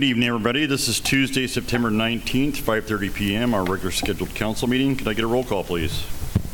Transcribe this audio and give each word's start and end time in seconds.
Good 0.00 0.06
evening, 0.06 0.28
everybody. 0.28 0.64
This 0.64 0.88
is 0.88 0.98
Tuesday, 0.98 1.46
September 1.46 1.90
19th, 1.90 2.56
5:30 2.56 3.10
PM, 3.10 3.52
our 3.52 3.62
regular 3.62 3.90
scheduled 3.90 4.34
council 4.34 4.66
meeting. 4.66 4.96
Could 4.96 5.06
I 5.06 5.12
get 5.12 5.24
a 5.24 5.26
roll 5.26 5.44
call, 5.44 5.62
please? 5.62 6.06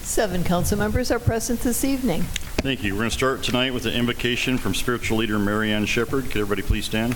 Seven 0.02 0.42
council 0.42 0.76
members 0.76 1.12
are 1.12 1.20
present 1.20 1.60
this 1.60 1.84
evening. 1.84 2.22
Thank 2.62 2.82
you. 2.82 2.94
We're 2.94 3.02
going 3.02 3.10
to 3.10 3.16
start 3.16 3.44
tonight 3.44 3.72
with 3.72 3.86
an 3.86 3.92
invocation 3.92 4.58
from 4.58 4.74
spiritual 4.74 5.18
leader 5.18 5.38
Marianne 5.38 5.82
Ann 5.82 5.86
Shepherd. 5.86 6.24
Could 6.24 6.40
everybody 6.40 6.62
please 6.62 6.86
stand? 6.86 7.14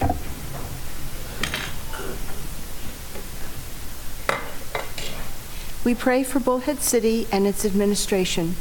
We 5.82 5.96
pray 5.96 6.22
for 6.22 6.38
Bullhead 6.38 6.80
City 6.80 7.26
and 7.32 7.44
its 7.44 7.64
administration. 7.64 8.54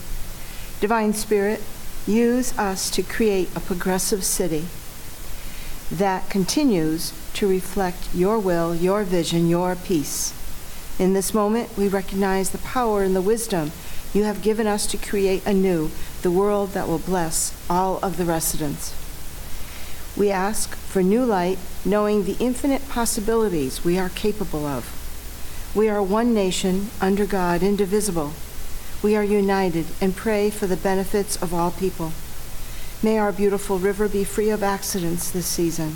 Divine 0.81 1.13
Spirit, 1.13 1.61
use 2.07 2.57
us 2.57 2.89
to 2.89 3.03
create 3.03 3.55
a 3.55 3.59
progressive 3.59 4.23
city 4.23 4.65
that 5.91 6.31
continues 6.31 7.13
to 7.39 7.47
reflect 7.47 8.13
your 8.13 8.37
will, 8.37 8.75
your 8.75 9.05
vision, 9.05 9.47
your 9.47 9.73
peace. 9.73 10.33
In 10.99 11.13
this 11.13 11.33
moment, 11.33 11.77
we 11.77 11.87
recognize 11.87 12.49
the 12.49 12.57
power 12.57 13.01
and 13.01 13.15
the 13.15 13.21
wisdom 13.21 13.71
you 14.13 14.25
have 14.25 14.41
given 14.41 14.67
us 14.67 14.85
to 14.87 14.97
create 14.97 15.45
anew 15.45 15.89
the 16.21 16.31
world 16.31 16.71
that 16.71 16.89
will 16.89 16.99
bless 16.99 17.55
all 17.69 17.97
of 17.99 18.17
the 18.17 18.25
residents. 18.25 18.93
We 20.17 20.31
ask 20.31 20.75
for 20.75 21.01
new 21.01 21.23
light, 21.23 21.59
knowing 21.85 22.25
the 22.25 22.35
infinite 22.41 22.89
possibilities 22.89 23.85
we 23.85 23.97
are 23.97 24.09
capable 24.09 24.65
of. 24.65 24.83
We 25.73 25.87
are 25.87 26.03
one 26.03 26.33
nation, 26.33 26.89
under 26.99 27.25
God, 27.25 27.63
indivisible. 27.63 28.33
We 29.01 29.15
are 29.15 29.23
united 29.23 29.85
and 30.01 30.13
pray 30.13 30.49
for 30.49 30.67
the 30.67 30.75
benefits 30.75 31.41
of 31.41 31.53
all 31.53 31.71
people. 31.71 32.11
May 33.01 33.17
our 33.17 33.31
beautiful 33.31 33.79
river 33.79 34.09
be 34.09 34.25
free 34.25 34.49
of 34.49 34.61
accidents 34.61 35.31
this 35.31 35.45
season. 35.45 35.95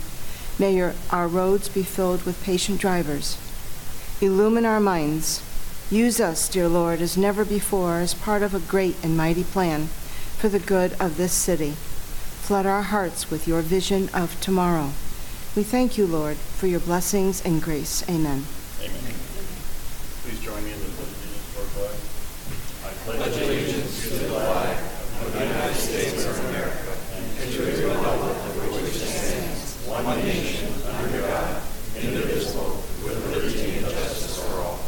May 0.59 0.75
your, 0.75 0.93
our 1.11 1.27
roads 1.27 1.69
be 1.69 1.83
filled 1.83 2.23
with 2.23 2.43
patient 2.43 2.79
drivers. 2.79 3.37
Illumine 4.21 4.65
our 4.65 4.79
minds. 4.79 5.41
Use 5.89 6.19
us, 6.19 6.47
dear 6.47 6.67
Lord, 6.67 7.01
as 7.01 7.17
never 7.17 7.43
before, 7.43 7.97
as 7.97 8.13
part 8.13 8.41
of 8.41 8.53
a 8.53 8.59
great 8.59 8.95
and 9.03 9.17
mighty 9.17 9.43
plan 9.43 9.87
for 10.37 10.49
the 10.49 10.59
good 10.59 10.93
of 10.99 11.17
this 11.17 11.33
city. 11.33 11.71
Flood 12.43 12.65
our 12.65 12.83
hearts 12.83 13.31
with 13.31 13.47
your 13.47 13.61
vision 13.61 14.09
of 14.13 14.39
tomorrow. 14.41 14.91
We 15.55 15.63
thank 15.63 15.97
you, 15.97 16.05
Lord, 16.07 16.37
for 16.37 16.67
your 16.67 16.79
blessings 16.79 17.41
and 17.45 17.61
grace. 17.61 18.03
Amen. 18.09 18.43
Amen. 18.81 19.13
Please 20.23 20.39
join 20.41 20.63
me 20.63 20.73
in 20.73 20.79
the 20.79 20.85
pledge 20.97 21.07
of 21.07 21.31
allegiance 21.31 21.53
to 21.53 21.59
our 21.61 21.67
flag. 21.71 21.95
I 22.83 22.91
pledge 23.05 23.41
allegiance 23.41 24.03
to 24.03 24.09
the 24.15 24.25
flag 24.29 24.77
of 25.21 25.31
the 25.31 25.39
United 25.45 25.75
States 25.75 26.25
of 26.25 26.39
America 26.49 26.97
and 27.39 27.51
to 27.53 27.61
the 27.61 27.87
republic 27.87 28.37
for 28.37 28.65
which 28.73 28.95
it 28.95 29.07
stands, 29.07 29.77
one 29.87 30.17
nation, 30.25 30.73
under 30.87 31.21
God, 31.21 31.61
indivisible, 31.95 32.83
with 33.05 33.23
liberty 33.29 33.77
and 33.77 33.85
justice 33.85 34.41
for 34.43 34.59
all. 34.59 34.79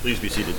Please 0.00 0.20
be 0.20 0.28
seated. 0.28 0.54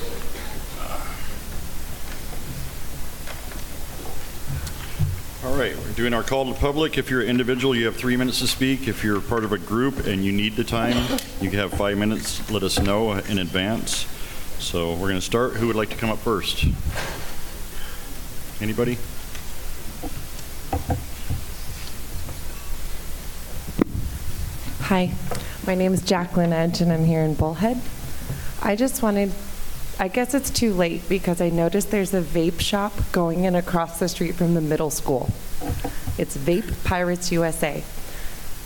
All 5.42 5.56
right, 5.56 5.74
we're 5.74 5.92
doing 5.92 6.12
our 6.12 6.22
call 6.22 6.44
to 6.44 6.52
the 6.52 6.58
public. 6.58 6.98
If 6.98 7.08
you're 7.08 7.22
an 7.22 7.28
individual, 7.28 7.74
you 7.74 7.86
have 7.86 7.96
three 7.96 8.18
minutes 8.18 8.40
to 8.40 8.46
speak. 8.46 8.86
If 8.86 9.02
you're 9.02 9.18
part 9.22 9.44
of 9.44 9.52
a 9.52 9.58
group 9.58 10.06
and 10.06 10.22
you 10.22 10.30
need 10.30 10.56
the 10.56 10.64
time, 10.64 11.18
you 11.40 11.48
can 11.48 11.58
have 11.58 11.72
five 11.72 11.96
minutes. 11.96 12.50
Let 12.50 12.62
us 12.62 12.78
know 12.78 13.12
in 13.12 13.38
advance. 13.38 14.06
So 14.58 14.92
we're 14.92 15.08
going 15.08 15.14
to 15.14 15.22
start. 15.22 15.54
Who 15.54 15.68
would 15.68 15.76
like 15.76 15.88
to 15.88 15.96
come 15.96 16.10
up 16.10 16.18
first? 16.18 16.66
Anybody? 18.60 18.98
Hi, 24.82 25.14
my 25.66 25.74
name 25.74 25.94
is 25.94 26.02
Jacqueline 26.02 26.52
Edge, 26.52 26.82
and 26.82 26.92
I'm 26.92 27.06
here 27.06 27.22
in 27.22 27.32
Bullhead. 27.32 27.80
I 28.62 28.76
just 28.76 29.02
wanted, 29.02 29.32
I 29.98 30.08
guess 30.08 30.34
it's 30.34 30.50
too 30.50 30.74
late 30.74 31.08
because 31.08 31.40
I 31.40 31.48
noticed 31.48 31.90
there's 31.90 32.12
a 32.12 32.20
vape 32.20 32.60
shop 32.60 32.92
going 33.10 33.44
in 33.44 33.54
across 33.54 33.98
the 33.98 34.08
street 34.08 34.34
from 34.34 34.52
the 34.52 34.60
middle 34.60 34.90
school. 34.90 35.30
It's 36.18 36.36
Vape 36.36 36.84
Pirates 36.84 37.32
USA. 37.32 37.82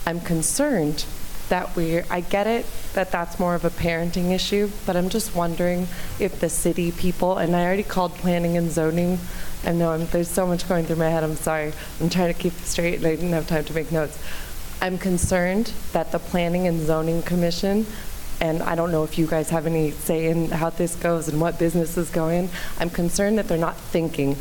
I'm 0.05 0.19
concerned 0.19 1.05
that 1.47 1.75
we're, 1.77 2.03
I 2.09 2.19
get 2.19 2.45
it 2.45 2.65
that 2.93 3.09
that's 3.11 3.39
more 3.39 3.55
of 3.55 3.63
a 3.63 3.69
parenting 3.69 4.31
issue, 4.31 4.69
but 4.85 4.97
I'm 4.97 5.07
just 5.07 5.33
wondering 5.33 5.87
if 6.19 6.41
the 6.41 6.49
city 6.49 6.91
people, 6.91 7.37
and 7.37 7.55
I 7.55 7.63
already 7.63 7.83
called 7.83 8.15
planning 8.15 8.57
and 8.57 8.69
zoning. 8.69 9.17
I 9.63 9.71
know 9.71 9.91
I'm, 9.91 10.07
there's 10.07 10.29
so 10.29 10.45
much 10.45 10.67
going 10.67 10.85
through 10.85 10.97
my 10.97 11.09
head, 11.09 11.23
I'm 11.23 11.37
sorry. 11.37 11.71
I'm 12.01 12.09
trying 12.09 12.33
to 12.33 12.39
keep 12.39 12.51
it 12.51 12.65
straight 12.65 12.95
and 12.95 13.05
I 13.05 13.15
didn't 13.15 13.31
have 13.31 13.47
time 13.47 13.63
to 13.63 13.73
make 13.73 13.93
notes. 13.93 14.19
I'm 14.81 14.97
concerned 14.97 15.71
that 15.93 16.11
the 16.11 16.19
Planning 16.19 16.67
and 16.67 16.85
Zoning 16.85 17.21
Commission, 17.21 17.85
and 18.41 18.61
I 18.61 18.75
don't 18.75 18.91
know 18.91 19.03
if 19.03 19.17
you 19.17 19.27
guys 19.27 19.49
have 19.49 19.65
any 19.65 19.91
say 19.91 20.27
in 20.27 20.49
how 20.49 20.69
this 20.69 20.95
goes 20.95 21.27
and 21.27 21.39
what 21.39 21.57
business 21.57 21.97
is 21.97 22.09
going, 22.09 22.49
I'm 22.79 22.89
concerned 22.89 23.37
that 23.37 23.47
they're 23.47 23.57
not 23.57 23.77
thinking. 23.77 24.37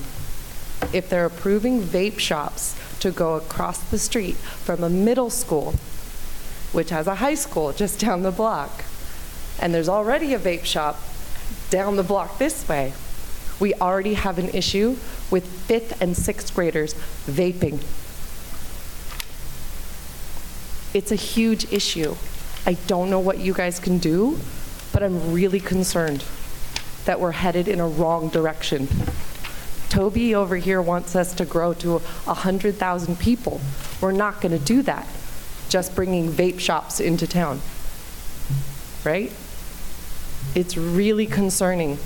If 0.92 1.08
they're 1.08 1.26
approving 1.26 1.82
vape 1.82 2.18
shops 2.18 2.76
to 3.00 3.10
go 3.10 3.34
across 3.34 3.78
the 3.90 3.98
street 3.98 4.36
from 4.36 4.82
a 4.82 4.90
middle 4.90 5.30
school, 5.30 5.74
which 6.72 6.90
has 6.90 7.06
a 7.06 7.16
high 7.16 7.34
school 7.34 7.72
just 7.72 8.00
down 8.00 8.22
the 8.22 8.30
block, 8.30 8.84
and 9.60 9.72
there's 9.72 9.88
already 9.88 10.34
a 10.34 10.38
vape 10.38 10.64
shop 10.64 11.00
down 11.70 11.96
the 11.96 12.02
block 12.02 12.38
this 12.38 12.68
way, 12.68 12.92
we 13.60 13.74
already 13.74 14.14
have 14.14 14.38
an 14.38 14.48
issue 14.50 14.96
with 15.30 15.46
fifth 15.46 16.00
and 16.02 16.16
sixth 16.16 16.54
graders 16.54 16.94
vaping. 17.26 17.82
It's 20.92 21.10
a 21.10 21.16
huge 21.16 21.72
issue. 21.72 22.16
I 22.66 22.74
don't 22.86 23.10
know 23.10 23.20
what 23.20 23.38
you 23.38 23.52
guys 23.52 23.78
can 23.78 23.98
do, 23.98 24.38
but 24.92 25.02
I'm 25.02 25.32
really 25.32 25.60
concerned 25.60 26.24
that 27.04 27.20
we're 27.20 27.32
headed 27.32 27.68
in 27.68 27.78
a 27.78 27.86
wrong 27.86 28.28
direction. 28.28 28.88
Toby 29.90 30.34
over 30.34 30.56
here 30.56 30.80
wants 30.80 31.14
us 31.14 31.34
to 31.34 31.44
grow 31.44 31.74
to 31.74 31.98
100,000 31.98 33.18
people. 33.18 33.60
We're 34.00 34.12
not 34.12 34.40
going 34.40 34.58
to 34.58 34.64
do 34.64 34.82
that, 34.82 35.06
just 35.68 35.94
bringing 35.94 36.30
vape 36.30 36.58
shops 36.58 37.00
into 37.00 37.26
town. 37.26 37.60
Right? 39.04 39.30
It's 40.54 40.76
really 40.76 41.26
concerning. 41.26 41.98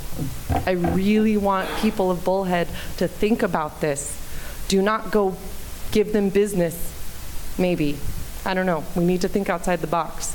I 0.66 0.72
really 0.72 1.36
want 1.36 1.68
people 1.78 2.10
of 2.10 2.24
Bullhead 2.24 2.68
to 2.96 3.06
think 3.06 3.42
about 3.42 3.80
this. 3.80 4.20
Do 4.68 4.82
not 4.82 5.10
go 5.10 5.36
give 5.92 6.12
them 6.12 6.30
business, 6.30 6.92
maybe. 7.58 7.96
I 8.44 8.54
don't 8.54 8.66
know. 8.66 8.84
We 8.96 9.04
need 9.04 9.20
to 9.20 9.28
think 9.28 9.48
outside 9.48 9.80
the 9.80 9.86
box. 9.86 10.34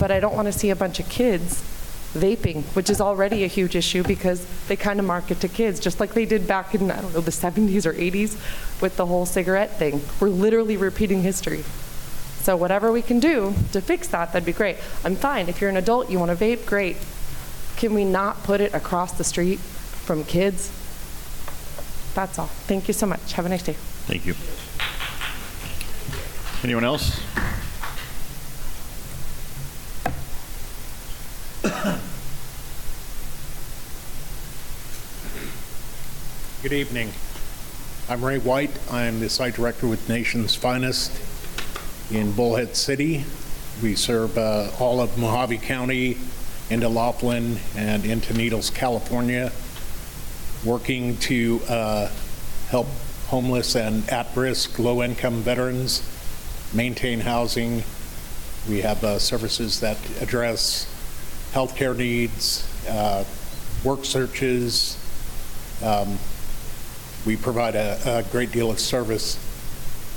But 0.00 0.10
I 0.10 0.18
don't 0.18 0.34
want 0.34 0.46
to 0.46 0.52
see 0.52 0.70
a 0.70 0.76
bunch 0.76 0.98
of 0.98 1.08
kids 1.08 1.62
vaping, 2.14 2.64
which 2.74 2.90
is 2.90 3.00
already 3.00 3.44
a 3.44 3.46
huge 3.46 3.76
issue 3.76 4.02
because 4.02 4.44
they 4.66 4.74
kind 4.74 4.98
of 4.98 5.06
market 5.06 5.40
to 5.40 5.48
kids, 5.48 5.78
just 5.78 6.00
like 6.00 6.14
they 6.14 6.26
did 6.26 6.48
back 6.48 6.74
in, 6.74 6.90
I 6.90 7.00
don't 7.00 7.14
know, 7.14 7.20
the 7.20 7.30
70s 7.30 7.86
or 7.86 7.92
80s 7.92 8.80
with 8.82 8.96
the 8.96 9.06
whole 9.06 9.26
cigarette 9.26 9.76
thing. 9.78 10.00
We're 10.18 10.30
literally 10.30 10.76
repeating 10.76 11.22
history. 11.22 11.62
So 12.40 12.56
whatever 12.56 12.90
we 12.90 13.02
can 13.02 13.20
do 13.20 13.54
to 13.72 13.80
fix 13.80 14.08
that, 14.08 14.32
that'd 14.32 14.46
be 14.46 14.52
great. 14.52 14.78
I'm 15.04 15.14
fine. 15.14 15.48
If 15.48 15.60
you're 15.60 15.70
an 15.70 15.76
adult, 15.76 16.10
you 16.10 16.18
want 16.18 16.36
to 16.36 16.44
vape, 16.44 16.66
great. 16.66 16.96
Can 17.76 17.94
we 17.94 18.04
not 18.04 18.42
put 18.42 18.60
it 18.60 18.74
across 18.74 19.12
the 19.12 19.24
street 19.24 19.60
from 19.60 20.24
kids? 20.24 20.72
That's 22.14 22.38
all. 22.38 22.46
Thank 22.46 22.88
you 22.88 22.94
so 22.94 23.06
much. 23.06 23.34
Have 23.34 23.46
a 23.46 23.50
nice 23.50 23.62
day. 23.62 23.74
Thank 24.08 24.26
you. 24.26 24.34
Anyone 26.64 26.84
else? 26.84 27.20
Good 31.62 32.00
evening. 36.72 37.12
I'm 38.08 38.24
Ray 38.24 38.38
White. 38.38 38.70
I'm 38.90 39.20
the 39.20 39.28
site 39.28 39.56
director 39.56 39.86
with 39.86 40.08
Nation's 40.08 40.54
Finest 40.54 41.12
in 42.10 42.32
Bullhead 42.32 42.76
City. 42.76 43.26
We 43.82 43.94
serve 43.94 44.38
uh, 44.38 44.70
all 44.78 45.02
of 45.02 45.10
Mohave 45.16 45.60
County 45.60 46.16
into 46.70 46.88
Laughlin 46.88 47.58
and 47.76 48.06
into 48.06 48.32
Needles, 48.32 48.70
California, 48.70 49.52
working 50.64 51.18
to 51.18 51.60
uh, 51.68 52.10
help 52.70 52.86
homeless 53.26 53.76
and 53.76 54.08
at-risk 54.08 54.78
low-income 54.78 55.42
veterans 55.42 56.02
maintain 56.72 57.20
housing. 57.20 57.82
We 58.66 58.80
have 58.80 59.04
uh, 59.04 59.18
services 59.18 59.80
that 59.80 59.98
address 60.22 60.86
healthcare 61.52 61.96
needs, 61.96 62.66
uh, 62.88 63.24
work 63.84 64.04
searches, 64.04 64.96
um, 65.82 66.18
we 67.26 67.36
provide 67.36 67.74
a, 67.74 67.98
a 68.04 68.22
great 68.30 68.52
deal 68.52 68.70
of 68.70 68.78
service 68.78 69.38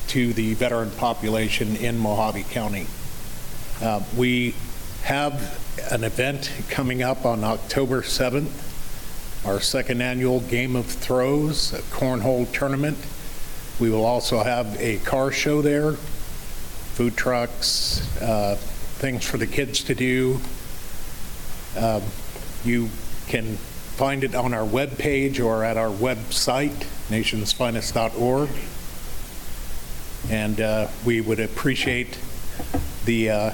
to 0.08 0.34
the 0.34 0.54
veteran 0.54 0.92
population 0.92 1.76
in 1.78 1.98
Mohave 1.98 2.50
County. 2.52 2.88
Uh, 3.82 4.02
we 4.16 4.56
have 5.04 5.60
an 5.92 6.04
event 6.04 6.52
coming 6.70 7.04
up 7.04 7.26
on 7.26 7.44
October 7.44 8.02
7th, 8.02 9.46
our 9.46 9.60
second 9.60 10.02
annual 10.02 10.40
Game 10.42 10.76
of 10.76 10.86
Throws, 10.86 11.74
a 11.74 11.80
cornhole 11.80 12.52
tournament. 12.54 12.98
We 13.80 13.90
will 13.90 14.06
also 14.06 14.44
have 14.44 14.80
a 14.80 14.98
car 15.00 15.32
show 15.32 15.62
there. 15.62 15.94
food 16.94 17.18
trucks, 17.18 18.22
uh, 18.22 18.56
things 18.56 19.26
for 19.26 19.38
the 19.38 19.48
kids 19.48 19.84
to 19.84 19.96
do. 19.96 20.40
Um, 21.78 22.02
You 22.66 22.90
can 23.28 23.58
find 23.98 24.24
it 24.24 24.36
on 24.36 24.54
our 24.54 24.66
webpage 24.66 25.44
or 25.44 25.64
at 25.64 25.75
our 25.75 25.90
website, 25.90 26.86
nationsfinest.org. 27.10 28.50
And 30.30 30.62
uh, 30.62 30.88
we 31.06 31.20
would 31.20 31.40
appreciate 31.40 32.18
the 33.06 33.30
uh, 33.30 33.52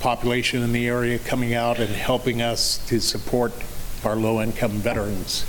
population 0.00 0.62
in 0.62 0.72
the 0.72 0.88
area 0.88 1.18
coming 1.18 1.54
out 1.54 1.78
and 1.78 1.90
helping 1.90 2.42
us 2.42 2.78
to 2.88 3.00
support 3.00 3.52
our 4.04 4.16
low-income 4.16 4.72
veterans 4.72 5.46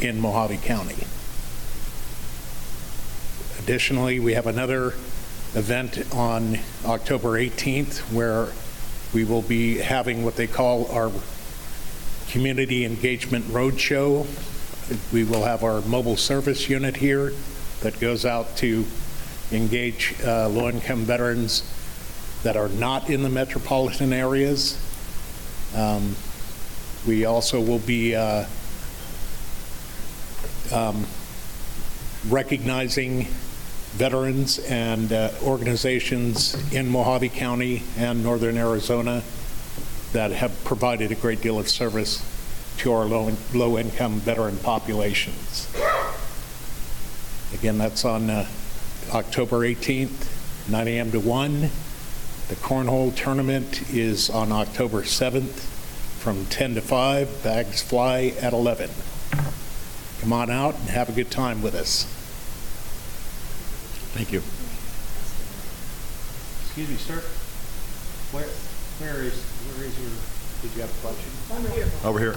in 0.00 0.20
Mohave 0.20 0.62
County. 0.62 1.06
Additionally, 3.62 4.18
we 4.18 4.34
have 4.34 4.46
another 4.46 4.94
event 5.54 6.02
on 6.14 6.58
October 6.84 7.38
18th 7.38 7.98
where 8.12 8.48
we 9.12 9.24
will 9.24 9.42
be 9.42 9.78
having 9.78 10.24
what 10.24 10.36
they 10.36 10.46
call 10.46 10.90
our 10.90 11.10
Community 12.30 12.84
Engagement 12.84 13.44
Roadshow. 13.46 14.26
We 15.12 15.24
will 15.24 15.44
have 15.44 15.64
our 15.64 15.80
mobile 15.82 16.16
service 16.16 16.68
unit 16.68 16.96
here 16.96 17.32
that 17.80 17.98
goes 18.00 18.24
out 18.24 18.56
to 18.58 18.84
engage 19.50 20.14
uh, 20.24 20.48
low-income 20.48 21.00
veterans 21.00 21.62
that 22.42 22.56
are 22.56 22.68
not 22.68 23.10
in 23.10 23.22
the 23.22 23.28
metropolitan 23.28 24.12
areas. 24.12 24.78
Um, 25.76 26.16
We 27.04 27.24
also 27.24 27.60
will 27.60 27.80
be 27.80 28.14
uh, 28.14 28.46
um, 30.70 31.04
recognizing 32.28 33.26
veterans 33.92 34.58
and 34.58 35.12
uh, 35.12 35.30
organizations 35.42 36.54
in 36.72 36.88
Mohave 36.88 37.32
County 37.32 37.82
and 37.96 38.22
northern 38.22 38.56
Arizona 38.56 39.22
that 40.12 40.30
have 40.32 40.64
provided 40.64 41.12
a 41.12 41.14
great 41.14 41.40
deal 41.42 41.58
of 41.58 41.68
service 41.68 42.24
to 42.78 42.92
our 42.92 43.04
low- 43.04 43.36
low-income 43.52 44.14
veteran 44.20 44.56
populations. 44.58 45.68
Again, 47.52 47.76
that's 47.76 48.04
on 48.04 48.30
uh, 48.30 48.46
October 49.12 49.58
18th, 49.58 50.70
9 50.70 50.88
a.m. 50.88 51.10
to 51.12 51.20
1. 51.20 51.60
The 52.48 52.56
cornhole 52.56 53.14
tournament 53.14 53.90
is 53.90 54.30
on 54.30 54.52
October 54.52 55.02
7th 55.02 55.66
from 56.18 56.46
10 56.46 56.76
to 56.76 56.80
5. 56.80 57.42
Bags 57.42 57.82
fly 57.82 58.32
at 58.40 58.52
11. 58.52 58.90
Come 60.20 60.32
on 60.32 60.50
out 60.50 60.76
and 60.76 60.88
have 60.88 61.08
a 61.08 61.12
good 61.12 61.30
time 61.30 61.60
with 61.62 61.74
us. 61.74 62.21
Thank 64.12 64.32
you. 64.32 64.42
Excuse 66.66 66.88
me, 66.88 66.96
sir. 66.96 67.22
Where, 68.32 68.44
where 68.98 69.22
is, 69.22 69.34
where 69.42 69.86
is 69.86 69.98
your, 69.98 70.10
did 70.62 70.74
you 70.76 70.82
have 70.82 70.90
a 70.90 71.00
question? 71.00 71.30
Over 72.04 72.18
here. 72.18 72.34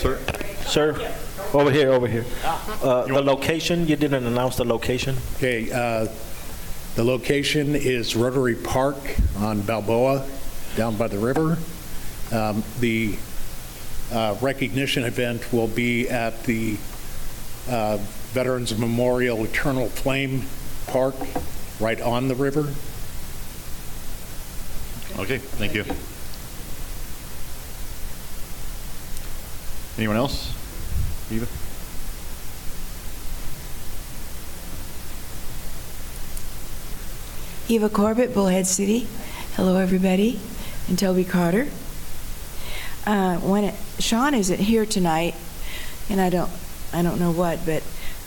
Sir? 0.00 0.18
Sir, 0.66 1.12
over 1.52 1.70
here, 1.70 1.92
over 1.92 2.06
here. 2.06 2.24
Uh, 2.44 3.04
The 3.06 3.22
location, 3.22 3.86
you 3.86 3.96
didn't 3.96 4.26
announce 4.26 4.56
the 4.56 4.64
location? 4.64 5.16
Okay, 5.36 5.70
uh, 5.70 6.08
the 6.94 7.04
location 7.04 7.74
is 7.76 8.16
Rotary 8.16 8.54
Park 8.54 8.96
on 9.38 9.60
Balboa, 9.62 10.26
down 10.76 10.96
by 10.96 11.08
the 11.08 11.18
river. 11.18 11.58
Um, 12.32 12.62
The 12.80 13.16
uh, 14.12 14.36
recognition 14.40 15.04
event 15.04 15.52
will 15.52 15.68
be 15.68 16.08
at 16.08 16.42
the 16.44 16.76
uh, 17.68 17.98
Veterans 18.32 18.76
Memorial 18.78 19.44
Eternal 19.44 19.88
Flame 19.88 20.44
Park, 20.90 21.14
right 21.78 22.00
on 22.00 22.28
the 22.28 22.34
river. 22.34 22.68
Okay, 25.18 25.38
thank 25.38 25.74
you. 25.74 25.84
Anyone 29.96 30.16
else? 30.16 30.52
Eva? 31.30 31.46
Eva 37.68 37.88
Corbett, 37.88 38.34
Bullhead 38.34 38.66
City. 38.66 39.06
Hello, 39.54 39.76
everybody. 39.76 40.40
And 40.88 40.98
Toby 40.98 41.22
Cotter. 41.24 41.68
Uh, 43.06 43.36
when 43.38 43.62
it, 43.62 43.74
Sean 44.00 44.34
isn't 44.34 44.58
here 44.58 44.84
tonight, 44.84 45.36
and 46.08 46.20
I 46.20 46.30
don't, 46.30 46.50
I 46.92 47.02
don't 47.02 47.20
know 47.20 47.30
what, 47.30 47.64
but 47.64 47.84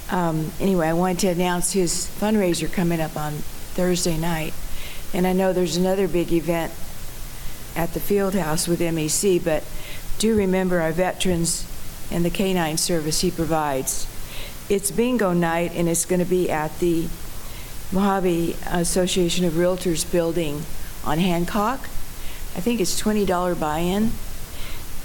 um, 0.09 0.51
anyway, 0.59 0.87
I 0.89 0.93
wanted 0.93 1.19
to 1.19 1.27
announce 1.27 1.73
his 1.73 2.09
fundraiser 2.19 2.71
coming 2.71 2.99
up 2.99 3.15
on 3.15 3.33
Thursday 3.73 4.17
night. 4.17 4.53
And 5.13 5.27
I 5.27 5.33
know 5.33 5.53
there's 5.53 5.77
another 5.77 6.07
big 6.07 6.31
event 6.31 6.73
at 7.75 7.93
the 7.93 7.99
field 7.99 8.35
house 8.35 8.67
with 8.67 8.79
MEC, 8.79 9.43
but 9.43 9.63
do 10.19 10.35
remember 10.35 10.79
our 10.81 10.91
veterans 10.91 11.67
and 12.11 12.23
the 12.23 12.29
canine 12.29 12.77
service 12.77 13.21
he 13.21 13.31
provides. 13.31 14.07
It's 14.69 14.91
bingo 14.91 15.33
night, 15.33 15.71
and 15.73 15.89
it's 15.89 16.05
going 16.05 16.19
to 16.19 16.25
be 16.25 16.49
at 16.49 16.79
the 16.79 17.07
Mojave 17.91 18.55
Association 18.67 19.45
of 19.45 19.53
Realtors 19.53 20.09
building 20.09 20.63
on 21.03 21.19
Hancock. 21.19 21.81
I 22.55 22.59
think 22.59 22.79
it's 22.79 23.01
$20 23.01 23.59
buy-in, 23.59 24.11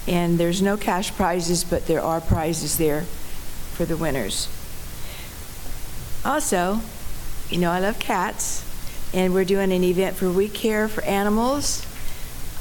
and 0.06 0.38
there's 0.38 0.62
no 0.62 0.76
cash 0.76 1.12
prizes, 1.12 1.64
but 1.64 1.86
there 1.86 2.00
are 2.00 2.20
prizes 2.20 2.78
there 2.78 3.02
for 3.02 3.84
the 3.84 3.96
winners. 3.96 4.48
Also, 6.24 6.80
you 7.48 7.58
know 7.58 7.70
I 7.70 7.78
love 7.78 7.98
cats, 7.98 8.64
and 9.14 9.32
we're 9.32 9.44
doing 9.44 9.72
an 9.72 9.84
event 9.84 10.16
for 10.16 10.30
We 10.30 10.48
Care 10.48 10.88
for 10.88 11.02
Animals 11.04 11.86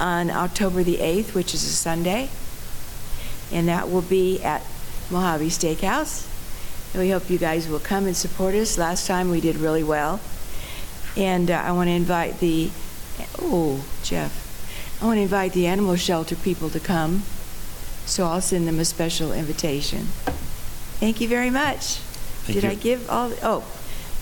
on 0.00 0.30
October 0.30 0.82
the 0.82 0.96
8th, 0.98 1.34
which 1.34 1.54
is 1.54 1.64
a 1.64 1.72
Sunday, 1.72 2.30
and 3.52 3.66
that 3.68 3.90
will 3.90 4.02
be 4.02 4.40
at 4.42 4.62
Mojave 5.10 5.48
Steakhouse. 5.48 6.26
And 6.92 7.02
we 7.02 7.10
hope 7.10 7.28
you 7.28 7.38
guys 7.38 7.68
will 7.68 7.80
come 7.80 8.06
and 8.06 8.16
support 8.16 8.54
us. 8.54 8.78
Last 8.78 9.06
time 9.06 9.28
we 9.28 9.40
did 9.40 9.56
really 9.56 9.84
well. 9.84 10.20
And 11.16 11.50
uh, 11.50 11.54
I 11.54 11.72
want 11.72 11.88
to 11.88 11.92
invite 11.92 12.40
the, 12.40 12.70
oh, 13.40 13.84
Jeff, 14.02 14.46
I 15.02 15.06
want 15.06 15.18
to 15.18 15.22
invite 15.22 15.52
the 15.52 15.66
animal 15.66 15.96
shelter 15.96 16.36
people 16.36 16.70
to 16.70 16.80
come. 16.80 17.24
So 18.06 18.24
I'll 18.24 18.40
send 18.40 18.66
them 18.66 18.78
a 18.78 18.84
special 18.84 19.32
invitation. 19.32 20.06
Thank 21.00 21.20
you 21.20 21.28
very 21.28 21.50
much. 21.50 22.00
Thank 22.48 22.62
Did 22.62 22.64
you. 22.64 22.70
I 22.70 22.74
give 22.76 23.10
all, 23.10 23.28
the- 23.28 23.38
oh, 23.42 23.64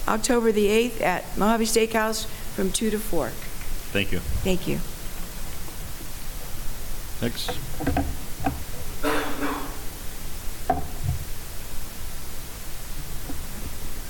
October 0.09 0.51
the 0.51 0.67
8th 0.67 1.01
at 1.01 1.39
Mojave 1.39 1.65
Steakhouse 1.65 2.27
from 2.27 2.73
2 2.73 2.91
to 2.91 2.99
4. 2.99 3.29
Thank 3.93 4.11
you. 4.11 4.19
Thank 4.19 4.67
you. 4.67 4.81
Next. 7.23 7.57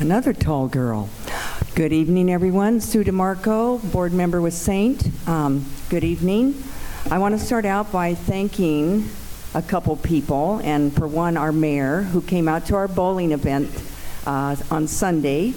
Another 0.01 0.33
tall 0.33 0.69
girl. 0.69 1.11
Good 1.75 1.93
evening, 1.93 2.31
everyone. 2.31 2.81
Sue 2.81 3.05
DeMarco, 3.05 3.93
board 3.93 4.15
member 4.15 4.41
with 4.41 4.55
Saint. 4.55 5.11
Um, 5.29 5.67
Good 5.91 6.05
evening. 6.05 6.63
I 7.11 7.19
want 7.19 7.39
to 7.39 7.45
start 7.45 7.67
out 7.67 7.93
by 7.93 8.15
thanking 8.15 9.11
a 9.55 9.63
couple 9.63 9.95
people, 9.97 10.61
and 10.65 10.93
for 10.93 11.07
one, 11.07 11.37
our 11.37 11.53
mayor, 11.53 12.03
who 12.03 12.21
came 12.21 12.49
out 12.49 12.67
to 12.67 12.77
our 12.77 12.89
bowling 12.89 13.33
event 13.33 13.69
uh, 14.26 14.56
on 14.71 14.87
Sunday, 14.87 15.54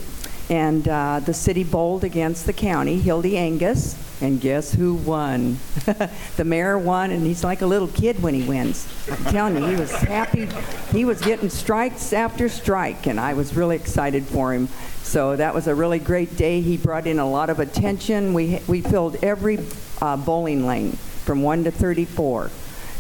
and 0.50 0.88
uh, 0.88 1.20
the 1.20 1.34
city 1.34 1.64
bowled 1.64 2.04
against 2.04 2.46
the 2.46 2.54
county, 2.54 3.00
Hildy 3.00 3.34
Angius, 3.34 3.98
and 4.22 4.40
guess 4.42 4.74
who 4.74 4.96
won? 4.96 5.58
The 6.38 6.46
mayor 6.46 6.78
won, 6.78 7.12
and 7.12 7.26
he's 7.26 7.44
like 7.44 7.62
a 7.62 7.66
little 7.66 7.90
kid 7.90 8.22
when 8.22 8.34
he 8.34 8.48
wins. 8.48 8.88
I'm 9.12 9.26
telling 9.26 9.58
you, 9.58 9.66
he 9.66 9.76
was 9.76 9.92
happy. 9.92 10.48
He 10.92 11.04
was 11.04 11.20
getting 11.20 11.50
strikes 11.50 12.14
after 12.14 12.48
strike, 12.48 13.08
and 13.08 13.20
I 13.20 13.34
was 13.34 13.56
really 13.56 13.76
excited 13.76 14.24
for 14.24 14.54
him. 14.54 14.70
So 15.04 15.36
that 15.36 15.54
was 15.54 15.68
a 15.68 15.76
really 15.76 16.00
great 16.00 16.38
day. 16.38 16.62
He 16.62 16.78
brought 16.78 17.08
in 17.08 17.20
a 17.20 17.30
lot 17.30 17.50
of 17.50 17.60
attention. 17.60 18.34
We, 18.34 18.62
we 18.68 18.82
filled 18.82 19.22
every 19.24 19.60
uh, 20.02 20.16
bowling 20.16 20.66
lane 20.66 20.94
from 20.94 21.42
1 21.42 21.66
to 21.66 21.72
34. 21.72 22.52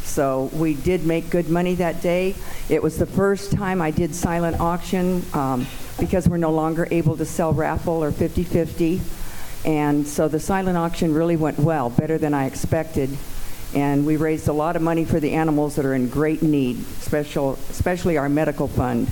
So 0.10 0.50
we 0.54 0.74
did 0.74 1.06
make 1.06 1.30
good 1.30 1.50
money 1.50 1.75
that 1.75 2.01
day. 2.01 2.34
It 2.68 2.82
was 2.82 2.98
the 2.98 3.06
first 3.06 3.51
time 3.51 3.80
I 3.80 3.92
did 3.92 4.16
silent 4.16 4.60
auction 4.60 5.24
um, 5.34 5.68
because 6.00 6.28
we're 6.28 6.38
no 6.38 6.51
longer 6.51 6.88
able 6.89 7.16
to 7.18 7.25
sell 7.25 7.54
raffle 7.54 8.04
or 8.04 8.12
50-50. 8.12 9.00
And 9.66 10.08
so 10.08 10.28
the 10.28 10.39
silent 10.39 10.78
auction 10.78 11.13
really 11.13 11.36
went 11.36 11.60
well, 11.60 11.92
better 11.92 12.18
than 12.18 12.34
I 12.34 12.48
expected. 12.48 13.16
And 13.75 14.04
we 14.04 14.18
raised 14.18 14.48
a 14.48 14.54
lot 14.54 14.75
of 14.75 14.82
money 14.82 15.06
for 15.06 15.20
the 15.20 15.34
animals 15.34 15.75
that 15.75 15.86
are 15.86 15.94
in 15.94 16.10
great 16.10 16.42
need, 16.42 16.84
special, 16.86 17.54
especially 17.70 18.18
our 18.18 18.30
medical 18.30 18.68
fund. 18.68 19.12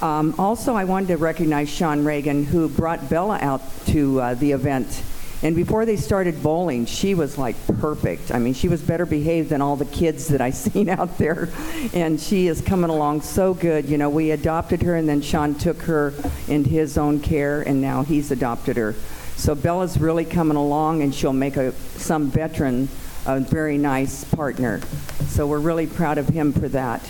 Um, 0.00 0.36
also, 0.38 0.74
I 0.74 0.84
wanted 0.84 1.08
to 1.08 1.16
recognize 1.16 1.68
Sean 1.68 2.04
Reagan, 2.04 2.44
who 2.44 2.68
brought 2.68 3.10
Bella 3.10 3.38
out 3.40 3.60
to 3.86 4.20
uh, 4.20 4.34
the 4.34 4.52
event. 4.52 5.02
And 5.42 5.56
before 5.56 5.84
they 5.84 5.96
started 5.96 6.40
bowling, 6.42 6.86
she 6.86 7.14
was 7.14 7.36
like 7.36 7.56
perfect. 7.80 8.32
I 8.32 8.38
mean, 8.38 8.54
she 8.54 8.68
was 8.68 8.80
better 8.80 9.04
behaved 9.04 9.48
than 9.48 9.60
all 9.60 9.74
the 9.74 9.84
kids 9.84 10.28
that 10.28 10.40
I 10.40 10.50
seen 10.64 10.88
out 10.88 11.18
there. 11.18 11.48
And 11.92 12.20
she 12.20 12.46
is 12.46 12.60
coming 12.60 12.90
along 12.90 13.22
so 13.22 13.54
good. 13.54 13.88
You 13.88 13.98
know, 13.98 14.08
we 14.08 14.30
adopted 14.30 14.82
her, 14.82 14.94
and 14.94 15.08
then 15.08 15.20
Sean 15.20 15.54
took 15.54 15.82
her 15.82 16.14
into 16.46 16.70
his 16.70 16.96
own 16.96 17.20
care, 17.20 17.62
and 17.62 17.80
now 17.80 18.02
he's 18.02 18.30
adopted 18.30 18.76
her. 18.76 18.94
So 19.36 19.54
Bella's 19.54 19.98
really 19.98 20.24
coming 20.24 20.56
along, 20.56 21.02
and 21.02 21.12
she'll 21.12 21.32
make 21.32 21.56
a, 21.56 21.72
some 21.72 22.30
veteran 22.30 22.88
a 23.26 23.40
very 23.40 23.78
nice 23.78 24.24
partner. 24.24 24.80
So 25.28 25.46
we're 25.46 25.60
really 25.60 25.86
proud 25.86 26.18
of 26.18 26.28
him 26.28 26.52
for 26.52 26.68
that. 26.68 27.08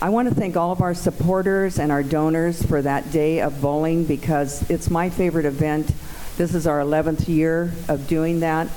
I 0.00 0.10
want 0.10 0.28
to 0.28 0.34
thank 0.34 0.56
all 0.56 0.70
of 0.70 0.80
our 0.80 0.94
supporters 0.94 1.80
and 1.80 1.90
our 1.90 2.04
donors 2.04 2.64
for 2.64 2.80
that 2.82 3.10
day 3.10 3.40
of 3.40 3.60
bowling 3.60 4.04
because 4.04 4.68
it's 4.70 4.90
my 4.90 5.10
favorite 5.10 5.46
event. 5.46 5.92
This 6.38 6.54
is 6.54 6.68
our 6.68 6.78
11th 6.78 7.26
year 7.26 7.72
of 7.88 8.06
doing 8.06 8.38
that, 8.40 8.68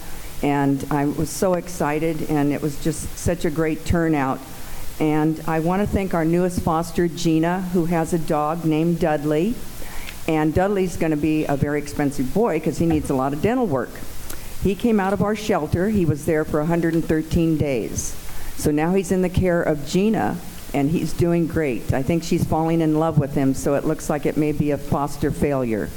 and 0.41 0.84
I 0.89 1.06
was 1.06 1.30
so 1.30 1.53
excited, 1.53 2.27
and 2.27 2.51
it 2.51 2.60
was 2.60 2.84
just 2.84 3.15
such 3.20 3.46
a 3.46 3.51
great 3.51 3.86
turnout. 3.86 4.39
And 5.00 5.39
I 5.46 5.60
want 5.60 5.84
to 5.84 5.88
thank 5.88 6.15
our 6.15 6.25
newest 6.25 6.62
foster, 6.62 7.08
Gina, 7.08 7.62
who 7.62 7.86
has 7.86 8.13
a 8.13 8.18
dog 8.18 8.65
named 8.65 9.00
Dudley. 9.00 9.53
And 10.27 10.56
Dudley's 10.56 10.98
going 10.98 11.12
to 11.12 11.18
be 11.18 11.46
a 11.46 11.56
very 11.56 11.77
expensive 11.77 12.34
boy 12.34 12.58
because 12.58 12.80
he 12.80 12.88
needs 12.88 13.12
a 13.12 13.13
lot 13.13 13.32
of 13.32 13.44
dental 13.44 13.68
work. 13.68 13.91
He 14.63 14.74
came 14.74 15.00
out 15.00 15.13
of 15.13 15.22
our 15.22 15.36
shelter. 15.36 15.89
He 15.89 16.03
was 16.03 16.25
there 16.25 16.44
for 16.44 16.62
113 16.62 17.58
days. 17.58 18.15
So 18.58 18.72
now 18.72 18.96
he's 18.96 19.12
in 19.12 19.22
the 19.22 19.30
care 19.30 19.62
of 19.62 19.86
Gina, 19.86 20.36
and 20.74 20.89
he's 20.89 21.13
doing 21.13 21.46
great. 21.46 21.94
I 21.94 22.01
think 22.01 22.24
she's 22.24 22.44
falling 22.44 22.82
in 22.82 22.98
love 22.98 23.20
with 23.20 23.36
him, 23.36 23.53
so 23.53 23.75
it 23.75 23.86
looks 23.86 24.10
like 24.10 24.25
it 24.25 24.36
may 24.36 24.51
be 24.51 24.72
a 24.72 24.80
foster 24.80 25.30
failure. 25.30 25.91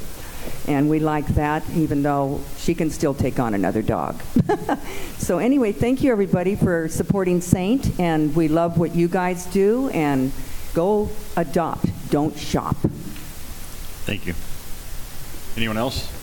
And 0.67 0.89
we 0.89 0.99
like 0.99 1.27
that, 1.35 1.63
even 1.75 2.03
though 2.03 2.41
she 2.57 2.73
can 2.73 2.89
still 2.89 3.13
take 3.13 3.39
on 3.39 3.53
another 3.53 3.81
dog. 3.81 4.21
so, 5.17 5.37
anyway, 5.37 5.71
thank 5.71 6.01
you 6.01 6.11
everybody 6.11 6.55
for 6.55 6.87
supporting 6.87 7.41
Saint, 7.41 7.99
and 7.99 8.35
we 8.35 8.47
love 8.47 8.77
what 8.77 8.95
you 8.95 9.07
guys 9.07 9.45
do. 9.47 9.89
And 9.89 10.31
go 10.73 11.09
adopt, 11.35 11.87
don't 12.09 12.37
shop. 12.37 12.75
Thank 14.05 14.25
you. 14.27 14.33
Anyone 15.57 15.77
else? 15.77 16.14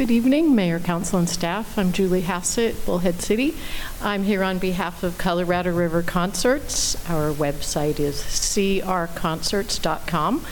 Good 0.00 0.10
evening, 0.10 0.54
Mayor, 0.54 0.80
Council, 0.80 1.18
and 1.18 1.28
staff. 1.28 1.76
I'm 1.76 1.92
Julie 1.92 2.22
Hassett, 2.22 2.86
Bullhead 2.86 3.20
City. 3.20 3.54
I'm 4.00 4.22
here 4.22 4.42
on 4.42 4.58
behalf 4.58 5.02
of 5.02 5.18
Colorado 5.18 5.74
River 5.74 6.02
Concerts. 6.02 6.96
Our 7.10 7.34
website 7.34 8.00
is 8.00 8.22
crconcerts.com, 8.22 10.46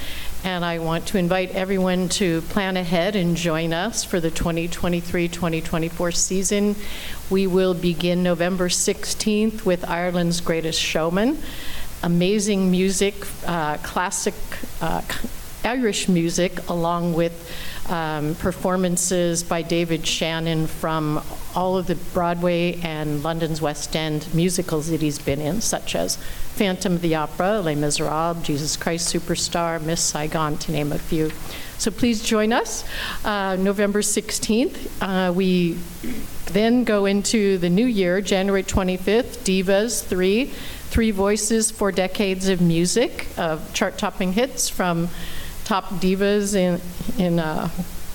and 0.45 0.64
I 0.67 0.81
want 0.81 1.07
to 1.07 1.17
invite 1.17 1.52
everyone 1.52 2.11
to 2.11 2.43
plan 2.43 2.76
ahead 2.76 3.17
and 3.17 3.38
join 3.38 3.73
us 3.73 4.05
for 4.05 4.21
the 4.21 4.31
2023-2024 4.31 6.14
season. 6.14 6.76
We 7.31 7.47
will 7.47 7.73
begin 7.73 8.23
November 8.23 8.69
16th 8.69 9.64
with 9.64 9.88
Ireland's 9.88 10.43
Greatest 10.43 10.78
Showman. 10.78 11.38
Amazing 12.02 12.71
music, 12.71 13.14
uh, 13.47 13.78
classic 13.78 14.35
uh, 14.83 15.00
Irish 15.64 16.07
music, 16.07 16.69
along 16.69 17.14
with 17.14 17.50
um, 17.88 18.35
performances 18.37 19.42
by 19.42 19.62
David 19.62 20.07
Shannon 20.07 20.66
from 20.66 21.23
all 21.54 21.78
of 21.78 21.87
the 21.87 21.95
Broadway 21.95 22.78
and 22.83 23.23
London's 23.23 23.61
West 23.61 23.97
End 23.97 24.33
musicals 24.35 24.88
that 24.90 25.00
he's 25.00 25.18
been 25.18 25.40
in, 25.40 25.61
such 25.61 25.95
as 25.95 26.16
Phantom 26.16 26.95
of 26.95 27.02
the 27.02 27.14
Opera, 27.14 27.61
Les 27.61 27.75
Miserables, 27.75 28.42
Jesus 28.42 28.76
Christ 28.76 29.14
Superstar, 29.14 29.80
Miss 29.83 30.00
Saigon, 30.00 30.59
to 30.59 30.73
name 30.73 30.92
a 30.92 30.99
few. 30.99 31.30
So 31.78 31.90
please 31.92 32.23
join 32.23 32.52
us 32.52 32.85
uh, 33.25 33.57
November 33.57 34.00
16th. 34.00 34.88
Uh, 35.00 35.33
we 35.33 35.78
then 36.47 36.85
go 36.85 37.07
into 37.07 37.59
the 37.59 37.71
new 37.71 37.87
year, 37.87 38.21
January 38.21 38.64
25th, 38.64 39.38
Divas 39.45 40.04
3, 40.04 40.47
Three 40.47 41.11
Voices, 41.12 41.71
Four 41.71 41.92
Decades 41.92 42.49
of 42.49 42.61
Music, 42.61 43.28
of 43.37 43.73
chart-topping 43.75 44.33
hits 44.33 44.68
from 44.68 45.09
top 45.69 45.85
divas 46.01 46.55
in, 46.55 46.81
in, 47.23 47.39
uh, 47.39 47.69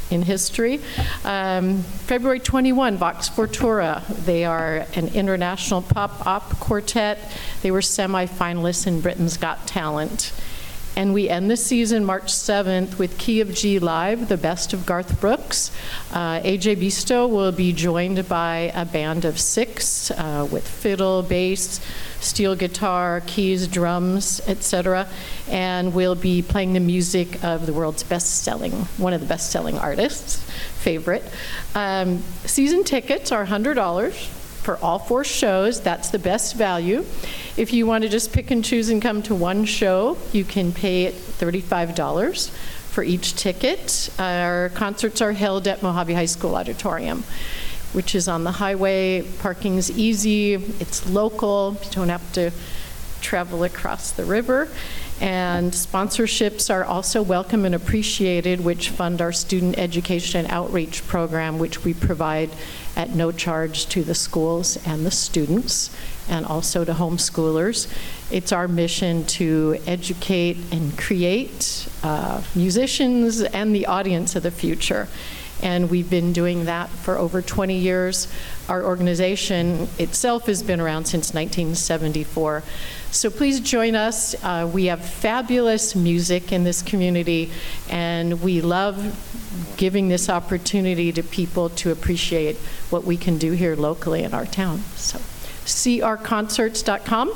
in 0.09 0.23
history. 0.23 0.81
Um, 1.23 1.83
February 1.83 2.39
21, 2.39 2.97
Vox 2.97 3.29
Fortura. 3.29 4.03
They 4.25 4.43
are 4.43 4.87
an 4.95 5.09
international 5.09 5.83
pop 5.83 6.25
op 6.25 6.59
quartet. 6.59 7.19
They 7.61 7.69
were 7.69 7.83
semi-finalists 7.83 8.87
in 8.87 9.01
Britain's 9.01 9.37
Got 9.37 9.67
Talent. 9.67 10.33
And 10.95 11.11
we 11.11 11.27
end 11.27 11.49
the 11.49 11.57
season 11.57 12.05
March 12.05 12.27
7th 12.27 12.99
with 12.99 13.17
Key 13.17 13.41
of 13.41 13.51
G 13.53 13.79
Live, 13.79 14.29
the 14.29 14.37
best 14.37 14.73
of 14.73 14.85
Garth 14.85 15.19
Brooks. 15.19 15.71
Uh, 16.11 16.39
AJ 16.41 16.77
Bisto 16.77 17.27
will 17.27 17.51
be 17.51 17.73
joined 17.73 18.29
by 18.29 18.71
a 18.75 18.85
band 18.85 19.25
of 19.25 19.39
six 19.39 20.11
uh, 20.11 20.47
with 20.51 20.67
fiddle, 20.67 21.23
bass, 21.23 21.79
steel 22.19 22.55
guitar, 22.55 23.23
keys, 23.25 23.67
drums, 23.67 24.39
etc. 24.45 25.07
And 25.49 25.95
we'll 25.95 26.13
be 26.13 26.43
playing 26.43 26.73
the 26.73 26.79
music 26.79 27.43
of 27.43 27.65
the 27.65 27.73
world's 27.73 28.03
best-selling, 28.03 28.71
one 28.97 29.13
of 29.13 29.19
the 29.19 29.27
best-selling 29.27 29.79
artists, 29.79 30.43
favorite. 30.81 31.23
Um, 31.73 32.21
season 32.45 32.83
tickets 32.83 33.31
are 33.31 33.47
$100 33.47 34.42
for 34.63 34.77
all 34.77 34.97
four 34.97 35.23
shows. 35.23 35.81
That's 35.81 36.09
the 36.09 36.19
best 36.19 36.55
value. 36.55 37.05
If 37.57 37.73
you 37.73 37.85
want 37.85 38.03
to 38.03 38.09
just 38.09 38.31
pick 38.31 38.49
and 38.49 38.63
choose 38.63 38.89
and 38.89 39.01
come 39.01 39.21
to 39.23 39.35
one 39.35 39.65
show, 39.65 40.17
you 40.31 40.45
can 40.45 40.71
pay 40.71 41.11
$35 41.11 42.49
for 42.49 43.03
each 43.03 43.35
ticket. 43.35 44.09
Our 44.17 44.69
concerts 44.69 45.21
are 45.21 45.33
held 45.33 45.67
at 45.67 45.81
Mohave 45.81 46.15
High 46.15 46.25
School 46.25 46.55
Auditorium, 46.55 47.23
which 47.91 48.15
is 48.15 48.27
on 48.27 48.43
the 48.45 48.51
highway. 48.51 49.23
Parking's 49.39 49.91
easy, 49.91 50.53
it's 50.53 51.09
local, 51.09 51.77
you 51.83 51.91
don't 51.91 52.09
have 52.09 52.31
to 52.33 52.51
travel 53.21 53.63
across 53.63 54.11
the 54.11 54.23
river. 54.25 54.69
And 55.21 55.71
sponsorships 55.71 56.73
are 56.73 56.83
also 56.83 57.21
welcome 57.21 57.65
and 57.65 57.75
appreciated, 57.75 58.63
which 58.63 58.89
fund 58.89 59.21
our 59.21 59.31
student 59.31 59.77
education 59.77 60.45
and 60.45 60.51
outreach 60.51 61.05
program, 61.07 61.59
which 61.59 61.83
we 61.83 61.93
provide 61.93 62.49
at 62.95 63.09
no 63.11 63.31
charge 63.31 63.87
to 63.87 64.03
the 64.03 64.15
schools 64.15 64.77
and 64.85 65.05
the 65.05 65.11
students, 65.11 65.95
and 66.29 66.45
also 66.45 66.85
to 66.85 66.93
homeschoolers. 66.93 67.87
It's 68.31 68.51
our 68.51 68.67
mission 68.67 69.25
to 69.25 69.79
educate 69.85 70.57
and 70.71 70.97
create 70.97 71.87
uh, 72.03 72.41
musicians 72.55 73.41
and 73.41 73.75
the 73.75 73.85
audience 73.85 74.35
of 74.35 74.43
the 74.43 74.51
future. 74.51 75.07
And 75.61 75.89
we've 75.89 76.09
been 76.09 76.33
doing 76.33 76.65
that 76.65 76.89
for 76.89 77.17
over 77.17 77.41
20 77.41 77.77
years. 77.77 78.27
Our 78.67 78.83
organization 78.83 79.87
itself 79.97 80.47
has 80.47 80.61
been 80.61 80.81
around 80.81 81.05
since 81.05 81.33
1974. 81.33 82.63
So 83.13 83.29
please 83.29 83.59
join 83.59 83.93
us. 83.93 84.33
Uh, 84.43 84.67
we 84.73 84.85
have 84.85 85.05
fabulous 85.05 85.95
music 85.95 86.51
in 86.51 86.63
this 86.63 86.81
community, 86.81 87.51
and 87.87 88.41
we 88.41 88.59
love 88.59 89.75
giving 89.77 90.07
this 90.09 90.29
opportunity 90.29 91.11
to 91.11 91.21
people 91.21 91.69
to 91.69 91.91
appreciate 91.91 92.57
what 92.89 93.03
we 93.03 93.15
can 93.15 93.37
do 93.37 93.51
here 93.51 93.75
locally 93.75 94.23
in 94.23 94.33
our 94.33 94.47
town. 94.47 94.79
So, 94.95 95.19
crconcerts.com. 95.65 97.33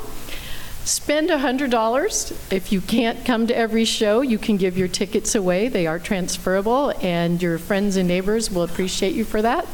Spend 0.84 1.30
$100. 1.30 2.52
If 2.52 2.72
you 2.72 2.80
can't 2.80 3.24
come 3.24 3.46
to 3.46 3.56
every 3.56 3.84
show, 3.84 4.20
you 4.20 4.36
can 4.38 4.56
give 4.56 4.76
your 4.76 4.88
tickets 4.88 5.36
away. 5.36 5.68
They 5.68 5.86
are 5.86 6.00
transferable, 6.00 6.92
and 7.00 7.40
your 7.40 7.56
friends 7.56 7.96
and 7.96 8.08
neighbors 8.08 8.50
will 8.50 8.64
appreciate 8.64 9.14
you 9.14 9.24
for 9.24 9.42
that. 9.42 9.64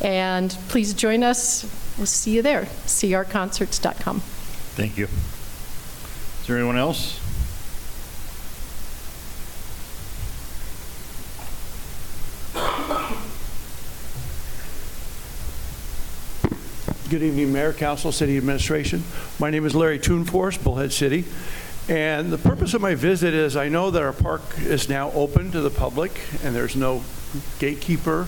And 0.00 0.56
please 0.68 0.94
join 0.94 1.22
us. 1.22 1.64
We'll 1.98 2.06
see 2.06 2.30
you 2.30 2.40
there. 2.40 2.62
crconcerts.com. 2.62 4.20
Thank 4.20 4.96
you. 4.96 5.08
There 6.50 6.58
anyone 6.58 6.78
else? 6.78 7.16
Good 17.08 17.22
evening, 17.22 17.52
Mayor, 17.52 17.72
Council, 17.72 18.10
City 18.10 18.36
Administration. 18.36 19.04
My 19.38 19.50
name 19.50 19.64
is 19.64 19.76
Larry 19.76 20.00
Toonforce, 20.00 20.60
Bullhead 20.60 20.92
City. 20.92 21.24
And 21.88 22.32
the 22.32 22.38
purpose 22.38 22.74
of 22.74 22.80
my 22.80 22.96
visit 22.96 23.32
is 23.32 23.56
I 23.56 23.68
know 23.68 23.92
that 23.92 24.02
our 24.02 24.12
park 24.12 24.42
is 24.58 24.88
now 24.88 25.12
open 25.12 25.52
to 25.52 25.60
the 25.60 25.70
public 25.70 26.20
and 26.42 26.52
there's 26.52 26.74
no 26.74 27.04
gatekeeper. 27.60 28.26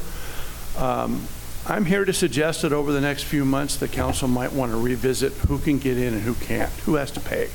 Um, 0.79 1.27
I'm 1.67 1.87
here 1.87 2.05
to 2.05 2.13
suggest 2.13 2.63
that 2.63 2.73
over 2.73 2.93
the 2.93 3.01
next 3.01 3.25
few 3.25 3.45
months, 3.45 3.75
the 3.75 3.89
council 3.89 4.29
might 4.29 4.53
want 4.53 4.71
to 4.71 4.81
revisit 4.81 5.33
who 5.33 5.59
can 5.59 5.81
get 5.81 5.99
in 5.99 6.15
and 6.15 6.23
who 6.23 6.35
can't, 6.35 6.71
who 6.85 6.95
has 6.95 7.11
to 7.11 7.21
pay. 7.21 7.49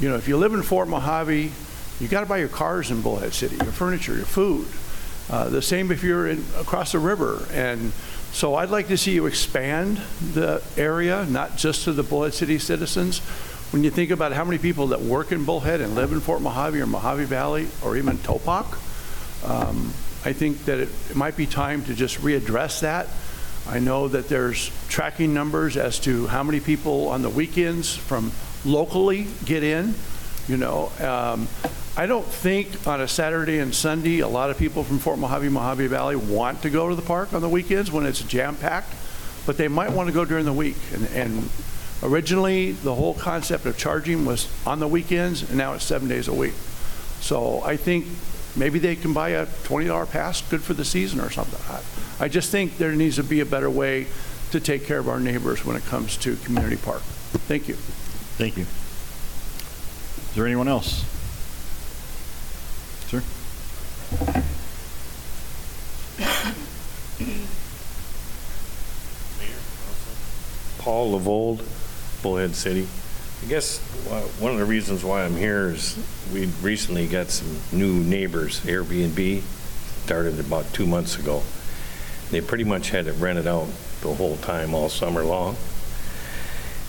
You 0.00 0.08
know, 0.08 0.16
if 0.16 0.26
you 0.26 0.36
live 0.36 0.54
in 0.54 0.62
Fort 0.62 0.88
Mohave, 0.88 1.50
you 2.00 2.08
got 2.08 2.20
to 2.20 2.26
buy 2.26 2.38
your 2.38 2.48
cars 2.48 2.90
in 2.90 3.00
Bullhead 3.00 3.32
City, 3.32 3.56
your 3.56 3.66
furniture, 3.66 4.16
your 4.16 4.24
food. 4.24 4.66
Uh, 5.30 5.48
the 5.48 5.62
same 5.62 5.92
if 5.92 6.02
you're 6.02 6.28
in, 6.28 6.44
across 6.58 6.92
the 6.92 6.98
river. 6.98 7.46
And 7.52 7.92
so 8.32 8.56
I'd 8.56 8.70
like 8.70 8.88
to 8.88 8.98
see 8.98 9.12
you 9.12 9.26
expand 9.26 9.98
the 10.32 10.62
area, 10.76 11.24
not 11.26 11.56
just 11.56 11.84
to 11.84 11.92
the 11.92 12.02
Bullhead 12.02 12.34
City 12.34 12.58
citizens. 12.58 13.20
When 13.70 13.84
you 13.84 13.90
think 13.90 14.10
about 14.10 14.32
how 14.32 14.44
many 14.44 14.58
people 14.58 14.88
that 14.88 15.00
work 15.00 15.30
in 15.30 15.44
Bullhead 15.44 15.80
and 15.80 15.94
live 15.94 16.12
in 16.12 16.20
Fort 16.20 16.40
Mohave 16.42 16.80
or 16.80 16.86
Mohave 16.86 17.26
Valley 17.26 17.68
or 17.82 17.96
even 17.96 18.18
Topock, 18.18 18.76
um, 19.48 19.92
I 20.24 20.32
think 20.32 20.64
that 20.64 20.80
it, 20.80 20.88
it 21.10 21.16
might 21.16 21.36
be 21.36 21.46
time 21.46 21.84
to 21.84 21.94
just 21.94 22.18
readdress 22.18 22.80
that. 22.80 23.06
I 23.68 23.78
know 23.78 24.08
that 24.08 24.28
there's 24.28 24.70
tracking 24.88 25.32
numbers 25.32 25.76
as 25.76 26.00
to 26.00 26.26
how 26.26 26.42
many 26.42 26.60
people 26.60 27.08
on 27.08 27.22
the 27.22 27.30
weekends 27.30 27.94
from 27.94 28.32
locally 28.64 29.26
get 29.44 29.62
in, 29.62 29.94
you 30.48 30.56
know. 30.56 30.90
Um, 31.00 31.48
I 31.96 32.06
don't 32.06 32.26
think 32.26 32.86
on 32.86 33.00
a 33.00 33.06
Saturday 33.08 33.58
and 33.60 33.74
Sunday, 33.74 34.20
a 34.20 34.28
lot 34.28 34.50
of 34.50 34.58
people 34.58 34.82
from 34.82 34.98
Fort 34.98 35.18
Mohave, 35.18 35.48
Mohave 35.50 35.88
Valley 35.88 36.16
want 36.16 36.62
to 36.62 36.70
go 36.70 36.88
to 36.88 36.94
the 36.94 37.02
park 37.02 37.32
on 37.32 37.40
the 37.40 37.48
weekends 37.48 37.92
when 37.92 38.04
it's 38.04 38.20
jam-packed, 38.22 38.92
but 39.46 39.56
they 39.56 39.68
might 39.68 39.92
want 39.92 40.08
to 40.08 40.12
go 40.14 40.24
during 40.24 40.44
the 40.44 40.52
week. 40.52 40.76
And, 40.92 41.06
and 41.10 41.48
originally, 42.02 42.72
the 42.72 42.94
whole 42.94 43.14
concept 43.14 43.64
of 43.66 43.78
charging 43.78 44.24
was 44.24 44.48
on 44.66 44.80
the 44.80 44.88
weekends, 44.88 45.42
and 45.48 45.56
now 45.56 45.74
it's 45.74 45.84
seven 45.84 46.08
days 46.08 46.26
a 46.26 46.34
week. 46.34 46.54
So 47.20 47.62
I 47.62 47.76
think 47.76 48.06
maybe 48.56 48.78
they 48.80 48.96
can 48.96 49.12
buy 49.12 49.30
a 49.30 49.46
$20 49.46 50.10
pass, 50.10 50.42
good 50.42 50.62
for 50.62 50.74
the 50.74 50.84
season 50.84 51.20
or 51.20 51.30
something. 51.30 51.60
I- 51.70 51.80
I 52.20 52.28
just 52.28 52.50
think 52.50 52.78
there 52.78 52.92
needs 52.92 53.16
to 53.16 53.24
be 53.24 53.40
a 53.40 53.44
better 53.44 53.68
way 53.68 54.06
to 54.52 54.60
take 54.60 54.86
care 54.86 54.98
of 55.00 55.08
our 55.08 55.18
neighbors 55.18 55.64
when 55.64 55.76
it 55.76 55.84
comes 55.86 56.16
to 56.18 56.36
community 56.36 56.76
park. 56.76 57.02
Thank 57.48 57.66
you. 57.66 57.76
Thank 58.36 58.56
you. 58.56 58.62
Is 58.64 60.34
there 60.34 60.46
anyone 60.46 60.66
else? 60.66 61.04
Sir? 63.06 63.22
Paul 70.78 71.18
Lavold, 71.18 71.64
Bullhead 72.22 72.56
City. 72.56 72.88
I 73.44 73.46
guess 73.46 73.78
uh, 74.10 74.20
one 74.40 74.50
of 74.50 74.58
the 74.58 74.64
reasons 74.64 75.04
why 75.04 75.24
I'm 75.24 75.36
here 75.36 75.68
is 75.68 75.96
we 76.32 76.46
recently 76.60 77.06
got 77.06 77.30
some 77.30 77.56
new 77.70 77.94
neighbors, 77.94 78.60
Airbnb, 78.60 79.42
started 80.04 80.40
about 80.40 80.72
two 80.72 80.86
months 80.86 81.16
ago. 81.16 81.44
They 82.32 82.40
pretty 82.40 82.64
much 82.64 82.90
had 82.90 83.06
it 83.06 83.12
rented 83.12 83.46
out 83.46 83.68
the 84.00 84.12
whole 84.12 84.38
time, 84.38 84.74
all 84.74 84.88
summer 84.88 85.22
long. 85.22 85.56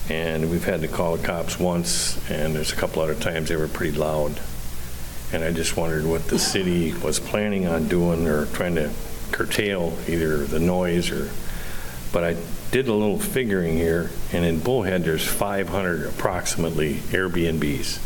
And 0.08 0.50
we've 0.50 0.64
had 0.64 0.82
to 0.82 0.88
call 0.88 1.16
the 1.16 1.26
cops 1.26 1.58
once, 1.58 2.16
and 2.30 2.54
there's 2.54 2.72
a 2.72 2.76
couple 2.76 3.02
other 3.02 3.14
times 3.14 3.48
they 3.48 3.56
were 3.56 3.68
pretty 3.68 3.96
loud. 3.96 4.40
And 5.32 5.42
I 5.42 5.52
just 5.52 5.76
wondered 5.76 6.04
what 6.04 6.28
the 6.28 6.38
city 6.38 6.92
was 6.94 7.18
planning 7.18 7.66
on 7.66 7.88
doing 7.88 8.26
or 8.28 8.46
trying 8.46 8.76
to 8.76 8.90
curtail 9.32 9.96
either 10.06 10.44
the 10.44 10.60
noise 10.60 11.10
or, 11.10 11.30
but 12.12 12.22
I 12.22 12.36
did 12.70 12.88
a 12.88 12.92
little 12.92 13.18
figuring 13.18 13.76
here, 13.76 14.10
and 14.32 14.44
in 14.44 14.60
Bullhead, 14.60 15.04
there's 15.04 15.26
500 15.26 16.06
approximately 16.06 16.94
Airbnbs. 16.94 18.00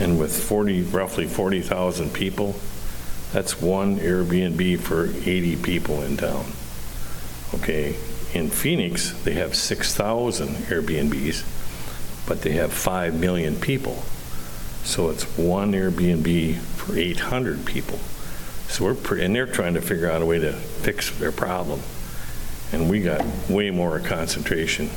And 0.00 0.18
with 0.18 0.44
40, 0.44 0.82
roughly 0.82 1.26
40,000 1.26 2.12
people, 2.12 2.56
that's 3.32 3.60
one 3.60 3.98
Airbnb 3.98 4.80
for 4.80 5.06
80 5.06 5.56
people 5.56 6.02
in 6.02 6.16
town. 6.16 6.52
Okay, 7.54 7.96
in 8.36 8.50
Phoenix, 8.50 9.12
they 9.24 9.32
have 9.32 9.54
6,000 9.54 10.48
Airbnbs, 10.48 12.26
but 12.28 12.42
they 12.42 12.52
have 12.52 12.72
5 12.72 13.18
million 13.18 13.56
people. 13.56 14.02
So 14.84 15.08
it's 15.10 15.24
one 15.38 15.72
Airbnb 15.72 16.56
for 16.58 16.96
800 16.96 17.64
people. 17.64 17.98
So 18.68 18.84
we're, 18.84 19.18
and 19.18 19.34
they're 19.34 19.46
trying 19.46 19.74
to 19.74 19.80
figure 19.80 20.10
out 20.10 20.20
a 20.20 20.26
way 20.26 20.38
to 20.38 20.52
fix 20.52 21.10
their 21.18 21.32
problem. 21.32 21.80
And 22.72 22.90
we 22.90 23.00
got 23.00 23.24
way 23.48 23.70
more 23.70 23.98
concentration, 24.00 24.90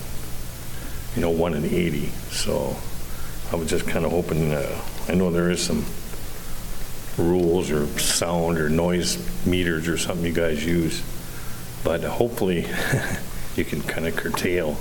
you 1.15 1.21
know, 1.21 1.29
one 1.29 1.53
in 1.53 1.63
80. 1.63 2.07
So 2.31 2.75
I 3.51 3.55
was 3.55 3.69
just 3.69 3.87
kind 3.87 4.05
of 4.05 4.11
hoping, 4.11 4.51
uh, 4.51 4.81
I 5.07 5.13
know 5.13 5.31
there 5.31 5.49
is 5.49 5.63
some 5.63 5.85
rules 7.17 7.71
or 7.71 7.87
sound 7.99 8.57
or 8.57 8.69
noise 8.69 9.17
meters 9.45 9.87
or 9.87 9.97
something 9.97 10.25
you 10.25 10.33
guys 10.33 10.65
use, 10.65 11.01
but 11.83 12.03
hopefully 12.03 12.65
you 13.55 13.65
can 13.65 13.81
kind 13.81 14.07
of 14.07 14.15
curtail 14.15 14.77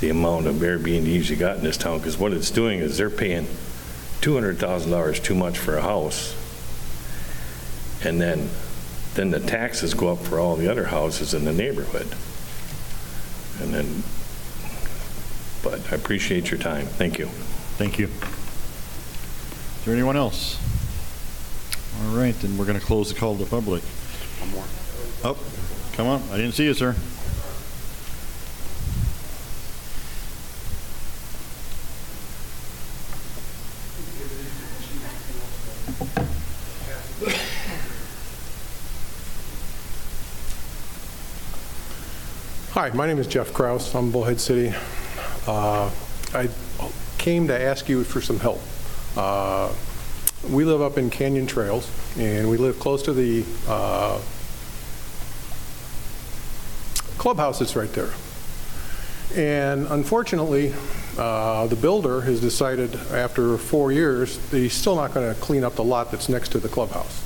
the 0.00 0.10
amount 0.10 0.46
of 0.46 0.56
Airbnbs 0.56 1.30
you 1.30 1.36
got 1.36 1.56
in 1.56 1.62
this 1.62 1.76
town, 1.76 1.98
because 1.98 2.18
what 2.18 2.32
it's 2.32 2.50
doing 2.50 2.80
is 2.80 2.98
they're 2.98 3.08
paying 3.08 3.46
$200,000 4.20 5.22
too 5.22 5.34
much 5.34 5.58
for 5.58 5.76
a 5.76 5.82
house, 5.82 6.34
and 8.04 8.20
then, 8.20 8.50
then 9.14 9.30
the 9.30 9.40
taxes 9.40 9.94
go 9.94 10.08
up 10.08 10.18
for 10.18 10.38
all 10.38 10.56
the 10.56 10.70
other 10.70 10.86
houses 10.86 11.32
in 11.32 11.44
the 11.44 11.52
neighborhood. 11.52 12.08
And 13.60 13.72
then, 13.72 14.02
but 15.62 15.80
I 15.90 15.96
appreciate 15.96 16.50
your 16.50 16.60
time. 16.60 16.86
Thank 16.86 17.18
you. 17.18 17.26
Thank 17.78 17.98
you. 17.98 18.06
Is 18.06 19.84
there 19.84 19.94
anyone 19.94 20.16
else? 20.16 20.58
All 22.02 22.14
right, 22.16 22.38
then 22.40 22.58
we're 22.58 22.66
going 22.66 22.78
to 22.78 22.84
close 22.84 23.08
the 23.12 23.18
call 23.18 23.34
to 23.36 23.44
the 23.44 23.48
public. 23.48 23.82
One 23.82 24.50
more. 24.50 24.64
Oh, 25.24 25.38
come 25.94 26.06
on, 26.06 26.22
I 26.30 26.36
didn't 26.36 26.52
see 26.52 26.64
you, 26.64 26.74
sir. 26.74 26.94
Hi, 42.86 42.92
my 42.94 43.08
name 43.08 43.18
is 43.18 43.26
Jeff 43.26 43.52
Kraus. 43.52 43.92
I'm 43.96 44.12
Bullhead 44.12 44.40
City. 44.40 44.72
Uh, 45.44 45.90
I 46.32 46.48
came 47.18 47.48
to 47.48 47.60
ask 47.60 47.88
you 47.88 48.04
for 48.04 48.20
some 48.20 48.38
help. 48.38 48.60
Uh, 49.16 49.72
We 50.48 50.64
live 50.64 50.80
up 50.80 50.96
in 50.96 51.10
Canyon 51.10 51.48
Trails, 51.48 51.90
and 52.16 52.48
we 52.48 52.58
live 52.58 52.78
close 52.78 53.02
to 53.02 53.12
the 53.12 53.44
uh, 53.66 54.20
clubhouse 57.18 57.58
that's 57.58 57.74
right 57.74 57.92
there. 57.92 58.10
And 59.34 59.88
unfortunately, 59.88 60.72
uh, 61.18 61.66
the 61.66 61.74
builder 61.74 62.20
has 62.20 62.40
decided 62.40 62.94
after 63.10 63.58
four 63.58 63.90
years, 63.90 64.38
that 64.50 64.58
he's 64.58 64.74
still 64.74 64.94
not 64.94 65.12
going 65.12 65.34
to 65.34 65.40
clean 65.40 65.64
up 65.64 65.74
the 65.74 65.82
lot 65.82 66.12
that's 66.12 66.28
next 66.28 66.50
to 66.50 66.60
the 66.60 66.68
clubhouse. 66.68 67.25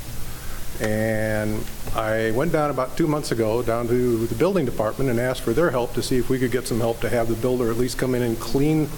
And 0.80 1.62
I 1.94 2.30
went 2.30 2.52
down 2.52 2.70
about 2.70 2.96
two 2.96 3.06
months 3.06 3.32
ago, 3.32 3.62
down 3.62 3.86
to 3.88 4.26
the 4.26 4.34
building 4.34 4.64
department 4.64 5.10
and 5.10 5.20
asked 5.20 5.42
for 5.42 5.52
their 5.52 5.70
help 5.70 5.92
to 5.94 6.02
see 6.02 6.16
if 6.16 6.30
we 6.30 6.38
could 6.38 6.50
get 6.50 6.66
some 6.66 6.80
help 6.80 7.00
to 7.00 7.10
have 7.10 7.28
the 7.28 7.34
builder 7.34 7.70
at 7.70 7.76
least 7.76 7.98
come 7.98 8.14
in 8.14 8.22
and 8.22 8.40
clean 8.40 8.88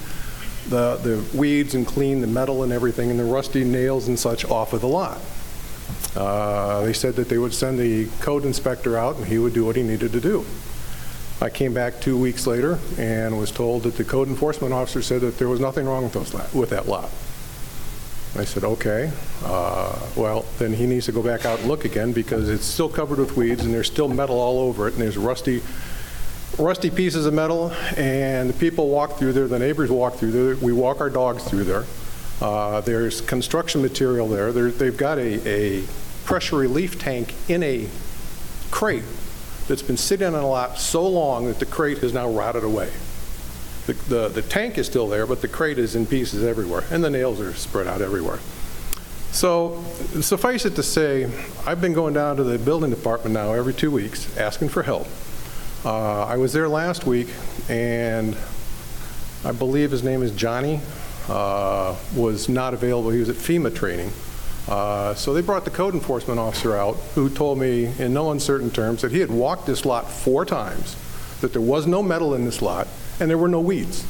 the, 0.68 0.96
the 0.96 1.24
weeds 1.36 1.74
and 1.74 1.86
clean 1.86 2.20
the 2.20 2.26
metal 2.28 2.62
and 2.62 2.72
everything 2.72 3.10
and 3.10 3.18
the 3.18 3.24
rusty 3.24 3.64
nails 3.64 4.06
and 4.06 4.18
such 4.18 4.44
off 4.44 4.72
of 4.72 4.80
the 4.80 4.88
lot. 4.88 5.20
Uh, 6.14 6.82
They 6.82 6.92
said 6.92 7.16
that 7.16 7.28
they 7.28 7.38
would 7.38 7.54
send 7.54 7.78
the 7.78 8.06
code 8.20 8.44
inspector 8.44 8.96
out 8.96 9.16
and 9.16 9.26
he 9.26 9.38
would 9.38 9.52
do 9.52 9.64
what 9.64 9.74
he 9.74 9.82
needed 9.82 10.12
to 10.12 10.20
do. 10.20 10.44
I 11.40 11.50
came 11.50 11.74
back 11.74 12.00
two 12.00 12.16
weeks 12.16 12.46
later 12.46 12.78
and 12.96 13.36
was 13.36 13.50
told 13.50 13.82
that 13.82 13.96
the 13.96 14.04
code 14.04 14.28
enforcement 14.28 14.72
officer 14.72 15.02
said 15.02 15.22
that 15.22 15.38
there 15.38 15.48
was 15.48 15.58
nothing 15.58 15.86
wrong 15.86 16.04
with 16.04 16.12
those, 16.12 16.32
with 16.54 16.70
that 16.70 16.86
lot. 16.86 17.10
I 18.34 18.44
said, 18.44 18.64
okay, 18.64 19.12
uh, 19.44 19.98
well, 20.16 20.46
then 20.58 20.72
he 20.72 20.86
needs 20.86 21.04
to 21.06 21.12
go 21.12 21.22
back 21.22 21.44
out 21.44 21.58
and 21.58 21.68
look 21.68 21.84
again 21.84 22.12
because 22.12 22.48
it's 22.48 22.64
still 22.64 22.88
covered 22.88 23.18
with 23.18 23.36
weeds 23.36 23.62
and 23.62 23.74
there's 23.74 23.88
still 23.88 24.08
metal 24.08 24.38
all 24.40 24.58
over 24.60 24.88
it 24.88 24.94
and 24.94 25.02
there's 25.02 25.18
rusty, 25.18 25.62
rusty 26.58 26.88
pieces 26.90 27.26
of 27.26 27.34
metal 27.34 27.70
and 27.96 28.48
the 28.48 28.54
people 28.54 28.88
walk 28.88 29.18
through 29.18 29.34
there, 29.34 29.46
the 29.48 29.58
neighbors 29.58 29.90
walk 29.90 30.14
through 30.14 30.30
there, 30.30 30.56
we 30.56 30.72
walk 30.72 31.00
our 31.02 31.10
dogs 31.10 31.44
through 31.44 31.64
there. 31.64 31.84
Uh, 32.40 32.80
There's 32.80 33.20
construction 33.20 33.82
material 33.82 34.26
there. 34.28 34.50
There- 34.50 34.70
They've 34.70 34.96
got 34.96 35.18
a, 35.18 35.46
a 35.48 35.84
pressure 36.24 36.56
relief 36.56 36.98
tank 36.98 37.34
in 37.48 37.62
a 37.62 37.86
crate 38.70 39.04
that's 39.68 39.82
been 39.82 39.96
sitting 39.98 40.26
on 40.26 40.34
a 40.34 40.46
lot 40.48 40.78
so 40.78 41.06
long 41.06 41.46
that 41.46 41.58
the 41.60 41.66
crate 41.66 41.98
has 41.98 42.12
now 42.12 42.28
rotted 42.28 42.64
away. 42.64 42.90
The, 43.86 43.94
the, 43.94 44.28
the 44.28 44.42
tank 44.42 44.78
is 44.78 44.86
still 44.86 45.08
there, 45.08 45.26
but 45.26 45.40
the 45.40 45.48
crate 45.48 45.78
is 45.78 45.96
in 45.96 46.06
pieces 46.06 46.44
everywhere, 46.44 46.84
and 46.90 47.02
the 47.02 47.10
nails 47.10 47.40
are 47.40 47.52
spread 47.54 47.86
out 47.86 48.00
everywhere. 48.00 48.38
So 49.32 49.82
suffice 50.20 50.64
it 50.66 50.76
to 50.76 50.82
say, 50.82 51.28
I've 51.66 51.80
been 51.80 51.94
going 51.94 52.14
down 52.14 52.36
to 52.36 52.44
the 52.44 52.58
building 52.58 52.90
department 52.90 53.34
now 53.34 53.54
every 53.54 53.74
two 53.74 53.90
weeks, 53.90 54.36
asking 54.36 54.68
for 54.68 54.82
help. 54.82 55.08
Uh, 55.84 56.26
I 56.26 56.36
was 56.36 56.52
there 56.52 56.68
last 56.68 57.06
week, 57.06 57.28
and 57.68 58.36
I 59.44 59.50
believe 59.52 59.90
his 59.90 60.04
name 60.04 60.22
is 60.22 60.30
Johnny, 60.32 60.80
uh, 61.28 61.96
was 62.14 62.48
not 62.48 62.74
available. 62.74 63.10
He 63.10 63.18
was 63.18 63.30
at 63.30 63.36
FEMA 63.36 63.74
training. 63.74 64.12
Uh, 64.68 65.14
So 65.14 65.34
they 65.34 65.40
brought 65.40 65.64
the 65.64 65.70
code 65.70 65.94
enforcement 65.94 66.38
officer 66.38 66.76
out, 66.76 66.94
who 67.16 67.28
told 67.28 67.58
me 67.58 67.92
in 67.98 68.14
no 68.14 68.30
uncertain 68.30 68.70
terms 68.70 69.02
that 69.02 69.10
he 69.10 69.18
had 69.18 69.30
walked 69.30 69.66
this 69.66 69.84
lot 69.84 70.08
four 70.08 70.44
times, 70.44 70.94
that 71.40 71.52
there 71.52 71.62
was 71.62 71.86
no 71.86 72.00
metal 72.00 72.34
in 72.34 72.44
this 72.44 72.62
lot, 72.62 72.86
and 73.22 73.30
there 73.30 73.38
were 73.38 73.48
no 73.48 73.60
weeds. 73.60 74.04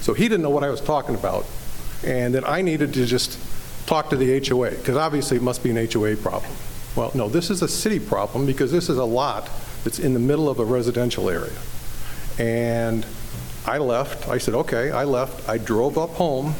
So 0.00 0.12
he 0.12 0.24
didn't 0.24 0.42
know 0.42 0.50
what 0.50 0.64
I 0.64 0.70
was 0.70 0.80
talking 0.80 1.14
about, 1.14 1.46
and 2.04 2.34
that 2.34 2.48
I 2.48 2.62
needed 2.62 2.92
to 2.94 3.06
just 3.06 3.38
talk 3.86 4.10
to 4.10 4.16
the 4.16 4.44
HOA, 4.46 4.70
because 4.70 4.96
obviously 4.96 5.36
it 5.36 5.42
must 5.42 5.62
be 5.62 5.70
an 5.70 5.88
HOA 5.90 6.16
problem. 6.16 6.52
Well, 6.96 7.12
no, 7.14 7.28
this 7.28 7.48
is 7.48 7.62
a 7.62 7.68
city 7.68 8.00
problem, 8.00 8.44
because 8.44 8.72
this 8.72 8.88
is 8.88 8.98
a 8.98 9.04
lot 9.04 9.48
that's 9.84 10.00
in 10.00 10.14
the 10.14 10.20
middle 10.20 10.48
of 10.48 10.58
a 10.58 10.64
residential 10.64 11.30
area. 11.30 11.56
And 12.38 13.06
I 13.64 13.78
left, 13.78 14.28
I 14.28 14.38
said, 14.38 14.54
okay, 14.54 14.90
I 14.90 15.04
left, 15.04 15.48
I 15.48 15.58
drove 15.58 15.96
up 15.96 16.10
home, 16.10 16.54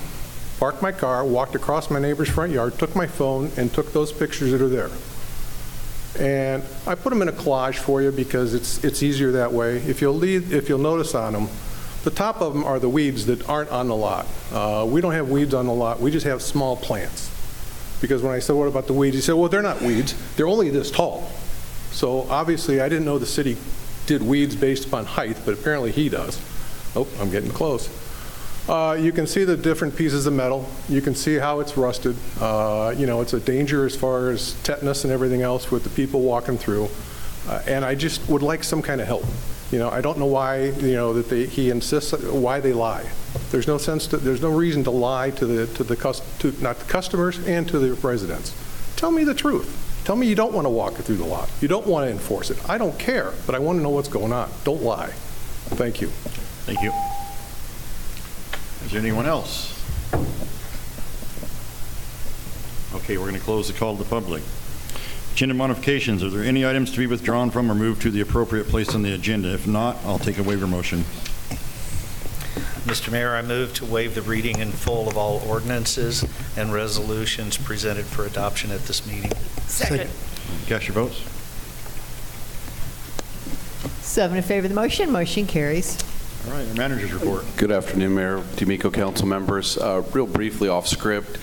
parked 0.61 0.83
my 0.83 0.92
car, 0.92 1.25
walked 1.25 1.57
across 1.57 1.90
my 1.90 1.99
neighbor's 1.99 2.29
front 2.29 2.53
yard, 2.53 2.79
took 2.79 2.95
my 2.95 3.09
phone, 3.09 3.51
and 3.57 3.73
took 3.73 3.92
those 3.92 4.12
pictures 4.12 4.53
that 4.53 4.61
are 4.61 4.69
there. 4.69 4.90
And 6.19 6.62
I 6.87 6.95
put 6.95 7.11
them 7.11 7.21
in 7.21 7.29
a 7.29 7.33
collage 7.33 7.77
for 7.77 8.01
you 8.01 8.12
because 8.12 8.55
it's, 8.55 8.83
it's 8.85 9.03
easier 9.03 9.33
that 9.33 9.53
way. 9.53 9.79
If 9.79 10.01
you'll 10.01 10.14
lead, 10.14 10.53
if 10.53 10.69
you'll 10.69 10.79
notice 10.79 11.14
on 11.14 11.33
them, 11.33 11.49
the 12.07 12.12
top 12.12 12.40
of 12.40 12.53
them 12.55 12.62
are 12.62 12.79
the 12.79 12.88
weeds 12.88 13.27
that 13.27 13.49
aren't 13.49 13.69
on 13.71 13.88
the 13.88 13.97
lot. 13.97 14.27
Uh, 14.53 14.87
We 14.88 15.01
don't 15.01 15.12
have 15.12 15.29
weeds 15.29 15.53
on 15.53 15.66
the 15.66 15.73
lot, 15.73 15.99
we 16.01 16.12
just 16.12 16.25
have 16.25 16.40
small 16.40 16.77
plants. 16.77 17.33
Because 18.01 18.23
when 18.23 18.33
I 18.33 18.38
said, 18.38 18.55
what 18.55 18.69
about 18.69 18.87
the 18.87 18.92
weeds? 18.92 19.16
He 19.16 19.23
said, 19.23 19.35
well, 19.35 19.49
they're 19.49 19.61
not 19.61 19.83
weeds, 19.83 20.14
they're 20.37 20.47
only 20.47 20.71
this 20.71 20.92
tall. 20.92 21.29
So 21.90 22.23
obviously, 22.31 22.81
I 22.81 22.88
didn't 22.88 23.07
know 23.07 23.19
the 23.19 23.27
city 23.27 23.57
did 24.07 24.23
weeds 24.23 24.55
based 24.55 24.87
upon 24.87 25.05
height, 25.05 25.37
but 25.45 25.55
apparently 25.55 25.90
he 25.90 26.09
does. 26.09 26.40
Oh, 26.95 27.09
I'm 27.21 27.29
getting 27.33 27.51
close. 27.51 27.88
Uh, 28.69 28.97
You 29.01 29.11
can 29.11 29.27
see 29.27 29.42
the 29.42 29.57
different 29.57 29.97
pieces 29.97 30.27
of 30.27 30.33
metal. 30.33 30.64
You 30.88 31.01
can 31.03 31.16
see 31.16 31.35
how 31.38 31.59
it's 31.59 31.77
rusted. 31.77 32.14
Uh, 32.40 32.95
You 32.97 33.07
know, 33.09 33.21
it's 33.21 33.33
a 33.33 33.40
danger 33.40 33.85
as 33.85 33.97
far 33.97 34.31
as 34.31 34.55
tetanus 34.62 35.03
and 35.03 35.12
everything 35.12 35.42
else 35.42 35.73
with 35.73 35.83
the 35.83 35.90
people 35.90 36.21
walking 36.21 36.57
through. 36.57 36.88
Uh, 37.49 37.62
And 37.66 37.85
I 37.85 37.97
just 37.97 38.29
would 38.29 38.42
like 38.42 38.62
some 38.62 38.81
kind 38.81 39.01
of 39.01 39.09
help. 39.09 39.25
You 39.73 39.81
know, 39.81 39.91
I 39.91 40.01
don't 40.01 40.19
know 40.19 40.27
why, 40.27 40.67
you 40.67 40.93
know, 40.95 41.13
that 41.15 41.29
they, 41.29 41.47
he 41.47 41.71
insists, 41.71 42.13
why 42.23 42.61
they 42.61 42.73
lie. 42.73 43.05
There's 43.51 43.67
no 43.67 43.79
sense, 43.79 44.07
to- 44.09 44.17
there's 44.17 44.41
no 44.41 44.51
reason 44.51 44.85
to 44.85 44.91
lie 44.91 45.31
to 45.31 45.47
the, 45.47 45.67
to 45.75 45.83
the, 45.85 45.97
to, 46.39 46.63
not 46.63 46.79
the 46.79 46.85
customers 46.85 47.39
and 47.47 47.69
to 47.69 47.79
the 47.81 47.95
residents. 47.95 48.55
Tell 48.95 49.11
me 49.11 49.25
the 49.25 49.35
truth. 49.35 49.83
Tell 50.05 50.15
me 50.15 50.29
you 50.29 50.37
don't 50.37 50.53
want 50.53 50.67
to 50.67 50.71
walk 50.71 51.01
it 51.01 51.03
through 51.03 51.17
the 51.17 51.25
lot. 51.25 51.51
You 51.61 51.67
don't 51.67 51.87
want 51.87 52.07
to 52.07 52.13
enforce 52.13 52.51
it. 52.51 52.71
I 52.71 52.79
don't 52.79 52.97
care, 52.97 53.33
but 53.45 53.57
I 53.57 53.59
want 53.59 53.79
to 53.79 53.83
know 53.83 53.91
what's 53.91 54.09
going 54.09 54.33
on. 54.33 54.49
Don't 54.63 54.83
lie. 54.83 55.11
Thank 55.75 56.01
you. 56.01 56.09
Thank 56.65 56.81
you. 56.83 56.93
Is 58.87 58.93
there 58.93 59.01
anyone 59.01 59.27
else? 59.27 59.73
Okay, 62.95 63.19
we're 63.19 63.25
going 63.29 63.35
to 63.39 63.45
close 63.45 63.67
the 63.67 63.75
call 63.75 63.97
to 63.97 64.03
the 64.05 64.09
public. 64.09 64.45
Agenda 65.37 65.55
modifications, 65.55 66.25
are 66.25 66.31
there 66.31 66.42
any 66.42 66.64
items 66.64 66.90
to 66.90 66.96
be 66.99 67.07
withdrawn 67.07 67.51
from 67.51 67.70
or 67.70 67.75
moved 67.75 68.01
to 68.01 68.11
the 68.11 68.22
appropriate 68.22 68.68
place 68.68 68.94
on 68.94 69.03
the 69.03 69.12
agenda? 69.12 69.53
If 69.53 69.66
not, 69.66 69.99
I'll 70.07 70.18
take 70.18 70.38
a 70.38 70.42
waiver 70.42 70.66
motion. 70.66 71.01
Mr. 72.87 73.12
Mayor, 73.12 73.35
I 73.37 73.42
move 73.42 73.75
to 73.75 73.85
waive 73.85 74.14
the 74.14 74.22
reading 74.22 74.61
in 74.61 74.72
full 74.72 75.11
of 75.11 75.18
all 75.18 75.46
ordinances 75.46 76.25
and 76.57 76.72
resolutions 76.72 77.59
presented 77.59 78.07
for 78.07 78.25
adoption 78.25 78.70
at 78.70 78.81
this 78.87 79.07
meeting. 79.07 79.31
Second. 79.66 80.11
Cast 80.68 80.88
your 80.88 80.94
votes. 80.94 81.20
Seven 84.03 84.38
in 84.38 84.42
favor 84.42 84.64
of 84.64 84.70
the 84.70 84.75
motion, 84.75 85.12
motion 85.12 85.46
carries. 85.46 86.03
All 86.46 86.53
right, 86.55 86.66
our 86.66 86.75
manager's 86.77 87.12
report. 87.12 87.44
Good 87.59 87.72
afternoon, 87.72 88.14
Mayor, 88.14 88.42
D'Amico, 88.57 88.90
council 88.90 89.27
members. 89.27 89.77
Uh, 89.77 90.03
Real 90.14 90.27
briefly, 90.27 90.70
off 90.70 90.88
script, 90.88 91.37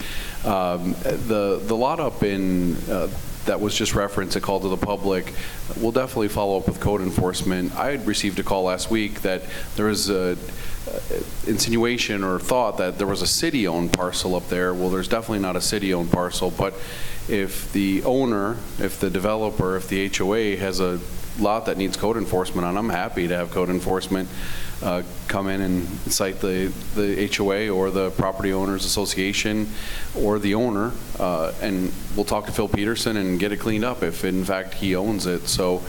um, 0.46 0.94
the 1.04 1.62
the 1.64 1.76
lot 1.76 2.00
up 2.00 2.24
in, 2.24 2.76
uh, 2.90 3.08
that 3.46 3.60
was 3.60 3.76
just 3.76 3.94
referenced, 3.96 4.36
a 4.36 4.42
call 4.42 4.60
to 4.60 4.70
the 4.70 4.78
public, 4.78 5.34
we'll 5.78 5.92
definitely 5.92 6.30
follow 6.30 6.58
up 6.58 6.68
with 6.68 6.80
code 6.80 7.02
enforcement. 7.02 7.76
I 7.76 7.92
had 7.92 8.08
received 8.08 8.40
a 8.40 8.44
call 8.44 8.64
last 8.64 8.90
week 8.90 9.22
that 9.22 9.44
there 9.76 9.88
was 9.88 10.10
a 10.10 10.38
insinuation 11.48 12.24
or 12.24 12.40
thought 12.40 12.78
that 12.78 12.98
there 12.98 13.08
was 13.08 13.22
a 13.22 13.28
city-owned 13.28 13.94
parcel 13.94 14.36
up 14.36 14.48
there. 14.50 14.74
Well, 14.74 14.90
there's 14.90 15.08
definitely 15.08 15.40
not 15.40 15.56
a 15.56 15.62
city-owned 15.62 16.12
parcel, 16.12 16.52
but 16.52 16.74
if 17.30 17.72
the 17.72 18.04
owner, 18.04 18.58
if 18.80 19.00
the 19.00 19.10
developer, 19.10 19.78
if 19.78 19.88
the 19.88 20.10
HOA 20.10 20.58
has 20.58 20.80
a 20.80 21.00
lot 21.40 21.66
that 21.66 21.78
needs 21.78 21.98
code 21.98 22.18
enforcement 22.18 22.66
on, 22.66 22.78
I'm 22.78 22.90
happy 22.90 23.28
to 23.28 23.36
have 23.36 23.52
code 23.52 23.70
enforcement 23.70 24.30
uh, 24.84 25.02
come 25.28 25.48
in 25.48 25.62
and 25.62 25.88
cite 26.12 26.42
the, 26.42 26.72
the 26.96 27.30
HOA 27.34 27.70
or 27.70 27.90
the 27.90 28.12
Property 28.12 28.52
Owners 28.52 28.86
Association 28.86 29.70
or 30.18 30.40
the 30.40 30.56
owner, 30.56 30.92
uh, 31.20 31.54
and 31.62 31.92
we'll 32.16 32.26
talk 32.26 32.46
to 32.48 32.52
Phil 32.52 32.68
Peterson 32.68 33.18
and 33.18 33.40
get 33.40 33.52
it 33.52 33.58
cleaned 33.58 33.86
up 33.86 34.04
if 34.04 34.26
in 34.26 34.44
fact 34.44 34.74
he 34.74 34.96
owns 34.96 35.26
it. 35.26 35.48
So 35.48 35.82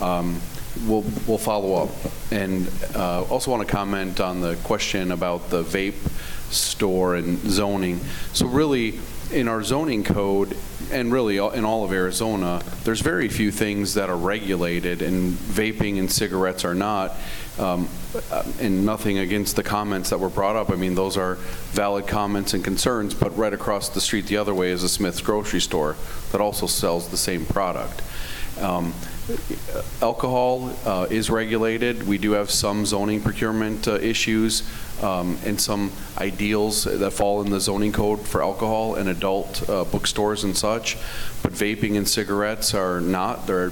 um, 0.00 0.40
we'll, 0.86 1.04
we'll 1.26 1.38
follow 1.38 1.82
up. 1.82 1.90
And 2.30 2.70
uh, 2.94 3.22
also 3.24 3.50
want 3.50 3.66
to 3.66 3.72
comment 3.72 4.20
on 4.20 4.40
the 4.40 4.56
question 4.56 5.12
about 5.12 5.48
the 5.48 5.62
vape 5.62 6.10
store 6.52 7.16
and 7.16 7.38
zoning. 7.38 8.00
So 8.34 8.46
really, 8.46 9.00
in 9.32 9.48
our 9.48 9.62
zoning 9.62 10.04
code, 10.04 10.56
and 10.92 11.12
really 11.12 11.38
all- 11.38 11.50
in 11.50 11.64
all 11.64 11.84
of 11.84 11.92
Arizona, 11.92 12.60
there's 12.84 13.00
very 13.00 13.28
few 13.28 13.50
things 13.50 13.94
that 13.94 14.10
are 14.10 14.16
regulated, 14.16 15.02
and 15.02 15.32
vaping 15.36 15.98
and 15.98 16.10
cigarettes 16.10 16.64
are 16.64 16.74
not. 16.74 17.16
Um, 17.58 17.88
uh, 18.30 18.42
And 18.60 18.86
nothing 18.86 19.18
against 19.18 19.56
the 19.56 19.62
comments 19.62 20.10
that 20.10 20.18
were 20.20 20.28
brought 20.30 20.56
up. 20.56 20.70
I 20.70 20.76
mean, 20.76 20.94
those 20.94 21.16
are 21.16 21.36
valid 21.72 22.06
comments 22.06 22.54
and 22.54 22.62
concerns, 22.64 23.12
but 23.14 23.36
right 23.36 23.52
across 23.52 23.88
the 23.88 24.00
street 24.00 24.26
the 24.26 24.36
other 24.36 24.54
way 24.54 24.70
is 24.70 24.82
a 24.82 24.88
Smith's 24.88 25.20
Grocery 25.20 25.60
Store 25.60 25.96
that 26.30 26.40
also 26.40 26.66
sells 26.66 27.08
the 27.08 27.16
same 27.16 27.44
product. 27.44 28.00
Um, 28.60 28.94
Alcohol 30.00 30.72
uh, 30.84 31.06
is 31.08 31.30
regulated. 31.30 32.06
We 32.06 32.18
do 32.18 32.32
have 32.32 32.50
some 32.50 32.84
zoning 32.84 33.20
procurement 33.20 33.86
uh, 33.86 33.94
issues 33.94 34.68
um, 35.00 35.38
and 35.44 35.60
some 35.60 35.92
ideals 36.18 36.84
that 36.84 37.12
fall 37.12 37.40
in 37.42 37.50
the 37.50 37.60
zoning 37.60 37.92
code 37.92 38.26
for 38.26 38.42
alcohol 38.42 38.96
and 38.96 39.08
adult 39.08 39.68
uh, 39.68 39.84
bookstores 39.84 40.42
and 40.42 40.56
such. 40.56 40.96
But 41.42 41.52
vaping 41.52 41.96
and 41.96 42.08
cigarettes 42.08 42.74
are 42.74 43.00
not. 43.00 43.46
They're 43.46 43.70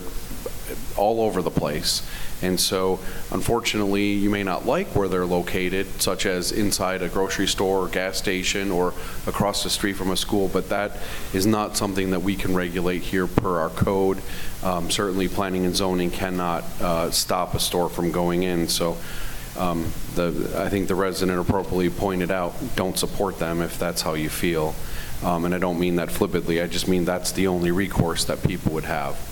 all 0.97 1.21
over 1.21 1.43
the 1.43 1.51
place. 1.51 2.09
And 2.43 2.59
so 2.59 2.99
unfortunately, 3.31 4.13
you 4.13 4.31
may 4.31 4.43
not 4.43 4.65
like 4.65 4.89
where 4.95 5.09
they're 5.09 5.27
located, 5.27 5.87
such 6.01 6.25
as 6.25 6.53
inside 6.53 7.03
a 7.03 7.09
grocery 7.09 7.47
store 7.47 7.85
or 7.85 7.89
gas 7.89 8.17
station 8.17 8.71
or 8.71 8.95
across 9.27 9.63
the 9.63 9.71
street 9.71 9.95
from 9.95 10.11
a 10.11 10.17
school, 10.17 10.49
but 10.49 10.69
that 10.71 10.97
is 11.35 11.47
not 11.47 11.77
something 11.77 12.11
that 12.11 12.23
we 12.23 12.37
can 12.37 12.55
regulate 12.55 13.03
here 13.03 13.27
per 13.27 13.61
our 13.61 13.71
code. 13.71 14.23
Um, 14.63 14.91
Certainly, 14.91 15.29
planning 15.29 15.65
and 15.67 15.77
zoning 15.77 16.11
cannot 16.11 16.65
uh, 16.81 17.11
stop 17.11 17.55
a 17.55 17.61
store 17.61 17.89
from 17.89 18.11
going 18.11 18.43
in. 18.43 18.69
So 18.69 18.97
um, 19.59 19.93
the, 20.15 20.53
I 20.57 20.69
think 20.69 20.89
the 20.89 20.95
resident 20.95 21.39
appropriately 21.39 21.91
pointed 21.91 22.31
out, 22.31 22.55
don't 22.77 22.99
support 22.99 23.39
them 23.39 23.61
if 23.61 23.79
that's 23.79 24.03
how 24.03 24.15
you 24.15 24.31
feel. 24.31 24.75
Um, 25.23 25.45
And 25.45 25.55
I 25.55 25.59
don't 25.59 25.79
mean 25.79 25.97
that 25.97 26.11
flippantly, 26.11 26.63
I 26.63 26.67
just 26.67 26.89
mean 26.89 27.05
that's 27.05 27.33
the 27.33 27.47
only 27.49 27.71
recourse 27.71 28.25
that 28.25 28.43
people 28.43 28.73
would 28.73 28.85
have. 28.85 29.30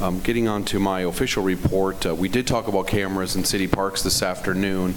Um, 0.00 0.20
Getting 0.20 0.46
on 0.46 0.64
to 0.66 0.78
my 0.78 1.00
official 1.00 1.42
report, 1.42 2.06
uh, 2.06 2.14
we 2.14 2.28
did 2.28 2.46
talk 2.46 2.68
about 2.68 2.86
cameras 2.86 3.34
in 3.34 3.42
city 3.42 3.66
parks 3.66 4.02
this 4.02 4.22
afternoon 4.22 4.94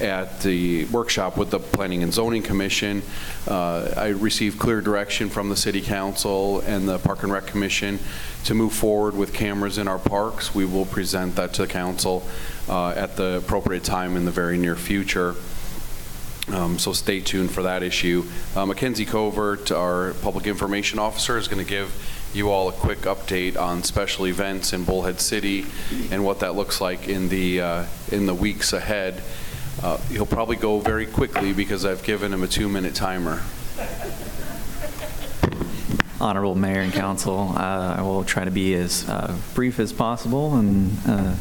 at 0.00 0.40
the 0.40 0.84
workshop 0.84 1.36
with 1.36 1.50
the 1.50 1.58
Planning 1.58 2.04
and 2.04 2.14
Zoning 2.14 2.42
Commission. 2.42 3.02
Uh, 3.48 3.92
I 3.96 4.08
received 4.08 4.60
clear 4.60 4.80
direction 4.80 5.30
from 5.30 5.48
the 5.48 5.56
city 5.56 5.80
council 5.80 6.60
and 6.60 6.88
the 6.88 6.98
Park 6.98 7.24
and 7.24 7.32
Rec 7.32 7.46
Commission 7.46 7.98
to 8.44 8.54
move 8.54 8.72
forward 8.72 9.16
with 9.16 9.34
cameras 9.34 9.78
in 9.78 9.88
our 9.88 9.98
parks. 9.98 10.54
We 10.54 10.64
will 10.64 10.86
present 10.86 11.34
that 11.36 11.52
to 11.54 11.62
the 11.62 11.68
council 11.68 12.24
uh, 12.68 12.90
at 12.90 13.16
the 13.16 13.38
appropriate 13.38 13.82
time 13.82 14.16
in 14.16 14.26
the 14.26 14.30
very 14.30 14.58
near 14.58 14.76
future. 14.76 15.34
Um, 16.52 16.78
So 16.78 16.92
stay 16.92 17.20
tuned 17.20 17.50
for 17.50 17.64
that 17.64 17.82
issue. 17.82 18.24
Uh, 18.54 18.64
Mackenzie 18.66 19.06
Covert, 19.06 19.72
our 19.72 20.12
Public 20.22 20.46
Information 20.46 21.00
Officer, 21.00 21.36
is 21.36 21.48
going 21.48 21.64
to 21.64 21.68
give 21.68 21.90
you 22.36 22.50
all 22.50 22.68
a 22.68 22.72
quick 22.72 23.00
update 23.02 23.58
on 23.58 23.82
special 23.82 24.26
events 24.26 24.74
in 24.74 24.84
Bullhead 24.84 25.20
City 25.20 25.64
and 26.10 26.22
what 26.22 26.40
that 26.40 26.54
looks 26.54 26.82
like 26.82 27.08
in 27.08 27.30
the, 27.30 27.62
uh, 27.62 27.84
in 28.12 28.26
the 28.26 28.34
weeks 28.34 28.74
ahead. 28.74 29.22
Uh, 29.82 29.96
He'll 30.08 30.26
probably 30.26 30.56
go 30.56 30.78
very 30.80 31.06
quickly 31.06 31.54
because 31.54 31.86
I've 31.86 32.02
given 32.02 32.34
him 32.34 32.42
a 32.42 32.46
two-minute 32.46 32.94
timer. 32.94 33.42
Honorable 36.20 36.54
Mayor 36.54 36.80
and 36.80 36.92
Council, 36.92 37.54
uh, 37.56 37.96
I 37.98 38.02
will 38.02 38.24
try 38.24 38.44
to 38.44 38.50
be 38.50 38.74
as 38.74 39.08
uh, 39.08 39.34
brief 39.54 39.78
as 39.78 39.92
possible 39.92 40.56
and 40.56 40.96
uh, 41.06 41.34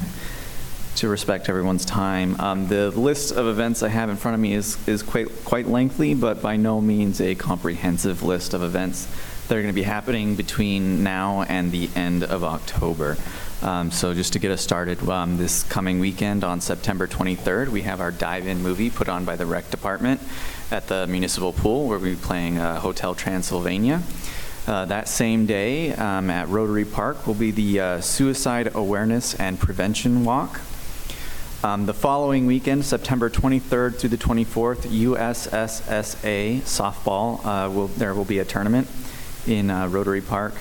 to 0.97 1.09
respect 1.09 1.49
everyone's 1.49 1.83
time. 1.85 2.39
Um, 2.39 2.67
The 2.67 2.91
list 2.91 3.33
of 3.33 3.47
events 3.47 3.83
I 3.83 3.89
have 3.89 4.09
in 4.09 4.15
front 4.15 4.35
of 4.35 4.41
me 4.41 4.53
is 4.53 4.77
is 4.87 5.03
quite 5.03 5.27
quite 5.45 5.67
lengthy, 5.67 6.13
but 6.13 6.41
by 6.41 6.55
no 6.57 6.81
means 6.81 7.19
a 7.19 7.35
comprehensive 7.35 8.23
list 8.23 8.53
of 8.53 8.63
events 8.63 9.07
that 9.47 9.57
are 9.57 9.61
going 9.61 9.73
to 9.73 9.73
be 9.73 9.83
happening 9.83 10.35
between 10.35 11.03
now 11.03 11.43
and 11.43 11.71
the 11.71 11.89
end 11.95 12.23
of 12.23 12.43
October. 12.43 13.17
Um, 13.61 13.91
So 13.91 14.13
just 14.13 14.33
to 14.33 14.39
get 14.39 14.51
us 14.51 14.61
started, 14.61 15.07
um, 15.07 15.37
this 15.37 15.63
coming 15.63 15.99
weekend 15.99 16.43
on 16.43 16.61
September 16.61 17.07
23rd, 17.07 17.69
we 17.69 17.83
have 17.83 18.01
our 18.01 18.11
dive-in 18.11 18.61
movie 18.61 18.89
put 18.89 19.07
on 19.07 19.23
by 19.23 19.35
the 19.35 19.45
Rec 19.45 19.69
Department 19.69 20.19
at 20.71 20.87
the 20.87 21.05
municipal 21.07 21.53
pool, 21.53 21.87
where 21.87 21.99
we'll 21.99 22.15
be 22.15 22.21
playing 22.21 22.57
uh, 22.57 22.79
Hotel 22.79 23.13
Transylvania. 23.13 24.01
Uh, 24.67 24.85
That 24.85 25.07
same 25.07 25.45
day 25.45 25.93
um, 25.93 26.31
at 26.31 26.47
Rotary 26.49 26.85
Park 26.85 27.27
will 27.27 27.35
be 27.35 27.51
the 27.51 27.79
uh, 27.79 28.01
Suicide 28.01 28.71
Awareness 28.73 29.35
and 29.35 29.59
Prevention 29.59 30.25
Walk. 30.25 30.59
Um, 31.63 31.85
The 31.85 31.93
following 31.93 32.47
weekend, 32.47 32.83
September 32.83 33.29
23rd 33.29 33.99
through 33.99 34.09
the 34.09 34.17
24th, 34.17 34.87
USSSA 34.89 36.61
softball, 36.61 37.45
uh, 37.45 37.69
will, 37.69 37.87
there 37.87 38.15
will 38.15 38.25
be 38.25 38.39
a 38.39 38.45
tournament 38.45 38.87
in 39.47 39.69
uh, 39.69 39.87
Rotary 39.87 40.21
Park. 40.21 40.53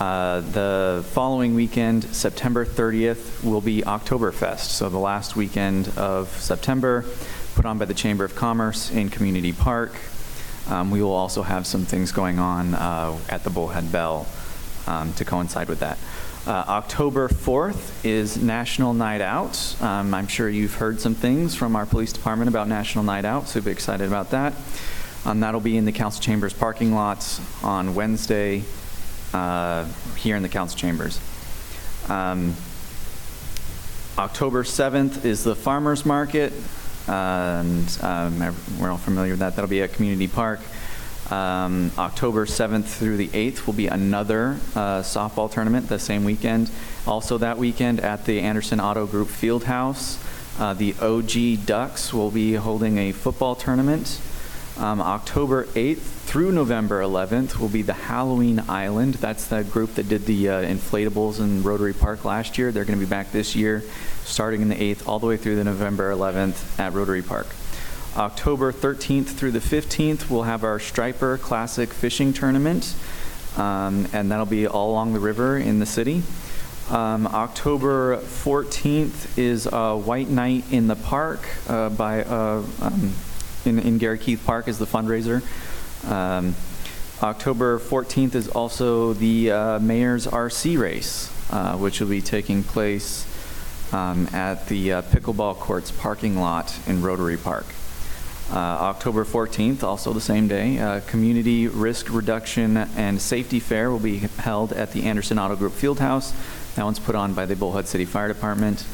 Uh, 0.00 0.40
The 0.40 1.04
following 1.12 1.54
weekend, 1.54 2.04
September 2.04 2.66
30th, 2.66 3.44
will 3.44 3.60
be 3.60 3.82
Oktoberfest, 3.82 4.70
so 4.70 4.88
the 4.88 4.98
last 4.98 5.36
weekend 5.36 5.88
of 5.96 6.28
September, 6.28 7.04
put 7.54 7.64
on 7.64 7.78
by 7.78 7.84
the 7.84 7.94
Chamber 7.94 8.24
of 8.24 8.34
Commerce 8.34 8.90
in 8.90 9.08
Community 9.08 9.52
Park. 9.52 9.94
Um, 10.68 10.90
We 10.90 11.00
will 11.02 11.12
also 11.12 11.42
have 11.42 11.66
some 11.66 11.84
things 11.84 12.12
going 12.12 12.38
on 12.38 12.74
uh, 12.74 13.16
at 13.28 13.44
the 13.44 13.50
Bullhead 13.50 13.92
Bell 13.92 14.26
um, 14.86 15.12
to 15.14 15.24
coincide 15.24 15.68
with 15.68 15.80
that. 15.80 15.98
Uh, 16.46 16.62
October 16.68 17.28
4th 17.28 18.04
is 18.04 18.36
National 18.36 18.92
Night 18.92 19.22
Out. 19.22 19.80
Um, 19.80 20.12
I'm 20.12 20.26
sure 20.26 20.46
you've 20.46 20.74
heard 20.74 21.00
some 21.00 21.14
things 21.14 21.54
from 21.54 21.74
our 21.74 21.86
police 21.86 22.12
department 22.12 22.50
about 22.50 22.68
National 22.68 23.02
Night 23.02 23.24
Out, 23.24 23.48
so 23.48 23.62
be 23.62 23.70
excited 23.70 24.06
about 24.06 24.30
that. 24.32 24.52
Um, 25.26 25.40
that'll 25.40 25.60
be 25.60 25.76
in 25.78 25.86
the 25.86 25.92
council 25.92 26.22
chambers 26.22 26.52
parking 26.52 26.94
lots 26.94 27.40
on 27.64 27.94
Wednesday 27.94 28.62
uh, 29.32 29.86
here 30.16 30.36
in 30.36 30.42
the 30.42 30.50
council 30.50 30.78
chambers. 30.78 31.18
Um, 32.08 32.54
October 34.18 34.64
7th 34.64 35.24
is 35.24 35.42
the 35.42 35.56
farmers 35.56 36.04
market, 36.04 36.52
and 37.08 37.98
um, 38.02 38.38
we're 38.78 38.90
all 38.90 38.98
familiar 38.98 39.32
with 39.32 39.40
that. 39.40 39.56
That'll 39.56 39.68
be 39.68 39.82
at 39.82 39.94
Community 39.94 40.28
Park. 40.28 40.60
Um, 41.30 41.90
October 41.96 42.44
7th 42.44 42.84
through 42.84 43.16
the 43.16 43.28
8th 43.28 43.66
will 43.66 43.72
be 43.72 43.86
another 43.86 44.58
uh, 44.74 45.00
softball 45.00 45.50
tournament 45.50 45.88
the 45.88 45.98
same 45.98 46.24
weekend. 46.24 46.70
Also 47.06 47.38
that 47.38 47.56
weekend 47.56 47.98
at 48.00 48.26
the 48.26 48.40
Anderson 48.40 48.78
Auto 48.78 49.06
Group 49.06 49.28
Field 49.28 49.64
House, 49.64 50.22
uh, 50.58 50.74
the 50.74 50.94
OG 51.00 51.64
Ducks 51.64 52.12
will 52.12 52.30
be 52.30 52.54
holding 52.54 52.98
a 52.98 53.12
football 53.12 53.54
tournament. 53.54 54.20
Um, 54.76 55.00
October 55.00 55.64
8th 55.66 55.98
through 55.98 56.50
November 56.50 57.00
11th 57.00 57.60
will 57.60 57.68
be 57.68 57.82
the 57.82 57.92
Halloween 57.92 58.60
Island. 58.68 59.14
That's 59.14 59.46
the 59.46 59.62
group 59.62 59.94
that 59.94 60.08
did 60.08 60.26
the 60.26 60.48
uh, 60.48 60.62
inflatables 60.62 61.38
in 61.38 61.62
Rotary 61.62 61.94
Park 61.94 62.24
last 62.24 62.58
year. 62.58 62.72
They're 62.72 62.84
going 62.84 62.98
to 62.98 63.04
be 63.04 63.08
back 63.08 63.30
this 63.30 63.54
year, 63.54 63.84
starting 64.24 64.62
in 64.62 64.68
the 64.68 64.74
8th 64.74 65.06
all 65.06 65.20
the 65.20 65.28
way 65.28 65.36
through 65.36 65.54
the 65.56 65.62
November 65.62 66.10
11th 66.10 66.80
at 66.80 66.92
Rotary 66.92 67.22
Park. 67.22 67.46
October 68.16 68.72
13th 68.72 69.28
through 69.28 69.52
the 69.52 69.60
15th, 69.60 70.28
we'll 70.28 70.42
have 70.42 70.64
our 70.64 70.80
Striper 70.80 71.38
Classic 71.38 71.92
Fishing 71.92 72.32
Tournament, 72.32 72.96
um, 73.56 74.08
and 74.12 74.32
that'll 74.32 74.44
be 74.44 74.66
all 74.66 74.90
along 74.90 75.12
the 75.12 75.20
river 75.20 75.56
in 75.56 75.78
the 75.78 75.86
city. 75.86 76.24
Um, 76.90 77.28
October 77.28 78.16
14th 78.16 79.38
is 79.38 79.68
uh, 79.68 79.96
White 79.96 80.28
Night 80.28 80.64
in 80.72 80.88
the 80.88 80.96
Park 80.96 81.46
uh, 81.68 81.90
by 81.90 82.24
uh, 82.24 82.62
um, 82.80 83.14
in, 83.66 83.78
in 83.78 83.98
Gary 83.98 84.18
Keith 84.18 84.42
Park 84.44 84.68
is 84.68 84.78
the 84.78 84.86
fundraiser. 84.86 85.42
Um, 86.10 86.54
October 87.22 87.78
14th 87.78 88.34
is 88.34 88.48
also 88.48 89.12
the 89.12 89.50
uh, 89.50 89.78
Mayor's 89.78 90.26
RC 90.26 90.78
race, 90.78 91.32
uh, 91.50 91.76
which 91.76 92.00
will 92.00 92.08
be 92.08 92.20
taking 92.20 92.62
place 92.62 93.26
um, 93.92 94.28
at 94.32 94.66
the 94.66 94.94
uh, 94.94 95.02
pickleball 95.02 95.56
courts 95.56 95.90
parking 95.90 96.36
lot 96.36 96.76
in 96.86 97.02
Rotary 97.02 97.36
Park. 97.36 97.66
Uh, 98.50 98.56
October 98.56 99.24
14th, 99.24 99.82
also 99.82 100.12
the 100.12 100.20
same 100.20 100.48
day, 100.48 100.78
uh, 100.78 101.00
Community 101.06 101.66
Risk 101.66 102.12
Reduction 102.12 102.76
and 102.76 103.20
Safety 103.20 103.58
Fair 103.58 103.90
will 103.90 103.98
be 103.98 104.18
held 104.18 104.72
at 104.74 104.92
the 104.92 105.04
Anderson 105.04 105.38
Auto 105.38 105.56
Group 105.56 105.72
Fieldhouse. 105.72 106.34
That 106.74 106.84
one's 106.84 106.98
put 106.98 107.14
on 107.14 107.32
by 107.32 107.46
the 107.46 107.56
Bullhead 107.56 107.88
City 107.88 108.04
Fire 108.04 108.28
Department. 108.28 108.84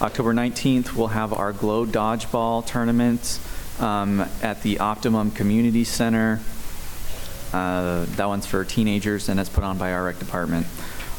October 0.00 0.32
19th, 0.32 0.94
we'll 0.94 1.08
have 1.08 1.32
our 1.32 1.52
Glow 1.52 1.84
Dodgeball 1.84 2.64
Tournament 2.64 3.40
um, 3.80 4.20
at 4.42 4.62
the 4.62 4.78
Optimum 4.78 5.30
Community 5.30 5.84
Center. 5.84 6.40
Uh, 7.52 8.06
that 8.16 8.26
one's 8.26 8.46
for 8.46 8.64
teenagers 8.64 9.28
and 9.28 9.38
it's 9.38 9.50
put 9.50 9.62
on 9.64 9.78
by 9.78 9.92
our 9.92 10.04
rec 10.04 10.18
department. 10.18 10.66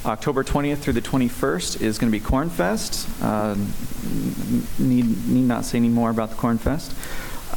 October 0.05 0.43
20th 0.43 0.79
through 0.79 0.93
the 0.93 1.01
21st 1.01 1.81
is 1.81 1.97
going 1.97 2.11
to 2.11 2.17
be 2.17 2.23
Corn 2.23 2.49
Fest. 2.49 3.07
Uh, 3.21 3.55
need, 4.77 5.27
need 5.27 5.47
not 5.47 5.63
say 5.63 5.77
any 5.77 5.87
more 5.87 6.09
about 6.09 6.29
the 6.29 6.35
Corn 6.35 6.57
Fest. 6.57 6.93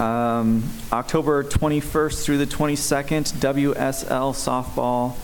Um, 0.00 0.62
October 0.92 1.42
21st 1.42 2.24
through 2.24 2.38
the 2.38 2.46
22nd, 2.46 3.32
WSL 3.38 4.34
softball 4.34 5.16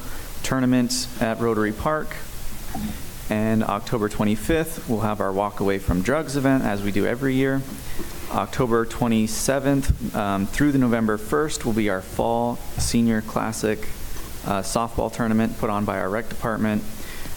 tournament 0.42 1.06
at 1.20 1.38
Rotary 1.40 1.72
Park. 1.72 2.16
And 3.32 3.64
October 3.64 4.10
25th, 4.10 4.90
we'll 4.90 5.00
have 5.00 5.22
our 5.22 5.32
Walk 5.32 5.60
Away 5.60 5.78
from 5.78 6.02
Drugs 6.02 6.36
event 6.36 6.64
as 6.64 6.82
we 6.82 6.92
do 6.92 7.06
every 7.06 7.34
year. 7.34 7.62
October 8.30 8.84
27th 8.84 10.14
um, 10.14 10.46
through 10.46 10.70
the 10.70 10.76
November 10.78 11.16
1st 11.16 11.64
will 11.64 11.72
be 11.72 11.88
our 11.88 12.02
Fall 12.02 12.56
Senior 12.76 13.22
Classic 13.22 13.78
uh, 14.44 14.60
softball 14.60 15.10
tournament 15.10 15.56
put 15.56 15.70
on 15.70 15.86
by 15.86 15.98
our 15.98 16.10
rec 16.10 16.28
department. 16.28 16.84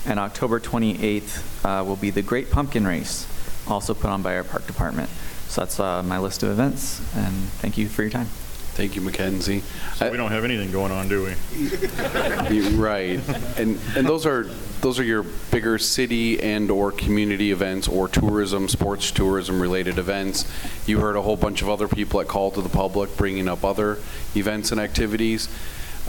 And 0.06 0.20
October 0.20 0.60
28th 0.60 1.64
uh, 1.64 1.86
will 1.86 1.96
be 1.96 2.10
the 2.10 2.22
Great 2.22 2.52
Pumpkin 2.52 2.86
Race, 2.86 3.26
also 3.66 3.94
put 3.94 4.10
on 4.10 4.22
by 4.22 4.36
our 4.36 4.44
park 4.44 4.68
department. 4.68 5.10
So 5.48 5.62
that's 5.62 5.80
uh, 5.80 6.04
my 6.04 6.20
list 6.20 6.44
of 6.44 6.50
events, 6.50 7.00
and 7.16 7.34
thank 7.62 7.78
you 7.78 7.88
for 7.88 8.02
your 8.02 8.12
time. 8.12 8.28
Thank 8.76 8.98
you, 8.98 9.02
Mackenzie. 9.02 9.64
So 9.96 10.12
we 10.12 10.18
don't 10.18 10.32
have 10.32 10.44
anything 10.44 10.70
going 10.70 10.92
on, 10.92 11.08
do 11.08 11.24
we? 11.24 12.54
You're 12.54 12.72
Right, 12.72 13.22
and 13.58 13.80
and 13.96 14.06
those 14.06 14.26
are 14.26 14.44
those 14.82 15.00
are 15.00 15.04
your 15.04 15.24
bigger 15.24 15.78
city 15.78 16.42
and 16.42 16.70
or 16.70 16.92
community 16.92 17.52
events 17.52 17.88
or 17.88 18.10
tourism, 18.10 18.68
sports 18.68 19.12
tourism 19.12 19.62
related 19.62 19.98
events. 19.98 20.46
You 20.86 21.00
heard 21.00 21.16
a 21.16 21.22
whole 21.22 21.38
bunch 21.38 21.62
of 21.62 21.70
other 21.70 21.88
people 21.88 22.20
at 22.20 22.28
Call 22.28 22.52
to 22.52 22.62
the 22.62 22.68
Public 22.68 23.16
bringing 23.16 23.48
up 23.48 23.64
other 23.64 23.98
events 24.36 24.74
and 24.74 24.82
activities. 24.82 25.48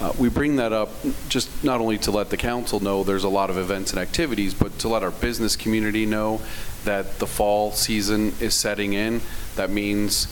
Uh, 0.00 0.12
we 0.18 0.28
bring 0.28 0.56
that 0.56 0.72
up 0.72 0.90
just 1.28 1.62
not 1.62 1.80
only 1.80 1.98
to 1.98 2.10
let 2.10 2.30
the 2.30 2.36
council 2.36 2.80
know 2.80 3.04
there's 3.04 3.24
a 3.24 3.28
lot 3.28 3.48
of 3.48 3.56
events 3.56 3.92
and 3.92 4.00
activities, 4.00 4.54
but 4.54 4.76
to 4.80 4.88
let 4.88 5.04
our 5.04 5.12
business 5.12 5.54
community 5.54 6.04
know 6.04 6.40
that 6.84 7.20
the 7.20 7.28
fall 7.28 7.70
season 7.70 8.34
is 8.40 8.54
setting 8.54 8.92
in. 8.92 9.20
That 9.54 9.70
means 9.70 10.26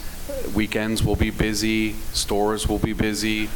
weekends 0.54 1.02
will 1.02 1.16
be 1.16 1.30
busy, 1.30 1.92
stores 2.12 2.68
will 2.68 2.78
be 2.78 2.92
busy, 2.92 3.48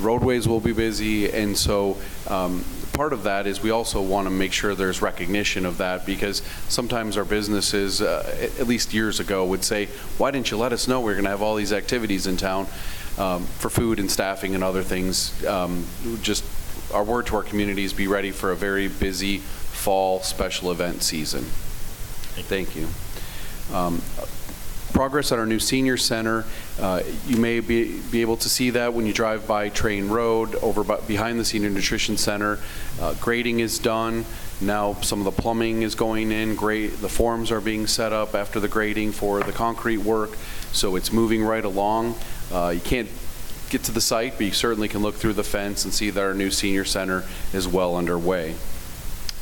roadways 0.00 0.48
will 0.48 0.60
be 0.60 0.72
busy, 0.72 1.30
and 1.30 1.56
so 1.56 1.96
um, 2.28 2.64
part 2.92 3.12
of 3.12 3.24
that 3.24 3.46
is 3.46 3.62
we 3.62 3.70
also 3.70 4.00
want 4.00 4.26
to 4.26 4.30
make 4.30 4.52
sure 4.52 4.74
there's 4.74 5.02
recognition 5.02 5.66
of 5.66 5.78
that 5.78 6.06
because 6.06 6.42
sometimes 6.68 7.16
our 7.16 7.24
businesses, 7.24 8.00
uh, 8.00 8.48
at 8.58 8.66
least 8.66 8.94
years 8.94 9.20
ago, 9.20 9.44
would 9.44 9.62
say, 9.62 9.86
why 10.16 10.30
didn't 10.30 10.50
you 10.50 10.56
let 10.56 10.72
us 10.72 10.88
know 10.88 11.00
we 11.00 11.12
are 11.12 11.14
going 11.14 11.24
to 11.24 11.30
have 11.30 11.42
all 11.42 11.56
these 11.56 11.74
activities 11.74 12.26
in 12.26 12.36
town 12.36 12.66
um, 13.18 13.44
for 13.44 13.68
food 13.68 13.98
and 13.98 14.10
staffing 14.10 14.54
and 14.54 14.64
other 14.64 14.82
things? 14.82 15.44
Um, 15.44 15.84
just 16.22 16.42
our 16.94 17.04
word 17.04 17.26
to 17.26 17.36
our 17.36 17.42
communities, 17.42 17.92
be 17.92 18.06
ready 18.06 18.30
for 18.30 18.50
a 18.50 18.56
very 18.56 18.88
busy 18.88 19.38
fall 19.38 20.20
special 20.22 20.70
event 20.70 21.02
season. 21.02 21.42
Thank 22.48 22.74
you. 22.74 22.88
Um, 23.74 24.00
progress 24.96 25.30
on 25.30 25.38
our 25.38 25.44
new 25.44 25.60
senior 25.60 25.98
center. 25.98 26.42
Uh, 26.80 27.02
you 27.26 27.36
may 27.36 27.60
be, 27.60 28.00
be 28.10 28.22
able 28.22 28.38
to 28.38 28.48
see 28.48 28.70
that 28.70 28.94
when 28.94 29.04
you 29.04 29.12
drive 29.12 29.46
by 29.46 29.68
Trane 29.68 30.08
Road 30.08 30.54
over 30.56 30.82
by, 30.82 30.98
behind 31.00 31.38
the 31.38 31.44
Senior 31.44 31.68
Nutrition 31.68 32.16
Center. 32.16 32.58
Uh, 32.98 33.12
grading 33.20 33.60
is 33.60 33.78
done. 33.78 34.24
Now 34.58 34.94
some 35.02 35.18
of 35.18 35.26
the 35.26 35.42
plumbing 35.42 35.82
is 35.82 35.94
going 35.94 36.32
in. 36.32 36.56
Great. 36.56 36.98
The 37.02 37.10
forms 37.10 37.52
are 37.52 37.60
being 37.60 37.86
set 37.86 38.14
up 38.14 38.34
after 38.34 38.58
the 38.58 38.68
grading 38.68 39.12
for 39.12 39.42
the 39.42 39.52
concrete 39.52 39.98
work. 39.98 40.38
So 40.72 40.96
it's 40.96 41.12
moving 41.12 41.44
right 41.44 41.66
along. 41.66 42.14
Uh, 42.50 42.72
you 42.74 42.80
can't 42.80 43.10
get 43.68 43.82
to 43.84 43.92
the 43.92 44.00
site, 44.00 44.38
but 44.38 44.46
you 44.46 44.52
certainly 44.52 44.88
can 44.88 45.02
look 45.02 45.16
through 45.16 45.34
the 45.34 45.44
fence 45.44 45.84
and 45.84 45.92
see 45.92 46.08
that 46.08 46.22
our 46.22 46.32
new 46.32 46.50
senior 46.50 46.86
center 46.86 47.22
is 47.52 47.68
well 47.68 47.96
underway. 47.96 48.54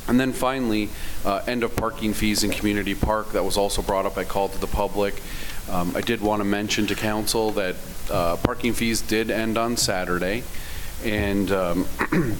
And 0.07 0.19
then 0.19 0.33
finally, 0.33 0.89
uh, 1.23 1.41
end 1.47 1.63
of 1.63 1.75
parking 1.75 2.13
fees 2.13 2.43
in 2.43 2.51
Community 2.51 2.93
Park. 2.93 3.31
That 3.31 3.43
was 3.43 3.57
also 3.57 3.81
brought 3.81 4.05
up 4.05 4.17
at 4.17 4.27
Call 4.27 4.49
to 4.49 4.57
the 4.59 4.67
Public. 4.67 5.21
Um, 5.69 5.95
I 5.95 6.01
did 6.01 6.21
want 6.21 6.41
to 6.41 6.43
mention 6.45 6.85
to 6.87 6.95
council 6.95 7.51
that 7.51 7.75
uh, 8.11 8.37
parking 8.37 8.73
fees 8.73 9.01
did 9.01 9.31
end 9.31 9.57
on 9.57 9.77
Saturday. 9.77 10.43
And 11.03 11.51
um, 11.51 11.87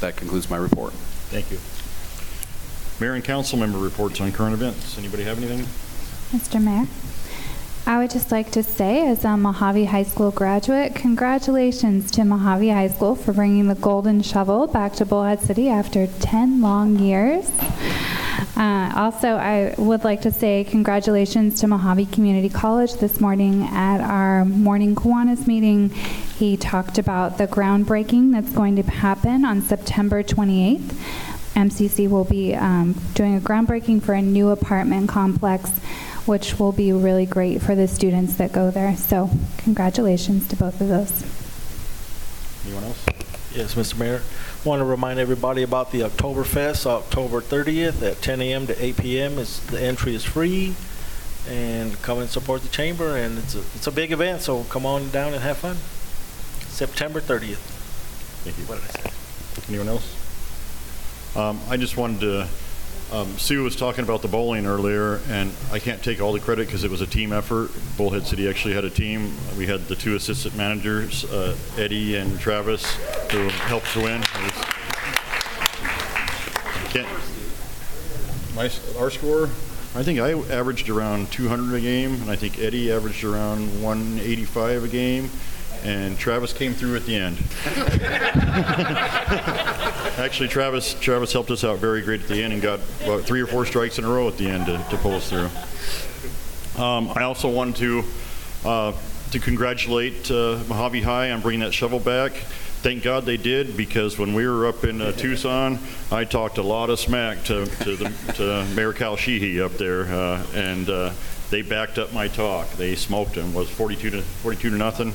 That 0.00 0.16
concludes 0.16 0.50
my 0.50 0.56
report. 0.56 0.92
Thank 1.32 1.50
you. 1.50 1.58
Mayor 3.00 3.14
and 3.14 3.24
council 3.24 3.58
member 3.58 3.78
reports 3.78 4.20
on 4.20 4.30
current 4.32 4.52
events. 4.52 4.98
Anybody 4.98 5.24
have 5.24 5.38
anything? 5.38 5.60
Mr. 6.38 6.62
Mayor, 6.62 6.86
I 7.84 7.98
would 7.98 8.10
just 8.10 8.30
like 8.30 8.52
to 8.52 8.62
say, 8.62 9.08
as 9.08 9.24
a 9.24 9.28
Mohave 9.28 9.86
High 9.86 10.04
School 10.04 10.30
graduate, 10.30 10.94
congratulations 10.94 12.12
to 12.12 12.20
Mohave 12.20 12.72
High 12.72 12.88
School 12.88 13.16
for 13.16 13.32
bringing 13.32 13.66
the 13.66 13.74
golden 13.74 14.22
shovel 14.22 14.68
back 14.68 14.92
to 14.94 15.04
Bullhead 15.04 15.40
City 15.40 15.68
after 15.68 16.06
10 16.06 16.60
long 16.60 17.00
years. 17.00 17.50
Uh, 18.56 18.92
also, 18.94 19.30
I 19.30 19.74
would 19.78 20.04
like 20.04 20.22
to 20.22 20.30
say 20.30 20.62
congratulations 20.62 21.60
to 21.60 21.66
Mohave 21.66 22.12
Community 22.12 22.48
College 22.48 22.94
this 22.94 23.20
morning 23.20 23.64
at 23.64 24.00
our 24.00 24.44
morning 24.44 24.94
Kiwanis 24.94 25.48
meeting. 25.48 25.88
He 25.88 26.56
talked 26.56 26.98
about 26.98 27.36
the 27.36 27.48
groundbreaking 27.48 28.30
that's 28.30 28.52
going 28.52 28.76
to 28.76 28.82
happen 28.82 29.44
on 29.44 29.60
September 29.60 30.22
28th. 30.22 30.94
MCC 31.54 32.08
will 32.08 32.24
be 32.24 32.54
um, 32.54 32.94
doing 33.14 33.36
a 33.36 33.40
groundbreaking 33.40 34.02
for 34.02 34.14
a 34.14 34.22
new 34.22 34.50
apartment 34.50 35.08
complex, 35.08 35.72
which 36.26 36.58
will 36.58 36.72
be 36.72 36.92
really 36.92 37.26
great 37.26 37.62
for 37.62 37.74
the 37.74 37.88
students 37.88 38.34
that 38.36 38.52
go 38.52 38.70
there. 38.70 38.96
So, 38.96 39.30
congratulations 39.58 40.48
to 40.48 40.56
both 40.56 40.80
of 40.80 40.88
those. 40.88 41.12
Anyone 42.64 42.84
else? 42.84 43.04
Yes, 43.54 43.74
Mr. 43.74 43.98
Mayor. 43.98 44.22
Want 44.64 44.80
to 44.80 44.84
remind 44.84 45.18
everybody 45.18 45.62
about 45.62 45.90
the 45.90 46.00
Oktoberfest, 46.00 46.86
October 46.86 47.40
30th 47.40 48.02
at 48.02 48.22
10 48.22 48.40
a.m. 48.40 48.66
to 48.68 48.84
8 48.84 48.96
p.m. 48.96 49.38
It's, 49.38 49.58
the 49.58 49.82
entry 49.82 50.14
is 50.14 50.24
free, 50.24 50.74
and 51.48 52.00
come 52.02 52.20
and 52.20 52.30
support 52.30 52.62
the 52.62 52.68
chamber. 52.68 53.16
And 53.16 53.38
it's 53.38 53.54
a 53.54 53.58
it's 53.74 53.86
a 53.86 53.90
big 53.92 54.12
event, 54.12 54.42
so 54.42 54.64
come 54.64 54.86
on 54.86 55.10
down 55.10 55.34
and 55.34 55.42
have 55.42 55.58
fun. 55.58 55.76
September 56.68 57.20
30th. 57.20 57.56
Thank 58.44 58.58
you. 58.58 58.64
What 58.64 58.80
did 58.80 58.88
I 58.88 59.10
say? 59.10 59.12
Anyone 59.68 59.88
else? 59.88 61.36
Um, 61.36 61.60
I 61.68 61.76
just 61.76 61.96
wanted 61.96 62.20
to, 62.20 62.48
um, 63.12 63.38
Sue 63.38 63.62
was 63.62 63.76
talking 63.76 64.04
about 64.04 64.22
the 64.22 64.28
bowling 64.28 64.66
earlier, 64.66 65.20
and 65.28 65.52
I 65.70 65.78
can't 65.78 66.02
take 66.02 66.20
all 66.22 66.32
the 66.32 66.40
credit 66.40 66.66
because 66.66 66.82
it 66.82 66.90
was 66.90 67.02
a 67.02 67.06
team 67.06 67.32
effort. 67.32 67.70
Bullhead 67.98 68.26
City 68.26 68.48
actually 68.48 68.72
had 68.72 68.84
a 68.84 68.90
team. 68.90 69.34
We 69.58 69.66
had 69.66 69.86
the 69.86 69.94
two 69.94 70.16
assistant 70.16 70.56
managers, 70.56 71.24
uh, 71.26 71.54
Eddie 71.76 72.16
and 72.16 72.40
Travis, 72.40 72.94
who 73.30 73.48
helped 73.48 73.92
to 73.92 74.00
win. 74.00 74.22
My, 78.54 78.70
our 78.98 79.10
score, 79.10 79.44
I 79.94 80.02
think 80.02 80.18
I 80.18 80.32
averaged 80.32 80.88
around 80.88 81.30
200 81.32 81.76
a 81.76 81.80
game, 81.80 82.14
and 82.22 82.30
I 82.30 82.36
think 82.36 82.58
Eddie 82.58 82.90
averaged 82.90 83.24
around 83.24 83.82
185 83.82 84.84
a 84.84 84.88
game, 84.88 85.30
and 85.84 86.18
Travis 86.18 86.52
came 86.52 86.74
through 86.74 86.96
at 86.96 87.06
the 87.06 87.16
end. 87.16 87.38
Actually, 90.18 90.48
Travis, 90.48 90.94
Travis 91.00 91.32
helped 91.32 91.50
us 91.50 91.64
out 91.64 91.78
very 91.78 92.02
great 92.02 92.22
at 92.22 92.28
the 92.28 92.42
end 92.42 92.52
and 92.52 92.62
got 92.62 92.80
about 93.02 93.22
three 93.22 93.40
or 93.40 93.46
four 93.46 93.66
strikes 93.66 93.98
in 93.98 94.04
a 94.04 94.08
row 94.08 94.28
at 94.28 94.36
the 94.36 94.48
end 94.48 94.66
to, 94.66 94.84
to 94.90 94.96
pull 94.98 95.14
us 95.14 95.28
through. 95.28 95.48
Um, 96.82 97.10
I 97.14 97.24
also 97.24 97.48
wanted 97.48 97.76
to, 97.76 98.04
uh, 98.64 98.92
to 99.32 99.38
congratulate 99.38 100.30
uh, 100.30 100.58
Mohave 100.64 101.02
High 101.02 101.30
on 101.30 101.40
bringing 101.40 101.60
that 101.60 101.74
shovel 101.74 102.00
back. 102.00 102.32
Thank 102.82 103.04
God 103.04 103.24
they 103.24 103.36
did 103.36 103.76
because 103.76 104.18
when 104.18 104.34
we 104.34 104.46
were 104.46 104.66
up 104.66 104.84
in 104.84 105.00
uh, 105.00 105.12
Tucson, 105.12 105.78
I 106.10 106.24
talked 106.24 106.58
a 106.58 106.62
lot 106.62 106.90
of 106.90 106.98
smack 106.98 107.44
to, 107.44 107.66
to, 107.66 107.96
the, 107.96 108.32
to 108.34 108.66
Mayor 108.74 108.92
Cal 108.92 109.16
Sheehy 109.16 109.60
up 109.60 109.72
there, 109.74 110.06
uh, 110.06 110.44
and 110.54 110.90
uh, 110.90 111.12
they 111.50 111.62
backed 111.62 111.98
up 111.98 112.12
my 112.12 112.26
talk. 112.26 112.68
They 112.72 112.96
smoked 112.96 113.36
him. 113.36 113.54
Was 113.54 113.70
42 113.70 114.10
to 114.10 114.22
42 114.22 114.70
to 114.70 114.76
nothing. 114.76 115.14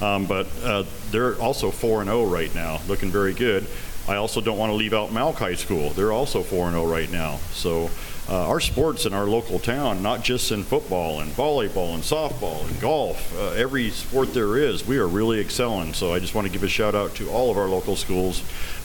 Um, 0.00 0.26
but 0.26 0.46
uh, 0.64 0.84
they're 1.10 1.34
also 1.36 1.70
4 1.70 2.00
and 2.00 2.08
0 2.08 2.24
right 2.26 2.54
now, 2.54 2.80
looking 2.88 3.10
very 3.10 3.34
good. 3.34 3.66
I 4.08 4.16
also 4.16 4.40
don't 4.40 4.58
want 4.58 4.70
to 4.70 4.74
leave 4.74 4.94
out 4.94 5.10
Malk 5.10 5.36
High 5.36 5.54
School. 5.54 5.90
They're 5.90 6.12
also 6.12 6.42
4 6.42 6.68
and 6.68 6.74
0 6.74 6.86
right 6.86 7.10
now. 7.10 7.36
So 7.52 7.90
uh, 8.28 8.48
our 8.48 8.60
sports 8.60 9.06
in 9.06 9.12
our 9.12 9.26
local 9.26 9.58
town, 9.58 10.02
not 10.02 10.22
just 10.22 10.52
in 10.52 10.62
football 10.62 11.20
and 11.20 11.30
volleyball 11.32 11.94
and 11.94 12.02
softball 12.02 12.66
and 12.66 12.80
golf, 12.80 13.36
uh, 13.36 13.50
every 13.50 13.90
sport 13.90 14.32
there 14.32 14.56
is, 14.56 14.86
we 14.86 14.98
are 14.98 15.08
really 15.08 15.40
excelling. 15.40 15.92
So 15.94 16.14
I 16.14 16.18
just 16.18 16.34
want 16.34 16.46
to 16.46 16.52
give 16.52 16.62
a 16.62 16.68
shout 16.68 16.94
out 16.94 17.14
to 17.16 17.28
all 17.28 17.50
of 17.50 17.58
our 17.58 17.68
local 17.68 17.96
schools. 17.96 18.42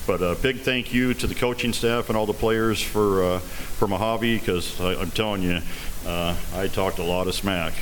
But 0.07 0.21
a 0.21 0.35
big 0.35 0.59
thank 0.59 0.93
you 0.93 1.13
to 1.15 1.27
the 1.27 1.33
coaching 1.33 1.73
staff 1.73 2.09
and 2.09 2.17
all 2.17 2.27
the 2.27 2.33
players 2.33 2.81
for 2.81 3.23
uh, 3.23 3.39
for 3.39 3.87
Mohave 3.87 4.39
because 4.39 4.79
I'm 4.79 5.11
telling 5.11 5.41
you, 5.41 5.59
uh, 6.05 6.35
I 6.53 6.67
talked 6.67 6.99
a 6.99 7.03
lot 7.03 7.27
of 7.27 7.33
smack 7.33 7.73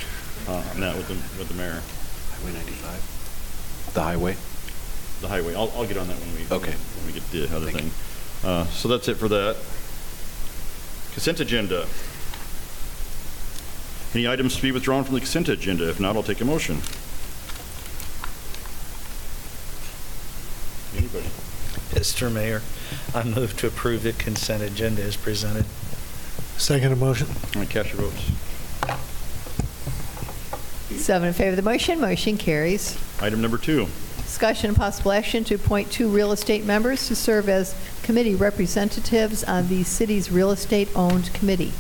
uh, 0.48 0.64
on 0.72 0.80
that 0.80 0.96
with 0.96 1.08
the, 1.08 1.16
with 1.38 1.50
the 1.50 1.56
mayor. 1.56 1.82
Highway 2.32 2.54
95? 2.54 3.13
The 3.94 4.02
highway? 4.02 4.36
The 5.22 5.28
highway. 5.28 5.56
I'll, 5.56 5.72
I'll 5.76 5.86
get 5.88 5.98
on 5.98 6.08
that 6.08 6.18
when 6.18 6.36
we 6.36 6.42
Okay. 6.52 6.72
when 6.98 7.06
we 7.08 7.14
get 7.14 7.30
the 7.32 7.44
other 7.56 7.70
Thank 7.72 7.78
thing. 7.78 7.92
Uh, 8.50 8.66
so 8.66 8.88
that's 8.88 9.08
it 9.08 9.16
for 9.16 9.28
that. 9.30 9.56
Consent 11.14 11.40
agenda. 11.40 11.86
Any 14.14 14.28
items 14.28 14.56
to 14.58 14.62
be 14.62 14.72
withdrawn 14.72 15.04
from 15.04 15.14
the 15.16 15.20
consent 15.22 15.48
agenda? 15.50 15.90
If 15.90 16.00
not, 16.00 16.16
I'll 16.16 16.24
take 16.24 16.42
a 16.42 16.46
motion. 16.46 16.82
Anybody? 20.98 21.30
Mr. 21.92 22.32
Mayor, 22.32 22.62
I 23.16 23.24
move 23.24 23.56
to 23.58 23.68
approve 23.68 24.04
the 24.04 24.14
consent 24.14 24.62
agenda 24.64 25.02
as 25.04 25.16
presented. 25.16 25.66
Second 26.58 27.00
motion. 27.00 27.28
All 27.56 27.62
right, 27.62 27.70
cast 27.70 27.94
your 27.94 28.02
votes. 28.04 28.30
Seven 30.90 31.28
in 31.28 31.34
favor 31.34 31.52
of 31.52 31.56
the 31.56 31.62
motion, 31.62 32.00
motion 32.00 32.38
carries. 32.38 32.98
Item 33.22 33.42
number 33.42 33.58
two. 33.58 33.88
Discussion 34.18 34.70
and 34.70 34.78
possible 34.78 35.12
action 35.12 35.44
to 35.46 35.56
appoint 35.56 35.92
two 35.92 36.10
real 36.10 36.32
estate 36.32 36.66
members 36.66 37.08
to 37.08 37.16
serve 37.16 37.50
as 37.50 37.76
committee 38.04 38.36
representatives 38.36 39.44
on 39.44 39.68
the 39.68 39.84
city's 39.84 40.32
real 40.32 40.52
estate-owned 40.52 41.34
committee. 41.34 41.72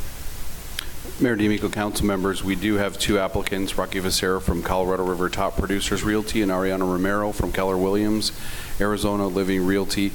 Mayor 1.20 1.36
D'Amico, 1.36 1.70
council 1.70 2.06
members, 2.06 2.44
we 2.44 2.56
do 2.56 2.76
have 2.76 2.98
two 2.98 3.20
applicants, 3.20 3.78
Rocky 3.78 4.00
Vicera 4.00 4.42
from 4.42 4.64
Colorado 4.64 5.04
River 5.04 5.30
Top 5.30 5.58
Producers 5.58 6.04
Realty 6.04 6.42
and 6.42 6.52
Ariana 6.52 6.82
Romero 6.82 7.32
from 7.32 7.52
Keller 7.52 7.78
Williams, 7.78 8.32
Arizona 8.80 9.28
Living 9.28 9.66
Realty. 9.66 10.12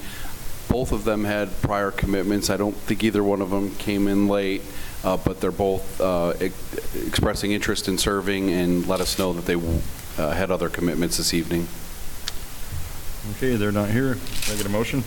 Both 0.69 0.93
of 0.93 1.05
them 1.05 1.25
had 1.25 1.63
prior 1.63 1.91
commitments. 1.91 2.51
I 2.51 2.57
don't 2.57 2.75
think 2.75 3.05
either 3.05 3.23
one 3.23 3.41
of 3.41 3.51
them 3.51 3.75
came 3.77 4.07
in 4.07 4.29
late, 4.29 4.63
uh, 5.05 5.17
but 5.17 5.41
they're 5.41 5.51
both 5.51 6.01
uh, 6.01 6.31
ex- 6.41 6.97
expressing 7.07 7.53
interest 7.53 7.89
in 7.89 7.99
serving 7.99 8.51
and 8.51 8.87
let 8.87 9.01
us 9.01 9.19
know 9.19 9.33
that 9.33 9.47
they 9.47 9.55
uh, 10.23 10.31
had 10.31 10.51
other 10.51 10.69
commitments 10.69 11.17
this 11.17 11.33
evening. 11.33 11.69
Okay, 13.37 13.57
they're 13.57 13.73
not 13.73 13.91
here. 13.91 14.15
Can 14.43 14.55
I 14.55 14.57
get 14.57 14.67
a 14.67 14.71
motion? 14.71 15.03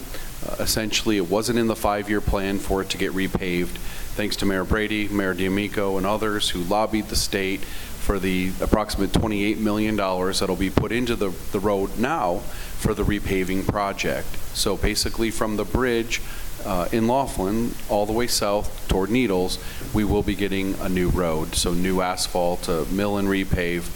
Uh, 0.46 0.58
Essentially, 0.60 1.16
it 1.16 1.30
wasn't 1.30 1.60
in 1.60 1.68
the 1.68 1.76
five-year 1.76 2.20
plan 2.20 2.60
for 2.60 2.82
it 2.82 2.90
to 2.90 2.98
get 2.98 3.14
repaved. 3.14 3.78
Thanks 4.16 4.36
to 4.38 4.46
Mayor 4.46 4.66
Brady, 4.66 5.08
Mayor 5.08 5.34
D'Amico, 5.34 5.96
and 5.96 6.06
others 6.06 6.50
who 6.50 6.60
lobbied 6.60 7.06
the 7.06 7.16
state 7.16 7.62
for 7.62 8.20
the 8.20 8.52
approximate 8.60 9.12
$28 9.12 9.58
million 9.60 9.96
that'll 9.96 10.58
be 10.58 10.70
put 10.70 10.92
into 10.92 11.16
the, 11.16 11.30
the 11.54 11.60
road 11.60 11.98
now 11.98 12.40
for 12.80 12.94
the 12.94 13.04
repaving 13.04 13.66
project. 13.66 14.28
So 14.54 14.76
basically, 14.76 15.32
from 15.32 15.56
the 15.56 15.64
bridge 15.64 16.20
uh, 16.66 16.90
in 16.92 17.08
Laughlin, 17.08 17.74
all 17.90 18.06
the 18.06 18.14
way 18.14 18.28
south 18.28 18.88
toward 18.88 19.10
Needles, 19.10 19.60
we 19.94 20.04
will 20.04 20.24
be 20.24 20.36
getting 20.36 20.76
a 20.82 20.90
new 20.90 21.10
road, 21.10 21.56
so 21.56 21.74
new 21.74 22.02
asphalt 22.02 22.64
to 22.64 22.86
mill 22.86 23.18
and 23.18 23.28
repave. 23.28 23.90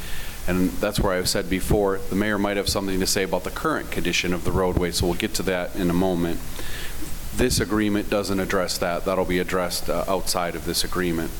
And 0.47 0.69
that's 0.71 0.99
where 0.99 1.13
I've 1.13 1.27
said 1.27 1.49
before, 1.49 1.97
the 2.09 2.15
mayor 2.15 2.37
might 2.37 2.57
have 2.57 2.69
something 2.69 2.99
to 2.99 3.07
say 3.07 3.23
about 3.23 3.43
the 3.43 3.51
current 3.51 3.89
condition 3.89 4.33
of 4.33 4.43
the 4.43 4.51
roadway, 4.51 4.91
so 4.91 5.07
we'll 5.07 5.15
get 5.15 5.33
to 5.35 5.43
that 5.43 5.75
in 5.75 5.89
a 5.89 5.93
moment. 5.93 6.39
This 7.35 7.59
agreement 7.59 8.09
doesn't 8.09 8.39
address 8.39 8.77
that. 8.77 9.05
That'll 9.05 9.25
be 9.25 9.39
addressed 9.39 9.89
uh, 9.89 10.05
outside 10.07 10.55
of 10.55 10.65
this 10.65 10.83
agreement. 10.83 11.31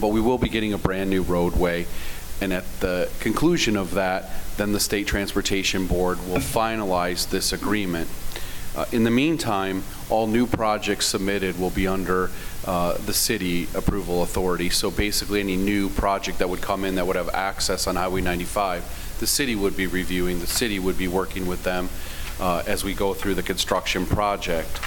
But 0.00 0.08
we 0.08 0.20
will 0.20 0.38
be 0.38 0.48
getting 0.48 0.72
a 0.72 0.78
brand-new 0.78 1.22
roadway, 1.22 1.86
and 2.40 2.52
at 2.52 2.64
the 2.80 3.10
conclusion 3.20 3.76
of 3.76 3.94
that, 3.94 4.30
then 4.56 4.72
the 4.72 4.80
State 4.80 5.06
Transportation 5.06 5.86
Board 5.86 6.18
will 6.26 6.38
finalize 6.38 7.28
this 7.28 7.52
agreement. 7.52 8.08
Uh, 8.74 8.86
In 8.92 9.04
the 9.04 9.10
meantime, 9.10 9.84
all 10.08 10.26
new 10.26 10.46
projects 10.46 11.06
submitted 11.06 11.58
will 11.58 11.70
be 11.70 11.86
under 11.86 12.30
uh, 12.64 12.96
the 12.98 13.14
city 13.14 13.68
approval 13.74 14.22
authority. 14.22 14.70
So 14.70 14.90
basically, 14.90 15.40
any 15.40 15.56
new 15.56 15.88
project 15.90 16.38
that 16.38 16.48
would 16.48 16.60
come 16.60 16.84
in 16.84 16.94
that 16.96 17.06
would 17.06 17.16
have 17.16 17.30
access 17.30 17.86
on 17.86 17.96
Highway 17.96 18.20
95, 18.20 19.16
the 19.20 19.26
city 19.26 19.56
would 19.56 19.76
be 19.76 19.86
reviewing, 19.86 20.40
the 20.40 20.46
city 20.46 20.78
would 20.78 20.98
be 20.98 21.08
working 21.08 21.46
with 21.46 21.64
them 21.64 21.88
uh, 22.40 22.62
as 22.66 22.84
we 22.84 22.94
go 22.94 23.14
through 23.14 23.34
the 23.34 23.42
construction 23.42 24.06
project. 24.06 24.80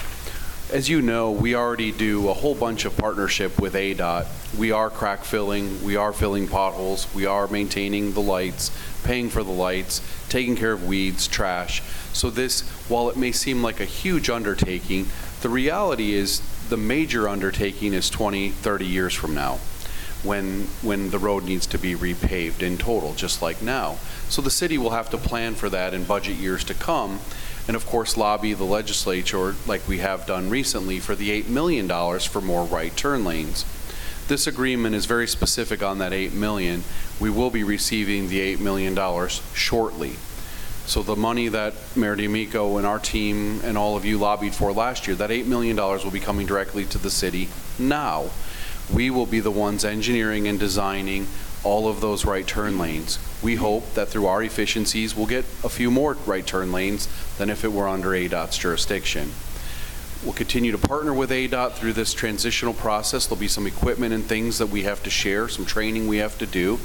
As 0.72 0.88
you 0.88 1.02
know, 1.02 1.32
we 1.32 1.56
already 1.56 1.92
do 1.92 2.30
a 2.30 2.34
whole 2.34 2.54
bunch 2.54 2.86
of 2.86 2.96
partnership 2.96 3.60
with 3.60 3.74
ADOT. 3.74 4.28
We 4.56 4.72
are 4.72 4.92
crack 4.92 5.24
filling, 5.24 5.84
we 5.84 5.96
are 5.96 6.14
filling 6.14 6.48
potholes, 6.48 7.12
we 7.16 7.26
are 7.26 7.48
maintaining 7.48 8.14
the 8.14 8.22
lights, 8.22 8.70
paying 9.04 9.30
for 9.30 9.42
the 9.42 9.52
lights, 9.52 10.02
taking 10.30 10.56
care 10.56 10.74
of 10.74 10.86
weeds, 10.86 11.28
trash. 11.28 11.82
So 12.14 12.30
this, 12.30 12.62
while 12.90 13.10
it 13.10 13.18
may 13.18 13.32
seem 13.32 13.62
like 13.62 13.80
a 13.80 13.86
huge 13.86 14.30
undertaking, 14.30 15.08
the 15.42 15.50
reality 15.50 16.14
is 16.14 16.42
the 16.70 16.78
major 16.78 17.28
undertaking 17.28 17.94
is 17.94 18.10
20, 18.10 18.50
30 18.50 18.86
years 18.86 19.14
from 19.14 19.34
now, 19.34 19.60
when, 20.24 20.64
when 20.82 21.12
the 21.12 21.20
road 21.20 21.44
needs 21.44 21.66
to 21.68 21.78
be 21.78 21.96
repaved 21.96 22.62
in 22.62 22.78
total, 22.78 23.14
just 23.14 23.42
like 23.42 23.62
now. 23.62 23.98
So 24.30 24.42
the 24.42 24.52
city 24.52 24.78
will 24.78 24.92
have 24.92 25.10
to 25.12 25.18
plan 25.18 25.56
for 25.56 25.70
that 25.70 25.94
in 25.94 26.04
budget 26.04 26.36
years 26.36 26.64
to 26.66 26.74
come, 26.74 27.20
and 27.68 27.76
of 27.76 27.86
course 27.86 28.18
lobby 28.18 28.54
the 28.54 28.66
legislature, 28.66 29.56
like 29.66 29.88
we 29.88 30.00
have 30.00 30.26
done 30.26 30.50
recently, 30.50 31.00
for 31.00 31.16
the 31.16 31.42
$8 31.44 31.48
million 31.48 31.88
for 32.20 32.42
more 32.42 32.66
right 32.66 32.96
turn 32.96 33.24
lanes. 33.24 33.66
This 34.28 34.46
agreement 34.46 34.94
is 34.94 35.08
very 35.08 35.28
specific 35.28 35.82
on 35.82 35.98
that 35.98 36.14
8 36.14 36.34
million. 36.34 36.84
We 37.20 37.32
will 37.32 37.50
be 37.50 37.64
receiving 37.64 38.30
the 38.30 38.56
$8 38.56 38.60
million 38.60 38.96
shortly. 39.56 40.18
So 40.90 41.04
the 41.04 41.16
money 41.16 41.50
that 41.50 41.76
Mayor 41.96 42.16
D'Amico 42.16 42.78
and 42.78 42.88
our 42.88 42.98
team 42.98 43.62
and 43.64 43.78
all 43.78 43.96
of 43.96 44.06
you 44.06 44.18
lobbied 44.18 44.56
for 44.56 44.74
last 44.74 45.06
year, 45.06 45.16
that 45.18 45.30
$8 45.30 45.46
million 45.46 45.76
will 45.76 46.10
be 46.10 46.20
coming 46.20 46.48
directly 46.48 46.84
to 46.86 46.98
the 46.98 47.12
city 47.12 47.48
now. 47.78 48.32
We 48.92 49.12
will 49.12 49.28
be 49.28 49.40
the 49.40 49.52
ones 49.52 49.86
engineering 49.86 50.48
and 50.48 50.60
designing 50.60 51.28
all 51.64 51.88
of 51.88 52.02
those 52.02 52.26
right 52.26 52.48
turn 52.48 52.80
lanes. 52.80 53.20
We 53.44 53.54
hope 53.54 53.94
that 53.94 54.08
through 54.08 54.26
our 54.26 54.42
efficiencies, 54.42 55.16
we'll 55.16 55.28
get 55.28 55.46
a 55.64 55.70
few 55.70 55.92
more 55.92 56.16
right 56.26 56.46
turn 56.46 56.72
lanes 56.72 57.08
than 57.38 57.52
if 57.52 57.64
it 57.64 57.72
were 57.72 57.88
under 57.88 58.10
ADOT's 58.10 58.58
jurisdiction. 58.58 59.30
We'll 60.24 60.34
continue 60.34 60.72
to 60.72 60.80
partner 60.80 61.14
with 61.14 61.30
ADOT 61.30 61.74
through 61.74 61.94
this 61.94 62.16
transitional 62.16 62.74
process. 62.74 63.28
There'll 63.28 63.40
be 63.40 63.48
some 63.48 63.68
equipment 63.68 64.12
and 64.12 64.26
things 64.26 64.58
that 64.58 64.70
we 64.70 64.82
have 64.84 65.04
to 65.04 65.12
share, 65.12 65.50
some 65.50 65.66
training 65.66 66.08
we 66.08 66.18
have 66.18 66.40
to 66.40 66.48
do. 66.48 66.80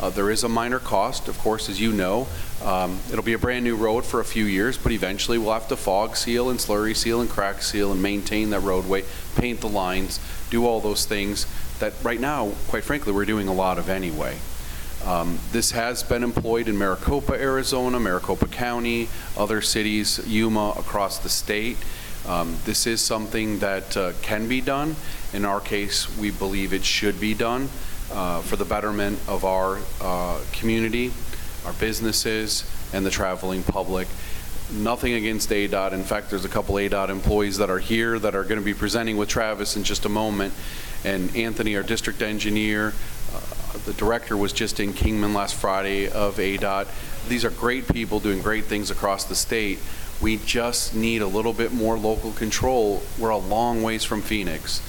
Uh, 0.00 0.10
There 0.10 0.30
is 0.30 0.44
a 0.44 0.48
minor 0.48 0.78
cost, 0.78 1.28
of 1.28 1.38
course, 1.38 1.68
as 1.68 1.80
you 1.80 1.92
know. 1.92 2.26
Um, 2.64 2.98
It'll 3.10 3.24
be 3.24 3.32
a 3.32 3.38
brand-new 3.38 3.76
road 3.76 4.04
for 4.04 4.20
a 4.20 4.24
few 4.24 4.44
years, 4.44 4.76
but 4.76 4.92
eventually 4.92 5.38
we'll 5.38 5.52
have 5.52 5.68
to 5.68 5.76
fog 5.76 6.16
seal 6.16 6.50
and 6.50 6.58
slurry 6.58 6.96
seal 6.96 7.20
and 7.20 7.30
crack 7.30 7.62
seal 7.62 7.92
and 7.92 8.02
maintain 8.02 8.50
that 8.50 8.60
roadway, 8.60 9.04
paint 9.36 9.60
the 9.60 9.68
lines, 9.68 10.20
do 10.50 10.66
all 10.66 10.80
those 10.80 11.04
things 11.04 11.46
that 11.78 11.92
right 12.02 12.20
now, 12.20 12.52
quite 12.68 12.84
frankly, 12.84 13.12
we're 13.12 13.24
doing 13.24 13.48
a 13.48 13.52
lot 13.52 13.78
of 13.78 13.88
anyway. 13.88 14.38
Um, 15.04 15.38
This 15.52 15.72
has 15.72 16.02
been 16.02 16.22
employed 16.22 16.68
in 16.68 16.78
Maricopa, 16.78 17.34
Arizona, 17.34 18.00
Maricopa 18.00 18.46
County, 18.46 19.08
other 19.36 19.60
cities, 19.60 20.20
Yuma, 20.26 20.70
across 20.78 21.18
the 21.18 21.28
state. 21.28 21.76
Um, 22.26 22.56
This 22.64 22.86
is 22.86 23.00
something 23.00 23.58
that 23.58 23.96
uh, 23.96 24.12
can 24.22 24.48
be 24.48 24.60
done. 24.60 24.96
In 25.32 25.44
our 25.44 25.60
case, 25.60 26.08
we 26.16 26.30
believe 26.30 26.72
it 26.72 26.84
should 26.84 27.20
be 27.20 27.34
done 27.34 27.68
uh, 28.14 28.40
for 28.42 28.56
the 28.56 28.64
betterment 28.64 29.18
of 29.28 29.44
our 29.44 29.78
uh, 30.00 30.40
community, 30.52 31.12
our 31.66 31.72
businesses, 31.74 32.64
and 32.92 33.04
the 33.04 33.10
traveling 33.10 33.62
public. 33.62 34.08
Nothing 34.72 35.14
against 35.14 35.50
ADOT. 35.50 35.92
In 35.92 36.04
fact, 36.04 36.30
there's 36.30 36.44
a 36.44 36.48
couple 36.48 36.76
ADOT 36.76 37.10
employees 37.10 37.58
that 37.58 37.68
are 37.68 37.78
here 37.78 38.18
that 38.18 38.34
are 38.34 38.44
going 38.44 38.58
to 38.58 38.64
be 38.64 38.74
presenting 38.74 39.16
with 39.16 39.28
Travis 39.28 39.76
in 39.76 39.84
just 39.84 40.04
a 40.04 40.08
moment. 40.08 40.54
And 41.04 41.34
Anthony, 41.36 41.76
our 41.76 41.82
district 41.82 42.22
engineer, 42.22 42.94
uh, 43.34 43.78
the 43.84 43.92
director 43.92 44.36
was 44.36 44.52
just 44.52 44.80
in 44.80 44.94
Kingman 44.94 45.34
last 45.34 45.54
Friday 45.54 46.08
of 46.08 46.36
ADOT. 46.36 46.88
These 47.28 47.44
are 47.44 47.50
great 47.50 47.88
people 47.88 48.20
doing 48.20 48.40
great 48.40 48.64
things 48.64 48.90
across 48.90 49.24
the 49.24 49.34
state. 49.34 49.78
We 50.22 50.38
just 50.38 50.94
need 50.94 51.20
a 51.20 51.26
little 51.26 51.52
bit 51.52 51.72
more 51.72 51.98
local 51.98 52.32
control. 52.32 53.02
We're 53.18 53.30
a 53.30 53.36
long 53.36 53.82
ways 53.82 54.04
from 54.04 54.22
Phoenix. 54.22 54.80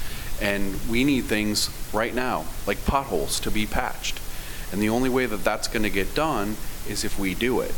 And 0.41 0.79
we 0.89 1.03
need 1.03 1.25
things 1.25 1.69
right 1.95 2.13
now, 2.13 2.45
like 2.67 2.83
potholes, 2.85 3.39
to 3.41 3.51
be 3.51 3.65
patched. 3.65 4.19
And 4.71 4.81
the 4.81 4.89
only 4.89 5.09
way 5.09 5.25
that 5.25 5.43
that's 5.43 5.67
going 5.67 5.83
to 5.83 5.89
get 5.89 6.13
done 6.13 6.57
is 6.87 7.03
if 7.03 7.17
we 7.17 7.33
do 7.33 7.61
it. 7.61 7.73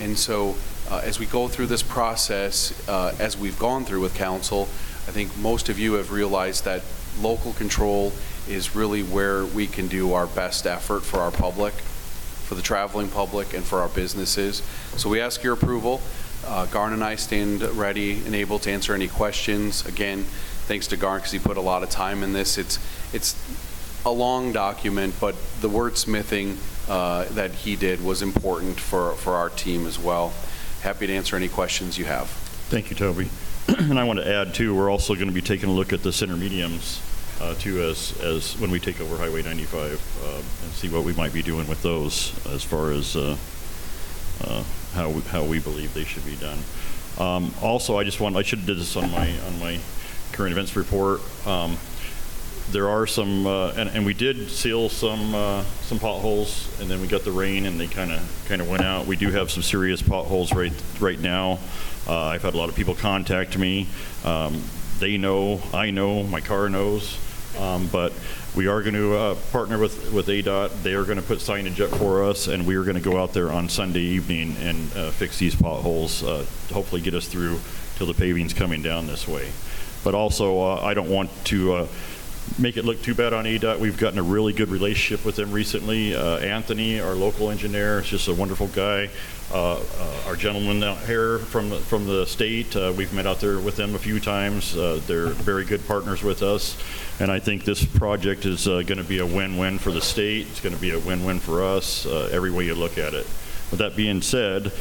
And 0.00 0.16
so, 0.18 0.54
uh, 0.90 1.02
as 1.04 1.18
we 1.18 1.26
go 1.26 1.48
through 1.48 1.66
this 1.66 1.82
process, 1.82 2.88
uh, 2.88 3.14
as 3.18 3.36
we've 3.36 3.58
gone 3.58 3.84
through 3.84 4.00
with 4.00 4.14
council, 4.14 4.62
I 5.06 5.10
think 5.10 5.36
most 5.38 5.68
of 5.68 5.78
you 5.78 5.94
have 5.94 6.12
realized 6.12 6.64
that 6.64 6.82
local 7.20 7.52
control 7.54 8.12
is 8.48 8.74
really 8.74 9.02
where 9.02 9.44
we 9.44 9.66
can 9.66 9.88
do 9.88 10.12
our 10.12 10.26
best 10.26 10.66
effort 10.66 11.00
for 11.00 11.18
our 11.18 11.30
public, 11.30 11.74
for 11.74 12.54
the 12.54 12.62
traveling 12.62 13.08
public, 13.08 13.52
and 13.54 13.64
for 13.64 13.80
our 13.80 13.88
businesses. 13.88 14.62
So 14.96 15.08
we 15.08 15.20
ask 15.20 15.42
your 15.42 15.54
approval. 15.54 16.00
Uh, 16.46 16.66
Garn 16.66 16.92
and 16.92 17.04
I 17.04 17.16
stand 17.16 17.62
ready 17.62 18.24
and 18.24 18.34
able 18.34 18.58
to 18.60 18.70
answer 18.70 18.94
any 18.94 19.08
questions. 19.08 19.84
Again, 19.84 20.24
thanks 20.68 20.86
to 20.88 20.96
Garn 20.96 21.18
because 21.18 21.32
he 21.32 21.38
put 21.38 21.56
a 21.56 21.60
lot 21.62 21.82
of 21.82 21.90
time 21.90 22.22
in 22.22 22.32
this. 22.34 22.58
It's 22.58 22.78
it's 23.12 23.34
a 24.04 24.10
long 24.10 24.52
document, 24.52 25.14
but 25.18 25.34
the 25.60 25.68
wordsmithing 25.68 26.56
uh, 26.88 27.24
that 27.34 27.50
he 27.52 27.74
did 27.74 28.04
was 28.04 28.22
important 28.22 28.78
for 28.78 29.12
for 29.14 29.34
our 29.34 29.48
team 29.48 29.86
as 29.86 29.98
well. 29.98 30.32
Happy 30.82 31.06
to 31.08 31.12
answer 31.12 31.34
any 31.34 31.48
questions 31.48 31.98
you 31.98 32.04
have. 32.04 32.28
Thank 32.68 32.90
you, 32.90 32.96
Toby. 32.96 33.28
And 33.68 33.98
I 33.98 34.04
want 34.04 34.18
to 34.18 34.26
add, 34.26 34.54
too, 34.54 34.74
we're 34.74 34.90
also 34.90 35.14
going 35.14 35.26
to 35.28 35.34
be 35.34 35.42
taking 35.42 35.68
a 35.68 35.72
look 35.72 35.92
at 35.92 36.02
the 36.02 36.10
center 36.12 36.36
mediums, 36.36 37.02
uh, 37.38 37.54
too, 37.56 37.82
as, 37.82 38.18
as, 38.22 38.58
when 38.58 38.70
we 38.70 38.80
take 38.80 38.98
over 38.98 39.18
Highway 39.18 39.42
95, 39.42 39.76
uh, 40.24 40.36
and 40.36 40.72
see 40.72 40.88
what 40.88 41.04
we 41.04 41.12
might 41.12 41.34
be 41.34 41.42
doing 41.42 41.68
with 41.68 41.82
those 41.82 42.32
as 42.46 42.64
far 42.64 42.92
as 42.92 43.14
uh, 43.14 43.36
uh, 44.44 44.62
how, 44.94 45.10
we- 45.10 45.20
how 45.22 45.44
we 45.44 45.58
believe 45.58 45.92
they 45.92 46.04
should 46.04 46.24
be 46.24 46.36
done. 46.36 46.58
Um, 47.18 47.52
Also, 47.60 47.98
I 47.98 48.04
just 48.04 48.20
want, 48.20 48.36
I 48.38 48.42
should 48.42 48.60
have 48.60 48.66
did 48.68 48.78
this 48.78 48.96
on 48.96 49.10
my, 49.10 49.28
on 49.46 49.58
my 49.60 49.78
current 50.32 50.52
events 50.52 50.76
report. 50.76 51.20
Um, 51.46 51.76
There 52.70 52.90
are 52.90 53.06
some, 53.06 53.46
uh, 53.46 53.72
and, 53.78 53.88
and 53.88 54.04
we 54.04 54.12
did 54.12 54.50
seal 54.50 54.90
some, 54.90 55.34
uh, 55.34 55.62
some 55.88 55.98
potholes, 55.98 56.68
and 56.80 56.90
then 56.90 57.00
we 57.00 57.08
got 57.08 57.24
the 57.24 57.32
rain, 57.32 57.64
and 57.64 57.80
they 57.80 57.86
kind 57.86 58.12
of, 58.12 58.20
kind 58.46 58.60
of 58.60 58.68
went 58.68 58.84
out. 58.84 59.06
We 59.06 59.16
do 59.16 59.30
have 59.30 59.50
some 59.50 59.62
serious 59.62 60.02
potholes 60.02 60.52
right, 60.52 60.72
right 61.00 61.18
now. 61.18 61.60
Uh, 62.06 62.24
I've 62.24 62.42
had 62.42 62.52
a 62.52 62.58
lot 62.58 62.68
of 62.68 62.74
people 62.74 62.94
contact 62.94 63.56
me. 63.56 63.86
Um, 64.22 64.62
They 64.98 65.16
know, 65.16 65.62
I 65.72 65.90
know, 65.90 66.24
my 66.24 66.42
car 66.42 66.68
knows. 66.68 67.16
Um, 67.58 67.88
But 67.90 68.12
we 68.54 68.66
are 68.66 68.82
going 68.82 68.94
to 68.94 69.36
partner 69.50 69.78
with, 69.78 70.12
with 70.12 70.26
ADOT. 70.28 70.82
They 70.82 70.92
are 70.92 71.04
going 71.04 71.18
to 71.18 71.24
put 71.24 71.38
signage 71.38 71.80
up 71.80 71.96
for 71.98 72.22
us, 72.22 72.48
and 72.48 72.66
we 72.66 72.76
are 72.76 72.84
going 72.84 73.02
to 73.02 73.10
go 73.10 73.16
out 73.16 73.32
there 73.32 73.50
on 73.50 73.70
Sunday 73.70 74.00
evening 74.00 74.56
and 74.60 74.92
uh, 74.94 75.10
fix 75.10 75.38
these 75.38 75.54
potholes, 75.54 76.22
uh, 76.22 76.44
hopefully 76.72 77.00
get 77.00 77.14
us 77.14 77.28
through 77.28 77.60
till 77.96 78.06
the 78.06 78.14
paving's 78.14 78.52
coming 78.52 78.82
down 78.82 79.06
this 79.06 79.26
way. 79.26 79.48
But 80.08 80.14
also, 80.14 80.62
uh, 80.62 80.80
I 80.82 80.94
don't 80.94 81.10
want 81.10 81.28
to 81.48 81.74
uh, 81.74 81.86
make 82.58 82.78
it 82.78 82.86
look 82.86 83.02
too 83.02 83.14
bad 83.14 83.34
on 83.34 83.44
ADOT. 83.44 83.78
We've 83.78 83.98
gotten 83.98 84.18
a 84.18 84.22
really 84.22 84.54
good 84.54 84.70
relationship 84.70 85.22
with 85.22 85.36
them 85.36 85.52
recently. 85.52 86.14
Uh, 86.16 86.38
Anthony, 86.38 86.98
our 86.98 87.12
local 87.12 87.50
engineer, 87.50 87.98
is 88.00 88.06
just 88.06 88.26
a 88.26 88.32
wonderful 88.32 88.68
guy. 88.68 89.10
Uh, 89.52 89.74
uh, 89.74 89.78
Our 90.26 90.34
gentleman 90.34 90.82
out 90.82 90.96
here 91.00 91.40
from, 91.40 91.68
the- 91.68 91.76
from 91.80 92.06
the 92.06 92.24
state, 92.24 92.74
uh, 92.74 92.94
we've 92.96 93.12
met 93.12 93.26
out 93.26 93.40
there 93.40 93.58
with 93.58 93.76
them 93.76 93.94
a 93.94 93.98
few 93.98 94.18
times. 94.18 94.72
They're 94.72 95.26
very 95.26 95.66
good 95.66 95.86
partners 95.86 96.22
with 96.22 96.42
us. 96.42 96.82
And 97.20 97.30
I 97.30 97.38
think 97.38 97.66
this 97.66 97.84
project 97.84 98.46
is 98.46 98.64
going 98.64 98.86
to 98.86 99.04
be 99.04 99.18
a 99.18 99.26
win-win 99.26 99.78
for 99.78 99.90
the 99.92 100.00
state. 100.00 100.46
It's 100.48 100.60
going 100.62 100.74
to 100.74 100.80
be 100.80 100.92
a 100.92 100.98
win-win 100.98 101.38
for 101.38 101.62
us, 101.62 102.06
every 102.06 102.50
way 102.50 102.64
you 102.64 102.74
look 102.74 102.96
at 102.96 103.12
it. 103.12 103.26
With 103.70 103.80
that 103.80 103.94
being 103.94 104.22
said, 104.22 104.72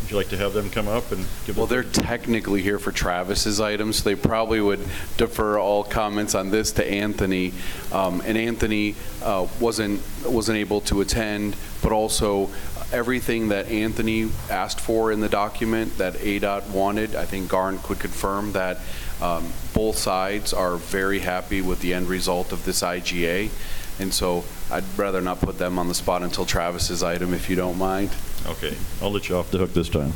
would 0.00 0.10
you 0.10 0.16
like 0.16 0.28
to 0.28 0.36
have 0.36 0.52
them 0.52 0.70
come 0.70 0.88
up 0.88 1.10
and 1.10 1.26
give? 1.46 1.56
Well, 1.56 1.66
they're 1.66 1.82
technically 1.82 2.62
here 2.62 2.78
for 2.78 2.92
Travis's 2.92 3.60
items. 3.60 4.04
They 4.04 4.14
probably 4.14 4.60
would 4.60 4.80
defer 5.16 5.58
all 5.58 5.82
comments 5.82 6.34
on 6.34 6.50
this 6.50 6.72
to 6.72 6.88
Anthony. 6.88 7.52
Um, 7.92 8.22
And 8.24 8.38
Anthony 8.38 8.94
uh, 9.22 9.48
wasn't, 9.58 10.00
wasn't 10.24 10.58
able 10.58 10.80
to 10.82 11.00
attend, 11.00 11.56
but 11.82 11.92
also 11.92 12.50
everything 12.92 13.48
that 13.48 13.68
Anthony 13.68 14.30
asked 14.48 14.80
for 14.80 15.10
in 15.10 15.20
the 15.20 15.28
document 15.28 15.98
that 15.98 16.14
ADOT 16.14 16.70
wanted, 16.70 17.16
I 17.16 17.24
think 17.24 17.48
Garn 17.48 17.78
could 17.78 17.98
confirm 17.98 18.52
that 18.52 18.78
um, 19.20 19.52
both 19.74 19.98
sides 19.98 20.52
are 20.52 20.76
very 20.76 21.20
happy 21.20 21.62
with 21.62 21.80
the 21.80 21.94
end 21.94 22.08
result 22.08 22.52
of 22.52 22.64
this 22.64 22.82
IGA. 22.82 23.50
And 23.98 24.12
so 24.12 24.44
I'd 24.70 24.84
rather 24.96 25.20
not 25.20 25.40
put 25.40 25.58
them 25.58 25.78
on 25.78 25.88
the 25.88 25.94
spot 25.94 26.22
until 26.22 26.44
Travis's 26.44 27.02
item, 27.02 27.32
if 27.32 27.48
you 27.48 27.56
don't 27.56 27.78
mind. 27.78 28.10
Okay, 28.46 28.76
I'll 29.02 29.10
let 29.10 29.28
you 29.28 29.36
off 29.36 29.50
the 29.50 29.58
hook 29.58 29.72
this 29.72 29.88
time. 29.88 30.12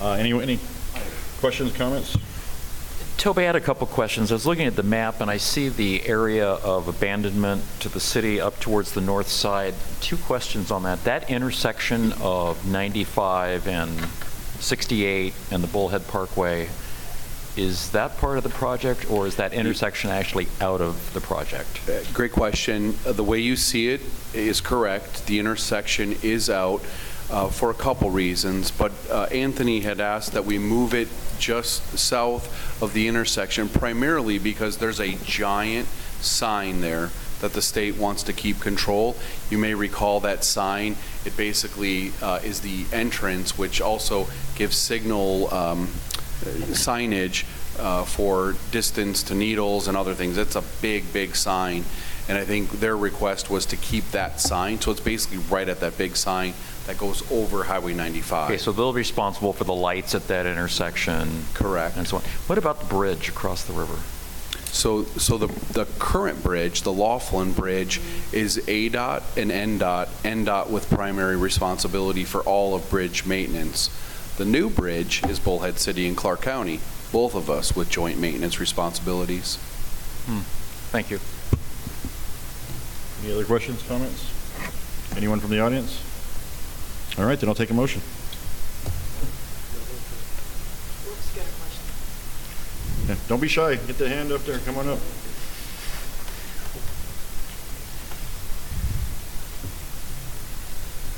Uh, 0.00 0.12
Any, 0.12 0.32
any 0.40 0.58
questions, 1.40 1.72
comments? 1.76 2.16
Toby, 3.16 3.42
I 3.42 3.46
had 3.46 3.56
a 3.56 3.60
couple 3.60 3.84
questions. 3.88 4.30
I 4.30 4.34
was 4.36 4.46
looking 4.46 4.66
at 4.66 4.76
the 4.76 4.84
map, 4.84 5.20
and 5.20 5.28
I 5.28 5.38
see 5.38 5.68
the 5.70 6.06
area 6.06 6.46
of 6.46 6.86
abandonment 6.86 7.64
to 7.80 7.88
the 7.88 7.98
city 7.98 8.40
up 8.40 8.60
towards 8.60 8.92
the 8.92 9.00
north 9.00 9.26
side. 9.26 9.74
Two 10.00 10.16
questions 10.18 10.70
on 10.70 10.84
that. 10.84 11.02
That 11.02 11.28
intersection 11.28 12.12
of 12.20 12.64
95 12.70 13.66
and 13.66 13.90
68 14.60 15.34
and 15.50 15.62
the 15.64 15.66
Bullhead 15.66 16.06
Parkway, 16.06 16.68
is 17.58 17.90
that 17.90 18.16
part 18.18 18.38
of 18.38 18.44
the 18.44 18.50
project, 18.50 19.10
or 19.10 19.26
is 19.26 19.36
that 19.36 19.52
intersection 19.52 20.10
actually 20.10 20.46
out 20.60 20.80
of 20.80 21.12
the 21.12 21.20
project? 21.20 21.80
Uh, 21.88 22.00
Great 22.12 22.32
question. 22.32 22.94
Uh, 23.04 23.12
The 23.12 23.24
way 23.24 23.40
you 23.40 23.56
see 23.56 23.88
it 23.88 24.00
is 24.32 24.60
correct. 24.60 25.26
The 25.26 25.38
intersection 25.40 26.16
is 26.22 26.48
out 26.48 26.82
uh, 27.30 27.48
for 27.48 27.70
a 27.70 27.74
couple 27.74 28.10
reasons, 28.10 28.70
but 28.70 28.92
uh, 29.10 29.24
Anthony 29.24 29.80
had 29.80 30.00
asked 30.00 30.32
that 30.32 30.44
we 30.44 30.58
move 30.58 30.94
it 30.94 31.08
just 31.38 31.98
south 31.98 32.82
of 32.82 32.92
the 32.94 33.08
intersection 33.08 33.68
primarily 33.68 34.38
because 34.38 34.78
there's 34.78 35.00
a 35.00 35.16
giant 35.24 35.88
sign 36.20 36.80
there 36.80 37.10
that 37.40 37.52
the 37.52 37.62
state 37.62 37.96
wants 37.96 38.22
to 38.24 38.32
keep 38.32 38.60
control. 38.60 39.16
You 39.50 39.58
may 39.58 39.74
recall 39.74 40.20
that 40.20 40.42
sign. 40.42 40.96
It 41.24 41.36
basically 41.36 42.12
uh, 42.22 42.40
is 42.42 42.60
the 42.60 42.86
entrance, 42.92 43.58
which 43.58 43.80
also 43.80 44.26
gives 44.56 44.76
signal 44.76 45.52
um, 45.52 45.88
signage 46.40 47.44
uh, 47.78 48.04
for 48.04 48.54
distance 48.70 49.22
to 49.24 49.34
Needles 49.34 49.88
and 49.88 49.96
other 49.96 50.14
things. 50.14 50.38
It's 50.38 50.56
a 50.56 50.64
big, 50.82 51.12
big 51.12 51.36
sign. 51.36 51.84
And 52.28 52.36
I 52.36 52.44
think 52.44 52.70
their 52.72 52.96
request 52.96 53.48
was 53.48 53.64
to 53.66 53.76
keep 53.76 54.10
that 54.10 54.40
sign. 54.40 54.80
So 54.80 54.90
it's 54.90 55.00
basically 55.00 55.38
right 55.38 55.68
at 55.68 55.80
that 55.80 55.96
big 55.96 56.16
sign 56.16 56.52
that 56.86 56.98
goes 56.98 57.30
over 57.32 57.64
Highway 57.64 57.94
95. 57.94 58.50
Okay, 58.50 58.58
so 58.58 58.72
they'll 58.72 58.92
be 58.92 58.98
responsible 58.98 59.52
for 59.52 59.64
the 59.64 59.74
lights 59.74 60.14
at 60.14 60.28
that 60.28 60.46
intersection? 60.46 61.44
Correct. 61.54 61.96
And 61.96 62.06
so 62.06 62.18
on. 62.18 62.22
What 62.46 62.58
about 62.58 62.80
the 62.80 62.86
bridge 62.86 63.28
across 63.28 63.64
the 63.64 63.72
river? 63.72 63.96
So, 64.66 65.04
so 65.04 65.38
the, 65.38 65.46
the 65.72 65.86
current 65.98 66.42
bridge, 66.42 66.82
the 66.82 66.92
Laughlin 66.92 67.52
Bridge, 67.52 68.00
is 68.32 68.58
ADOT 68.58 69.22
and 69.36 69.50
NDOT, 69.50 70.06
NDOT 70.22 70.70
with 70.70 70.88
primary 70.90 71.36
responsibility 71.36 72.24
for 72.24 72.42
all 72.42 72.74
of 72.74 72.88
bridge 72.90 73.24
maintenance. 73.24 73.90
The 74.38 74.44
new 74.44 74.70
bridge 74.70 75.24
is 75.24 75.40
Bullhead 75.40 75.80
City 75.80 76.06
and 76.06 76.16
Clark 76.16 76.42
County, 76.42 76.78
both 77.10 77.34
of 77.34 77.50
us 77.50 77.74
with 77.74 77.90
joint 77.90 78.20
maintenance 78.20 78.60
responsibilities. 78.60 79.56
Hmm. 80.26 80.42
Thank 80.92 81.10
you. 81.10 81.18
Any 83.24 83.34
other 83.34 83.44
questions, 83.44 83.82
comments? 83.82 84.30
Anyone 85.16 85.40
from 85.40 85.50
the 85.50 85.58
audience? 85.58 86.00
All 87.18 87.24
right, 87.24 87.36
then 87.40 87.48
I'll 87.48 87.54
take 87.56 87.70
a 87.70 87.74
motion. 87.74 88.00
Yeah, 93.08 93.16
Don't 93.26 93.40
be 93.40 93.48
shy. 93.48 93.74
Get 93.74 93.98
the 93.98 94.08
hand 94.08 94.30
up 94.30 94.44
there. 94.44 94.58
Come 94.60 94.78
on 94.78 94.86
up. 94.86 95.00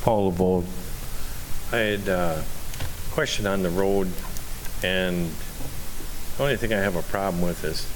Paul 0.00 0.32
LeVold. 0.32 0.64
I 1.70 1.76
had 1.76 2.08
a 2.08 2.44
question 3.10 3.46
on 3.46 3.62
the 3.62 3.70
road, 3.70 4.10
and 4.82 5.30
the 6.36 6.42
only 6.42 6.56
thing 6.56 6.72
I 6.72 6.78
have 6.78 6.96
a 6.96 7.02
problem 7.02 7.42
with 7.42 7.64
is, 7.64 7.86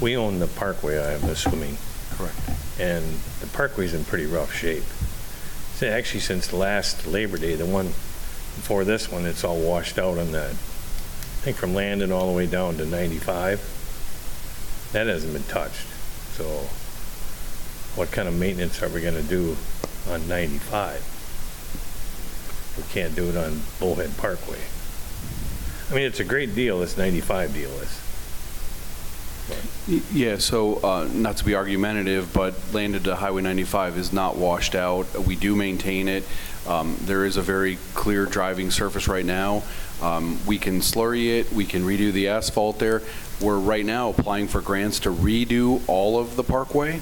we 0.00 0.16
own 0.16 0.38
the 0.38 0.46
parkway, 0.46 0.98
I'm 0.98 1.24
assuming. 1.24 1.76
Correct. 2.12 2.36
And 2.78 3.04
the 3.40 3.46
parkway's 3.48 3.94
in 3.94 4.04
pretty 4.04 4.26
rough 4.26 4.52
shape. 4.52 4.84
So 5.74 5.88
Actually, 5.88 6.20
since 6.20 6.52
last 6.52 7.06
Labor 7.06 7.36
Day, 7.36 7.56
the 7.56 7.66
one 7.66 7.86
before 7.86 8.84
this 8.84 9.10
one, 9.10 9.26
it's 9.26 9.44
all 9.44 9.58
washed 9.58 9.98
out 9.98 10.18
on 10.18 10.32
that, 10.32 10.50
I 10.50 11.44
think 11.44 11.56
from 11.56 11.74
Landon 11.74 12.12
all 12.12 12.30
the 12.30 12.36
way 12.36 12.46
down 12.46 12.76
to 12.76 12.86
95. 12.86 14.90
That 14.92 15.08
hasn't 15.08 15.32
been 15.32 15.42
touched. 15.44 15.86
So 16.34 16.44
what 17.96 18.12
kind 18.12 18.28
of 18.28 18.34
maintenance 18.34 18.82
are 18.82 18.88
we 18.88 19.00
going 19.00 19.14
to 19.14 19.22
do 19.22 19.56
on 20.08 20.28
95? 20.28 21.13
We 22.76 22.82
can't 22.90 23.14
do 23.14 23.28
it 23.28 23.36
on 23.36 23.60
Bullhead 23.78 24.16
Parkway. 24.16 24.58
I 25.90 25.94
mean, 25.94 26.04
it's 26.04 26.20
a 26.20 26.24
great 26.24 26.54
deal, 26.54 26.80
this 26.80 26.96
95 26.96 27.52
deal 27.54 27.70
is. 27.70 28.00
Yeah, 30.12 30.38
so 30.38 30.76
uh, 30.76 31.08
not 31.12 31.36
to 31.36 31.44
be 31.44 31.54
argumentative, 31.54 32.32
but 32.32 32.54
Landon 32.72 33.02
to 33.02 33.14
Highway 33.14 33.42
95 33.42 33.98
is 33.98 34.12
not 34.12 34.36
washed 34.36 34.74
out. 34.74 35.06
We 35.18 35.36
do 35.36 35.54
maintain 35.54 36.08
it. 36.08 36.24
Um, 36.66 36.96
There 37.02 37.26
is 37.26 37.36
a 37.36 37.42
very 37.42 37.76
clear 37.92 38.24
driving 38.24 38.70
surface 38.70 39.06
right 39.06 39.24
now. 39.24 39.62
Um, 40.00 40.38
We 40.46 40.58
can 40.58 40.80
slurry 40.80 41.38
it, 41.38 41.52
we 41.52 41.66
can 41.66 41.82
redo 41.82 42.10
the 42.10 42.28
asphalt 42.28 42.78
there. 42.78 43.02
We're 43.40 43.58
right 43.58 43.84
now 43.84 44.08
applying 44.10 44.48
for 44.48 44.62
grants 44.62 45.00
to 45.00 45.10
redo 45.10 45.82
all 45.86 46.18
of 46.18 46.36
the 46.36 46.44
parkway. 46.44 47.00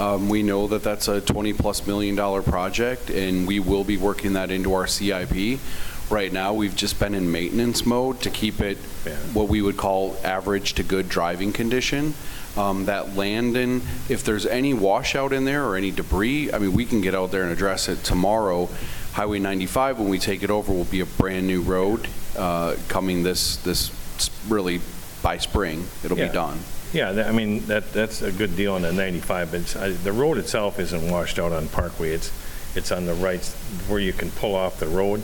Um, 0.00 0.30
We 0.30 0.42
know 0.42 0.66
that 0.68 0.82
that's 0.82 1.08
a 1.08 1.20
20-plus 1.20 1.86
million 1.86 2.16
dollar 2.16 2.40
project, 2.42 3.10
and 3.10 3.46
we 3.46 3.60
will 3.60 3.84
be 3.84 3.98
working 3.98 4.32
that 4.32 4.50
into 4.50 4.72
our 4.72 4.86
CIP. 4.86 5.60
Right 6.08 6.32
now, 6.32 6.54
we've 6.54 6.74
just 6.74 6.98
been 6.98 7.14
in 7.14 7.30
maintenance 7.30 7.86
mode 7.86 8.20
to 8.22 8.30
keep 8.30 8.60
it 8.60 8.78
what 9.34 9.48
we 9.48 9.62
would 9.62 9.76
call 9.76 10.16
average 10.24 10.72
to 10.74 10.82
good 10.82 11.08
driving 11.08 11.52
condition. 11.52 12.14
Um, 12.56 12.86
That 12.86 13.14
Landon, 13.14 13.82
if 14.08 14.24
there's 14.24 14.46
any 14.46 14.72
washout 14.74 15.32
in 15.32 15.44
there 15.44 15.64
or 15.66 15.76
any 15.76 15.90
debris, 15.90 16.50
I 16.52 16.58
mean, 16.58 16.72
we 16.72 16.86
can 16.86 17.00
get 17.02 17.14
out 17.14 17.30
there 17.30 17.42
and 17.42 17.52
address 17.52 17.88
it 17.88 18.02
tomorrow. 18.02 18.68
Highway 19.12 19.38
95, 19.38 19.98
when 19.98 20.08
we 20.08 20.18
take 20.18 20.42
it 20.42 20.50
over, 20.50 20.72
will 20.72 20.84
be 20.84 21.00
a 21.00 21.06
brand-new 21.06 21.60
road 21.62 22.08
uh, 22.38 22.76
coming 22.88 23.22
this, 23.22 23.56
this, 23.58 23.90
really, 24.48 24.80
by 25.22 25.36
spring. 25.36 25.84
It'll 26.02 26.16
be 26.16 26.32
done. 26.32 26.58
Yeah, 26.92 27.12
that- 27.12 27.26
I 27.28 27.32
mean, 27.32 27.66
that, 27.66 27.92
that's 27.92 28.22
a 28.22 28.32
good 28.32 28.56
deal 28.56 28.74
on 28.74 28.82
the 28.82 28.92
95, 28.92 29.50
but 29.52 29.60
it's, 29.60 29.76
I- 29.76 29.90
the 29.90 30.12
road 30.12 30.38
itself 30.38 30.78
isn't 30.78 31.10
washed 31.10 31.38
out 31.38 31.52
on 31.52 31.68
Parkway. 31.68 32.10
It's, 32.10 32.32
it's 32.74 32.90
on 32.92 33.06
the 33.06 33.14
right, 33.14 33.44
where 33.88 34.00
you 34.00 34.12
can 34.12 34.30
pull 34.32 34.54
off 34.54 34.78
the 34.80 34.86
road. 34.88 35.22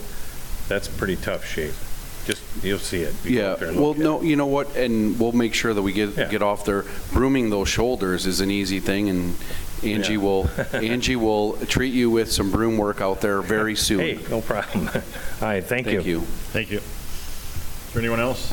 That's 0.69 0.89
pretty 0.89 1.17
tough 1.17 1.45
shape. 1.45 1.75
Just, 2.25 2.43
you'll 2.65 2.79
see 2.81 3.03
it. 3.03 3.15
You 3.25 3.37
go 3.37 3.43
Yeah, 3.43 3.51
up 3.53 3.59
there 3.61 3.69
and 3.69 3.77
well, 3.79 3.89
look 3.91 3.99
at 3.99 4.03
no, 4.03 4.23
you 4.23 4.35
know 4.37 4.47
what, 4.47 4.75
and 4.77 5.19
we'll 5.19 5.31
make 5.33 5.55
sure 5.55 5.73
that 5.75 5.83
we 5.83 5.93
get, 5.93 6.17
Yeah. 6.17 6.29
get 6.29 6.43
off 6.43 6.65
there. 6.65 6.85
Brooming 7.13 7.51
those 7.51 7.69
shoulders 7.69 8.27
is 8.27 8.41
an 8.41 8.51
easy 8.51 8.81
thing, 8.81 9.09
and 9.09 9.37
Angie 9.85 10.15
Yeah. 10.15 10.19
will, 10.19 10.51
Angie 10.73 11.15
will 11.17 11.53
treat 11.67 11.95
you 11.95 12.11
with 12.11 12.33
some 12.33 12.51
broom 12.51 12.79
work 12.79 13.01
out 13.01 13.21
there 13.21 13.41
very 13.43 13.77
soon. 13.77 14.01
Hey, 14.01 14.19
no 14.29 14.41
problem. 14.41 14.89
All 14.95 15.03
right, 15.43 15.63
thank 15.65 15.87
you. 15.87 16.01
Thank 16.01 16.07
you. 16.07 16.21
Thank 16.21 16.71
you. 16.71 16.79
Is 16.79 17.93
there 17.93 18.03
anyone 18.03 18.21
else? 18.21 18.53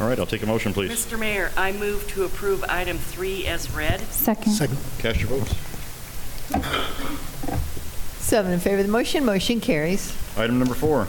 All 0.00 0.08
right, 0.08 0.18
I'll 0.18 0.24
take 0.24 0.42
a 0.42 0.46
motion, 0.46 0.72
please. 0.72 0.90
Mr. 0.90 1.18
Mayor, 1.18 1.50
I 1.58 1.72
move 1.72 2.08
to 2.12 2.24
approve 2.24 2.64
item 2.70 2.96
three 2.96 3.46
as 3.46 3.70
read. 3.70 4.00
Second. 4.10 4.52
Second. 4.52 4.78
Cast 4.98 5.20
your 5.20 5.28
votes. 5.28 5.54
Seven 8.18 8.52
in 8.52 8.60
favor 8.60 8.78
of 8.78 8.86
the 8.86 8.92
motion, 8.92 9.26
motion 9.26 9.60
carries. 9.60 10.16
Item 10.38 10.58
number 10.58 10.72
four. 10.74 11.06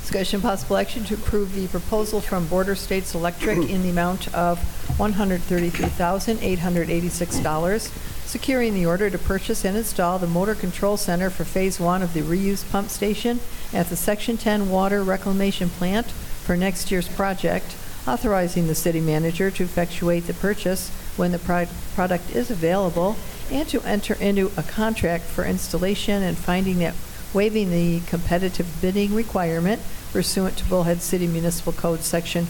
Discussion 0.00 0.40
possible 0.40 0.78
action 0.78 1.04
to 1.04 1.12
approve 1.14 1.54
the 1.54 1.66
proposal 1.66 2.22
from 2.22 2.46
Border 2.46 2.74
States 2.74 3.14
Electric 3.14 3.58
in 3.68 3.82
the 3.82 3.90
amount 3.90 4.32
of 4.32 4.60
$133,886, 4.98 7.90
securing 8.24 8.72
the 8.72 8.86
order 8.86 9.10
to 9.10 9.18
purchase 9.18 9.62
and 9.64 9.76
install 9.76 10.18
the 10.18 10.26
motor 10.26 10.54
control 10.54 10.96
center 10.96 11.28
for 11.28 11.44
Phase 11.44 11.78
1 11.78 12.00
of 12.00 12.14
the 12.14 12.22
reuse 12.22 12.66
pump 12.70 12.88
station 12.88 13.40
at 13.74 13.90
the 13.90 13.96
Section 13.96 14.38
10 14.38 14.70
Water 14.70 15.02
Reclamation 15.02 15.68
Plant 15.68 16.06
for 16.06 16.56
next 16.56 16.90
year's 16.92 17.08
project, 17.08 17.76
authorizing 18.06 18.66
the 18.66 18.74
city 18.74 19.00
manager 19.00 19.50
to 19.50 19.64
effectuate 19.64 20.26
the 20.26 20.34
purchase 20.34 20.90
when 21.16 21.32
the 21.32 21.38
pro- 21.38 21.66
product 21.94 22.34
is 22.34 22.50
available, 22.50 23.16
and 23.50 23.66
to 23.68 23.80
enter 23.82 24.14
into 24.14 24.50
a 24.56 24.62
contract 24.62 25.24
for 25.24 25.44
installation 25.44 26.22
and 26.22 26.36
finding 26.36 26.78
that 26.78 26.94
waiving 27.32 27.70
the 27.70 28.00
competitive 28.06 28.66
bidding 28.80 29.14
requirement 29.14 29.80
pursuant 30.12 30.56
to 30.56 30.64
Bullhead 30.64 31.02
City 31.02 31.26
Municipal 31.26 31.72
Code 31.72 32.00
Section 32.00 32.46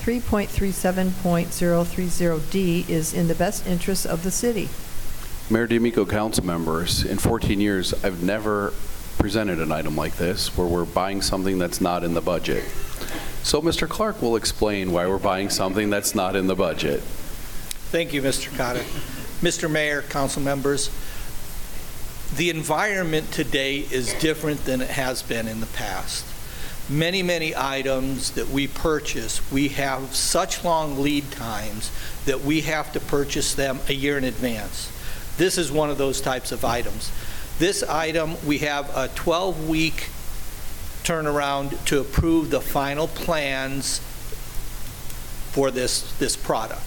3.37.030D 0.00 2.88
is 2.88 3.12
in 3.12 3.28
the 3.28 3.34
best 3.34 3.66
interest 3.66 4.06
of 4.06 4.22
the 4.22 4.30
city. 4.30 4.70
Mayor 5.50 5.66
D'Amico, 5.66 6.06
council 6.06 6.46
members, 6.46 7.04
in 7.04 7.18
14 7.18 7.60
years, 7.60 7.92
I've 8.04 8.22
never 8.22 8.72
presented 9.18 9.58
an 9.58 9.72
item 9.72 9.96
like 9.96 10.16
this 10.16 10.56
where 10.56 10.66
we're 10.66 10.86
buying 10.86 11.20
something 11.20 11.58
that's 11.58 11.82
not 11.82 12.04
in 12.04 12.14
the 12.14 12.22
budget. 12.22 12.64
So 13.42 13.60
Mr. 13.62 13.88
Clark 13.88 14.20
will 14.22 14.36
explain 14.36 14.92
why 14.92 15.06
we're 15.06 15.18
buying 15.18 15.48
something 15.48 15.90
that's 15.90 16.14
not 16.14 16.36
in 16.36 16.46
the 16.46 16.54
budget. 16.54 17.00
Thank 17.90 18.12
you, 18.12 18.22
Mr. 18.22 18.54
Cotter. 18.56 18.84
Mr. 19.40 19.70
Mayor, 19.70 20.02
council 20.02 20.42
members, 20.42 20.90
the 22.36 22.50
environment 22.50 23.32
today 23.32 23.78
is 23.78 24.12
different 24.14 24.64
than 24.64 24.80
it 24.80 24.90
has 24.90 25.22
been 25.22 25.48
in 25.48 25.60
the 25.60 25.66
past. 25.66 26.24
Many, 26.88 27.22
many 27.22 27.54
items 27.56 28.32
that 28.32 28.48
we 28.48 28.68
purchase, 28.68 29.50
we 29.50 29.68
have 29.68 30.14
such 30.14 30.62
long 30.62 31.00
lead 31.00 31.30
times 31.30 31.90
that 32.26 32.42
we 32.42 32.60
have 32.62 32.92
to 32.92 33.00
purchase 33.00 33.54
them 33.54 33.80
a 33.88 33.94
year 33.94 34.18
in 34.18 34.24
advance. 34.24 34.92
This 35.38 35.56
is 35.56 35.72
one 35.72 35.90
of 35.90 35.98
those 35.98 36.20
types 36.20 36.52
of 36.52 36.64
items. 36.64 37.10
This 37.58 37.82
item, 37.82 38.36
we 38.46 38.58
have 38.58 38.88
a 38.90 39.08
12-week 39.08 40.08
turnaround 41.04 41.84
to 41.86 42.00
approve 42.00 42.50
the 42.50 42.60
final 42.60 43.08
plans 43.08 44.00
for 45.52 45.70
this, 45.70 46.12
this 46.18 46.36
product. 46.36 46.82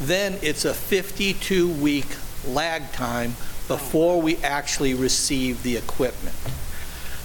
Then 0.00 0.38
it's 0.42 0.64
a 0.64 0.72
52-week 0.72 2.16
lag 2.48 2.90
time 2.92 3.30
before 3.68 4.20
we 4.20 4.36
actually 4.38 4.94
receive 4.94 5.62
the 5.62 5.76
equipment. 5.76 6.36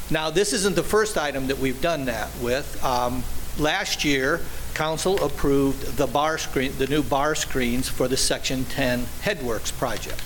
Now, 0.09 0.29
this 0.29 0.53
isn't 0.53 0.75
the 0.75 0.83
first 0.83 1.17
item 1.17 1.47
that 1.47 1.57
we've 1.57 1.81
done 1.81 2.05
that 2.05 2.29
with. 2.41 2.81
Um, 2.83 3.23
Last 3.59 4.05
year, 4.05 4.41
council 4.75 5.23
approved 5.23 5.97
the 5.97 6.05
bar 6.05 6.37
screen, 6.37 6.73
the 6.77 6.85
new 6.85 7.01
bar 7.01 7.33
screens 7.33 7.89
for 7.89 8.07
the 8.07 8.17
Section 8.17 8.65
10 8.65 9.05
Headworks 9.21 9.75
project, 9.75 10.21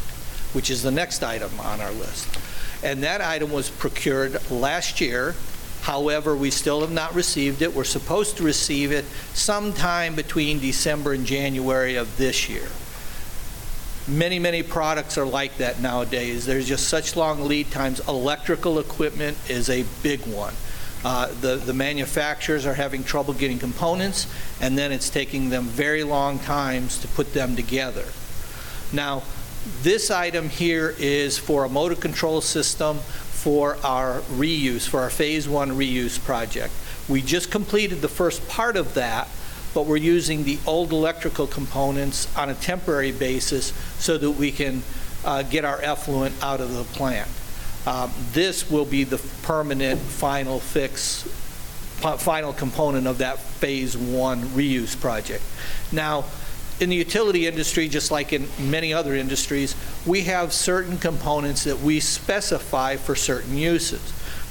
which 0.52 0.70
is 0.70 0.84
the 0.84 0.92
next 0.92 1.24
item 1.24 1.58
on 1.62 1.80
our 1.80 1.94
list. 1.94 2.28
And 2.84 3.02
that 3.04 3.22
item 3.22 3.50
was 3.52 3.70
procured 3.70 4.52
last 4.52 5.00
year. 5.00 5.36
However, 5.82 6.36
we 6.36 6.52
still 6.52 6.82
have 6.82 6.92
not 6.92 7.16
received 7.16 7.62
it. 7.62 7.74
We're 7.74 7.84
supposed 7.84 8.38
to 8.38 8.44
receive 8.44 8.92
it 8.92 9.06
sometime 9.34 10.16
between 10.16 10.60
December 10.60 11.14
and 11.14 11.26
January 11.26 11.96
of 11.96 12.18
this 12.18 12.48
year. 12.50 12.68
Many, 14.08 14.40
many 14.40 14.64
products 14.64 15.18
are 15.18 15.26
like 15.26 15.58
that 15.58 15.80
nowadays. 15.80 16.46
There's 16.46 16.68
just 16.68 16.88
such 16.88 17.16
long 17.16 17.48
lead 17.48 17.72
times. 17.72 18.00
Electrical 18.08 18.80
equipment 18.80 19.38
is 19.50 19.70
a 19.70 19.86
big 20.04 20.22
one. 20.22 20.54
Uh, 21.04 21.28
the, 21.42 21.56
the 21.56 21.74
manufacturers 21.74 22.66
are 22.66 22.76
having 22.76 23.04
trouble 23.04 23.34
getting 23.34 23.58
components, 23.58 24.28
and 24.60 24.78
then 24.78 24.92
it's 24.92 25.10
taking 25.10 25.50
them 25.50 25.66
very 25.66 26.04
long 26.04 26.38
times 26.40 27.00
to 27.00 27.08
put 27.08 27.34
them 27.34 27.56
together. 27.56 28.06
Now, 28.94 29.24
this 29.82 30.12
item 30.12 30.50
here 30.50 30.96
is 31.00 31.38
for 31.38 31.66
a 31.66 31.70
motor 31.70 31.96
control 31.96 32.42
system 32.42 33.00
for 33.42 33.76
our 33.84 34.20
reuse, 34.34 34.88
for 34.88 35.00
our 35.00 35.10
Phase 35.10 35.50
1 35.50 35.72
reuse 35.72 36.24
project. 36.24 36.72
We 37.10 37.24
just 37.24 37.50
completed 37.50 38.02
the 38.02 38.08
first 38.08 38.48
part 38.48 38.78
of 38.78 38.94
that, 38.94 39.28
but 39.74 39.88
we're 39.88 39.98
using 39.98 40.44
the 40.44 40.60
old 40.68 40.92
electrical 40.92 41.48
components 41.48 42.28
on 42.38 42.50
a 42.50 42.54
temporary 42.54 43.12
basis 43.12 43.74
so 43.98 44.20
that 44.20 44.30
we 44.30 44.52
can 44.52 44.84
uh, 45.26 45.42
get 45.42 45.66
our 45.66 45.82
effluent 45.82 46.36
out 46.44 46.62
of 46.62 46.72
the 46.72 46.84
plant. 46.84 47.28
Um, 47.88 48.12
This 48.32 48.70
will 48.70 48.86
be 48.86 49.06
the 49.06 49.18
permanent 49.42 50.00
final 50.00 50.60
fix, 50.60 51.24
final 52.20 52.54
component 52.54 53.08
of 53.08 53.18
that 53.18 53.40
Phase 53.40 53.98
1 53.98 54.42
reuse 54.50 55.00
project. 55.00 55.42
Now, 55.92 56.26
in 56.82 56.90
the 56.90 56.96
utility 56.96 57.46
industry, 57.46 57.88
just 57.88 58.10
like 58.12 58.34
in 58.34 58.48
many 58.60 58.94
other 58.94 59.16
industries, 59.16 59.76
we 60.06 60.22
have 60.22 60.52
certain 60.52 60.98
components 60.98 61.64
that 61.66 61.80
we 61.80 62.00
specify 62.00 62.96
for 62.96 63.16
certain 63.16 63.56
uses. 63.56 64.02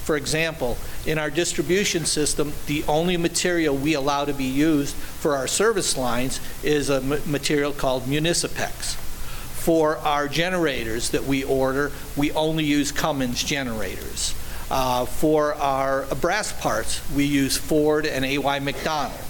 For 0.04 0.16
example, 0.16 0.78
in 1.06 1.18
our 1.18 1.30
distribution 1.30 2.04
system, 2.04 2.52
the 2.66 2.84
only 2.84 3.16
material 3.16 3.76
we 3.76 3.94
allow 3.94 4.24
to 4.24 4.32
be 4.32 4.44
used 4.44 4.94
for 4.94 5.36
our 5.36 5.46
service 5.46 5.96
lines 5.96 6.40
is 6.62 6.88
a 6.88 7.00
material 7.00 7.72
called 7.72 8.04
Municipex. 8.04 8.94
For 8.94 9.98
our 9.98 10.26
generators 10.26 11.10
that 11.10 11.24
we 11.24 11.44
order, 11.44 11.92
we 12.16 12.32
only 12.32 12.64
use 12.64 12.92
Cummins 12.92 13.42
generators. 13.42 14.34
Uh, 14.70 15.04
For 15.04 15.54
our 15.54 16.06
brass 16.20 16.52
parts, 16.52 17.02
we 17.14 17.24
use 17.24 17.56
Ford 17.56 18.06
and 18.06 18.24
AY 18.24 18.60
McDonald. 18.60 19.20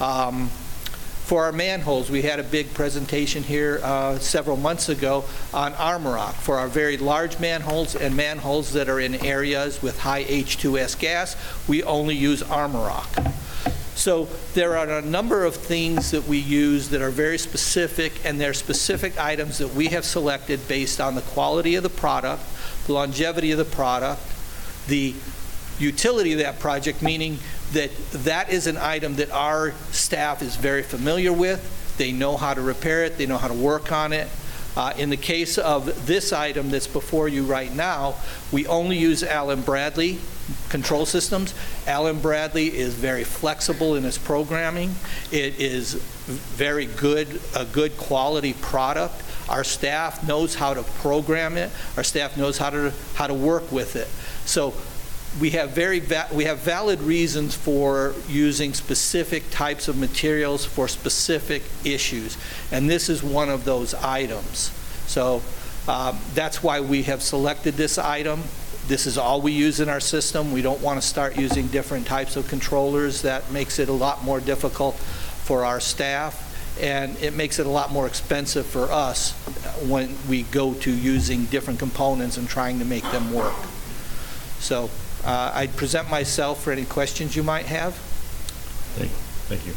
Um, 0.00 0.50
For 1.30 1.44
our 1.44 1.52
manholes, 1.52 2.10
we 2.10 2.22
had 2.22 2.40
a 2.40 2.42
big 2.42 2.74
presentation 2.74 3.44
here 3.44 3.78
uh, 3.84 4.18
several 4.18 4.56
months 4.56 4.88
ago 4.88 5.24
on 5.54 5.74
Armorock. 5.74 6.32
For 6.32 6.58
our 6.58 6.66
very 6.66 6.96
large 6.96 7.38
manholes 7.38 7.94
and 7.94 8.16
manholes 8.16 8.72
that 8.72 8.88
are 8.88 8.98
in 8.98 9.14
areas 9.24 9.80
with 9.80 9.96
high 10.00 10.24
H2S 10.24 10.98
gas, 10.98 11.36
we 11.68 11.84
only 11.84 12.16
use 12.16 12.42
Armorock. 12.42 13.32
So 13.94 14.24
there 14.54 14.76
are 14.76 14.88
a 14.98 15.02
number 15.02 15.44
of 15.44 15.54
things 15.54 16.10
that 16.10 16.26
we 16.26 16.38
use 16.38 16.88
that 16.88 17.00
are 17.00 17.10
very 17.10 17.38
specific, 17.38 18.12
and 18.24 18.40
they're 18.40 18.52
specific 18.52 19.16
items 19.16 19.58
that 19.58 19.72
we 19.72 19.86
have 19.86 20.04
selected 20.04 20.66
based 20.66 21.00
on 21.00 21.14
the 21.14 21.22
quality 21.22 21.76
of 21.76 21.84
the 21.84 21.90
product, 21.90 22.42
the 22.88 22.92
longevity 22.92 23.52
of 23.52 23.58
the 23.58 23.64
product, 23.64 24.20
the 24.88 25.14
utility 25.78 26.32
of 26.32 26.40
that 26.40 26.58
project, 26.58 27.02
meaning 27.02 27.38
that 27.72 27.90
that 28.12 28.50
is 28.50 28.66
an 28.66 28.76
item 28.76 29.16
that 29.16 29.30
our 29.30 29.72
staff 29.92 30.42
is 30.42 30.56
very 30.56 30.82
familiar 30.82 31.32
with. 31.32 31.96
They 31.98 32.12
know 32.12 32.36
how 32.36 32.54
to 32.54 32.60
repair 32.60 33.04
it, 33.04 33.18
they 33.18 33.26
know 33.26 33.38
how 33.38 33.48
to 33.48 33.54
work 33.54 33.92
on 33.92 34.12
it. 34.12 34.28
Uh, 34.76 34.92
In 34.96 35.10
the 35.10 35.16
case 35.16 35.58
of 35.58 36.06
this 36.06 36.32
item 36.32 36.70
that's 36.70 36.86
before 36.86 37.28
you 37.28 37.44
right 37.44 37.74
now, 37.74 38.14
we 38.52 38.66
only 38.66 38.96
use 38.96 39.22
Allen 39.22 39.62
Bradley 39.62 40.18
control 40.68 41.06
systems. 41.06 41.54
Allen 41.86 42.20
Bradley 42.20 42.76
is 42.76 42.94
very 42.94 43.24
flexible 43.24 43.96
in 43.96 44.04
its 44.04 44.18
programming. 44.18 44.94
It 45.30 45.60
is 45.60 45.94
very 45.94 46.86
good, 46.86 47.40
a 47.56 47.64
good 47.64 47.96
quality 47.96 48.54
product. 48.54 49.22
Our 49.48 49.64
staff 49.64 50.26
knows 50.26 50.54
how 50.54 50.74
to 50.74 50.82
program 50.82 51.56
it. 51.56 51.70
Our 51.96 52.04
staff 52.04 52.36
knows 52.36 52.58
how 52.58 52.70
to, 52.70 52.92
how 53.14 53.26
to 53.26 53.34
work 53.34 53.72
with 53.72 53.96
it. 53.96 54.08
So 54.46 54.74
we 55.38 55.50
have 55.50 55.70
very, 55.70 56.02
we 56.32 56.44
have 56.44 56.58
valid 56.58 57.00
reasons 57.00 57.54
for 57.54 58.14
using 58.28 58.74
specific 58.74 59.48
types 59.50 59.86
of 59.86 59.96
materials 59.96 60.64
for 60.64 60.88
specific 60.88 61.62
issues, 61.84 62.36
and 62.72 62.90
this 62.90 63.08
is 63.08 63.22
one 63.22 63.48
of 63.48 63.64
those 63.64 63.94
items. 63.94 64.72
So 65.06 65.42
um, 65.86 66.18
that's 66.34 66.62
why 66.62 66.80
we 66.80 67.04
have 67.04 67.22
selected 67.22 67.74
this 67.74 67.96
item. 67.96 68.42
This 68.88 69.06
is 69.06 69.16
all 69.16 69.40
we 69.40 69.52
use 69.52 69.78
in 69.78 69.88
our 69.88 70.00
system. 70.00 70.50
We 70.50 70.62
don't 70.62 70.80
want 70.80 71.00
to 71.00 71.06
start 71.06 71.38
using 71.38 71.68
different 71.68 72.06
types 72.06 72.34
of 72.34 72.48
controllers. 72.48 73.22
That 73.22 73.52
makes 73.52 73.78
it 73.78 73.88
a 73.88 73.92
lot 73.92 74.24
more 74.24 74.40
difficult 74.40 74.96
for 74.96 75.64
our 75.64 75.78
staff, 75.78 76.76
and 76.80 77.16
it 77.18 77.34
makes 77.34 77.60
it 77.60 77.66
a 77.66 77.70
lot 77.70 77.92
more 77.92 78.08
expensive 78.08 78.66
for 78.66 78.90
us 78.90 79.32
when 79.86 80.16
we 80.28 80.42
go 80.42 80.74
to 80.74 80.90
using 80.90 81.44
different 81.46 81.78
components 81.78 82.36
and 82.36 82.48
trying 82.48 82.80
to 82.80 82.84
make 82.84 83.04
them 83.12 83.32
work. 83.32 83.54
So 84.58 84.90
uh, 85.24 85.52
I 85.54 85.66
present 85.66 86.10
myself 86.10 86.62
for 86.62 86.72
any 86.72 86.84
questions 86.84 87.36
you 87.36 87.42
might 87.42 87.66
have. 87.66 87.94
Thank 88.96 89.10
thank 89.48 89.66
you. 89.66 89.74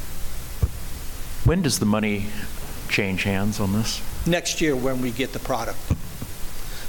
When 1.48 1.62
does 1.62 1.80
the 1.80 1.86
money 1.86 2.28
change 2.90 3.24
hands 3.24 3.60
on 3.60 3.74
this? 3.74 4.02
Next 4.26 4.62
year 4.62 4.76
when 4.76 5.02
we 5.02 5.12
get 5.12 5.34
the 5.34 5.40
product. 5.40 5.78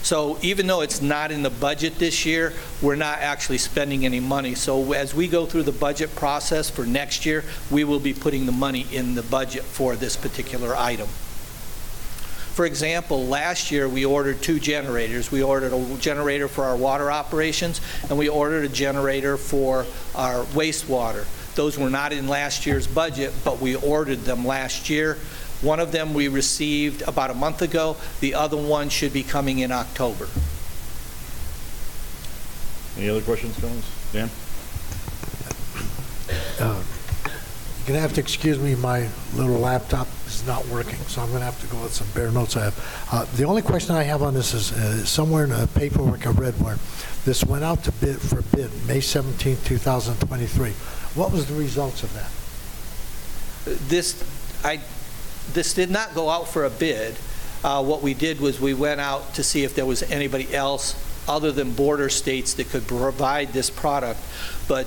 So 0.05 0.39
even 0.43 0.67
though 0.67 0.83
it's 0.83 1.01
not 1.01 1.33
in 1.33 1.43
the 1.43 1.51
budget 1.51 1.99
this 1.99 2.27
year, 2.27 2.53
we're 2.83 2.95
not 2.95 3.21
actually 3.21 3.57
spending 3.57 4.05
any 4.05 4.21
money. 4.21 4.55
So 4.55 4.93
as 4.93 5.15
we 5.15 5.29
go 5.29 5.47
through 5.47 5.63
the 5.63 5.73
budget 5.73 6.15
process 6.15 6.69
for 6.69 6.85
next 6.85 7.25
year, 7.25 7.43
we 7.71 7.85
will 7.85 8.01
be 8.01 8.13
putting 8.13 8.45
the 8.45 8.53
money 8.53 8.87
in 8.93 9.15
the 9.15 9.23
budget 9.23 9.63
for 9.63 9.97
this 9.97 10.15
particular 10.15 10.77
item. 10.77 11.09
For 12.55 12.67
example, 12.67 13.27
last 13.27 13.73
year, 13.73 13.89
we 13.89 14.05
ordered 14.05 14.41
two 14.41 14.61
generators. 14.61 15.33
We 15.33 15.43
ordered 15.43 15.73
a 15.73 15.97
generator 15.99 16.47
for 16.47 16.63
our 16.63 16.77
water 16.77 17.11
operations, 17.11 17.81
and 18.09 18.17
we 18.17 18.29
ordered 18.29 18.65
a 18.65 18.69
generator 18.69 19.37
for 19.37 19.85
our 20.15 20.45
wastewater. 20.45 21.27
Those 21.57 21.77
were 21.77 21.91
not 21.91 22.13
in 22.13 22.29
last 22.29 22.65
year's 22.65 22.87
budget, 22.87 23.33
but 23.45 23.61
we 23.61 23.75
ordered 23.75 24.21
them 24.21 24.47
last 24.47 24.89
year. 24.89 25.19
One 25.63 25.81
of 25.81 25.91
them 25.91 26.15
we 26.15 26.29
received 26.29 27.03
about 27.03 27.31
a 27.31 27.35
month 27.35 27.61
ago. 27.61 27.97
The 28.21 28.35
other 28.35 28.57
one 28.57 28.89
should 28.89 29.13
be 29.13 29.25
coming 29.25 29.59
in 29.59 29.73
October. 29.73 30.29
Any 32.97 33.09
other 33.09 33.23
questions, 33.23 33.59
comments? 33.59 34.13
Dan? 34.13 34.31
Uh, 36.61 36.83
You're 37.85 37.89
going 37.89 37.99
to 37.99 38.09
have 38.09 38.15
to 38.15 38.23
excuse 38.23 38.59
me, 38.59 38.75
my 38.77 39.09
little 39.35 39.59
laptop 39.59 40.09
is 40.27 40.47
not 40.47 40.67
working, 40.69 40.97
so 41.07 41.21
I'm 41.21 41.29
going 41.29 41.41
to 41.41 41.45
have 41.45 41.61
to 41.61 41.67
go 41.67 41.83
with 41.83 41.93
some 41.93 42.07
bare 42.15 42.31
notes 42.31 42.57
I 42.57 42.65
have. 42.65 43.09
Uh, 43.13 43.27
The 43.37 43.45
only 43.45 43.61
question 43.61 43.95
I 43.95 44.05
have 44.05 44.23
on 44.23 44.33
this 44.33 44.55
is, 44.55 44.73
uh, 44.73 45.05
somewhere 45.05 45.45
in 45.45 45.51
the 45.51 45.69
paperwork 45.75 46.27
I 46.27 46.31
read 46.31 46.55
where 46.63 46.79
this 47.27 47.45
went 47.45 47.63
out 47.63 47.85
to 47.85 47.93
bid, 47.93 48.23
for 48.23 48.41
bid, 48.57 48.71
May 48.87 49.01
17, 49.01 49.59
2023. 49.67 50.71
What 51.15 51.31
was 51.31 51.45
the 51.45 51.53
results 51.57 52.03
of 52.03 52.15
that? 52.15 52.31
This, 53.87 54.25
I, 54.65 54.81
this 55.53 55.75
did 55.75 55.91
not 55.91 56.15
go 56.15 56.31
out 56.31 56.49
for 56.49 56.65
a 56.65 56.71
bid. 56.71 57.17
Uh, 57.63 57.85
What 57.85 58.01
we 58.01 58.15
did 58.15 58.41
was 58.41 58.59
we 58.59 58.73
went 58.73 59.03
out 59.03 59.35
to 59.35 59.43
see 59.43 59.63
if 59.63 59.75
there 59.75 59.85
was 59.85 60.03
anybody 60.05 60.55
else 60.55 60.97
other 61.29 61.53
than 61.53 61.75
border 61.75 62.09
states 62.09 62.55
that 62.55 62.71
could 62.71 62.87
provide 62.87 63.53
this 63.53 63.69
product. 63.69 64.21
But 64.69 64.87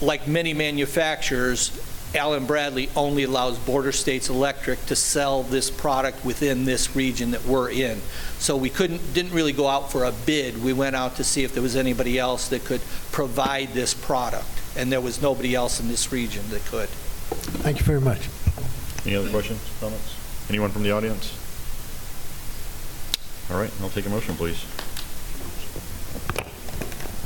like 0.00 0.28
many 0.28 0.54
manufacturers, 0.54 1.72
Allen 2.14 2.44
Bradley 2.44 2.90
only 2.94 3.22
allows 3.22 3.58
Border 3.58 3.92
States 3.92 4.28
Electric 4.28 4.84
to 4.86 4.96
sell 4.96 5.42
this 5.44 5.70
product 5.70 6.24
within 6.24 6.64
this 6.64 6.94
region 6.94 7.30
that 7.30 7.44
we're 7.44 7.70
in. 7.70 8.00
So 8.38 8.56
we 8.56 8.68
couldn't, 8.68 9.14
didn't 9.14 9.32
really 9.32 9.52
go 9.52 9.66
out 9.66 9.90
for 9.90 10.04
a 10.04 10.12
bid. 10.12 10.62
We 10.62 10.72
went 10.72 10.94
out 10.94 11.16
to 11.16 11.24
see 11.24 11.42
if 11.42 11.54
there 11.54 11.62
was 11.62 11.74
anybody 11.74 12.18
else 12.18 12.48
that 12.48 12.64
could 12.64 12.82
provide 13.12 13.68
this 13.68 13.94
product. 13.94 14.46
And 14.76 14.92
there 14.92 15.00
was 15.00 15.22
nobody 15.22 15.54
else 15.54 15.80
in 15.80 15.88
this 15.88 16.12
region 16.12 16.42
that 16.50 16.64
could. 16.66 16.88
Thank 16.88 17.78
you 17.78 17.84
very 17.84 18.00
much. 18.00 18.28
Any 19.06 19.16
other 19.16 19.30
questions, 19.30 19.60
comments? 19.80 20.16
Anyone 20.48 20.70
from 20.70 20.82
the 20.82 20.90
audience? 20.90 21.38
All 23.50 23.58
right, 23.58 23.70
I'll 23.80 23.90
take 23.90 24.06
a 24.06 24.10
motion, 24.10 24.34
please. 24.36 24.64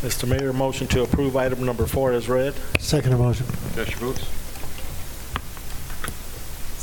Mr. 0.03 0.29
Mayor, 0.29 0.53
motion 0.53 0.87
to 0.89 1.03
approve 1.03 1.37
item 1.37 1.65
number 1.65 1.87
four 1.87 2.13
is 2.13 2.29
read. 2.29 2.55
Second 2.79 3.19
motion. 3.19 3.47
Cast 3.75 3.91
your 3.91 4.13
votes. 4.13 4.46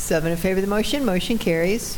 Seven 0.03 0.31
in 0.33 0.37
favor 0.37 0.59
of 0.59 0.65
the 0.65 0.69
motion, 0.69 1.05
motion 1.05 1.37
carries. 1.37 1.97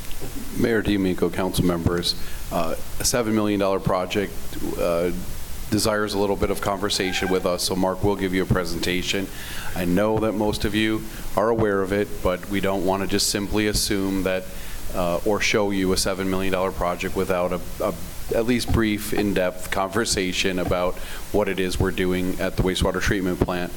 Mayor 0.58 0.82
D'Amico, 0.82 1.30
council 1.30 1.64
members, 1.64 2.14
uh, 2.52 2.74
a 2.98 3.04
$7 3.04 3.32
million 3.32 3.80
project 3.80 4.34
uh, 4.78 5.12
desires 5.70 6.14
a 6.14 6.18
little 6.18 6.36
bit 6.36 6.50
of 6.50 6.60
conversation 6.60 7.30
with 7.30 7.46
us, 7.46 7.62
so 7.64 7.76
Mark 7.76 8.02
will 8.02 8.16
give 8.16 8.34
you 8.34 8.42
a 8.42 8.46
presentation. 8.46 9.26
I 9.74 9.84
know 9.84 10.18
that 10.18 10.32
most 10.32 10.64
of 10.64 10.74
you 10.74 11.02
are 11.36 11.48
aware 11.48 11.82
of 11.82 11.92
it, 11.92 12.08
but 12.22 12.48
we 12.50 12.60
don't 12.60 12.84
want 12.84 13.02
to 13.02 13.08
just 13.08 13.28
simply 13.28 13.68
assume 13.68 14.24
that, 14.24 14.44
uh, 14.94 15.20
or 15.24 15.40
show 15.40 15.70
you 15.70 15.92
a 15.92 15.96
$7 15.96 16.26
million 16.26 16.72
project 16.72 17.14
without 17.16 17.52
a, 17.52 17.60
a 17.82 17.94
at 18.34 18.46
least 18.46 18.72
brief, 18.72 19.12
in-depth 19.12 19.70
conversation 19.70 20.58
about 20.58 20.94
what 21.32 21.48
it 21.48 21.58
is 21.58 21.80
we're 21.80 21.90
doing 21.90 22.38
at 22.40 22.56
the 22.56 22.62
wastewater 22.62 23.00
treatment 23.00 23.40
plant. 23.40 23.72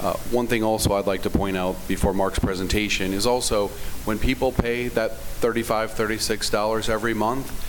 Uh, 0.00 0.14
One 0.30 0.46
thing 0.46 0.62
also 0.62 0.94
I'd 0.94 1.06
like 1.06 1.22
to 1.22 1.30
point 1.30 1.56
out 1.56 1.76
before 1.86 2.12
Mark's 2.12 2.38
presentation 2.38 3.12
is 3.12 3.26
also, 3.26 3.68
when 4.04 4.18
people 4.18 4.52
pay 4.52 4.88
that 4.88 5.12
$35, 5.12 5.90
$36 5.90 6.88
every 6.88 7.14
month, 7.14 7.63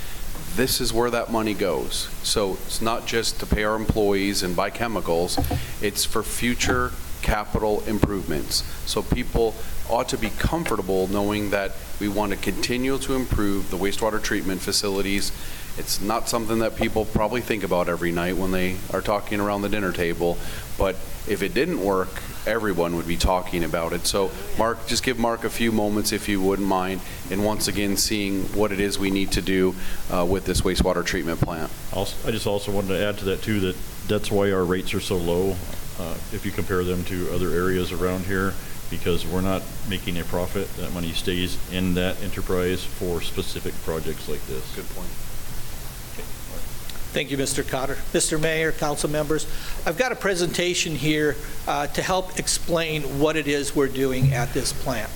this 0.55 0.79
is 0.79 0.93
where 0.93 1.09
that 1.09 1.31
money 1.31 1.53
goes. 1.53 2.09
So 2.23 2.53
it's 2.65 2.81
not 2.81 3.05
just 3.05 3.39
to 3.41 3.45
pay 3.45 3.63
our 3.63 3.75
employees 3.75 4.41
and 4.41 4.55
buy 4.55 4.69
chemicals, 4.69 5.37
it's 5.81 6.05
for 6.05 6.23
future 6.23 6.91
capital 7.21 7.81
improvements. 7.87 8.63
So 8.85 9.01
people 9.01 9.55
ought 9.89 10.09
to 10.09 10.17
be 10.17 10.29
comfortable 10.29 11.07
knowing 11.07 11.49
that 11.49 11.73
we 11.99 12.07
want 12.07 12.31
to 12.31 12.37
continue 12.37 12.97
to 12.99 13.13
improve 13.13 13.69
the 13.69 13.77
wastewater 13.77 14.21
treatment 14.21 14.61
facilities. 14.61 15.31
It's 15.77 15.99
not 15.99 16.29
something 16.29 16.59
that 16.59 16.75
people 16.75 17.03
probably 17.05 17.41
think 17.41 17.63
about 17.63 17.89
every 17.89 18.11
night 18.11 18.37
when 18.37 18.51
they 18.51 18.77
are 18.93 19.01
talking 19.01 19.41
around 19.41 19.61
the 19.61 19.69
dinner 19.69 19.91
table, 19.91 20.37
but 20.77 20.95
if 21.27 21.43
it 21.43 21.53
didn't 21.53 21.83
work, 21.83 22.21
everyone 22.47 22.95
would 22.95 23.07
be 23.07 23.17
talking 23.17 23.63
about 23.63 23.91
it. 23.91 24.05
So 24.05 24.31
Mark, 24.57 24.87
just 24.87 25.03
give 25.03 25.19
Mark 25.19 25.43
a 25.43 25.49
few 25.49 25.71
moments 25.71 26.11
if 26.13 26.29
you 26.29 26.41
wouldn't 26.41 26.67
mind, 26.67 27.01
and 27.29 27.43
once 27.43 27.67
again, 27.67 27.97
seeing 27.97 28.43
what 28.53 28.71
it 28.71 28.79
is 28.79 28.97
we 28.97 29.11
need 29.11 29.31
to 29.33 29.41
do 29.41 29.75
uh, 30.13 30.25
with 30.25 30.45
this 30.45 30.61
wastewater 30.61 31.03
treatment 31.03 31.41
plant. 31.41 31.69
Also, 31.91 32.15
I 32.27 32.31
just 32.31 32.47
also 32.47 32.71
wanted 32.71 32.89
to 32.89 33.03
add 33.03 33.17
to 33.17 33.25
that 33.25 33.41
too, 33.41 33.59
that 33.59 33.75
that's 34.07 34.31
why 34.31 34.51
our 34.51 34.63
rates 34.63 34.93
are 34.93 35.01
so 35.01 35.17
low, 35.17 35.57
uh, 35.99 36.15
if 36.31 36.45
you 36.45 36.51
compare 36.51 36.83
them 36.83 37.03
to 37.05 37.33
other 37.33 37.49
areas 37.49 37.91
around 37.91 38.25
here, 38.25 38.53
because 38.89 39.25
we're 39.25 39.41
not 39.41 39.63
making 39.89 40.17
a 40.19 40.23
profit. 40.23 40.73
That 40.75 40.93
money 40.93 41.11
stays 41.11 41.57
in 41.73 41.95
that 41.95 42.21
enterprise 42.23 42.83
for 42.83 43.21
specific 43.21 43.73
projects 43.83 44.29
like 44.29 44.45
this. 44.47 44.73
Good 44.75 44.87
point. 44.89 45.09
Thank 47.15 47.31
you, 47.31 47.37
Mr. 47.37 47.65
Cotter. 47.65 47.95
Mr. 48.11 48.37
Mayor, 48.37 48.73
council 48.73 49.09
members, 49.09 49.47
I've 49.85 49.97
got 49.97 50.11
a 50.11 50.17
presentation 50.17 50.93
here 50.93 51.37
uh, 51.65 51.87
to 51.87 52.01
help 52.01 52.37
explain 52.37 53.03
what 53.21 53.37
it 53.37 53.47
is 53.47 53.73
we're 53.73 53.87
doing 53.87 54.33
at 54.33 54.53
this 54.53 54.73
plant. 54.73 55.09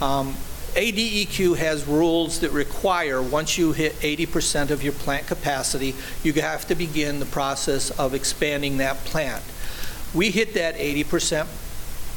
Um, 0.00 0.32
ADEQ 0.76 1.58
has 1.58 1.86
rules 1.86 2.40
that 2.40 2.52
require, 2.52 3.20
once 3.20 3.58
you 3.58 3.72
hit 3.72 3.92
80% 3.96 4.70
of 4.70 4.82
your 4.82 4.94
plant 4.94 5.26
capacity, 5.26 5.94
you 6.22 6.32
have 6.32 6.66
to 6.68 6.74
begin 6.74 7.20
the 7.20 7.26
process 7.26 7.90
of 7.98 8.14
expanding 8.14 8.78
that 8.78 8.96
plant. 9.04 9.44
We 10.14 10.30
hit 10.30 10.54
that 10.54 10.76
80% 10.76 11.46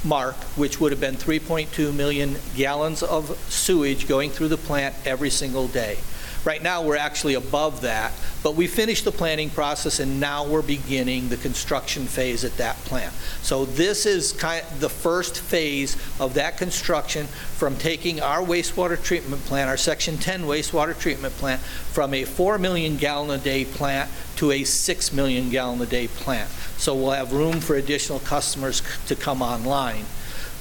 mark, 0.06 0.36
which 0.56 0.80
would 0.80 0.94
have 0.94 1.02
been 1.02 1.16
3.2 1.16 1.94
million 1.94 2.38
gallons 2.56 3.04
of 3.04 3.38
sewage 3.52 4.08
going 4.08 4.30
through 4.30 4.48
the 4.48 4.56
plant 4.56 4.96
every 5.04 5.30
single 5.30 5.68
day. 5.68 5.98
Right 6.46 6.64
now, 6.64 6.84
we're 6.84 6.96
actually 6.96 7.34
above 7.34 7.82
that, 7.82 8.14
but 8.44 8.56
we 8.56 8.68
finished 8.68 9.04
the 9.04 9.12
planning 9.12 9.50
process 9.50 10.00
and 10.00 10.22
now 10.22 10.46
we're 10.46 10.62
beginning 10.62 11.28
the 11.28 11.38
construction 11.38 12.06
phase 12.06 12.46
at 12.46 12.56
that 12.58 12.78
plant. 12.86 13.14
So 13.42 13.66
this 13.66 14.06
is 14.06 14.32
kind 14.32 14.66
of 14.66 14.80
the 14.80 14.90
first 14.90 15.40
phase 15.40 15.98
of 16.20 16.36
that 16.36 16.58
construction 16.58 17.28
from 17.28 17.76
taking 17.76 18.22
our 18.22 18.40
wastewater 18.40 19.02
treatment 19.02 19.44
plant, 19.46 19.70
our 19.70 19.76
Section 19.76 20.18
10 20.18 20.44
wastewater 20.44 20.98
treatment 20.98 21.34
plant, 21.36 21.60
from 21.60 22.14
a 22.14 22.24
4 22.24 22.58
million 22.58 22.96
gallon 22.96 23.32
a 23.32 23.44
day 23.44 23.66
plant 23.66 24.10
to 24.38 24.52
a 24.52 24.64
6 24.64 25.14
million 25.14 25.50
gallon 25.50 25.82
a 25.82 25.86
day 25.86 26.08
plant. 26.08 26.50
So 26.78 26.96
we'll 26.96 27.12
have 27.12 27.34
room 27.34 27.60
for 27.60 27.76
additional 27.76 28.20
customers 28.20 28.82
to 29.08 29.16
come 29.16 29.42
online. 29.42 30.06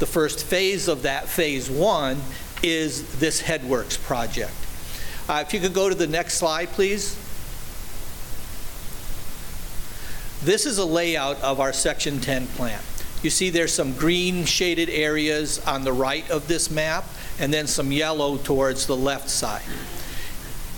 The 0.01 0.07
first 0.07 0.45
phase 0.45 0.89
of 0.89 1.03
that, 1.03 1.29
phase 1.29 1.71
one, 1.71 2.21
is 2.65 3.21
this 3.21 3.43
Headworks 3.43 4.01
project. 4.03 4.55
Uh, 5.29 5.45
If 5.47 5.53
you 5.53 5.61
could 5.61 5.75
go 5.75 5.91
to 5.91 5.95
the 5.95 6.07
next 6.07 6.35
slide, 6.35 6.71
please. 6.71 7.15
This 10.43 10.65
is 10.65 10.79
a 10.79 10.85
layout 10.85 11.39
of 11.43 11.61
our 11.61 11.73
Section 11.73 12.19
10 12.21 12.47
plant. 12.47 12.83
You 13.23 13.29
see 13.29 13.51
there's 13.51 13.75
some 13.75 13.93
green 13.93 14.47
shaded 14.47 14.89
areas 14.89 15.59
on 15.67 15.85
the 15.85 15.93
right 15.93 16.29
of 16.31 16.49
this 16.49 16.71
map, 16.71 17.05
and 17.39 17.53
then 17.53 17.67
some 17.67 17.93
yellow 17.93 18.39
towards 18.39 18.87
the 18.87 18.97
left 18.97 19.29
side. 19.29 19.63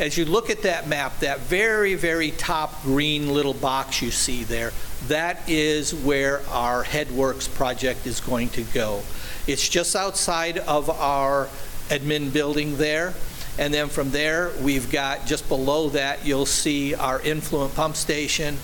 As 0.00 0.16
you 0.16 0.24
look 0.24 0.50
at 0.50 0.62
that 0.62 0.88
map, 0.88 1.20
that 1.20 1.40
very, 1.40 1.94
very 1.94 2.32
top 2.32 2.82
green 2.82 3.32
little 3.32 3.54
box 3.54 4.02
you 4.02 4.10
see 4.10 4.42
there, 4.42 4.72
that 5.06 5.48
is 5.48 5.94
where 5.94 6.40
our 6.48 6.82
Headworks 6.82 7.52
project 7.54 8.06
is 8.06 8.18
going 8.18 8.48
to 8.50 8.62
go. 8.62 9.02
It's 9.46 9.68
just 9.68 9.94
outside 9.94 10.58
of 10.58 10.90
our 10.90 11.48
admin 11.90 12.32
building 12.32 12.78
there. 12.78 13.14
And 13.58 13.74
then 13.74 13.88
from 13.88 14.10
there, 14.10 14.52
we've 14.62 14.90
got, 14.90 15.26
just 15.26 15.48
below 15.48 15.90
that, 15.90 16.24
you'll 16.24 16.46
see 16.46 16.94
our 16.94 17.20
influent 17.20 17.74
pump 17.74 17.96
station. 17.96 18.56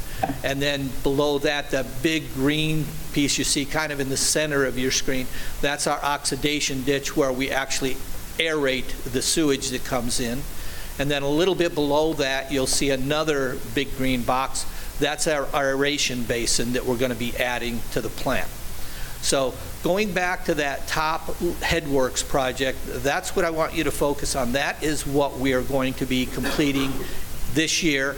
And 0.42 0.62
then 0.62 0.90
below 1.02 1.38
that, 1.40 1.70
the 1.70 1.86
big 2.02 2.32
green 2.34 2.86
piece 3.12 3.36
you 3.36 3.44
see 3.44 3.64
kind 3.64 3.92
of 3.92 4.00
in 4.00 4.08
the 4.08 4.16
center 4.16 4.64
of 4.64 4.78
your 4.78 4.90
screen, 4.90 5.26
that's 5.60 5.86
our 5.86 6.02
oxidation 6.02 6.82
ditch 6.82 7.16
where 7.16 7.32
we 7.32 7.50
actually 7.50 7.94
aerate 8.38 8.88
the 9.12 9.22
sewage 9.22 9.70
that 9.70 9.84
comes 9.84 10.20
in. 10.20 10.40
And 10.98 11.10
then 11.10 11.22
a 11.22 11.28
little 11.28 11.54
bit 11.54 11.74
below 11.74 12.14
that, 12.14 12.50
you'll 12.50 12.66
see 12.66 12.90
another 12.90 13.58
big 13.74 13.94
green 13.96 14.22
box. 14.22 14.64
That's 14.98 15.26
our 15.26 15.46
aeration 15.54 16.22
basin 16.22 16.72
that 16.72 16.86
we're 16.86 16.96
going 16.96 17.12
to 17.12 17.18
be 17.18 17.36
adding 17.36 17.80
to 17.92 18.00
the 18.00 18.08
plant. 18.08 18.48
So 19.20 19.54
going 19.86 20.12
back 20.12 20.44
to 20.46 20.54
that 20.54 20.84
top 20.88 21.26
headworks 21.60 22.26
project, 22.26 22.76
that's 22.86 23.36
what 23.36 23.44
I 23.44 23.50
want 23.50 23.72
you 23.72 23.84
to 23.84 23.92
focus 23.92 24.34
on. 24.34 24.50
That 24.50 24.82
is 24.82 25.06
what 25.06 25.38
we 25.38 25.52
are 25.52 25.62
going 25.62 25.94
to 25.94 26.06
be 26.06 26.26
completing 26.26 26.92
this 27.52 27.84
year. 27.84 28.16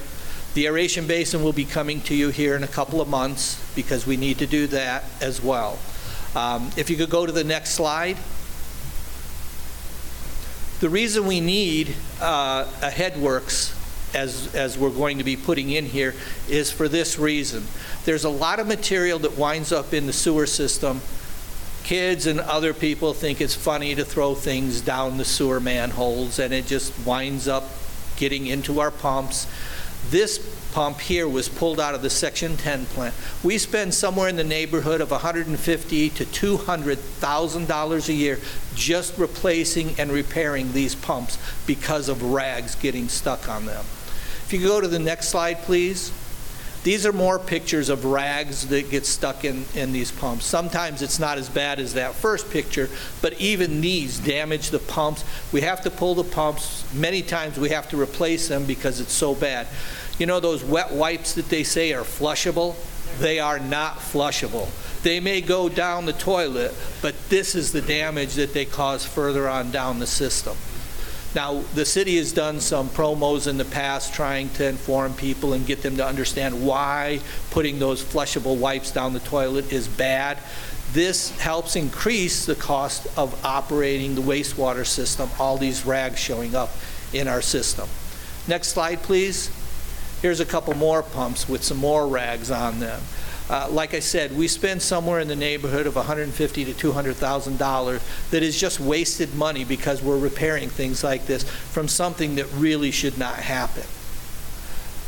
The 0.55 0.65
aeration 0.65 1.07
basin 1.07 1.45
will 1.45 1.53
be 1.53 1.67
coming 1.67 2.01
to 2.03 2.15
you 2.15 2.31
here 2.31 2.57
in 2.57 2.65
a 2.65 2.69
couple 2.69 3.03
of 3.03 3.09
months 3.09 3.63
because 3.77 4.07
we 4.07 4.17
need 4.17 4.39
to 4.39 4.47
do 4.47 4.67
that 4.69 5.05
as 5.21 5.43
well. 5.43 5.79
Um, 6.35 6.71
If 6.79 6.89
you 6.89 6.97
could 6.97 7.11
go 7.11 7.27
to 7.27 7.33
the 7.33 7.45
next 7.45 7.73
slide. 7.73 8.17
The 10.81 10.89
reason 10.89 11.27
we 11.27 11.43
need 11.43 11.95
uh, 12.23 12.67
a 12.81 12.89
headworks, 12.89 13.77
as, 14.15 14.55
as 14.55 14.79
we're 14.79 14.89
going 14.89 15.19
to 15.19 15.25
be 15.25 15.37
putting 15.37 15.69
in 15.69 15.85
here, 15.85 16.15
is 16.49 16.73
for 16.73 16.89
this 16.89 17.19
reason. 17.19 17.65
There's 18.07 18.25
a 18.25 18.31
lot 18.31 18.59
of 18.59 18.67
material 18.67 19.19
that 19.19 19.37
winds 19.37 19.71
up 19.71 19.93
in 19.93 20.07
the 20.07 20.15
sewer 20.15 20.47
system. 20.47 21.03
Kids 21.85 22.27
and 22.27 22.41
other 22.41 22.75
people 22.75 23.15
think 23.15 23.41
it's 23.41 23.55
funny 23.55 23.95
to 23.95 24.05
throw 24.05 24.35
things 24.35 24.81
down 24.81 25.17
the 25.17 25.25
sewer 25.25 25.61
manholes, 25.61 26.39
and 26.39 26.53
it 26.53 26.67
just 26.67 26.93
winds 27.07 27.49
up 27.49 27.65
getting 28.17 28.47
into 28.47 28.81
our 28.81 28.91
pumps. 28.91 29.47
This 30.11 30.39
pump 30.73 31.01
here 31.01 31.27
was 31.27 31.49
pulled 31.49 31.81
out 31.81 31.95
of 31.95 32.03
the 32.03 32.11
Section 32.11 32.57
10 32.57 32.87
plant. 32.87 33.15
We 33.43 33.59
spend 33.59 33.95
somewhere 33.95 34.29
in 34.29 34.37
the 34.37 34.45
neighborhood 34.45 35.01
of 35.01 35.11
150 35.11 36.11
to 36.11 36.25
200,000 36.25 37.69
dollars 37.69 38.09
a 38.09 38.13
year 38.13 38.39
just 38.75 39.19
replacing 39.19 39.99
and 39.99 40.13
repairing 40.13 40.73
these 40.73 40.95
pumps 40.95 41.39
because 41.67 42.09
of 42.09 42.23
rags 42.23 42.75
getting 42.75 43.09
stuck 43.09 43.49
on 43.49 43.67
them. 43.67 43.85
If 44.45 44.53
you 44.53 44.61
go 44.67 44.81
to 44.81 44.89
the 44.89 44.99
next 44.99 45.29
slide, 45.29 45.59
please. 45.63 46.13
These 46.85 47.05
are 47.05 47.13
more 47.13 47.39
pictures 47.39 47.89
of 47.89 48.05
rags 48.05 48.69
that 48.69 48.91
get 48.91 49.05
stuck 49.05 49.45
in, 49.45 49.65
in 49.75 49.93
these 49.93 50.13
pumps. 50.13 50.45
Sometimes 50.45 51.03
it's 51.03 51.19
not 51.19 51.37
as 51.37 51.49
bad 51.49 51.81
as 51.81 51.95
that 51.95 52.15
first 52.15 52.51
picture, 52.51 52.89
but 53.21 53.39
even 53.41 53.81
these 53.81 54.19
damage 54.19 54.71
the 54.71 54.79
pumps. 54.79 55.25
We 55.53 55.63
have 55.63 55.81
to 55.83 55.91
pull 55.91 56.15
the 56.15 56.25
pumps. 56.25 56.85
Many 56.95 57.23
times 57.23 57.59
we 57.59 57.71
have 57.71 57.89
to 57.91 58.01
replace 58.01 58.49
them 58.49 58.65
because 58.65 59.01
it's 59.01 59.13
so 59.13 59.35
bad. 59.35 59.67
You 60.19 60.27
know 60.27 60.41
those 60.41 60.65
wet 60.65 60.93
wipes 60.93 61.35
that 61.35 61.49
they 61.49 61.65
say 61.65 61.93
are 61.93 62.03
flushable? 62.03 62.77
They 63.19 63.41
are 63.41 63.59
not 63.59 63.97
flushable. 63.97 64.69
They 65.03 65.21
may 65.21 65.41
go 65.41 65.69
down 65.69 66.07
the 66.07 66.13
toilet, 66.13 66.75
but 67.03 67.15
this 67.29 67.55
is 67.55 67.73
the 67.73 67.83
damage 67.83 68.35
that 68.35 68.53
they 68.53 68.65
cause 68.65 69.05
further 69.05 69.49
on 69.49 69.71
down 69.71 69.99
the 69.99 70.07
system. 70.07 70.57
Now, 71.35 71.63
the 71.75 71.85
city 71.85 72.17
has 72.17 72.33
done 72.33 72.61
some 72.61 72.89
promos 72.89 73.47
in 73.47 73.59
the 73.59 73.65
past 73.65 74.15
trying 74.15 74.49
to 74.51 74.67
inform 74.67 75.13
people 75.15 75.53
and 75.53 75.67
get 75.67 75.83
them 75.83 75.97
to 75.99 76.07
understand 76.07 76.67
why 76.67 77.21
putting 77.51 77.79
those 77.79 78.03
flushable 78.03 78.57
wipes 78.57 78.91
down 78.91 79.13
the 79.13 79.21
toilet 79.21 79.71
is 79.71 79.89
bad. 79.89 80.39
This 80.93 81.39
helps 81.39 81.77
increase 81.77 82.47
the 82.47 82.55
cost 82.55 83.07
of 83.19 83.45
operating 83.45 84.15
the 84.15 84.23
wastewater 84.23 84.87
system, 84.87 85.29
all 85.39 85.59
these 85.59 85.85
rags 85.85 86.19
showing 86.19 86.55
up 86.55 86.71
in 87.13 87.29
our 87.29 87.43
system. 87.43 87.89
Next 88.47 88.69
slide, 88.69 89.03
please. 89.03 89.51
Here's 90.23 90.41
a 90.41 90.47
couple 90.47 90.75
more 90.75 91.03
pumps 91.03 91.47
with 91.47 91.63
some 91.63 91.77
more 91.77 92.09
rags 92.09 92.51
on 92.51 92.81
them. 92.81 93.03
Uh, 93.51 93.67
like 93.71 93.95
I 93.95 94.01
said, 94.01 94.37
we 94.37 94.47
spend 94.47 94.83
somewhere 94.83 95.21
in 95.21 95.29
the 95.29 95.37
neighborhood 95.37 95.87
of 95.87 95.97
150 95.97 96.65
to 96.67 96.75
200,000 96.75 97.59
dollars 97.59 98.03
that 98.31 98.43
is 98.43 98.61
just 98.61 98.79
wasted 98.79 99.35
money 99.35 99.65
because 99.65 100.03
we're 100.03 100.19
repairing 100.19 100.69
things 100.69 101.03
like 101.03 101.27
this 101.27 101.45
from 101.45 101.89
something 101.89 102.35
that 102.35 102.47
really 102.53 102.91
should 102.91 103.17
not 103.17 103.37
happen. 103.37 103.85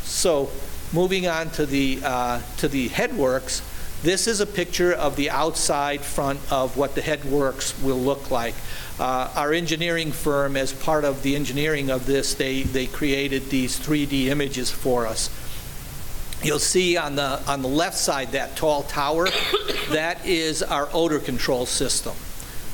So, 0.05 0.51
moving 0.93 1.27
on 1.27 1.51
to 1.51 1.67
the 1.67 2.01
uh, 2.03 2.41
to 2.59 2.69
the 2.69 2.89
headworks, 2.89 3.63
this 4.03 4.27
is 4.27 4.41
a 4.41 4.47
picture 4.47 4.95
of 4.95 5.17
the 5.17 5.29
outside 5.29 6.01
front 6.01 6.41
of 6.51 6.79
what 6.79 6.95
the 6.95 7.03
headworks 7.03 7.81
will 7.83 7.99
look 7.99 8.31
like. 8.31 8.55
Uh, 8.99 9.31
our 9.37 9.53
engineering 9.53 10.13
firm, 10.13 10.57
as 10.57 10.73
part 10.73 11.05
of 11.05 11.23
the 11.23 11.37
engineering 11.37 11.91
of 11.91 12.07
this, 12.07 12.35
they 12.35 12.63
they 12.63 12.87
created 12.87 13.51
these 13.51 13.79
3D 13.79 14.27
images 14.27 14.71
for 14.71 15.07
us. 15.07 15.29
You'll 16.43 16.59
see 16.59 16.97
on 16.97 17.17
the, 17.17 17.43
on 17.47 17.61
the 17.61 17.69
left 17.69 17.99
side, 17.99 18.33
that 18.33 18.57
tall 18.57 18.83
tower, 18.85 19.29
that 19.91 20.25
is 20.25 20.63
our 20.63 20.89
odor 20.93 21.19
control 21.19 21.67
system. 21.67 22.15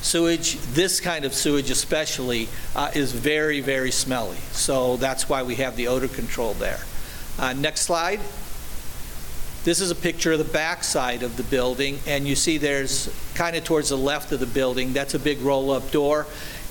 Sewage, 0.01 0.57
this 0.73 1.01
kind 1.01 1.25
of 1.25 1.33
sewage 1.33 1.69
especially, 1.69 2.47
uh, 2.75 2.91
is 2.93 3.11
very, 3.11 3.59
very 3.59 3.91
smelly. 3.91 4.37
So 4.51 4.95
that's 4.97 5.27
why 5.27 5.43
we 5.43 5.55
have 5.55 5.75
the 5.75 5.87
odor 5.89 6.07
control 6.07 6.53
there. 6.53 6.79
Uh, 7.37 7.53
Next 7.53 7.81
slide. 7.81 8.21
This 9.65 9.81
is 9.81 9.91
a 9.91 9.95
picture 9.95 10.31
of 10.31 10.37
the 10.37 10.45
back 10.45 10.81
side 10.85 11.23
of 11.23 11.35
the 11.35 11.43
building, 11.43 11.99
and 12.07 12.25
you 12.25 12.37
see 12.37 12.57
there's, 12.57 13.09
kind 13.35 13.53
of 13.57 13.65
towards 13.65 13.89
the 13.89 13.97
left 13.97 14.31
of 14.31 14.39
the 14.39 14.45
building, 14.45 14.93
that's 14.93 15.13
a 15.13 15.19
big 15.19 15.41
roll-up 15.41 15.91
door, 15.91 16.25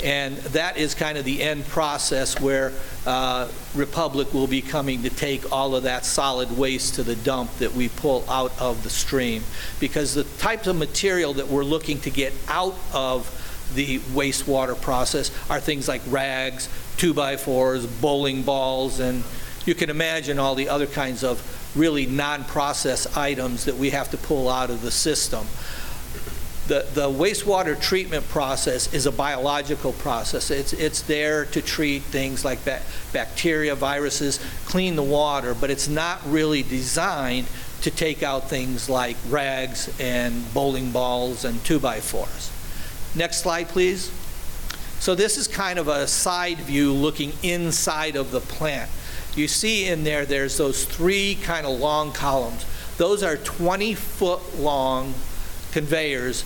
and 0.04 0.36
that 0.36 0.76
is 0.76 0.94
kind 0.94 1.16
of 1.16 1.24
the 1.24 1.42
end 1.42 1.66
process 1.66 2.38
where 2.40 2.72
uh, 3.06 3.48
Republic 3.74 4.32
will 4.34 4.46
be 4.46 4.60
coming 4.60 5.02
to 5.02 5.10
take 5.10 5.50
all 5.52 5.74
of 5.74 5.84
that 5.84 6.04
solid 6.04 6.56
waste 6.56 6.96
to 6.96 7.02
the 7.02 7.16
dump 7.16 7.50
that 7.58 7.72
we 7.72 7.88
pull 7.88 8.24
out 8.28 8.52
of 8.60 8.82
the 8.82 8.90
stream. 8.90 9.42
Because 9.80 10.14
the 10.14 10.24
types 10.24 10.66
of 10.66 10.76
material 10.76 11.34
that 11.34 11.48
we're 11.48 11.64
looking 11.64 12.00
to 12.00 12.10
get 12.10 12.32
out 12.48 12.76
of 12.92 13.32
the 13.74 13.98
wastewater 14.00 14.80
process 14.80 15.30
are 15.50 15.60
things 15.60 15.88
like 15.88 16.02
rags, 16.08 16.68
two-by-fours, 16.98 17.86
bowling 17.86 18.42
balls, 18.42 19.00
and 19.00 19.24
you 19.64 19.74
can 19.74 19.90
imagine 19.90 20.38
all 20.38 20.54
the 20.54 20.68
other 20.68 20.86
kinds 20.86 21.24
of 21.24 21.42
really 21.76 22.06
non-process 22.06 23.16
items 23.16 23.64
that 23.64 23.76
we 23.76 23.90
have 23.90 24.10
to 24.10 24.16
pull 24.16 24.48
out 24.48 24.70
of 24.70 24.82
the 24.82 24.90
system. 24.90 25.46
The, 26.68 26.84
the 26.94 27.08
wastewater 27.08 27.80
treatment 27.80 28.28
process 28.28 28.92
is 28.92 29.06
a 29.06 29.12
biological 29.12 29.92
process. 29.92 30.50
It's, 30.50 30.72
it's 30.72 31.02
there 31.02 31.44
to 31.46 31.62
treat 31.62 32.02
things 32.02 32.44
like 32.44 32.64
ba- 32.64 32.82
bacteria, 33.12 33.76
viruses, 33.76 34.40
clean 34.64 34.96
the 34.96 35.02
water, 35.02 35.54
but 35.54 35.70
it's 35.70 35.86
not 35.86 36.20
really 36.26 36.64
designed 36.64 37.46
to 37.82 37.90
take 37.90 38.24
out 38.24 38.50
things 38.50 38.88
like 38.88 39.16
rags 39.28 39.94
and 40.00 40.52
bowling 40.52 40.90
balls 40.90 41.44
and 41.44 41.62
two-by-fours. 41.64 42.50
Next 43.14 43.42
slide, 43.42 43.68
please. 43.68 44.10
So 44.98 45.14
this 45.14 45.36
is 45.36 45.46
kind 45.46 45.78
of 45.78 45.86
a 45.86 46.06
side 46.08 46.58
view 46.58 46.92
looking 46.92 47.32
inside 47.42 48.16
of 48.16 48.32
the 48.32 48.40
plant. 48.40 48.90
You 49.36 49.46
see 49.46 49.86
in 49.86 50.02
there, 50.02 50.26
there's 50.26 50.56
those 50.56 50.84
three 50.84 51.36
kind 51.42 51.64
of 51.64 51.78
long 51.78 52.12
columns. 52.12 52.64
Those 52.96 53.22
are 53.22 53.36
20-foot 53.36 54.58
long 54.58 55.14
conveyors, 55.72 56.44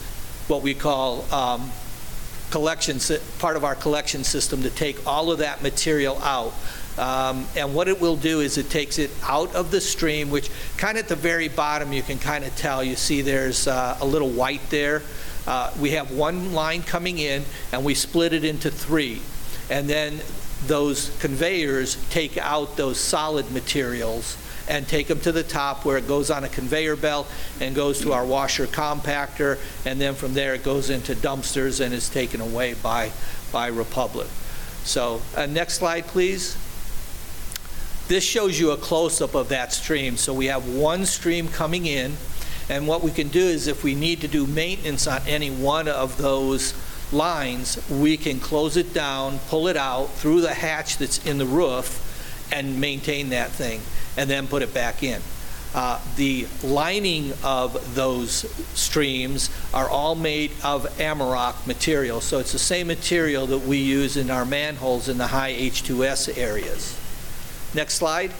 what 0.51 0.63
we 0.63 0.75
call 0.75 1.33
um, 1.33 1.71
collection, 2.51 2.99
sy- 2.99 3.19
part 3.39 3.57
of 3.57 3.65
our 3.65 3.77
collection 3.77 4.25
system 4.25 4.63
to 4.63 4.71
take 4.71 5.07
all 5.07 5.31
of 5.31 5.39
that 5.39 5.63
material 5.63 6.19
out. 6.23 6.53
Um, 6.99 7.47
and 7.57 7.73
what 7.73 7.87
it 7.87 8.01
will 8.01 8.17
do 8.17 8.41
is 8.41 8.59
it 8.59 8.69
takes 8.69 8.99
it 8.99 9.11
out 9.23 9.55
of 9.55 9.71
the 9.71 9.81
stream, 9.81 10.29
which 10.29 10.51
kind 10.77 10.99
of 10.99 11.05
at 11.05 11.09
the 11.09 11.17
very 11.17 11.49
bottom 11.49 11.93
you 11.93 12.03
can 12.03 12.19
kind 12.19 12.45
of 12.45 12.55
tell. 12.57 12.83
You 12.83 12.97
see 12.97 13.23
there's 13.23 13.69
uh, 13.69 13.97
a 14.01 14.05
little 14.05 14.29
white 14.29 14.69
there. 14.71 15.03
Uh, 15.47 15.73
we 15.81 15.93
have 15.93 16.11
one 16.11 16.53
line 16.53 16.83
coming 16.83 17.19
in, 17.19 17.45
and 17.73 17.85
we 17.85 17.95
split 17.95 18.33
it 18.33 18.45
into 18.45 18.71
three. 18.71 19.23
And 19.71 19.89
then 19.89 20.21
those 20.67 21.17
conveyors 21.21 21.97
take 22.11 22.37
out 22.37 22.77
those 22.77 22.99
solid 22.99 23.51
materials 23.53 24.37
and 24.71 24.87
take 24.87 25.09
them 25.09 25.19
to 25.19 25.33
the 25.33 25.43
top 25.43 25.85
where 25.85 25.99
it 25.99 26.07
goes 26.07 26.31
on 26.31 26.45
a 26.45 26.49
conveyor 26.49 26.95
belt 26.95 27.27
and 27.61 27.75
goes 27.75 28.01
to 28.01 28.13
our 28.13 28.25
washer 28.25 28.69
compactor, 28.69 29.59
and 29.85 30.01
then 30.01 30.15
from 30.15 30.33
there 30.33 30.55
it 30.55 30.63
goes 30.63 30.91
into 30.91 31.15
dumpsters 31.15 31.85
and 31.85 31.93
is 31.93 32.09
taken 32.09 32.41
away 32.41 32.75
by, 32.75 33.11
by 33.51 33.67
Republic. 33.67 34.29
So, 34.85 35.23
uh, 35.37 35.47
next 35.47 35.75
slide, 35.75 36.07
please. 36.07 36.57
This 38.07 38.23
shows 38.25 38.59
you 38.61 38.71
a 38.71 38.77
close-up 38.77 39.35
of 39.35 39.49
that 39.49 39.73
stream. 39.73 40.17
So 40.17 40.33
we 40.33 40.47
have 40.47 40.69
one 40.69 41.05
stream 41.05 41.49
coming 41.49 41.87
in, 41.87 42.17
and 42.69 42.87
what 42.87 43.03
we 43.03 43.11
can 43.11 43.29
do 43.29 43.41
is 43.41 43.67
if 43.67 43.83
we 43.83 43.97
need 43.97 44.21
to 44.21 44.29
do 44.29 44.47
maintenance 44.47 45.09
on 45.09 45.21
any 45.27 45.51
one 45.51 45.89
of 45.89 46.17
those 46.17 46.75
lines, 47.13 47.77
we 47.91 48.17
can 48.17 48.39
close 48.39 48.77
it 48.77 48.95
down, 48.95 49.41
pull 49.49 49.67
it 49.67 49.77
out 49.77 50.11
through 50.11 50.43
the 50.43 50.55
hatch 50.55 50.97
that's 50.99 51.25
in 51.27 51.39
the 51.39 51.47
roof, 51.47 52.07
and 52.53 52.81
maintain 52.81 53.29
that 53.29 53.51
thing, 53.51 53.81
and 54.21 54.29
then 54.29 54.47
put 54.47 54.61
it 54.61 54.75
back 54.75 55.03
in. 55.03 55.21
Uh, 55.75 55.99
the 56.17 56.47
lining 56.63 57.33
of 57.43 57.95
those 57.95 58.45
streams 58.79 59.49
are 59.73 59.89
all 59.89 60.15
made 60.15 60.51
of 60.63 60.85
Armorock 60.99 61.67
material, 61.67 62.21
so 62.21 62.39
it's 62.39 62.53
the 62.53 62.59
same 62.59 62.87
material 62.89 63.47
that 63.47 63.61
we 63.61 63.79
use 63.79 64.19
in 64.19 64.31
our 64.31 64.45
manholes 64.45 65.09
in 65.09 65.17
the 65.17 65.29
high 65.29 65.55
H2S 65.55 66.37
areas. 66.37 66.99
Next 67.73 67.95
slide. 67.95 68.33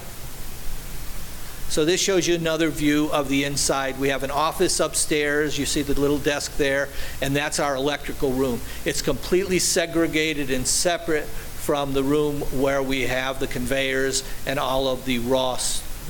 So 1.71 1.85
this 1.85 2.01
shows 2.01 2.27
you 2.27 2.35
another 2.35 2.69
view 2.69 3.11
of 3.13 3.29
the 3.29 3.45
inside. 3.45 3.99
We 4.01 4.09
have 4.09 4.25
an 4.25 4.33
office 4.33 4.81
upstairs. 4.81 5.57
You 5.57 5.67
see 5.67 5.83
the 5.83 5.99
little 5.99 6.19
desk 6.19 6.57
there, 6.57 6.89
and 7.23 7.35
that's 7.35 7.61
our 7.61 7.77
electrical 7.77 8.33
room. 8.33 8.61
It's 8.85 9.01
completely 9.01 9.61
segregated 9.61 10.51
and 10.51 10.67
separate 10.67 11.29
from 11.61 11.93
the 11.93 12.03
room 12.03 12.41
where 12.61 12.83
we 12.83 13.03
have 13.03 13.39
the 13.39 13.47
conveyors 13.47 14.25
and 14.47 14.59
all 14.59 14.89
of 14.89 15.05
the 15.05 15.19
raw, 15.19 15.59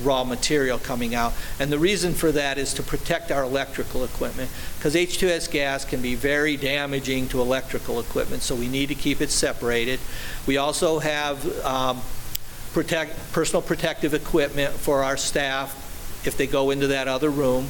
raw 0.01 0.23
material 0.23 0.79
coming 0.79 1.13
out. 1.13 1.33
And 1.59 1.71
the 1.71 1.77
reason 1.77 2.13
for 2.13 2.31
that 2.31 2.57
is 2.57 2.73
to 2.75 2.83
protect 2.83 3.31
our 3.31 3.43
electrical 3.43 4.03
equipment, 4.03 4.49
because 4.77 4.95
H2S 4.95 5.51
gas 5.51 5.85
can 5.85 6.01
be 6.01 6.15
very 6.15 6.57
damaging 6.57 7.27
to 7.29 7.41
electrical 7.41 7.99
equipment, 7.99 8.41
so 8.41 8.55
we 8.55 8.67
need 8.67 8.87
to 8.87 8.95
keep 8.95 9.21
it 9.21 9.29
separated. 9.29 9.99
We 10.47 10.57
also 10.57 10.99
have 10.99 11.65
um, 11.65 12.01
protect, 12.73 13.33
personal 13.33 13.61
protective 13.61 14.13
equipment 14.13 14.73
for 14.73 15.03
our 15.03 15.17
staff 15.17 15.75
if 16.25 16.37
they 16.37 16.47
go 16.47 16.71
into 16.71 16.87
that 16.87 17.07
other 17.07 17.29
room. 17.29 17.67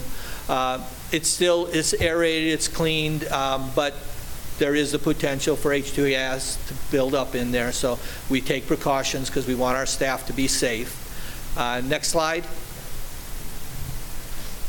Uh, 0.48 0.80
It's 1.12 1.28
still, 1.28 1.68
it's 1.74 1.94
aerated, 1.94 2.54
it's 2.54 2.70
cleaned, 2.70 3.28
um, 3.28 3.70
but 3.76 3.94
there 4.62 4.76
is 4.76 4.92
the 4.92 5.00
potential 5.00 5.56
for 5.56 5.72
H2S 5.72 6.68
to 6.68 6.92
build 6.92 7.16
up 7.16 7.34
in 7.34 7.52
there, 7.52 7.72
so 7.72 7.98
we 8.30 8.42
take 8.42 8.68
precautions 8.68 9.28
because 9.28 9.48
we 9.48 9.56
want 9.56 9.76
our 9.76 9.88
staff 9.88 10.28
to 10.28 10.34
be 10.34 10.48
safe. 10.48 11.58
Uh, 11.58 11.82
Next 11.84 12.10
slide. 12.10 12.44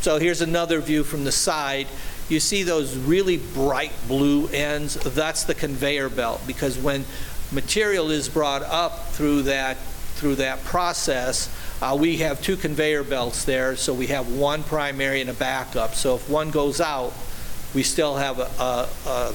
So 0.01 0.17
here's 0.17 0.41
another 0.41 0.81
view 0.81 1.05
from 1.05 1.25
the 1.25 1.31
side. 1.31 1.89
You 2.31 2.41
see 2.41 2.63
those 2.63 2.97
really 2.97 3.37
bright 3.37 3.93
blue 4.09 4.49
ends? 4.49 4.95
That's 4.95 5.45
the 5.45 5.55
conveyor 5.55 6.09
belt, 6.09 6.41
because 6.47 6.79
when 6.79 7.05
material 7.53 8.11
is 8.11 8.31
brought 8.31 8.63
up 8.63 9.09
through 9.09 9.43
that, 9.43 9.77
through 10.15 10.37
that 10.37 10.65
process, 10.65 11.55
uh, 11.83 11.95
we 12.01 12.17
have 12.17 12.41
two 12.41 12.57
conveyor 12.57 13.05
belts 13.05 13.45
there, 13.45 13.77
so 13.77 13.93
we 13.93 14.07
have 14.07 14.33
one 14.33 14.63
primary 14.63 15.21
and 15.21 15.29
a 15.29 15.35
backup. 15.35 15.95
So 15.95 16.15
if 16.15 16.31
one 16.31 16.51
goes 16.51 16.81
out, 16.81 17.13
we 17.75 17.83
still 17.83 18.17
have 18.17 18.39
a, 18.39 18.49
a, 18.59 18.89
a 19.07 19.35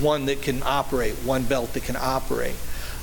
one 0.00 0.26
that 0.26 0.42
can 0.42 0.62
operate, 0.64 1.14
one 1.24 1.44
belt 1.44 1.72
that 1.74 1.84
can 1.84 1.96
operate. 1.96 2.56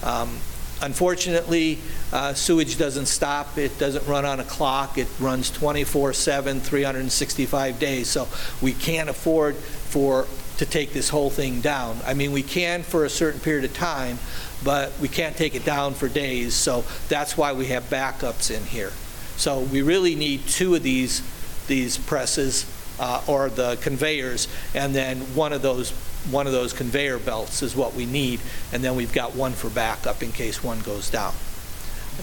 Um, 0.04 0.38
Unfortunately, 0.82 1.80
uh, 2.12 2.34
sewage 2.34 2.78
doesn't 2.78 3.06
stop. 3.06 3.58
It 3.58 3.80
doesn't 3.80 4.06
run 4.08 4.26
on 4.26 4.40
a 4.40 4.44
clock. 4.44 4.98
It 4.98 5.08
runs 5.20 5.50
24/7, 5.50 6.60
365 6.62 7.80
days. 7.80 8.10
So 8.10 8.28
we 8.62 8.74
can't 8.74 9.10
afford 9.10 9.56
for, 9.56 10.28
to 10.58 10.66
take 10.66 10.94
this 10.94 11.10
whole 11.10 11.30
thing 11.30 11.62
down. 11.62 12.00
I 12.06 12.14
mean, 12.14 12.32
we 12.34 12.44
can 12.44 12.84
for 12.84 13.06
a 13.06 13.10
certain 13.10 13.40
period 13.40 13.64
of 13.64 13.74
time, 13.74 14.20
but 14.64 14.92
we 15.00 15.08
can't 15.08 15.38
take 15.38 15.56
it 15.56 15.64
down 15.64 15.94
for 15.94 16.10
days. 16.10 16.54
So 16.54 16.84
that's 17.08 17.38
why 17.38 17.54
we 17.54 17.68
have 17.68 17.90
backups 17.90 18.52
in 18.52 18.64
here. 18.66 18.92
So 19.38 19.60
we 19.60 19.82
really 19.82 20.16
need 20.16 20.46
two 20.48 20.76
of 20.76 20.84
these, 20.84 21.22
these 21.68 21.98
presses 21.98 22.66
uh, 23.00 23.22
or 23.28 23.50
the 23.50 23.78
conveyors, 23.82 24.48
and 24.74 24.94
then 24.94 25.20
one 25.36 25.52
of 25.52 25.62
those 25.62 25.94
one 26.32 26.48
of 26.48 26.54
those 26.54 26.74
conveyor 26.74 27.20
belts 27.20 27.62
is 27.62 27.76
what 27.76 27.94
we 27.94 28.06
need, 28.06 28.40
and 28.74 28.84
then 28.84 28.96
we've 28.96 29.14
got 29.14 29.36
one 29.36 29.54
for 29.54 29.70
backup 29.70 30.24
in 30.24 30.32
case 30.32 30.64
one 30.64 30.80
goes 30.82 31.10
down. 31.10 31.34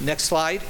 Next 0.00 0.24
slide. 0.24 0.62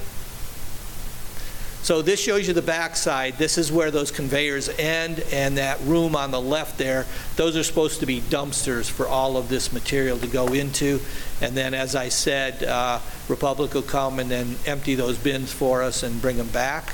So 1.82 2.00
this 2.00 2.20
shows 2.20 2.46
you 2.46 2.54
the 2.54 2.62
backside. 2.62 3.38
This 3.38 3.58
is 3.58 3.72
where 3.72 3.90
those 3.90 4.12
conveyors 4.12 4.68
end, 4.68 5.18
and 5.32 5.58
that 5.58 5.80
room 5.80 6.14
on 6.14 6.30
the 6.30 6.40
left 6.40 6.78
there, 6.78 7.06
those 7.34 7.56
are 7.56 7.64
supposed 7.64 7.98
to 8.00 8.06
be 8.06 8.20
dumpsters 8.20 8.88
for 8.88 9.08
all 9.08 9.36
of 9.36 9.48
this 9.48 9.72
material 9.72 10.16
to 10.18 10.28
go 10.28 10.46
into. 10.52 11.00
And 11.40 11.56
then, 11.56 11.74
as 11.74 11.96
I 11.96 12.08
said, 12.08 12.62
uh, 12.62 13.00
Republic 13.28 13.74
will 13.74 13.82
come 13.82 14.20
and 14.20 14.30
then 14.30 14.54
empty 14.64 14.94
those 14.94 15.18
bins 15.18 15.52
for 15.52 15.82
us 15.82 16.04
and 16.04 16.22
bring 16.22 16.36
them 16.36 16.48
back. 16.48 16.92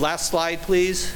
Last 0.00 0.30
slide, 0.30 0.62
please. 0.62 1.12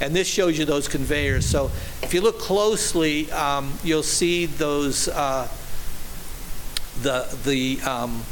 And 0.00 0.14
this 0.14 0.26
shows 0.26 0.58
you 0.58 0.64
those 0.64 0.88
conveyors. 0.88 1.46
So 1.46 1.70
if 2.02 2.12
you 2.12 2.20
look 2.20 2.38
closely, 2.38 3.30
um, 3.32 3.72
you'll 3.84 4.02
see 4.02 4.46
those, 4.46 5.08
uh, 5.08 5.48
the, 7.02 7.26
the, 7.44 7.80
um, 7.82 8.22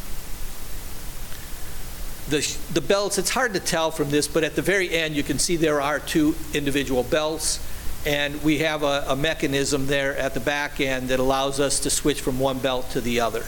the, 2.28 2.56
the 2.72 2.80
belts. 2.80 3.18
It's 3.18 3.30
hard 3.30 3.54
to 3.54 3.60
tell 3.60 3.90
from 3.90 4.10
this, 4.10 4.26
but 4.26 4.44
at 4.44 4.56
the 4.56 4.62
very 4.62 4.90
end, 4.90 5.14
you 5.14 5.22
can 5.22 5.38
see 5.38 5.56
there 5.56 5.80
are 5.80 5.98
two 6.00 6.34
individual 6.52 7.04
belts. 7.04 7.64
And 8.04 8.42
we 8.42 8.58
have 8.58 8.82
a, 8.82 9.04
a 9.08 9.16
mechanism 9.16 9.86
there 9.86 10.16
at 10.16 10.34
the 10.34 10.40
back 10.40 10.80
end 10.80 11.08
that 11.08 11.20
allows 11.20 11.60
us 11.60 11.78
to 11.80 11.90
switch 11.90 12.20
from 12.20 12.40
one 12.40 12.58
belt 12.58 12.90
to 12.90 13.00
the 13.00 13.20
other. 13.20 13.44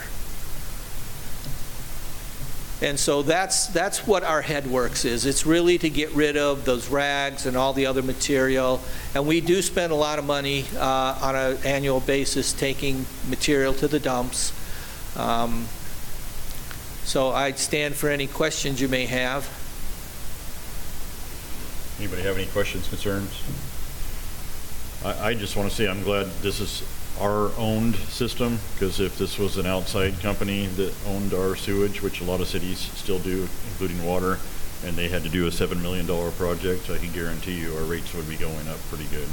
And 2.84 3.00
so 3.00 3.22
that's, 3.22 3.68
that's 3.68 4.06
what 4.06 4.24
our 4.24 4.42
headworks 4.42 5.06
is. 5.06 5.24
It's 5.24 5.46
really 5.46 5.78
to 5.78 5.88
get 5.88 6.10
rid 6.10 6.36
of 6.36 6.66
those 6.66 6.90
rags 6.90 7.46
and 7.46 7.56
all 7.56 7.72
the 7.72 7.86
other 7.86 8.02
material. 8.02 8.78
And 9.14 9.26
we 9.26 9.40
do 9.40 9.62
spend 9.62 9.90
a 9.90 9.96
lot 9.96 10.18
of 10.18 10.26
money 10.26 10.66
uh, 10.76 11.18
on 11.22 11.34
an 11.34 11.56
annual 11.64 12.00
basis 12.00 12.52
taking 12.52 13.06
material 13.26 13.72
to 13.74 13.88
the 13.88 13.98
dumps. 13.98 14.52
Um, 15.16 15.66
So 17.04 17.30
I'd 17.30 17.58
stand 17.58 17.94
for 17.94 18.08
any 18.10 18.26
questions 18.26 18.80
you 18.80 18.88
may 18.88 19.06
have. 19.06 19.48
Anybody 21.98 22.22
have 22.22 22.36
any 22.36 22.46
questions, 22.46 22.88
concerns? 22.88 23.30
I, 25.04 25.30
I 25.30 25.34
just 25.34 25.54
want 25.56 25.70
to 25.70 25.74
say 25.74 25.88
I'm 25.88 26.02
glad 26.02 26.26
this 26.42 26.60
is 26.60 26.82
our 27.20 27.52
owned 27.56 27.94
system, 27.96 28.58
because 28.74 29.00
if 29.00 29.16
this 29.18 29.38
was 29.38 29.56
an 29.56 29.66
outside 29.66 30.18
company 30.20 30.66
that 30.66 30.92
owned 31.06 31.32
our 31.32 31.54
sewage, 31.54 32.02
which 32.02 32.20
a 32.20 32.24
lot 32.24 32.40
of 32.40 32.48
cities 32.48 32.78
still 32.78 33.18
do, 33.20 33.48
including 33.70 34.04
water, 34.04 34.38
and 34.84 34.96
they 34.96 35.08
had 35.08 35.22
to 35.22 35.28
do 35.28 35.46
a 35.46 35.50
$7 35.50 35.80
million 35.80 36.06
project, 36.32 36.90
I 36.90 36.98
can 36.98 37.12
guarantee 37.12 37.60
you 37.60 37.74
our 37.76 37.84
rates 37.84 38.12
would 38.14 38.28
be 38.28 38.36
going 38.36 38.68
up 38.68 38.78
pretty 38.88 39.06
good. 39.06 39.28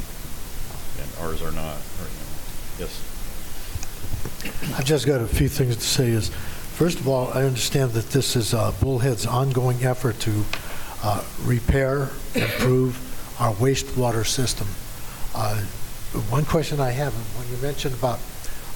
And 1.01 1.09
ours 1.21 1.41
are 1.41 1.51
not 1.51 1.77
right 1.99 2.11
now. 2.11 2.31
Yes? 2.79 3.01
I've 4.77 4.85
just 4.85 5.07
got 5.07 5.21
a 5.21 5.27
few 5.27 5.49
things 5.49 5.75
to 5.75 5.81
say 5.81 6.09
is, 6.09 6.29
first 6.29 6.99
of 6.99 7.07
all, 7.07 7.33
I 7.33 7.43
understand 7.43 7.91
that 7.91 8.09
this 8.11 8.35
is 8.35 8.53
uh, 8.53 8.71
Bullhead's 8.79 9.25
ongoing 9.25 9.83
effort 9.83 10.19
to 10.21 10.45
uh, 11.03 11.23
repair, 11.43 12.09
improve 12.35 12.95
our 13.41 13.53
wastewater 13.53 14.25
system. 14.25 14.67
Uh, 15.33 15.63
One 16.29 16.43
question 16.43 16.79
I 16.79 16.91
have, 16.91 17.13
when 17.37 17.47
you 17.49 17.57
mentioned 17.61 17.93
about 17.95 18.19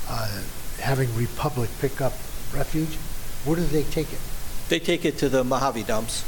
uh, 0.07 0.41
having 0.79 1.13
Republic 1.15 1.69
pick 1.81 1.99
up 1.99 2.13
refuge, 2.53 2.95
where 3.43 3.57
do 3.57 3.63
they 3.65 3.83
take 3.83 4.11
it? 4.13 4.19
They 4.69 4.79
take 4.79 5.03
it 5.03 5.17
to 5.17 5.29
the 5.29 5.43
Mohave 5.43 5.85
dumps. 5.85 6.23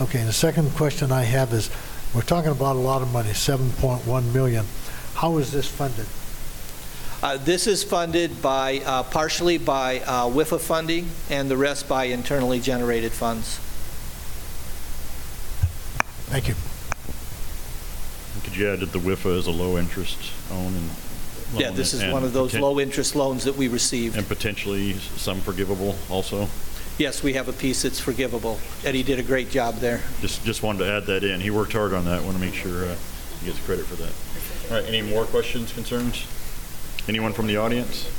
Okay, 0.00 0.20
and 0.20 0.28
the 0.28 0.32
second 0.32 0.70
question 0.74 1.12
I 1.12 1.22
have 1.22 1.52
is, 1.52 1.70
we're 2.14 2.22
talking 2.22 2.50
about 2.50 2.76
a 2.76 2.78
lot 2.78 3.02
of 3.02 3.12
money, 3.12 3.30
7.1 3.30 4.32
million. 4.32 4.64
How 5.14 5.36
is 5.38 5.52
this 5.52 5.68
funded? 5.68 6.06
Uh, 7.22 7.36
This 7.36 7.66
is 7.66 7.84
funded 7.84 8.40
by, 8.40 8.80
uh, 8.86 9.02
partially 9.02 9.58
by 9.58 10.00
uh, 10.00 10.26
WIFA 10.28 10.60
funding 10.60 11.10
and 11.28 11.50
the 11.50 11.56
rest 11.56 11.88
by 11.88 12.04
internally 12.04 12.60
generated 12.60 13.12
funds. 13.12 13.58
Thank 16.30 16.48
you. 16.48 16.54
Could 18.44 18.56
you 18.56 18.70
add 18.70 18.80
that 18.80 18.92
the 18.92 18.98
WIFA 18.98 19.36
is 19.36 19.46
a 19.46 19.50
low-interest 19.50 20.18
own 20.50 20.66
and 20.74 20.90
loan? 21.52 21.60
Yeah, 21.60 21.70
this 21.70 21.94
is 21.94 22.02
and 22.02 22.12
one 22.12 22.24
of 22.24 22.32
those 22.32 22.52
poten- 22.52 22.60
low-interest 22.60 23.16
loans 23.16 23.44
that 23.44 23.56
we 23.56 23.68
received. 23.68 24.16
And 24.16 24.26
potentially 24.26 24.94
some 24.94 25.40
forgivable 25.40 25.96
also? 26.08 26.48
Yes, 26.98 27.22
we 27.22 27.34
have 27.34 27.48
a 27.48 27.52
piece 27.52 27.82
that's 27.82 28.00
forgivable. 28.00 28.58
Eddie 28.84 29.04
did 29.04 29.18
a 29.20 29.22
great 29.22 29.50
job 29.50 29.76
there. 29.76 30.02
Just, 30.20 30.44
just 30.44 30.62
wanted 30.62 30.80
to 30.80 30.92
add 30.92 31.06
that 31.06 31.22
in. 31.22 31.40
He 31.40 31.50
worked 31.50 31.72
hard 31.72 31.92
on 31.92 32.04
that. 32.06 32.22
Want 32.24 32.36
to 32.36 32.42
make 32.42 32.54
sure 32.54 32.86
uh, 32.86 32.96
he 33.40 33.46
gets 33.46 33.64
credit 33.64 33.86
for 33.86 33.94
that. 33.96 34.12
All 34.70 34.80
right, 34.82 34.88
any 34.92 35.08
more 35.08 35.24
questions, 35.24 35.72
concerns? 35.72 36.26
Anyone 37.08 37.32
from 37.32 37.46
the 37.46 37.56
audience? 37.56 38.10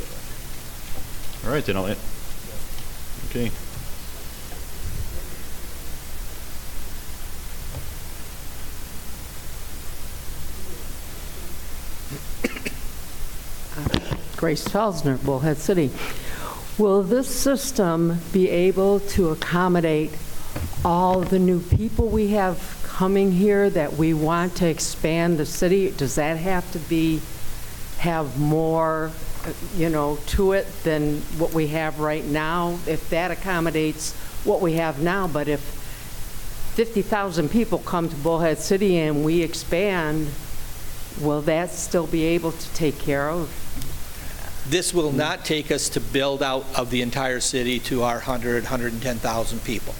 All 1.45 1.51
right, 1.51 1.63
then 1.63 1.75
I'll, 1.75 1.87
end. 1.87 1.99
okay. 3.29 3.51
Grace 14.39 14.65
Felsner, 14.65 15.21
Bullhead 15.25 15.57
City. 15.57 15.91
Will 16.77 17.03
this 17.03 17.27
system 17.27 18.19
be 18.31 18.49
able 18.49 19.01
to 19.01 19.31
accommodate 19.31 20.11
all 20.85 21.19
the 21.19 21.37
new 21.37 21.59
people 21.59 22.07
we 22.07 22.29
have 22.29 22.79
coming 22.85 23.33
here 23.33 23.69
that 23.69 23.95
we 23.97 24.13
want 24.13 24.55
to 24.55 24.65
expand 24.65 25.37
the 25.37 25.45
city? 25.45 25.91
Does 25.91 26.15
that 26.15 26.37
have 26.37 26.71
to 26.71 26.79
be, 26.79 27.19
have 27.97 28.39
more, 28.39 29.11
you 29.75 29.89
know, 29.89 30.17
to 30.27 30.53
it 30.53 30.67
than 30.83 31.17
what 31.37 31.53
we 31.53 31.67
have 31.67 31.99
right 31.99 32.23
now? 32.23 32.79
If 32.87 33.09
that 33.09 33.31
accommodates 33.31 34.13
what 34.45 34.61
we 34.61 34.75
have 34.75 35.01
now, 35.01 35.27
but 35.27 35.49
if 35.49 35.59
50,000 35.59 37.51
people 37.51 37.79
come 37.79 38.07
to 38.07 38.15
Bullhead 38.15 38.59
City 38.59 38.99
and 38.99 39.25
we 39.25 39.41
expand, 39.41 40.29
will 41.19 41.41
that 41.41 41.71
still 41.71 42.07
be 42.07 42.23
able 42.23 42.53
to 42.53 42.73
take 42.73 42.97
care 42.99 43.29
of? 43.29 43.68
This 44.69 44.93
will 44.93 45.11
not 45.11 45.45
take 45.45 45.71
us 45.71 45.89
to 45.89 45.99
build 45.99 46.43
out 46.43 46.65
of 46.77 46.91
the 46.91 47.01
entire 47.01 47.39
city 47.39 47.79
to 47.81 48.03
our 48.03 48.15
100, 48.15 48.63
110,000 48.63 49.63
people. 49.63 49.95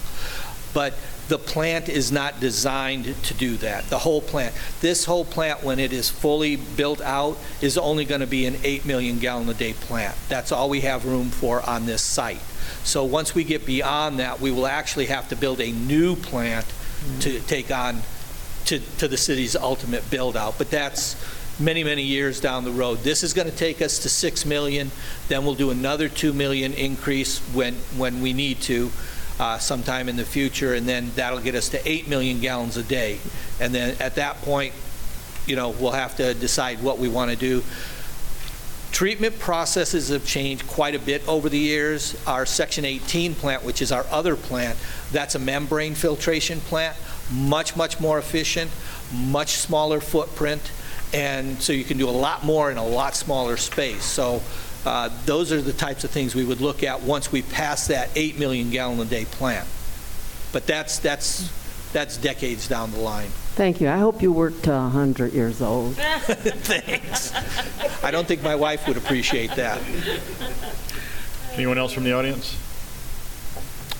but 0.72 0.94
the 1.30 1.38
plant 1.38 1.88
is 1.88 2.10
not 2.10 2.40
designed 2.40 3.04
to 3.22 3.34
do 3.34 3.56
that, 3.58 3.88
the 3.88 3.98
whole 3.98 4.20
plant. 4.20 4.52
This 4.80 5.04
whole 5.04 5.24
plant, 5.24 5.62
when 5.62 5.78
it 5.78 5.92
is 5.92 6.10
fully 6.10 6.56
built 6.56 7.00
out, 7.00 7.38
is 7.60 7.78
only 7.78 8.04
going 8.04 8.20
to 8.20 8.26
be 8.26 8.46
an 8.46 8.56
8 8.64 8.84
million 8.84 9.20
gallon 9.20 9.48
a 9.48 9.54
day 9.54 9.72
plant. 9.72 10.16
That's 10.28 10.50
all 10.50 10.68
we 10.68 10.80
have 10.80 11.06
room 11.06 11.30
for 11.30 11.64
on 11.68 11.86
this 11.86 12.02
site. 12.02 12.40
So 12.82 13.04
once 13.04 13.32
we 13.32 13.44
get 13.44 13.64
beyond 13.64 14.18
that, 14.18 14.40
we 14.40 14.50
will 14.50 14.66
actually 14.66 15.06
have 15.06 15.28
to 15.28 15.36
build 15.36 15.60
a 15.60 15.70
new 15.70 16.16
plant 16.16 16.66
to 17.20 17.30
mm-hmm. 17.30 17.46
take 17.46 17.70
on, 17.70 18.02
to, 18.64 18.80
to 18.98 19.06
the 19.06 19.16
city's 19.16 19.54
ultimate 19.54 20.10
build-out. 20.10 20.58
But 20.58 20.70
that's 20.70 21.14
many, 21.60 21.84
many 21.84 22.02
years 22.02 22.40
down 22.40 22.64
the 22.64 22.70
road. 22.70 23.00
This 23.00 23.22
is 23.22 23.34
going 23.34 23.50
to 23.50 23.56
take 23.56 23.82
us 23.82 23.98
to 24.00 24.08
6 24.08 24.46
million, 24.46 24.90
then 25.28 25.44
we'll 25.44 25.54
do 25.54 25.70
another 25.70 26.08
2 26.08 26.32
million 26.32 26.72
increase 26.72 27.38
when, 27.52 27.74
when 27.96 28.20
we 28.20 28.32
need 28.32 28.60
to 28.62 28.90
uh, 29.38 29.58
sometime 29.58 30.08
in 30.08 30.16
the 30.16 30.24
future, 30.24 30.74
and 30.74 30.88
then 30.88 31.10
that'll 31.14 31.40
get 31.40 31.54
us 31.54 31.68
to 31.70 31.88
8 31.88 32.08
million 32.08 32.40
gallons 32.40 32.76
a 32.76 32.82
day. 32.82 33.18
And 33.60 33.74
then 33.74 33.96
at 34.00 34.16
that 34.16 34.36
point, 34.42 34.74
you 35.46 35.56
know, 35.56 35.70
we'll 35.70 35.92
have 35.92 36.16
to 36.16 36.34
decide 36.34 36.82
what 36.82 36.98
we 36.98 37.08
want 37.08 37.30
to 37.30 37.36
do. 37.36 37.62
Treatment 38.92 39.38
processes 39.38 40.08
have 40.08 40.26
changed 40.26 40.66
quite 40.66 40.94
a 40.94 40.98
bit 40.98 41.26
over 41.26 41.48
the 41.48 41.58
years. 41.58 42.20
Our 42.26 42.44
Section 42.44 42.84
18 42.84 43.34
plant, 43.34 43.64
which 43.64 43.80
is 43.80 43.92
our 43.92 44.04
other 44.10 44.36
plant, 44.36 44.76
that's 45.12 45.34
a 45.34 45.38
membrane 45.38 45.94
filtration 45.94 46.60
plant, 46.60 46.96
much, 47.32 47.76
much 47.76 48.00
more 48.00 48.18
efficient, 48.18 48.70
much 49.12 49.52
smaller 49.52 50.00
footprint, 50.00 50.70
and 51.12 51.60
so 51.60 51.72
you 51.72 51.84
can 51.84 51.98
do 51.98 52.08
a 52.08 52.10
lot 52.10 52.44
more 52.44 52.70
in 52.70 52.76
a 52.76 52.86
lot 52.86 53.14
smaller 53.14 53.56
space. 53.56 54.04
So 54.04 54.42
uh, 54.84 55.10
those 55.26 55.52
are 55.52 55.60
the 55.60 55.72
types 55.72 56.04
of 56.04 56.10
things 56.10 56.34
we 56.34 56.44
would 56.44 56.60
look 56.60 56.82
at 56.82 57.02
once 57.02 57.30
we 57.32 57.42
pass 57.42 57.88
that 57.88 58.10
8 58.14 58.38
million 58.38 58.70
gallon 58.70 59.00
a 59.00 59.04
day 59.04 59.24
plant. 59.24 59.68
But 60.52 60.66
that's, 60.66 60.98
that's, 60.98 61.50
that's 61.92 62.16
decades 62.16 62.68
down 62.68 62.92
the 62.92 62.98
line. 62.98 63.28
Thank 63.28 63.80
you. 63.80 63.88
I 63.88 63.98
hope 63.98 64.22
you 64.22 64.32
work 64.32 64.62
to 64.62 64.70
100 64.70 65.32
years 65.32 65.60
old. 65.60 65.94
Thanks. 65.96 67.32
I 68.02 68.10
don't 68.10 68.26
think 68.26 68.42
my 68.42 68.54
wife 68.54 68.86
would 68.88 68.96
appreciate 68.96 69.50
that. 69.56 69.80
Anyone 71.54 71.78
else 71.78 71.92
from 71.92 72.04
the 72.04 72.12
audience? 72.12 72.56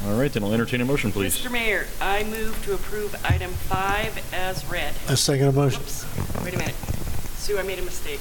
All 0.07 0.19
right, 0.19 0.33
then 0.33 0.43
I'll 0.43 0.53
entertain 0.55 0.81
a 0.81 0.85
motion, 0.85 1.13
please. 1.13 1.39
Mr. 1.39 1.51
Mayor, 1.53 1.87
I 2.01 2.25
move 2.25 2.63
to 2.65 2.73
approve 2.75 3.15
item 3.25 3.51
five 3.53 4.19
as 4.33 4.65
read. 4.71 4.95
A 5.09 5.17
second 5.17 5.55
motion. 5.55 5.83
Oops, 5.83 6.43
wait 6.43 6.55
a 6.55 6.59
minute. 6.59 6.75
Sue, 7.37 7.59
I 7.59 7.63
made 7.63 7.79
a 7.79 7.83
mistake. 7.83 8.21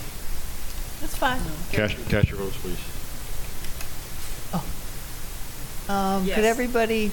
That's 0.99 1.15
fine. 1.15 1.39
Cast, 1.71 1.95
cast 2.09 2.29
your 2.29 2.39
votes, 2.39 2.57
please. 2.57 2.79
Um, 5.89 6.23
Yes. 6.25 6.35
Could 6.35 6.45
everybody 6.45 7.11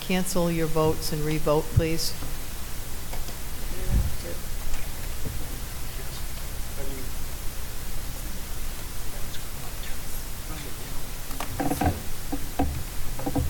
cancel 0.00 0.50
your 0.50 0.66
votes 0.66 1.12
and 1.12 1.22
re-vote, 1.24 1.62
please? 1.74 2.12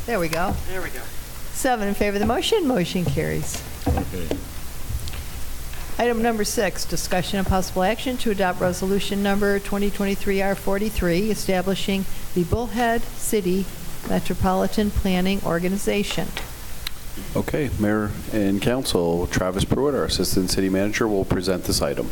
There 0.06 0.20
we 0.20 0.28
go. 0.28 0.54
There 0.68 0.80
we 0.80 0.90
go. 0.90 1.00
Seven 1.52 1.88
in 1.88 1.94
favor 1.94 2.14
of 2.16 2.20
the 2.20 2.26
motion, 2.26 2.66
motion 2.68 3.04
carries. 3.04 3.60
Okay. 3.88 4.28
Item 5.98 6.22
number 6.22 6.44
six, 6.44 6.84
discussion 6.84 7.38
and 7.38 7.46
possible 7.46 7.82
action 7.82 8.16
to 8.18 8.30
adopt 8.30 8.60
resolution 8.60 9.20
number 9.22 9.58
2023-R43, 9.58 11.30
establishing 11.30 12.04
the 12.34 12.44
Bullhead 12.44 13.02
City 13.02 13.64
Metropolitan 14.08 14.90
Planning 14.92 15.40
Organization. 15.44 16.28
Okay, 17.34 17.70
Mayor 17.80 18.12
and 18.32 18.62
Council, 18.62 19.26
Travis 19.26 19.64
Pruitt, 19.64 19.94
our 19.94 20.04
Assistant 20.04 20.50
City 20.50 20.68
Manager, 20.68 21.08
will 21.08 21.24
present 21.24 21.64
this 21.64 21.82
item. 21.82 22.10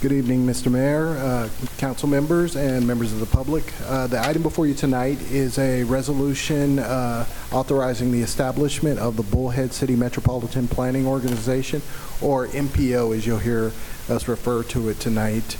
Good 0.00 0.12
evening, 0.12 0.46
Mr. 0.46 0.70
Mayor, 0.70 1.08
uh, 1.18 1.48
council 1.78 2.08
members, 2.08 2.54
and 2.54 2.86
members 2.86 3.12
of 3.12 3.18
the 3.18 3.26
public. 3.26 3.64
Uh, 3.84 4.06
The 4.06 4.24
item 4.24 4.42
before 4.42 4.64
you 4.68 4.74
tonight 4.74 5.20
is 5.32 5.58
a 5.58 5.82
resolution 5.82 6.78
uh, 6.78 7.24
authorizing 7.50 8.12
the 8.12 8.22
establishment 8.22 9.00
of 9.00 9.16
the 9.16 9.24
Bullhead 9.24 9.72
City 9.72 9.96
Metropolitan 9.96 10.68
Planning 10.68 11.04
Organization, 11.08 11.82
or 12.20 12.46
MPO, 12.46 13.16
as 13.16 13.26
you'll 13.26 13.38
hear 13.40 13.72
us 14.08 14.28
refer 14.28 14.62
to 14.64 14.88
it 14.88 15.00
tonight. 15.00 15.56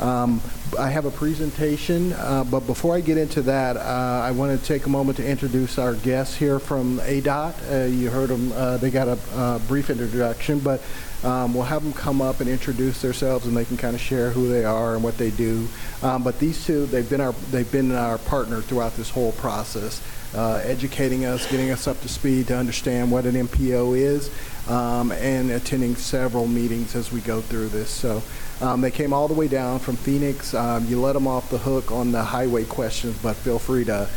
Um, 0.00 0.40
I 0.78 0.88
have 0.88 1.04
a 1.04 1.10
presentation, 1.10 2.14
uh, 2.14 2.44
but 2.44 2.60
before 2.60 2.94
I 2.96 3.02
get 3.02 3.18
into 3.18 3.42
that, 3.42 3.76
uh, 3.76 4.22
I 4.24 4.30
want 4.30 4.58
to 4.58 4.66
take 4.66 4.86
a 4.86 4.88
moment 4.88 5.18
to 5.18 5.28
introduce 5.28 5.76
our 5.76 5.94
guests 5.96 6.34
here 6.34 6.58
from 6.58 6.98
ADOT. 7.00 7.54
Uh, 7.70 7.84
You 7.88 8.08
heard 8.08 8.30
them, 8.30 8.52
uh, 8.52 8.78
they 8.78 8.90
got 8.90 9.08
a 9.08 9.18
uh, 9.34 9.58
brief 9.60 9.90
introduction, 9.90 10.60
but 10.60 10.80
um, 11.24 11.54
We'll 11.54 11.64
have 11.64 11.82
them 11.82 11.92
come 11.92 12.20
up 12.20 12.40
and 12.40 12.48
introduce 12.48 13.00
themselves, 13.02 13.46
and 13.46 13.56
they 13.56 13.64
can 13.64 13.76
kind 13.76 13.94
of 13.94 14.00
share 14.00 14.30
who 14.30 14.48
they 14.48 14.64
are 14.64 14.94
and 14.94 15.02
what 15.04 15.18
they 15.18 15.30
do. 15.30 15.68
Um, 16.02 16.22
But 16.22 16.38
these 16.38 16.64
two, 16.64 16.86
they've 16.86 17.08
been 17.08 17.20
our, 17.20 17.32
they've 17.50 17.70
been 17.70 17.92
our 17.92 18.18
partner 18.18 18.60
throughout 18.60 18.96
this 18.96 19.10
whole 19.10 19.32
process, 19.32 20.02
uh, 20.34 20.60
educating 20.64 21.24
us, 21.24 21.50
getting 21.50 21.70
us 21.70 21.86
up 21.86 22.00
to 22.02 22.08
speed 22.08 22.48
to 22.48 22.56
understand 22.56 23.10
what 23.10 23.24
an 23.26 23.34
MPO 23.34 23.96
is, 23.96 24.30
um, 24.68 25.12
and 25.12 25.50
attending 25.50 25.96
several 25.96 26.46
meetings 26.46 26.94
as 26.94 27.12
we 27.12 27.20
go 27.20 27.40
through 27.40 27.68
this. 27.68 27.90
So 27.90 28.22
um, 28.60 28.80
they 28.80 28.90
came 28.90 29.12
all 29.12 29.28
the 29.28 29.34
way 29.34 29.48
down 29.48 29.78
from 29.78 29.96
Phoenix. 29.96 30.54
Um, 30.54 30.86
You 30.86 31.00
let 31.00 31.12
them 31.14 31.26
off 31.26 31.50
the 31.50 31.58
hook 31.58 31.90
on 31.92 32.12
the 32.12 32.22
highway 32.22 32.64
questions, 32.64 33.16
but 33.22 33.36
feel 33.36 33.58
free 33.58 33.84
to 33.84 34.08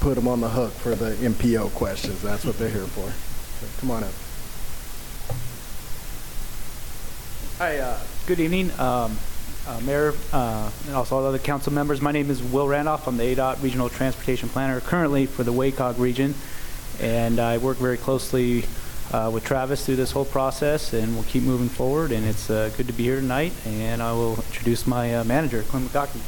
put 0.00 0.16
them 0.16 0.26
on 0.26 0.40
the 0.40 0.48
hook 0.48 0.72
for 0.72 0.94
the 0.96 1.14
MPO 1.24 1.72
questions. 1.74 2.20
That's 2.22 2.44
what 2.44 2.58
they're 2.58 2.68
here 2.68 2.86
for. 2.86 3.08
So 3.60 3.80
Come 3.80 3.90
on 3.92 4.02
up. 4.04 4.10
Hi, 7.62 7.78
uh, 7.78 7.96
good 8.26 8.40
evening, 8.40 8.72
um, 8.80 9.16
uh, 9.68 9.80
Mayor, 9.84 10.14
uh, 10.32 10.68
and 10.88 10.96
also 10.96 11.16
all 11.16 11.24
other 11.24 11.38
council 11.38 11.72
members. 11.72 12.00
My 12.00 12.10
name 12.10 12.28
is 12.28 12.42
Will 12.42 12.66
Randolph. 12.66 13.06
I'm 13.06 13.16
the 13.16 13.22
ADOT 13.22 13.62
Regional 13.62 13.88
Transportation 13.88 14.48
Planner 14.48 14.80
currently 14.80 15.26
for 15.26 15.44
the 15.44 15.52
WACOG 15.52 15.96
region, 16.00 16.34
and 17.00 17.38
I 17.38 17.58
work 17.58 17.76
very 17.76 17.96
closely 17.96 18.64
uh, 19.12 19.30
with 19.32 19.44
Travis 19.44 19.86
through 19.86 19.94
this 19.94 20.10
whole 20.10 20.24
process, 20.24 20.92
and 20.92 21.14
we'll 21.14 21.22
keep 21.22 21.44
moving 21.44 21.68
forward, 21.68 22.10
and 22.10 22.26
it's 22.26 22.50
uh, 22.50 22.68
good 22.76 22.88
to 22.88 22.92
be 22.92 23.04
here 23.04 23.20
tonight, 23.20 23.52
and 23.64 24.02
I 24.02 24.10
will 24.10 24.34
introduce 24.38 24.84
my 24.84 25.14
uh, 25.14 25.22
manager, 25.22 25.62
Clint 25.62 25.86
Ligocki. 25.86 26.20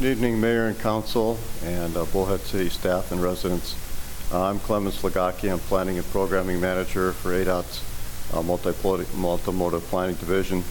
Good 0.00 0.10
evening, 0.10 0.40
Mayor 0.40 0.66
and 0.66 0.80
Council, 0.80 1.38
and 1.62 1.94
Bullhead 2.10 2.40
City 2.40 2.68
staff 2.68 3.12
and 3.12 3.22
residents. 3.22 3.76
Uh, 4.32 4.48
I'm 4.48 4.58
Clemenc 4.60 4.98
Ligocki. 5.02 5.52
I'm 5.52 5.58
Planning 5.58 5.98
and 5.98 6.06
Programming 6.06 6.58
Manager 6.58 7.12
for 7.12 7.32
ADOT's 7.32 7.82
uh, 8.32 8.40
Multimodal 8.40 9.82
Planning 9.82 10.14
Division. 10.14 10.64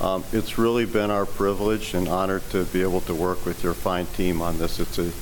Um, 0.00 0.24
It's 0.32 0.56
really 0.56 0.86
been 0.86 1.10
our 1.10 1.26
privilege 1.26 1.92
and 1.92 2.08
honor 2.08 2.40
to 2.52 2.64
be 2.64 2.80
able 2.80 3.02
to 3.02 3.14
work 3.14 3.44
with 3.44 3.62
your 3.62 3.74
fine 3.74 4.06
team 4.06 4.40
on 4.40 4.56
this. 4.56 4.80
It's 4.80 4.98
a, 4.98 5.12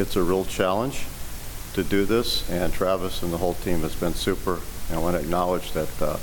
it's 0.00 0.14
a 0.14 0.22
real 0.22 0.44
challenge 0.44 1.06
to 1.72 1.82
do 1.82 2.04
this, 2.04 2.48
and 2.48 2.72
Travis 2.72 3.24
and 3.24 3.32
the 3.32 3.38
whole 3.38 3.54
team 3.54 3.80
has 3.80 3.96
been 3.96 4.14
super. 4.14 4.60
And 4.88 4.98
I 4.98 5.02
want 5.02 5.16
to 5.16 5.20
acknowledge 5.20 5.72
that 5.72 5.90
uh, 6.00 6.14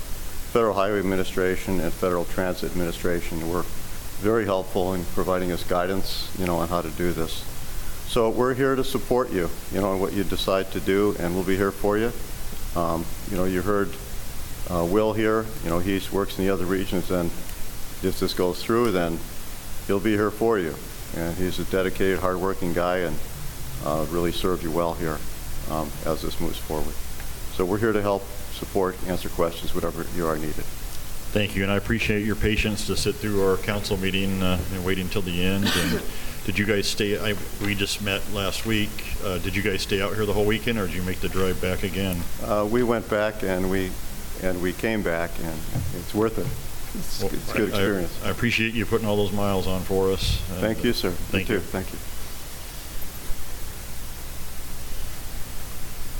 Federal 0.54 0.76
Highway 0.76 1.00
Administration 1.00 1.82
and 1.82 1.92
Federal 1.92 2.24
Transit 2.24 2.72
Administration 2.72 3.52
were 3.52 3.64
very 4.22 4.46
helpful 4.46 4.94
in 4.94 5.04
providing 5.14 5.52
us 5.52 5.66
guidance, 5.66 6.34
you 6.40 6.46
know, 6.46 6.56
on 6.56 6.70
how 6.70 6.82
to 6.82 6.90
do 6.92 7.12
this. 7.12 7.44
So 8.12 8.30
we're 8.30 8.54
here 8.54 8.76
to 8.76 8.84
support 8.84 9.32
you, 9.32 9.50
you 9.72 9.80
know, 9.80 9.94
in 9.94 10.02
what 10.02 10.12
you 10.12 10.26
decide 10.26 10.70
to 10.74 10.82
do, 10.82 11.16
and 11.18 11.34
we'll 11.34 11.46
be 11.46 11.56
here 11.56 11.72
for 11.72 11.98
you. 11.98 12.12
Um, 12.76 13.06
You 13.30 13.38
know, 13.38 13.46
you 13.46 13.62
heard 13.62 13.90
uh, 14.70 14.84
Will 14.84 15.14
here, 15.14 15.46
you 15.64 15.70
know, 15.70 15.80
he 15.80 15.98
works 16.12 16.38
in 16.38 16.44
the 16.46 16.52
other 16.52 16.66
regions, 16.66 17.10
and 17.10 17.28
if 18.04 18.20
this 18.20 18.34
goes 18.34 18.62
through, 18.62 18.92
then 18.92 19.18
he'll 19.88 20.02
be 20.02 20.12
here 20.12 20.30
for 20.30 20.60
you. 20.60 20.76
And 21.16 21.38
he's 21.38 21.58
a 21.60 21.64
dedicated, 21.64 22.20
hardworking 22.20 22.74
guy, 22.74 22.98
and 22.98 23.18
uh, 23.86 24.06
really 24.10 24.34
serve 24.34 24.62
you 24.62 24.72
well 24.72 24.94
here 24.94 25.18
um, 25.70 25.90
as 26.06 26.22
this 26.22 26.38
moves 26.42 26.58
forward. 26.58 26.94
So 27.56 27.64
we're 27.64 27.80
here 27.80 27.94
to 27.94 28.02
help, 28.02 28.24
support, 28.52 28.98
answer 29.08 29.30
questions, 29.30 29.74
whatever 29.74 30.06
you 30.18 30.28
are 30.28 30.36
needed. 30.36 30.66
Thank 31.32 31.56
you, 31.56 31.64
and 31.64 31.72
I 31.72 31.78
appreciate 31.78 32.26
your 32.26 32.36
patience 32.36 32.88
to 32.88 32.98
sit 32.98 33.16
through 33.16 33.42
our 33.42 33.56
council 33.56 33.96
meeting 33.96 34.44
uh, 34.44 34.60
and 34.74 34.84
waiting 34.84 35.06
until 35.06 35.22
the 35.22 35.42
end. 35.42 35.64
And 35.64 36.04
did 36.46 36.58
you 36.58 36.66
guys 36.66 36.88
stay, 36.88 37.18
I- 37.20 37.36
we 37.64 37.76
just 37.76 38.02
met 38.02 38.22
last 38.34 38.66
week, 38.66 38.90
Uh, 39.24 39.38
did 39.38 39.56
you 39.56 39.62
guys 39.62 39.84
stay 39.84 40.02
out 40.02 40.16
here 40.16 40.26
the 40.26 40.34
whole 40.34 40.46
weekend, 40.46 40.80
or 40.80 40.88
did 40.88 40.96
you 40.96 41.04
make 41.04 41.20
the 41.22 41.30
drive 41.30 41.62
back 41.62 41.84
again? 41.84 42.24
Uh, 42.44 42.66
We 42.68 42.82
went 42.82 43.08
back 43.08 43.44
and 43.44 43.70
we, 43.70 43.92
and 44.42 44.60
we 44.64 44.74
came 44.74 45.04
back, 45.04 45.30
and 45.44 45.54
it's 45.96 46.16
worth 46.16 46.40
it. 46.40 46.48
It's 46.98 47.22
Well, 47.22 47.32
it's 47.32 47.52
a 47.52 47.54
good 47.54 47.62
I- 47.74 47.78
I- 47.78 47.80
experience. 47.82 48.12
I 48.26 48.30
appreciate 48.32 48.74
you 48.74 48.86
putting 48.88 49.08
all 49.08 49.16
those 49.18 49.32
miles 49.32 49.68
on 49.68 49.84
for 49.84 50.12
us. 50.12 50.40
Thank 50.60 50.84
you, 50.84 50.92
sir. 50.94 51.12
Thank 51.32 51.48
too. 51.48 51.54
you. 51.54 51.60
Thank 51.60 51.92
you. 51.94 52.00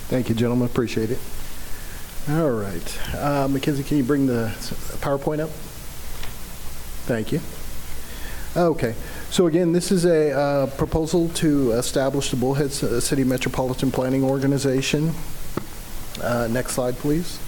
Thank 0.10 0.30
you, 0.30 0.36
gentlemen, 0.36 0.66
appreciate 0.68 1.10
it. 1.10 1.20
All 2.30 2.52
right. 2.52 3.00
Uh, 3.16 3.48
Mackenzie, 3.48 3.84
can 3.84 3.98
you 3.98 4.04
bring 4.04 4.28
the 4.28 4.52
PowerPoint 5.02 5.40
up? 5.40 5.50
Thank 7.08 7.32
you. 7.32 7.42
Okay. 8.56 8.94
So 9.32 9.48
again, 9.48 9.72
this 9.72 9.94
is 9.94 10.04
a 10.04 10.38
uh, 10.38 10.68
proposal 10.76 11.30
to 11.36 11.72
establish 11.72 12.32
the 12.32 12.36
Bullhead 12.36 12.74
City 12.74 13.24
Metropolitan 13.24 13.90
Planning 13.90 14.26
Organization. 14.26 15.14
Uh, 16.22 16.50
Next 16.52 16.74
slide, 16.74 16.98
please. 16.98 17.40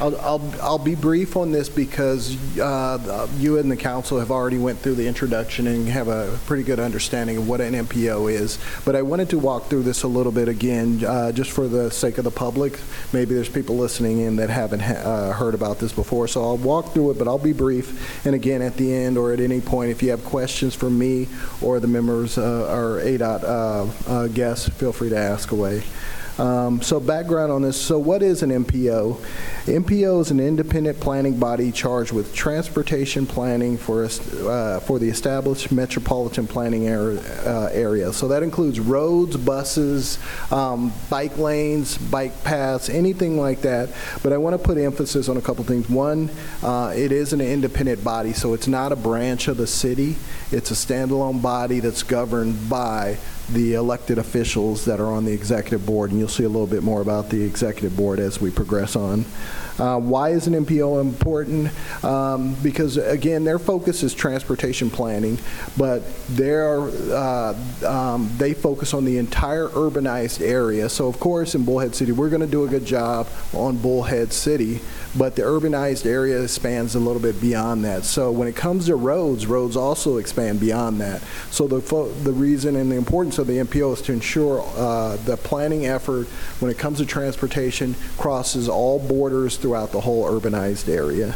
I'll, 0.00 0.16
I'll, 0.20 0.54
I'll 0.60 0.78
be 0.78 0.96
brief 0.96 1.36
on 1.36 1.52
this 1.52 1.68
because 1.68 2.36
uh, 2.58 3.28
you 3.36 3.58
and 3.58 3.70
the 3.70 3.76
council 3.76 4.18
have 4.18 4.32
already 4.32 4.58
went 4.58 4.80
through 4.80 4.96
the 4.96 5.06
introduction 5.06 5.68
and 5.68 5.88
have 5.88 6.08
a 6.08 6.36
pretty 6.46 6.64
good 6.64 6.80
understanding 6.80 7.36
of 7.36 7.48
what 7.48 7.60
an 7.60 7.74
MPO 7.74 8.32
is. 8.32 8.58
But 8.84 8.96
I 8.96 9.02
wanted 9.02 9.30
to 9.30 9.38
walk 9.38 9.66
through 9.66 9.84
this 9.84 10.02
a 10.02 10.08
little 10.08 10.32
bit 10.32 10.48
again, 10.48 11.04
uh, 11.04 11.30
just 11.30 11.52
for 11.52 11.68
the 11.68 11.90
sake 11.90 12.18
of 12.18 12.24
the 12.24 12.32
public. 12.32 12.80
Maybe 13.12 13.34
there's 13.34 13.48
people 13.48 13.76
listening 13.76 14.18
in 14.18 14.36
that 14.36 14.50
haven't 14.50 14.80
ha- 14.80 14.94
uh, 14.94 15.32
heard 15.32 15.54
about 15.54 15.78
this 15.78 15.92
before. 15.92 16.26
So 16.26 16.42
I'll 16.42 16.56
walk 16.56 16.92
through 16.92 17.12
it, 17.12 17.18
but 17.18 17.28
I'll 17.28 17.38
be 17.38 17.52
brief. 17.52 18.26
And 18.26 18.34
again, 18.34 18.62
at 18.62 18.76
the 18.76 18.92
end 18.92 19.16
or 19.16 19.32
at 19.32 19.38
any 19.38 19.60
point, 19.60 19.92
if 19.92 20.02
you 20.02 20.10
have 20.10 20.24
questions 20.24 20.74
for 20.74 20.90
me 20.90 21.28
or 21.62 21.78
the 21.78 21.88
members 21.88 22.36
uh, 22.36 22.68
or 22.68 23.00
ADOT 23.00 23.44
uh, 23.44 24.10
uh, 24.10 24.26
guests, 24.28 24.68
feel 24.70 24.92
free 24.92 25.10
to 25.10 25.18
ask 25.18 25.52
away. 25.52 25.84
Um, 26.38 26.82
So 26.82 26.98
background 26.98 27.52
on 27.52 27.62
this, 27.62 27.80
so 27.80 27.98
what 27.98 28.22
is 28.22 28.42
an 28.42 28.50
MPO? 28.50 29.16
MPO 29.66 30.20
is 30.20 30.30
an 30.30 30.40
independent 30.40 30.98
planning 31.00 31.38
body 31.38 31.70
charged 31.70 32.12
with 32.12 32.34
transportation 32.34 33.24
planning 33.24 33.78
for, 33.78 34.04
uh, 34.04 34.80
for 34.80 34.98
the 34.98 35.08
established 35.08 35.70
metropolitan 35.70 36.46
planning 36.46 36.88
ar- 36.88 37.18
uh, 37.46 37.68
area. 37.72 38.12
So 38.12 38.28
that 38.28 38.42
includes 38.42 38.80
roads, 38.80 39.36
buses, 39.36 40.18
um, 40.50 40.92
bike 41.08 41.38
lanes, 41.38 41.96
bike 41.96 42.42
paths, 42.42 42.88
anything 42.88 43.38
like 43.38 43.62
that. 43.62 43.90
But 44.22 44.32
I 44.32 44.36
want 44.36 44.54
to 44.54 44.58
put 44.58 44.76
emphasis 44.76 45.28
on 45.28 45.36
a 45.36 45.40
couple 45.40 45.64
things. 45.64 45.88
One, 45.88 46.30
uh, 46.62 46.92
it 46.96 47.12
is 47.12 47.32
an 47.32 47.40
independent 47.40 48.02
body, 48.02 48.32
so 48.32 48.54
it's 48.54 48.68
not 48.68 48.90
a 48.92 48.96
branch 48.96 49.46
of 49.48 49.56
the 49.56 49.66
city. 49.66 50.16
It's 50.50 50.70
a 50.70 50.74
standalone 50.74 51.40
body 51.40 51.80
that's 51.80 52.02
governed 52.02 52.68
by 52.68 53.18
the 53.50 53.74
elected 53.74 54.18
officials 54.18 54.84
that 54.86 55.00
are 55.00 55.12
on 55.12 55.24
the 55.24 55.32
executive 55.32 55.84
board, 55.84 56.10
and 56.10 56.18
you'll 56.18 56.28
see 56.28 56.44
a 56.44 56.48
little 56.48 56.66
bit 56.66 56.82
more 56.82 57.00
about 57.00 57.30
the 57.30 57.42
executive 57.42 57.96
board 57.96 58.18
as 58.18 58.40
we 58.40 58.50
progress 58.50 58.96
on. 58.96 59.24
Uh, 59.78 59.98
Why 59.98 60.30
is 60.30 60.46
an 60.46 60.54
MPO 60.64 61.00
important? 61.00 61.70
Um, 62.04 62.54
Because, 62.62 62.96
again, 62.96 63.44
their 63.44 63.58
focus 63.58 64.02
is 64.02 64.14
transportation 64.14 64.90
planning, 64.90 65.38
but 65.76 66.02
they're, 66.28 66.80
uh, 66.80 67.54
um, 67.86 68.30
they 68.38 68.54
focus 68.54 68.94
on 68.94 69.04
the 69.04 69.18
entire 69.18 69.68
urbanized 69.68 70.40
area. 70.40 70.88
So, 70.88 71.08
of 71.08 71.18
course, 71.20 71.54
in 71.54 71.64
Bullhead 71.64 71.94
City, 71.94 72.12
we're 72.12 72.30
going 72.30 72.40
to 72.40 72.46
do 72.46 72.64
a 72.64 72.68
good 72.68 72.84
job 72.84 73.28
on 73.52 73.76
Bullhead 73.76 74.32
City, 74.32 74.80
but 75.16 75.36
the 75.36 75.42
urbanized 75.42 76.06
area 76.06 76.46
spans 76.48 76.94
a 76.94 76.98
little 76.98 77.22
bit 77.22 77.40
beyond 77.40 77.84
that. 77.84 78.04
So 78.04 78.32
when 78.32 78.48
it 78.48 78.56
comes 78.56 78.86
to 78.86 78.96
roads, 78.96 79.46
roads 79.46 79.76
also 79.76 80.16
expand 80.16 80.60
beyond 80.60 81.00
that. 81.00 81.22
So 81.50 81.66
the, 81.68 81.80
the 82.22 82.32
reason 82.32 82.76
and 82.76 82.90
the 82.90 82.96
importance 82.96 83.38
of 83.38 83.46
the 83.46 83.58
MPO 83.58 83.94
is 83.94 84.02
to 84.02 84.12
ensure 84.12 84.62
uh, 84.76 85.16
the 85.24 85.36
planning 85.36 85.86
effort, 85.86 86.26
when 86.60 86.70
it 86.70 86.78
comes 86.78 86.98
to 86.98 87.06
transportation, 87.06 87.94
crosses 88.16 88.68
all 88.68 88.98
borders 88.98 89.58
throughout 89.64 89.92
the 89.92 90.00
whole 90.02 90.24
urbanized 90.30 90.90
area. 90.90 91.34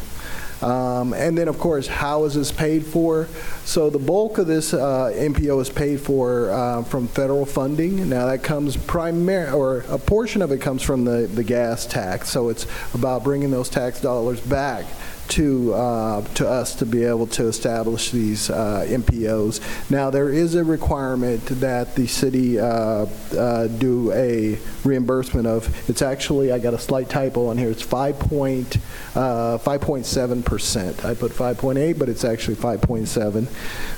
Um, 0.60 1.14
And 1.14 1.38
then, 1.38 1.48
of 1.48 1.58
course, 1.58 1.86
how 1.86 2.24
is 2.24 2.34
this 2.34 2.52
paid 2.52 2.84
for? 2.84 3.26
So 3.64 3.88
the 3.88 3.98
bulk 3.98 4.36
of 4.36 4.46
this 4.46 4.74
uh, 4.74 5.12
MPO 5.14 5.62
is 5.62 5.70
paid 5.70 5.98
for 5.98 6.50
uh, 6.50 6.82
from 6.82 7.08
federal 7.08 7.46
funding. 7.46 8.10
Now, 8.10 8.26
that 8.26 8.42
comes 8.42 8.76
primary, 8.76 9.50
or 9.50 9.78
a 9.88 9.96
portion 9.96 10.42
of 10.42 10.52
it 10.52 10.60
comes 10.60 10.82
from 10.82 11.06
the, 11.06 11.26
the 11.26 11.42
gas 11.42 11.86
tax. 11.86 12.28
So 12.28 12.50
it's 12.50 12.66
about 12.92 13.24
bringing 13.24 13.50
those 13.50 13.70
tax 13.70 13.98
dollars 14.02 14.40
back 14.42 14.84
to, 15.28 15.74
uh, 15.74 16.22
to 16.34 16.48
us 16.48 16.74
to 16.76 16.86
be 16.86 17.04
able 17.04 17.26
to 17.26 17.46
establish 17.46 18.10
these 18.10 18.50
uh, 18.50 18.86
MPOs. 18.88 19.60
Now, 19.90 20.10
there 20.10 20.30
is 20.30 20.54
a 20.54 20.64
requirement 20.64 21.44
that 21.46 21.94
the 21.94 22.06
city 22.06 22.58
uh, 22.58 23.06
uh, 23.36 23.66
do 23.66 24.12
a 24.12 24.58
reimbursement 24.84 25.46
of, 25.46 25.88
it's 25.88 26.02
actually, 26.02 26.52
I 26.52 26.58
got 26.58 26.74
a 26.74 26.78
slight 26.78 27.08
typo 27.08 27.48
on 27.48 27.58
here, 27.58 27.70
it's 27.70 27.82
5 27.82 28.18
point, 28.18 28.78
uh, 29.14 29.58
5.7%. 29.58 31.04
I 31.04 31.14
put 31.14 31.32
5.8, 31.32 31.98
but 31.98 32.08
it's 32.08 32.24
actually 32.24 32.56
5.7. 32.56 33.48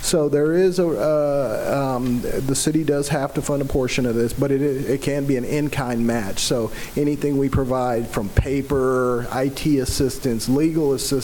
So 0.02 0.28
there 0.28 0.55
is 0.55 0.78
a, 0.78 0.89
uh, 0.89 1.97
um, 1.97 2.20
the 2.23 2.55
city 2.55 2.82
does 2.85 3.09
have 3.09 3.35
to 3.35 3.43
fund 3.43 3.62
a 3.62 3.65
portion 3.65 4.07
of 4.07 4.15
this, 4.15 4.32
but 4.32 4.51
it, 4.51 4.62
it 4.62 5.02
can 5.02 5.27
be 5.27 5.36
an 5.36 5.44
in-kind 5.44 6.05
match. 6.07 6.40
So 6.40 6.73
anything 6.97 7.39
we 7.39 7.48
provide 7.48 8.09
from 8.09 8.28
paper, 8.31 9.28
IT 9.32 9.66
assistance, 9.66 10.48
legal 10.48 10.93
assistance, 10.94 11.20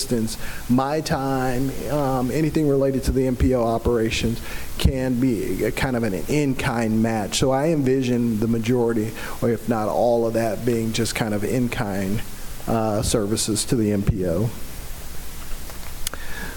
my 0.69 1.01
time, 1.01 1.71
um, 1.91 2.31
anything 2.31 2.69
related 2.69 3.05
to 3.05 3.13
the 3.13 3.23
MPO 3.23 3.63
operations 3.63 4.41
can 4.79 5.19
be 5.21 5.65
a 5.65 5.73
kind 5.73 5.97
of 5.97 6.03
an 6.03 6.15
in-kind 6.15 7.03
match. 7.03 7.39
So 7.39 7.51
I 7.51 7.69
envision 7.69 8.41
the 8.41 8.49
majority, 8.49 9.13
or 9.41 9.51
if 9.51 9.69
not 9.69 9.89
all 9.89 10.27
of 10.27 10.35
that, 10.35 10.65
being 10.67 10.93
just 10.93 11.15
kind 11.15 11.35
of 11.35 11.45
in-kind 11.45 12.23
uh, 12.67 13.03
services 13.03 13.65
to 13.67 13.77
the 13.77 13.91
MPO. 13.91 14.49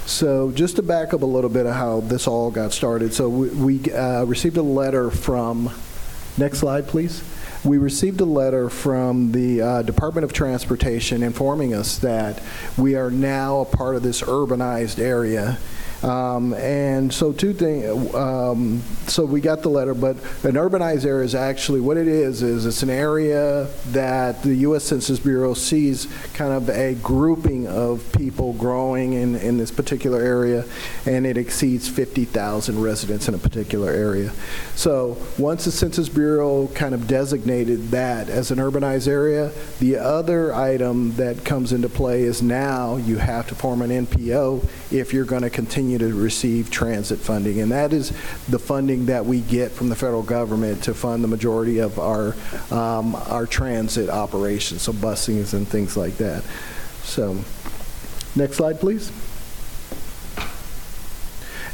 So 0.06 0.52
just 0.52 0.78
to 0.78 0.82
back 0.82 1.14
up 1.14 1.22
a 1.22 1.26
little 1.26 1.52
bit 1.52 1.68
of 1.68 1.76
how 1.76 1.99
this 1.99 2.28
all 2.28 2.49
got 2.49 2.74
started. 2.74 3.14
So 3.14 3.30
we, 3.30 3.49
we 3.49 3.94
uh, 3.94 4.24
received 4.26 4.57
a 4.57 4.64
letter 4.64 5.11
from, 5.11 5.72
next 6.38 6.60
slide, 6.60 6.88
please. 6.88 7.24
We 7.64 7.77
received 7.77 8.22
a 8.22 8.26
letter 8.26 8.69
from 8.69 9.34
the 9.34 9.61
uh, 9.61 9.81
Department 9.81 10.23
of 10.23 10.31
Transportation 10.31 11.22
informing 11.22 11.73
us 11.73 11.98
that 11.99 12.41
we 12.77 12.95
are 12.95 13.11
now 13.11 13.60
a 13.60 13.65
part 13.65 13.98
of 13.98 14.03
this 14.03 14.22
urbanized 14.22 14.98
area. 14.98 15.57
Um, 16.03 16.53
and 16.53 17.13
so 17.13 17.34
two 17.34 17.53
things, 17.53 18.13
um, 18.15 18.81
so 19.07 19.26
we 19.26 19.41
got 19.41 19.61
the 19.61 19.69
letter, 19.69 19.93
but 19.93 20.15
an 20.43 20.53
urbanized 20.53 21.05
area 21.05 21.26
is 21.26 21.35
actually, 21.35 21.81
what 21.81 21.97
it 21.97 22.07
is, 22.07 22.41
is 22.41 22.65
it's 22.65 22.84
an 22.84 22.89
area 22.89 23.67
that 23.88 24.41
the 24.43 24.55
U.S. 24.55 24.85
Census 24.85 25.19
Bureau 25.19 25.53
sees 25.53 26.07
kind 26.34 26.53
of 26.53 26.69
a 26.69 26.95
grouping 26.95 27.67
of 27.67 28.09
people 28.13 28.53
growing 28.53 29.13
in, 29.13 29.35
in 29.35 29.57
this 29.57 29.71
particular 29.71 30.21
area, 30.21 30.63
and 31.05 31.26
it 31.26 31.38
exceeds 31.38 31.89
50,000 31.89 32.81
residents 32.81 33.27
in 33.27 33.34
a 33.34 33.38
particular 33.38 33.89
area. 33.89 34.31
So 34.76 35.17
once 35.38 35.65
the 35.65 35.71
Census 35.71 36.07
Bureau 36.07 36.67
kind 36.67 36.95
of 36.95 37.07
designated 37.07 37.91
that 37.91 38.30
as 38.30 38.51
an 38.51 38.59
urbanized 38.59 39.07
area, 39.07 39.51
the 39.80 39.97
other 39.97 40.53
item 40.53 41.15
that 41.15 41.43
comes 41.43 41.73
into 41.73 41.89
play 41.89 42.23
is 42.23 42.41
now 42.41 42.95
you 42.95 43.17
have 43.17 43.47
to 43.49 43.55
form 43.55 43.81
an 43.81 43.89
MPO 44.05 44.65
if 44.91 45.14
you're 45.14 45.26
going 45.26 45.44
to 45.44 45.49
continue 45.49 45.98
to 45.98 46.14
receive 46.14 46.72
transit 46.72 47.20
funding. 47.20 47.61
And 47.61 47.72
that 47.72 47.94
is 47.94 48.10
the 48.48 48.60
funding 48.60 49.06
that 49.07 49.26
we 49.26 49.41
get 49.41 49.72
from 49.72 49.90
the 49.90 49.95
federal 49.95 50.24
government 50.24 50.84
to 50.84 50.94
fund 50.94 51.24
the 51.24 51.28
majority 51.28 51.80
of 51.80 51.99
our, 51.99 52.36
um, 52.72 53.16
our 53.16 53.45
transit 53.45 54.10
operations, 54.10 54.82
so 54.82 54.94
busings 54.94 55.53
and 55.53 55.68
things 55.68 55.95
like 55.95 56.18
that. 56.18 56.44
So, 57.03 57.38
next 58.36 58.57
slide, 58.57 58.80
please. 58.80 59.11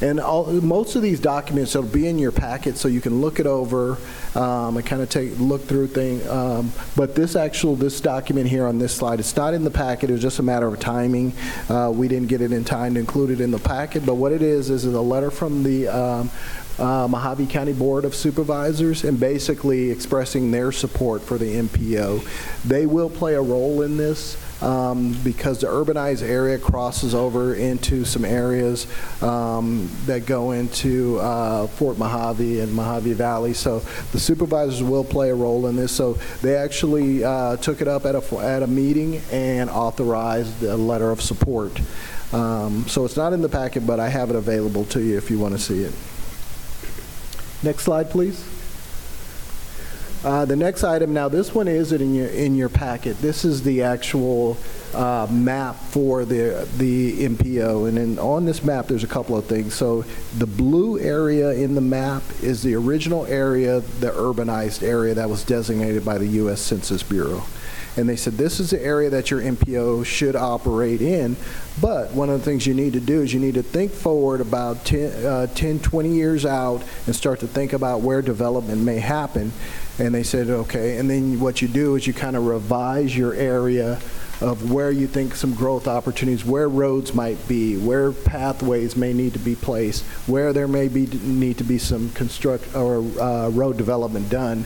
And 0.02 0.20
all, 0.20 0.46
most 0.52 0.96
of 0.96 1.02
these 1.02 1.20
documents 1.20 1.76
will 1.76 1.84
be 1.84 2.08
in 2.08 2.20
your 2.20 2.32
packet, 2.32 2.78
so 2.78 2.88
you 2.88 3.02
can 3.02 3.22
look 3.22 3.40
it 3.40 3.48
over 3.48 3.98
um, 4.36 4.78
and 4.78 4.86
kind 4.86 5.02
of 5.02 5.10
take 5.10 5.38
look 5.40 5.64
through 5.64 5.88
thing. 5.88 6.28
Um, 6.28 6.72
but 6.96 7.16
this 7.16 7.36
actual 7.36 7.76
this 7.76 8.02
document 8.02 8.48
here 8.48 8.66
on 8.66 8.78
this 8.78 8.94
slide, 8.96 9.20
it's 9.20 9.36
not 9.36 9.54
in 9.54 9.64
the 9.64 9.72
packet. 9.72 10.10
It 10.10 10.14
was 10.14 10.22
just 10.22 10.40
a 10.40 10.44
matter 10.44 10.68
of 10.68 10.80
timing. 10.80 11.34
Uh, 11.70 11.92
we 11.94 12.08
didn't 12.08 12.28
get 12.28 12.42
it 12.42 12.52
in 12.52 12.64
time 12.64 12.96
to 12.96 13.00
include 13.00 13.30
it 13.30 13.42
in 13.42 13.52
the 13.52 13.60
packet. 13.60 14.06
But 14.06 14.16
what 14.16 14.32
it 14.32 14.42
is 14.42 14.70
is 14.70 14.86
a 14.86 15.02
letter 15.02 15.32
from 15.32 15.64
the 15.64 15.88
um, 15.88 16.30
uh, 16.78 17.08
Mohave 17.08 17.50
County 17.50 17.74
Board 17.74 18.06
of 18.06 18.14
Supervisors 18.14 19.04
and 19.04 19.20
basically 19.20 19.92
expressing 19.92 20.52
their 20.52 20.72
support 20.72 21.22
for 21.22 21.38
the 21.38 21.56
MPO. 21.56 22.28
They 22.64 22.86
will 22.86 23.10
play 23.10 23.36
a 23.36 23.42
role 23.42 23.82
in 23.82 23.98
this 23.98 24.38
um, 24.62 25.14
because 25.24 25.60
the 25.60 25.68
urbanized 25.68 26.22
area 26.22 26.58
crosses 26.58 27.14
over 27.14 27.56
into 27.56 28.06
some 28.06 28.26
areas 28.26 28.88
um, 29.22 29.90
that 30.06 30.26
go 30.26 30.52
into 30.52 31.20
uh, 31.20 31.68
Fort 31.68 31.98
Mohave 31.98 32.64
and 32.64 32.72
Mohave 32.72 33.14
Valley. 33.14 33.54
So 33.54 33.80
the 34.12 34.20
supervisors 34.20 34.82
will 34.82 35.04
play 35.04 35.30
a 35.30 35.36
role 35.36 35.68
in 35.68 35.76
this. 35.76 35.92
So 35.92 36.14
they 36.42 36.56
actually 36.56 37.24
uh, 37.24 37.58
took 37.58 37.82
it 37.82 37.88
up 37.88 38.06
at 38.06 38.16
a, 38.16 38.38
at 38.38 38.64
a 38.64 38.68
meeting 38.68 39.22
and 39.32 39.70
authorized 39.70 40.64
a 40.64 40.78
letter 40.78 41.12
of 41.12 41.22
support. 41.22 41.80
Um, 42.34 42.88
so 42.88 43.06
it's 43.06 43.18
not 43.18 43.34
in 43.34 43.42
the 43.42 43.50
packet, 43.50 43.86
but 43.86 44.00
I 44.00 44.10
have 44.10 44.30
it 44.30 44.36
available 44.36 44.86
to 44.86 45.02
you 45.02 45.18
if 45.18 45.30
you 45.30 45.40
want 45.40 45.54
to 45.54 45.60
see 45.60 45.84
it. 45.84 45.94
Next 47.64 47.84
slide, 47.84 48.10
please. 48.10 48.55
Uh, 50.26 50.44
The 50.44 50.56
next 50.56 50.84
item, 50.84 51.14
now 51.14 51.30
this 51.30 51.54
one 51.54 51.68
is 51.68 51.92
in 51.92 52.16
your, 52.16 52.26
in 52.26 52.56
your 52.56 52.68
packet. 52.68 53.16
This 53.22 53.46
is 53.46 53.62
the 53.62 53.84
actual 53.84 54.58
uh, 54.96 55.28
map 55.30 55.76
for 55.76 56.26
the, 56.26 56.68
the 56.78 57.28
MPO. 57.28 57.88
And 57.88 57.98
then 57.98 58.18
on 58.18 58.44
this 58.44 58.64
map, 58.64 58.88
there's 58.88 59.04
a 59.04 59.08
couple 59.08 59.38
of 59.38 59.46
things. 59.46 59.76
So 59.76 60.04
the 60.40 60.48
blue 60.48 60.98
area 61.00 61.52
in 61.52 61.76
the 61.76 61.82
map 61.82 62.24
is 62.42 62.64
the 62.64 62.74
original 62.74 63.28
area, 63.28 63.82
the 63.82 64.10
urbanized 64.10 64.82
area 64.82 65.14
that 65.14 65.30
was 65.30 65.44
designated 65.44 66.04
by 66.04 66.18
the 66.18 66.28
U.S. 66.28 66.60
Census 66.60 67.04
Bureau. 67.04 67.44
And 67.98 68.10
they 68.10 68.16
said, 68.18 68.34
this 68.34 68.60
is 68.60 68.72
the 68.72 68.82
area 68.82 69.10
that 69.12 69.32
your 69.32 69.42
MPO 69.42 70.06
should 70.06 70.36
operate 70.36 71.02
in. 71.02 71.38
But 71.80 72.12
one 72.12 72.30
of 72.30 72.40
the 72.40 72.44
things 72.44 72.68
you 72.68 72.74
need 72.74 72.94
to 72.94 73.00
do 73.00 73.22
is 73.22 73.34
you 73.34 73.40
need 73.40 73.54
to 73.54 73.64
think 73.64 73.92
forward 73.92 74.42
about 74.42 74.84
10, 74.86 75.26
uh, 75.26 75.48
10 75.48 75.80
20 75.80 76.10
years 76.10 76.46
out 76.46 76.84
and 77.06 77.16
start 77.16 77.40
to 77.42 77.48
think 77.48 77.74
about 77.74 78.02
where 78.02 78.22
development 78.22 78.82
may 78.82 79.00
happen. 79.00 79.54
And 79.98 80.14
they 80.14 80.24
said, 80.24 80.50
okay. 80.50 80.98
And 80.98 81.10
then 81.10 81.40
what 81.40 81.62
you 81.62 81.68
do 81.68 81.96
is 81.96 82.06
you 82.06 82.14
kind 82.14 82.36
of 82.36 82.46
revise 82.46 83.16
your 83.16 83.34
area 83.34 84.00
of 84.42 84.72
where 84.72 84.92
you 84.92 85.08
think 85.08 85.36
some 85.36 85.54
growth 85.54 85.88
opportunities, 85.88 86.44
where 86.44 86.68
roads 86.68 87.14
might 87.14 87.48
be, 87.48 87.78
where 87.78 88.12
pathways 88.12 88.96
may 88.96 89.14
need 89.14 89.34
to 89.34 89.40
be 89.40 89.56
placed, 89.56 90.04
where 90.28 90.52
there 90.52 90.68
may 90.68 90.88
be 90.88 91.06
need 91.06 91.58
to 91.58 91.64
be 91.64 91.78
some 91.78 92.10
construct 92.12 92.76
or 92.76 92.98
uh, 93.22 93.50
road 93.50 93.78
development 93.78 94.30
done. 94.30 94.66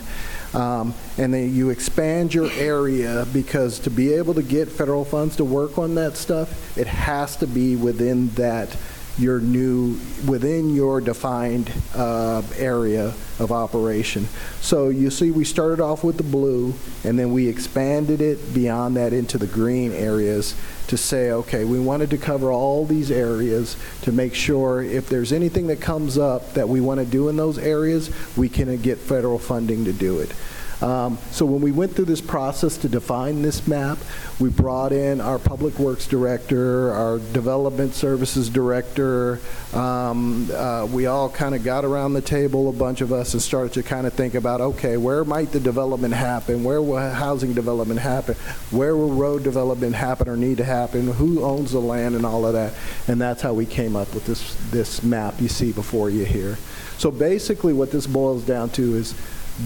Um, 0.52 0.94
and 1.16 1.32
then 1.32 1.54
you 1.54 1.70
expand 1.70 2.34
your 2.34 2.50
area 2.52 3.24
because 3.32 3.78
to 3.80 3.90
be 3.90 4.12
able 4.14 4.34
to 4.34 4.42
get 4.42 4.68
federal 4.68 5.04
funds 5.04 5.36
to 5.36 5.44
work 5.44 5.78
on 5.78 5.94
that 5.94 6.16
stuff, 6.16 6.76
it 6.76 6.88
has 6.88 7.36
to 7.36 7.46
be 7.46 7.76
within 7.76 8.30
that 8.30 8.76
your 9.18 9.40
new 9.40 9.98
within 10.26 10.74
your 10.74 11.00
defined 11.00 11.72
uh, 11.94 12.42
area 12.56 13.14
of 13.38 13.52
operation. 13.52 14.26
So 14.60 14.88
you 14.88 15.10
see, 15.10 15.30
we 15.30 15.44
started 15.44 15.80
off 15.80 16.04
with 16.04 16.16
the 16.16 16.22
blue, 16.22 16.74
and 17.04 17.18
then 17.18 17.32
we 17.32 17.48
expanded 17.48 18.20
it 18.20 18.54
beyond 18.54 18.96
that 18.96 19.12
into 19.12 19.38
the 19.38 19.46
green 19.46 19.92
areas 19.92 20.54
to 20.88 20.96
say, 20.96 21.30
okay, 21.30 21.64
we 21.64 21.78
wanted 21.78 22.10
to 22.10 22.18
cover 22.18 22.50
all 22.50 22.84
these 22.84 23.10
areas 23.10 23.76
to 24.02 24.10
make 24.10 24.34
sure 24.34 24.82
if 24.82 25.08
there's 25.08 25.32
anything 25.32 25.68
that 25.68 25.80
comes 25.80 26.18
up 26.18 26.54
that 26.54 26.68
we 26.68 26.80
want 26.80 26.98
to 26.98 27.06
do 27.06 27.28
in 27.28 27.36
those 27.36 27.58
areas, 27.58 28.10
we 28.36 28.48
can 28.48 28.76
get 28.78 28.98
federal 28.98 29.38
funding 29.38 29.84
to 29.84 29.92
do 29.92 30.18
it. 30.18 30.32
Um, 30.82 31.18
so 31.30 31.44
when 31.44 31.60
we 31.60 31.72
went 31.72 31.94
through 31.94 32.06
this 32.06 32.20
process 32.20 32.78
to 32.78 32.88
define 32.88 33.42
this 33.42 33.66
map, 33.68 33.98
we 34.38 34.48
brought 34.48 34.92
in 34.92 35.20
our 35.20 35.38
public 35.38 35.78
works 35.78 36.06
director, 36.06 36.90
our 36.92 37.18
development 37.18 37.94
services 37.94 38.48
director. 38.48 39.40
Um, 39.74 40.50
uh, 40.52 40.86
we 40.90 41.06
all 41.06 41.28
kind 41.28 41.54
of 41.54 41.62
got 41.62 41.84
around 41.84 42.14
the 42.14 42.22
table, 42.22 42.70
a 42.70 42.72
bunch 42.72 43.02
of 43.02 43.12
us, 43.12 43.34
and 43.34 43.42
started 43.42 43.74
to 43.74 43.82
kind 43.82 44.06
of 44.06 44.14
think 44.14 44.34
about, 44.34 44.60
okay, 44.60 44.96
where 44.96 45.24
might 45.24 45.52
the 45.52 45.60
development 45.60 46.14
happen? 46.14 46.64
Where 46.64 46.80
will 46.80 46.98
housing 47.10 47.52
development 47.52 48.00
happen? 48.00 48.34
Where 48.70 48.96
will 48.96 49.12
road 49.12 49.42
development 49.42 49.94
happen 49.94 50.28
or 50.28 50.36
need 50.36 50.56
to 50.58 50.64
happen? 50.64 51.12
Who 51.12 51.44
owns 51.44 51.72
the 51.72 51.80
land 51.80 52.14
and 52.14 52.24
all 52.24 52.46
of 52.46 52.54
that? 52.54 52.72
And 53.06 53.20
that's 53.20 53.42
how 53.42 53.52
we 53.52 53.66
came 53.66 53.96
up 53.96 54.14
with 54.14 54.26
this 54.26 54.56
this 54.70 55.02
map 55.02 55.40
you 55.40 55.48
see 55.48 55.72
before 55.72 56.10
you 56.10 56.24
here. 56.24 56.58
So 56.98 57.10
basically, 57.10 57.72
what 57.72 57.90
this 57.90 58.06
boils 58.06 58.44
down 58.44 58.70
to 58.70 58.94
is 58.96 59.14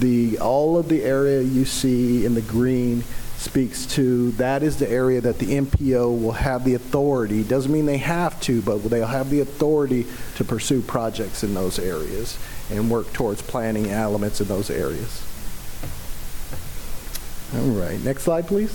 the 0.01 0.39
all 0.39 0.79
of 0.79 0.89
the 0.89 1.03
area 1.03 1.41
you 1.43 1.65
see 1.65 2.25
in 2.25 2.35
the 2.35 2.43
green 2.43 3.05
speaks 3.37 3.85
to 3.85 4.31
that 4.33 4.63
is 4.63 4.79
the 4.79 4.89
area 4.89 5.21
that 5.21 5.39
the 5.39 5.47
MPO 5.47 6.23
will 6.23 6.33
have 6.33 6.65
the 6.65 6.75
authority. 6.75 7.43
Doesn't 7.43 7.71
mean 7.71 7.85
they 7.87 7.99
have 7.99 8.41
to, 8.43 8.63
but 8.63 8.79
they'll 8.85 9.07
have 9.07 9.31
the 9.31 9.41
authority 9.41 10.07
to 10.37 10.45
pursue 10.45 10.81
projects 10.81 11.45
in 11.45 11.53
those 11.53 11.79
areas 11.79 12.39
and 12.71 12.91
work 12.91 13.13
towards 13.13 13.43
planning 13.43 13.91
elements 13.91 14.41
in 14.41 14.49
those 14.49 14.71
areas. 14.71 15.23
All 17.55 17.69
right, 17.69 18.01
next 18.03 18.23
slide, 18.23 18.47
please. 18.47 18.75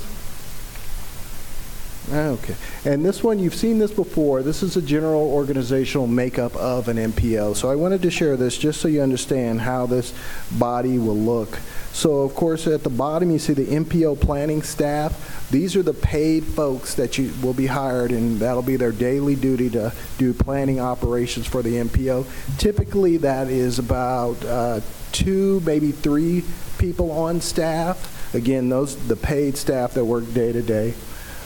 Okay. 2.11 2.55
And 2.85 3.05
this 3.05 3.23
one, 3.23 3.39
you've 3.39 3.55
seen 3.55 3.77
this 3.77 3.91
before. 3.91 4.41
This 4.41 4.63
is 4.63 4.76
a 4.77 4.81
general 4.81 5.31
organizational 5.31 6.07
makeup 6.07 6.55
of 6.55 6.88
an 6.88 6.97
MPO. 6.97 7.55
So 7.55 7.69
I 7.69 7.76
wanted 7.76 8.01
to 8.01 8.11
share 8.11 8.35
this 8.35 8.57
just 8.57 8.81
so 8.81 8.88
you 8.88 9.01
understand 9.01 9.61
how 9.61 9.85
this 9.85 10.13
body 10.51 10.97
will 10.97 11.17
look. 11.17 11.59
So, 11.91 12.21
of 12.21 12.35
course, 12.35 12.67
at 12.67 12.84
the 12.84 12.89
bottom, 12.89 13.31
you 13.31 13.39
see 13.39 13.53
the 13.53 13.65
MPO 13.65 14.21
planning 14.21 14.61
staff. 14.61 15.49
These 15.51 15.76
are 15.76 15.84
the 15.84 15.93
paid 15.93 16.43
folks 16.43 16.93
that 16.95 17.17
you 17.17 17.34
will 17.41 17.53
be 17.53 17.65
hired, 17.65 18.11
and 18.11 18.39
that'll 18.39 18.61
be 18.61 18.76
their 18.76 18.91
daily 18.91 19.35
duty 19.35 19.69
to 19.71 19.91
do 20.17 20.34
planning 20.34 20.80
operations 20.80 21.47
for 21.47 21.61
the 21.63 21.76
MPO. 21.76 22.26
Typically, 22.57 23.17
that 23.17 23.49
is 23.49 23.80
about 23.80 24.43
uh, 24.45 24.81
two, 25.11 25.61
maybe 25.61 25.91
three 25.91 26.43
people 26.77 27.11
on 27.11 27.41
staff. 27.41 28.34
Again, 28.35 28.69
those 28.69 28.95
the 29.07 29.15
paid 29.15 29.57
staff 29.57 29.95
that 29.95 30.05
work 30.05 30.31
day 30.34 30.51
to 30.51 30.61
day. 30.61 30.93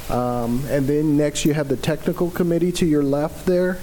Um, 0.09 0.65
and 0.69 0.87
then 0.87 1.17
next 1.17 1.45
you 1.45 1.53
have 1.53 1.67
the 1.67 1.77
technical 1.77 2.29
committee 2.29 2.71
to 2.73 2.85
your 2.85 3.03
left 3.03 3.45
there. 3.45 3.79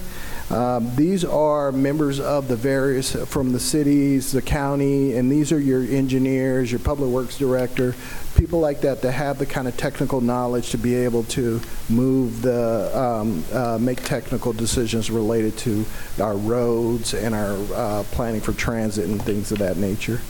Um, 0.51 0.97
these 0.97 1.25
are 1.25 1.71
members 1.71 2.19
of 2.19 2.49
the 2.49 2.57
various, 2.57 3.13
from 3.31 3.53
the 3.53 3.61
cities, 3.61 4.33
the 4.33 4.43
county, 4.43 5.15
and 5.15 5.31
these 5.31 5.53
are 5.53 5.61
your 5.61 5.83
engineers, 5.83 6.73
your 6.73 6.81
public 6.81 7.09
works 7.09 7.39
director, 7.39 7.95
people 8.35 8.59
like 8.59 8.81
that 8.81 9.01
that 9.03 9.13
have 9.13 9.39
the 9.39 9.47
kind 9.47 9.69
of 9.69 9.77
technical 9.77 10.21
knowledge 10.21 10.71
to 10.71 10.79
be 10.79 10.97
able 10.97 11.23
to 11.25 11.61
move 11.89 12.43
the, 12.43 12.99
um, 12.99 13.45
uh, 13.53 13.79
make 13.81 14.03
technical 14.03 14.53
decisions 14.53 15.09
related 15.09 15.57
to 15.59 15.85
our 16.21 16.37
roads 16.37 17.15
and 17.15 17.33
our 17.33 17.57
uh, 17.73 18.03
planning 18.11 18.41
for 18.41 18.53
transit 18.53 19.09
and 19.09 19.23
things 19.23 19.53
of 19.53 19.59
that 19.59 19.77
nature. 19.77 20.21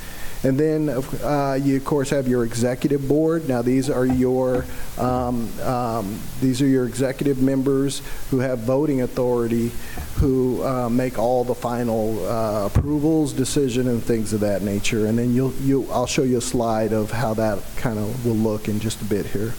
And 0.43 0.59
then, 0.59 0.89
uh, 0.89 1.59
you 1.61 1.77
of 1.77 1.85
course 1.85 2.11
have 2.11 2.27
your 2.27 2.45
executive 2.45 3.07
board. 3.07 3.47
Now, 3.47 3.61
these 3.61 3.91
are 3.91 4.07
your 4.07 4.65
um, 4.97 5.51
um, 5.61 6.19
these 6.41 6.63
are 6.63 6.67
your 6.67 6.87
executive 6.87 7.43
members 7.43 8.01
who 8.31 8.39
have 8.39 8.61
voting 8.61 9.03
authority, 9.03 9.71
who 10.17 10.65
uh, 10.65 10.89
make 10.89 11.19
all 11.19 11.45
the 11.45 11.55
final 11.55 12.27
uh, 12.27 12.67
approvals, 12.67 13.35
decision, 13.35 13.89
and 13.89 14.03
things 14.03 14.33
of 14.33 14.41
that 14.41 14.63
nature. 14.63 15.07
And 15.07 15.19
then 15.19 15.35
you'll 15.35 15.53
you 15.61 15.87
I'll 15.91 16.07
show 16.07 16.23
you 16.23 16.39
a 16.39 16.43
slide 16.43 16.95
of 16.95 17.11
how 17.11 17.35
that 17.35 17.59
kind 17.77 17.99
of 17.99 18.25
will 18.25 18.35
look 18.35 18.67
in 18.67 18.81
just 18.81 19.03
a 19.03 19.05
bit 19.05 19.27
here. 19.27 19.53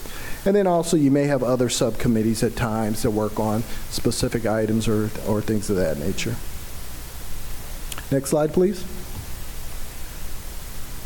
And 0.44 0.56
then 0.56 0.66
also 0.66 0.96
you 0.96 1.12
may 1.12 1.24
have 1.26 1.44
other 1.44 1.68
subcommittees 1.68 2.42
at 2.42 2.56
times 2.56 3.02
that 3.02 3.12
work 3.12 3.38
on 3.38 3.62
specific 3.90 4.46
items 4.46 4.88
or 4.88 5.10
or 5.28 5.40
things 5.40 5.70
of 5.70 5.76
that 5.76 5.98
nature. 5.98 6.34
Next 8.10 8.30
slide, 8.30 8.52
please. 8.52 8.84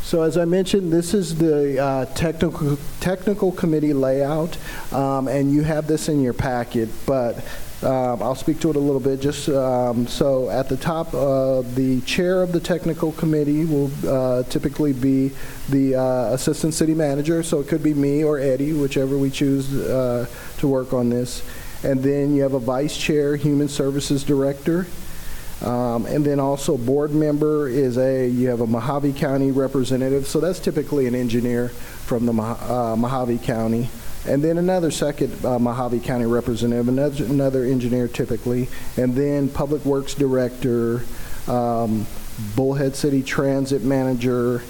So 0.07 0.21
as 0.21 0.37
I 0.37 0.45
mentioned, 0.45 0.93
this 0.93 1.13
is 1.13 1.35
the 1.35 1.83
uh, 1.83 2.05
technical 2.05 2.77
technical 3.01 3.51
committee 3.51 3.91
layout, 3.91 4.57
um, 4.93 5.27
and 5.27 5.51
you 5.51 5.63
have 5.63 5.85
this 5.85 6.07
in 6.07 6.21
your 6.21 6.31
packet. 6.31 6.87
But 7.05 7.43
um, 7.83 8.23
I'll 8.23 8.33
speak 8.33 8.61
to 8.61 8.69
it 8.69 8.77
a 8.77 8.79
little 8.79 9.01
bit. 9.01 9.19
Just 9.19 9.49
um, 9.49 10.07
so 10.07 10.49
at 10.49 10.69
the 10.69 10.77
top, 10.77 11.13
uh, 11.13 11.61
the 11.75 11.99
chair 12.05 12.41
of 12.41 12.53
the 12.53 12.61
technical 12.61 13.11
committee 13.11 13.65
will 13.65 13.91
uh, 14.07 14.43
typically 14.43 14.93
be 14.93 15.33
the 15.67 15.95
uh, 15.95 16.33
assistant 16.33 16.73
city 16.73 16.93
manager. 16.93 17.43
So 17.43 17.59
it 17.59 17.67
could 17.67 17.83
be 17.83 17.93
me 17.93 18.23
or 18.23 18.39
Eddie, 18.39 18.71
whichever 18.71 19.17
we 19.17 19.29
choose 19.29 19.75
uh, 19.75 20.25
to 20.59 20.67
work 20.69 20.93
on 20.93 21.09
this. 21.09 21.43
And 21.83 22.01
then 22.01 22.33
you 22.33 22.43
have 22.43 22.53
a 22.53 22.59
vice 22.59 22.95
chair, 22.95 23.35
human 23.35 23.67
services 23.67 24.23
director. 24.23 24.87
Um, 25.61 26.05
and 26.05 26.23
then 26.23 26.39
also 26.39 26.77
board 26.77 27.11
member 27.11 27.67
is 27.67 27.97
a, 27.97 28.27
you 28.27 28.49
have 28.49 28.61
a 28.61 28.67
Mohave 28.67 29.15
County 29.17 29.51
representative, 29.51 30.27
so 30.27 30.39
that's 30.39 30.59
typically 30.59 31.07
an 31.07 31.15
engineer 31.15 31.69
from 31.69 32.25
the 32.25 32.31
uh, 32.31 32.95
Mohave 32.95 33.41
County. 33.43 33.89
And 34.27 34.43
then 34.43 34.57
another 34.57 34.91
second 34.91 35.33
uh, 35.45 35.57
Mohave 35.57 36.03
County 36.03 36.25
representative, 36.25 36.87
another, 36.89 37.25
another 37.25 37.63
engineer 37.63 38.07
typically, 38.07 38.67
and 38.97 39.15
then 39.15 39.49
public 39.49 39.83
works 39.83 40.13
director, 40.13 41.03
um, 41.47 42.05
Bullhead 42.55 42.95
City 42.95 43.23
Transit 43.23 43.83
manager, 43.83 44.61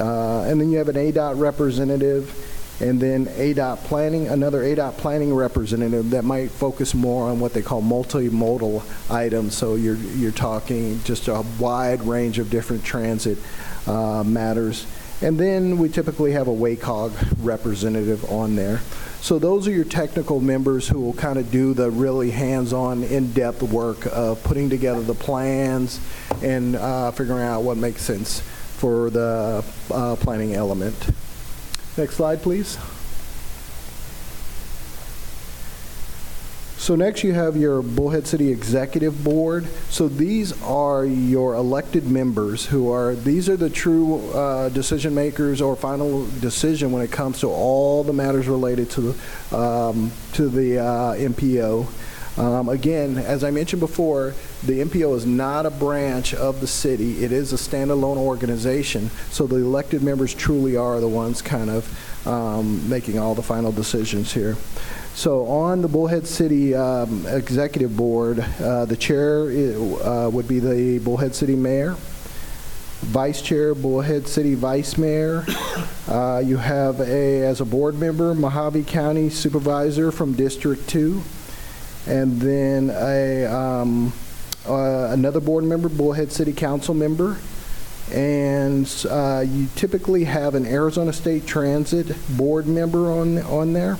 uh, 0.00 0.42
and 0.42 0.60
then 0.60 0.70
you 0.70 0.78
have 0.78 0.88
an 0.88 0.96
ADOT 0.96 1.38
representative, 1.38 2.51
and 2.80 3.00
then 3.00 3.26
ADOT 3.26 3.84
planning, 3.84 4.28
another 4.28 4.62
ADOT 4.62 4.96
planning 4.96 5.34
representative 5.34 6.10
that 6.10 6.24
might 6.24 6.50
focus 6.50 6.94
more 6.94 7.30
on 7.30 7.38
what 7.38 7.52
they 7.52 7.62
call 7.62 7.82
multimodal 7.82 8.82
items. 9.10 9.56
So 9.56 9.74
you're 9.76 9.96
you're 9.96 10.32
talking 10.32 11.00
just 11.04 11.28
a 11.28 11.44
wide 11.58 12.02
range 12.02 12.38
of 12.38 12.50
different 12.50 12.84
transit 12.84 13.38
uh, 13.86 14.24
matters. 14.24 14.86
And 15.20 15.38
then 15.38 15.78
we 15.78 15.88
typically 15.88 16.32
have 16.32 16.48
a 16.48 16.52
WACOG 16.52 17.36
representative 17.42 18.24
on 18.28 18.56
there. 18.56 18.80
So 19.20 19.38
those 19.38 19.68
are 19.68 19.70
your 19.70 19.84
technical 19.84 20.40
members 20.40 20.88
who 20.88 21.00
will 21.00 21.12
kind 21.12 21.38
of 21.38 21.52
do 21.52 21.74
the 21.74 21.92
really 21.92 22.32
hands-on, 22.32 23.04
in-depth 23.04 23.62
work 23.62 24.04
of 24.06 24.42
putting 24.42 24.68
together 24.68 25.00
the 25.00 25.14
plans 25.14 26.00
and 26.42 26.74
uh, 26.74 27.12
figuring 27.12 27.44
out 27.44 27.62
what 27.62 27.76
makes 27.76 28.02
sense 28.02 28.40
for 28.40 29.10
the 29.10 29.64
uh, 29.92 30.16
planning 30.16 30.54
element. 30.54 30.96
Next 31.96 32.16
slide, 32.16 32.42
please. 32.42 32.78
So 36.82 36.96
next 36.96 37.22
you 37.22 37.32
have 37.32 37.56
your 37.56 37.80
Bullhead 37.80 38.26
City 38.26 38.50
Executive 38.50 39.22
Board. 39.22 39.68
So 39.88 40.08
these 40.08 40.60
are 40.62 41.04
your 41.04 41.54
elected 41.54 42.08
members 42.08 42.66
who 42.66 42.90
are, 42.90 43.14
these 43.14 43.48
are 43.48 43.56
the 43.56 43.70
true 43.70 44.32
uh, 44.32 44.68
decision 44.70 45.14
makers 45.14 45.60
or 45.60 45.76
final 45.76 46.26
decision 46.40 46.90
when 46.90 47.00
it 47.02 47.12
comes 47.12 47.38
to 47.40 47.48
all 47.48 48.02
the 48.02 48.12
matters 48.12 48.48
related 48.48 48.90
to 48.90 49.00
the, 49.00 49.56
um, 49.56 50.10
to 50.32 50.48
the 50.48 50.80
uh, 50.80 51.14
MPO. 51.14 51.86
Um, 52.38 52.68
Again, 52.68 53.18
as 53.18 53.44
I 53.44 53.50
mentioned 53.50 53.80
before, 53.80 54.34
the 54.62 54.80
MPO 54.80 55.14
is 55.16 55.26
not 55.26 55.66
a 55.66 55.70
branch 55.70 56.32
of 56.34 56.60
the 56.60 56.66
city. 56.66 57.22
It 57.22 57.32
is 57.32 57.52
a 57.52 57.56
standalone 57.56 58.16
organization, 58.16 59.10
so 59.30 59.46
the 59.46 59.56
elected 59.56 60.02
members 60.02 60.32
truly 60.34 60.76
are 60.76 61.00
the 61.00 61.08
ones 61.08 61.42
kind 61.42 61.68
of 61.68 62.26
um, 62.26 62.88
making 62.88 63.18
all 63.18 63.34
the 63.34 63.42
final 63.42 63.72
decisions 63.72 64.32
here. 64.32 64.56
So 65.14 65.46
on 65.46 65.82
the 65.82 65.88
Bullhead 65.88 66.26
City 66.26 66.74
um, 66.74 67.26
Executive 67.26 67.94
Board, 67.94 68.40
uh, 68.60 68.86
the 68.86 68.96
chair 68.96 69.42
uh, 69.44 70.30
would 70.30 70.48
be 70.48 70.58
the 70.58 71.00
Bullhead 71.00 71.34
City 71.34 71.54
Mayor. 71.54 71.96
Vice 73.02 73.42
Chair, 73.42 73.74
Bullhead 73.74 74.26
City 74.28 74.54
Vice 74.54 74.96
Mayor. 74.96 75.44
Uh, 76.08 76.42
You 76.44 76.56
have 76.56 77.00
a, 77.00 77.42
as 77.46 77.60
a 77.60 77.64
board 77.64 77.94
member, 77.94 78.34
Mohave 78.34 78.84
County 78.86 79.30
Supervisor 79.30 80.10
from 80.10 80.32
District 80.34 80.86
2. 80.88 81.22
And 82.06 82.40
then 82.40 82.90
a, 82.90 83.46
um, 83.46 84.12
uh, 84.66 85.08
another 85.10 85.40
board 85.40 85.64
member, 85.64 85.88
Bullhead 85.88 86.32
City 86.32 86.52
Council 86.52 86.94
member. 86.94 87.38
And 88.12 88.88
uh, 89.08 89.44
you 89.46 89.68
typically 89.76 90.24
have 90.24 90.54
an 90.54 90.66
Arizona 90.66 91.12
State 91.12 91.46
Transit 91.46 92.14
board 92.36 92.66
member 92.66 93.10
on, 93.10 93.38
on 93.38 93.72
there. 93.72 93.98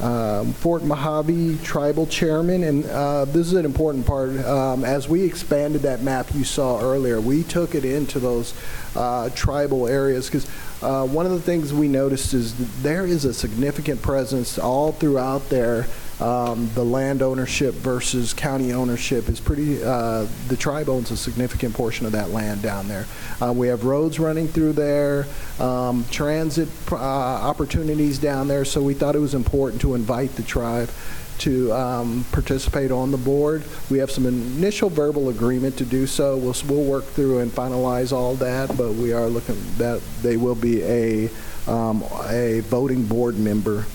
Um, 0.00 0.52
Fort 0.52 0.84
Mojave 0.84 1.58
Tribal 1.64 2.06
Chairman, 2.06 2.62
and 2.62 2.86
uh, 2.86 3.24
this 3.24 3.48
is 3.48 3.54
an 3.54 3.64
important 3.64 4.06
part. 4.06 4.30
Um, 4.44 4.84
as 4.84 5.08
we 5.08 5.24
expanded 5.24 5.82
that 5.82 6.02
map 6.02 6.28
you 6.34 6.44
saw 6.44 6.80
earlier, 6.80 7.20
we 7.20 7.42
took 7.42 7.74
it 7.74 7.84
into 7.84 8.20
those 8.20 8.54
uh, 8.94 9.28
tribal 9.30 9.88
areas 9.88 10.26
because 10.26 10.48
uh, 10.82 11.04
one 11.04 11.26
of 11.26 11.32
the 11.32 11.40
things 11.40 11.74
we 11.74 11.88
noticed 11.88 12.32
is 12.32 12.54
there 12.80 13.06
is 13.06 13.24
a 13.24 13.34
significant 13.34 14.00
presence 14.00 14.56
all 14.56 14.92
throughout 14.92 15.48
there. 15.48 15.86
Um, 16.20 16.68
the 16.74 16.84
land 16.84 17.22
ownership 17.22 17.74
versus 17.74 18.32
county 18.32 18.72
ownership 18.72 19.28
is 19.28 19.38
pretty, 19.38 19.82
uh, 19.82 20.26
the 20.48 20.56
tribe 20.56 20.88
owns 20.88 21.12
a 21.12 21.16
significant 21.16 21.74
portion 21.74 22.06
of 22.06 22.12
that 22.12 22.30
land 22.30 22.60
down 22.60 22.88
there. 22.88 23.06
Uh, 23.40 23.52
we 23.52 23.68
have 23.68 23.84
roads 23.84 24.18
running 24.18 24.48
through 24.48 24.72
there, 24.72 25.26
um, 25.60 26.04
transit 26.10 26.68
uh, 26.90 26.96
opportunities 26.96 28.18
down 28.18 28.48
there, 28.48 28.64
so 28.64 28.82
we 28.82 28.94
thought 28.94 29.14
it 29.14 29.20
was 29.20 29.34
important 29.34 29.80
to 29.82 29.94
invite 29.94 30.34
the 30.34 30.42
tribe 30.42 30.90
to 31.38 31.72
um, 31.72 32.24
participate 32.32 32.90
on 32.90 33.12
the 33.12 33.16
board. 33.16 33.62
We 33.88 33.98
have 33.98 34.10
some 34.10 34.26
initial 34.26 34.90
verbal 34.90 35.28
agreement 35.28 35.78
to 35.78 35.84
do 35.84 36.08
so. 36.08 36.36
We'll, 36.36 36.56
we'll 36.66 36.84
work 36.84 37.04
through 37.04 37.38
and 37.38 37.50
finalize 37.52 38.10
all 38.10 38.34
that, 38.36 38.76
but 38.76 38.94
we 38.94 39.12
are 39.12 39.28
looking 39.28 39.56
that 39.76 40.02
they 40.20 40.36
will 40.36 40.56
be 40.56 40.82
a, 40.82 41.30
um, 41.68 42.02
a 42.26 42.58
voting 42.60 43.04
board 43.04 43.38
member. 43.38 43.86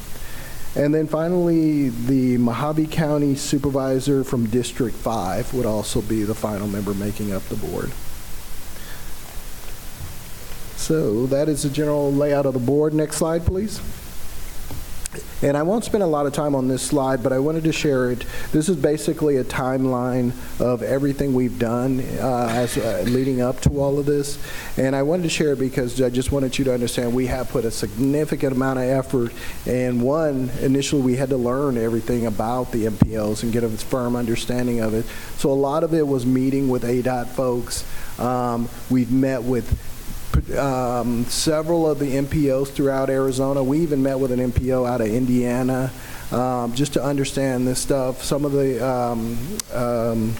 And 0.75 0.93
then 0.93 1.05
finally, 1.05 1.89
the 1.89 2.37
Mohave 2.39 2.91
County 2.91 3.35
Supervisor 3.35 4.23
from 4.23 4.47
District 4.47 4.95
5 4.95 5.53
would 5.53 5.67
also 5.67 6.01
be 6.01 6.23
the 6.23 6.33
final 6.33 6.67
member 6.67 6.95
making 6.95 7.31
up 7.31 7.43
the 7.43 7.55
board. 7.55 7.91
So 10.75 11.27
that 11.27 11.47
is 11.47 11.63
the 11.63 11.69
general 11.69 12.11
layout 12.11 12.47
of 12.47 12.53
the 12.53 12.59
board. 12.59 12.93
Next 12.93 13.17
slide, 13.17 13.45
please. 13.45 13.79
And 15.41 15.57
I 15.57 15.63
won't 15.63 15.83
spend 15.83 16.03
a 16.03 16.07
lot 16.07 16.25
of 16.25 16.33
time 16.33 16.55
on 16.55 16.67
this 16.67 16.81
slide, 16.81 17.21
but 17.21 17.33
I 17.33 17.39
wanted 17.39 17.65
to 17.65 17.73
share 17.73 18.11
it. 18.11 18.25
This 18.51 18.69
is 18.69 18.77
basically 18.77 19.37
a 19.37 19.43
timeline 19.43 20.31
of 20.61 20.81
everything 20.81 21.33
we've 21.33 21.59
done 21.59 21.99
uh, 21.99 22.47
as 22.49 22.77
uh, 22.77 23.03
leading 23.07 23.41
up 23.41 23.59
to 23.61 23.81
all 23.81 23.99
of 23.99 24.05
this. 24.05 24.39
And 24.77 24.95
I 24.95 25.03
wanted 25.03 25.23
to 25.23 25.29
share 25.29 25.53
it 25.53 25.59
because 25.59 26.01
I 26.01 26.09
just 26.09 26.31
wanted 26.31 26.57
you 26.57 26.65
to 26.65 26.73
understand 26.73 27.13
we 27.13 27.27
have 27.27 27.49
put 27.49 27.65
a 27.65 27.71
significant 27.71 28.53
amount 28.53 28.79
of 28.79 28.85
effort. 28.85 29.33
And 29.65 30.01
one, 30.01 30.49
initially 30.61 31.01
we 31.01 31.17
had 31.17 31.29
to 31.29 31.37
learn 31.37 31.77
everything 31.77 32.25
about 32.25 32.71
the 32.71 32.85
MPOs 32.85 33.43
and 33.43 33.51
get 33.51 33.63
a 33.63 33.69
firm 33.69 34.15
understanding 34.15 34.79
of 34.79 34.93
it. 34.93 35.05
So 35.37 35.51
a 35.51 35.53
lot 35.53 35.83
of 35.83 35.93
it 35.93 36.07
was 36.07 36.25
meeting 36.25 36.69
with 36.69 36.83
ADOT 36.83 37.27
folks. 37.27 37.85
Um, 38.19 38.69
we've 38.89 39.11
met 39.11 39.43
with 39.43 39.92
um, 40.57 41.25
several 41.25 41.89
of 41.89 41.99
the 41.99 42.15
MPOs 42.15 42.69
throughout 42.69 43.09
Arizona. 43.09 43.63
We 43.63 43.79
even 43.79 44.03
met 44.03 44.19
with 44.19 44.31
an 44.31 44.51
MPO 44.51 44.87
out 44.87 45.01
of 45.01 45.07
Indiana 45.07 45.91
um, 46.31 46.73
just 46.73 46.93
to 46.93 47.03
understand 47.03 47.67
this 47.67 47.79
stuff. 47.79 48.23
Some 48.23 48.45
of 48.45 48.51
the 48.51 48.85
um, 48.85 49.37
um, 49.73 50.35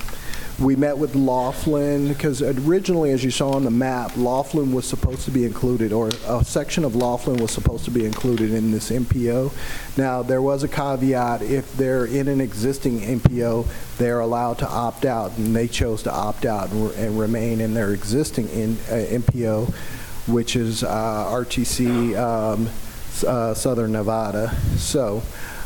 we 0.63 0.75
met 0.77 0.97
with 0.97 1.13
Laughlin 1.13 2.07
because 2.07 2.41
originally, 2.41 3.11
as 3.11 3.23
you 3.23 3.31
saw 3.31 3.51
on 3.51 3.65
the 3.65 3.71
map, 3.71 4.15
Laughlin 4.15 4.71
was 4.71 4.85
supposed 4.85 5.25
to 5.25 5.31
be 5.31 5.45
included, 5.45 5.91
or 5.91 6.09
a 6.27 6.43
section 6.43 6.85
of 6.85 6.95
Laughlin 6.95 7.37
was 7.37 7.51
supposed 7.51 7.83
to 7.85 7.91
be 7.91 8.05
included 8.05 8.53
in 8.53 8.71
this 8.71 8.89
MPO. 8.89 9.51
Now, 9.97 10.23
there 10.23 10.41
was 10.41 10.63
a 10.63 10.67
caveat 10.67 11.41
if 11.41 11.73
they're 11.73 12.05
in 12.05 12.27
an 12.29 12.39
existing 12.39 13.01
MPO, 13.01 13.67
they're 13.97 14.21
allowed 14.21 14.59
to 14.59 14.67
opt 14.67 15.05
out, 15.05 15.37
and 15.37 15.55
they 15.55 15.67
chose 15.67 16.03
to 16.03 16.11
opt 16.11 16.45
out 16.45 16.71
and, 16.71 16.91
and 16.91 17.19
remain 17.19 17.59
in 17.59 17.73
their 17.73 17.91
existing 17.91 18.47
in, 18.49 18.77
uh, 18.89 19.05
MPO, 19.09 19.73
which 20.27 20.55
is 20.55 20.83
uh, 20.83 21.25
RTC 21.29 22.17
um, 22.17 22.69
uh, 23.27 23.53
Southern 23.53 23.91
Nevada. 23.91 24.55
So. 24.77 25.23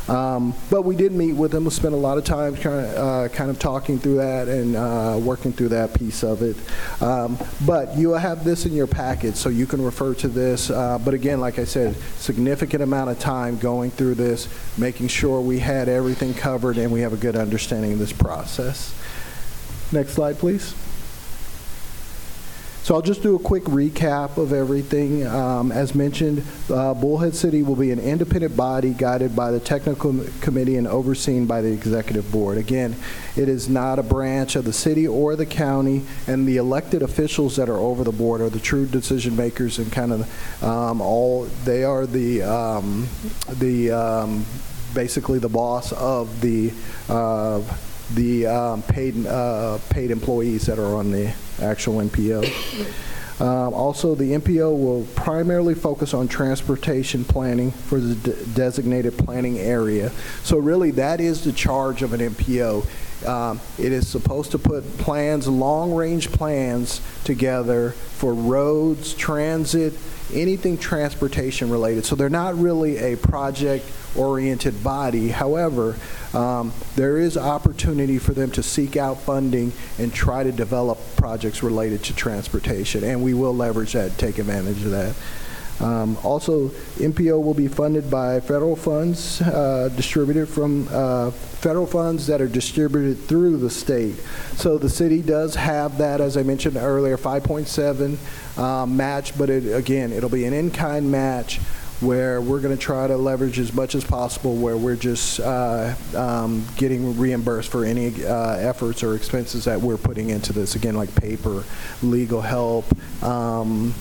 Um, 0.08 0.54
but 0.70 0.82
we 0.82 0.96
did 0.96 1.12
meet 1.12 1.34
with 1.34 1.50
them. 1.50 1.64
We 1.64 1.70
spent 1.70 1.94
a 1.94 1.98
lot 1.98 2.18
of 2.18 2.24
time 2.24 2.56
kind 2.56 2.86
of, 2.86 2.94
uh, 2.96 3.28
kind 3.28 3.50
of 3.50 3.58
talking 3.58 3.98
through 3.98 4.16
that 4.16 4.48
and 4.48 4.74
uh, 4.74 5.18
working 5.22 5.52
through 5.52 5.68
that 5.68 5.92
piece 5.94 6.22
of 6.22 6.42
it. 6.42 6.56
Um, 7.02 7.38
but 7.66 7.96
you 7.96 8.08
will 8.08 8.18
have 8.18 8.44
this 8.44 8.64
in 8.64 8.72
your 8.72 8.86
packet, 8.86 9.36
so 9.36 9.48
you 9.50 9.66
can 9.66 9.84
refer 9.84 10.14
to 10.14 10.28
this. 10.28 10.70
Uh, 10.70 10.98
but 10.98 11.12
again, 11.14 11.40
like 11.40 11.58
I 11.58 11.64
said, 11.64 11.96
significant 12.16 12.82
amount 12.82 13.10
of 13.10 13.18
time 13.18 13.58
going 13.58 13.90
through 13.90 14.14
this, 14.14 14.48
making 14.78 15.08
sure 15.08 15.40
we 15.40 15.58
had 15.58 15.88
everything 15.88 16.32
covered 16.32 16.78
and 16.78 16.90
we 16.90 17.00
have 17.02 17.12
a 17.12 17.18
good 17.18 17.36
understanding 17.36 17.92
of 17.92 17.98
this 17.98 18.12
process. 18.12 18.94
Next 19.92 20.12
slide, 20.12 20.38
please. 20.38 20.74
So 22.88 22.94
I'll 22.94 23.02
just 23.02 23.20
do 23.20 23.36
a 23.36 23.38
quick 23.38 23.64
recap 23.64 24.38
of 24.38 24.54
everything. 24.54 25.26
Um, 25.26 25.72
as 25.72 25.94
mentioned, 25.94 26.42
uh, 26.70 26.94
Bullhead 26.94 27.34
City 27.34 27.62
will 27.62 27.76
be 27.76 27.90
an 27.90 27.98
independent 27.98 28.56
body 28.56 28.94
guided 28.94 29.36
by 29.36 29.50
the 29.50 29.60
technical 29.60 30.24
committee 30.40 30.76
and 30.76 30.88
overseen 30.88 31.44
by 31.44 31.60
the 31.60 31.70
executive 31.70 32.32
board. 32.32 32.56
Again, 32.56 32.96
it 33.36 33.46
is 33.46 33.68
not 33.68 33.98
a 33.98 34.02
branch 34.02 34.56
of 34.56 34.64
the 34.64 34.72
city 34.72 35.06
or 35.06 35.36
the 35.36 35.44
county, 35.44 36.00
and 36.26 36.48
the 36.48 36.56
elected 36.56 37.02
officials 37.02 37.56
that 37.56 37.68
are 37.68 37.76
over 37.76 38.04
the 38.04 38.10
board 38.10 38.40
are 38.40 38.48
the 38.48 38.58
true 38.58 38.86
decision 38.86 39.36
makers 39.36 39.78
and 39.78 39.92
kind 39.92 40.10
of 40.10 40.64
um, 40.64 41.02
all. 41.02 41.44
They 41.66 41.84
are 41.84 42.06
the 42.06 42.42
um, 42.42 43.06
the 43.50 43.90
um, 43.90 44.46
basically 44.94 45.38
the 45.38 45.50
boss 45.50 45.92
of 45.92 46.40
the. 46.40 46.72
Uh, 47.06 47.60
the 48.14 48.46
um, 48.46 48.82
paid 48.82 49.26
uh, 49.26 49.78
paid 49.90 50.10
employees 50.10 50.66
that 50.66 50.78
are 50.78 50.96
on 50.96 51.10
the 51.10 51.34
actual 51.60 51.96
MPO. 51.96 52.44
Um, 53.40 53.72
also, 53.72 54.16
the 54.16 54.32
MPO 54.32 54.76
will 54.76 55.06
primarily 55.14 55.74
focus 55.74 56.12
on 56.12 56.26
transportation 56.26 57.24
planning 57.24 57.70
for 57.70 58.00
the 58.00 58.16
de 58.16 58.46
designated 58.46 59.16
planning 59.16 59.58
area. 59.58 60.10
So 60.42 60.58
really, 60.58 60.90
that 60.92 61.20
is 61.20 61.44
the 61.44 61.52
charge 61.52 62.02
of 62.02 62.12
an 62.12 62.20
MPO. 62.20 62.84
Um, 63.26 63.60
it 63.78 63.92
is 63.92 64.08
supposed 64.08 64.52
to 64.52 64.58
put 64.58 64.84
plans, 64.98 65.48
long-range 65.48 66.32
plans 66.32 67.00
together 67.24 67.90
for 67.90 68.32
roads, 68.34 69.14
transit, 69.14 69.94
anything 70.32 70.78
transportation 70.78 71.70
related. 71.70 72.04
So 72.04 72.16
they're 72.16 72.28
not 72.28 72.56
really 72.56 72.96
a 72.96 73.16
project-oriented 74.18 74.82
body. 74.82 75.28
However, 75.28 75.96
um, 76.34 76.72
there 76.96 77.18
is 77.18 77.36
opportunity 77.36 78.18
for 78.18 78.32
them 78.32 78.50
to 78.52 78.62
seek 78.62 78.96
out 78.96 79.20
funding 79.20 79.72
and 79.98 80.12
try 80.12 80.42
to 80.42 80.52
develop 80.52 80.98
projects 81.16 81.62
related 81.62 82.02
to 82.04 82.14
transportation, 82.14 83.04
and 83.04 83.22
we 83.22 83.34
will 83.34 83.54
leverage 83.54 83.92
that, 83.92 84.18
take 84.18 84.38
advantage 84.38 84.84
of 84.84 84.90
that. 84.90 85.14
Um, 85.80 86.18
also, 86.24 86.70
MPO 86.98 87.40
will 87.40 87.54
be 87.54 87.68
funded 87.68 88.10
by 88.10 88.40
federal 88.40 88.74
funds 88.74 89.40
uh, 89.40 89.88
distributed 89.94 90.48
from 90.48 90.88
uh, 90.90 91.30
federal 91.30 91.86
funds 91.86 92.26
that 92.26 92.40
are 92.40 92.48
distributed 92.48 93.16
through 93.28 93.58
the 93.58 93.70
state. 93.70 94.16
So 94.56 94.76
the 94.76 94.88
city 94.88 95.22
does 95.22 95.54
have 95.54 95.98
that, 95.98 96.20
as 96.20 96.36
I 96.36 96.42
mentioned 96.42 96.76
earlier, 96.76 97.16
5.7 97.16 98.18
uh, 98.58 98.86
match, 98.86 99.38
but 99.38 99.50
it, 99.50 99.72
again, 99.72 100.12
it'll 100.12 100.28
be 100.28 100.46
an 100.46 100.52
in-kind 100.52 101.08
match 101.12 101.60
where 102.00 102.40
we're 102.40 102.60
going 102.60 102.76
to 102.76 102.80
try 102.80 103.06
to 103.06 103.16
leverage 103.16 103.58
as 103.58 103.72
much 103.72 103.94
as 103.94 104.04
possible 104.04 104.54
where 104.54 104.76
we're 104.76 104.96
just 104.96 105.40
uh, 105.40 105.94
um, 106.14 106.64
getting 106.76 107.18
reimbursed 107.18 107.70
for 107.70 107.84
any 107.84 108.24
uh, 108.24 108.52
efforts 108.52 109.02
or 109.02 109.16
expenses 109.16 109.64
that 109.64 109.80
we're 109.80 109.96
putting 109.96 110.30
into 110.30 110.52
this. 110.52 110.76
Again, 110.76 110.94
like 110.94 111.12
paper, 111.16 111.64
legal 112.02 112.40
help, 112.40 112.84
um, 113.22 113.94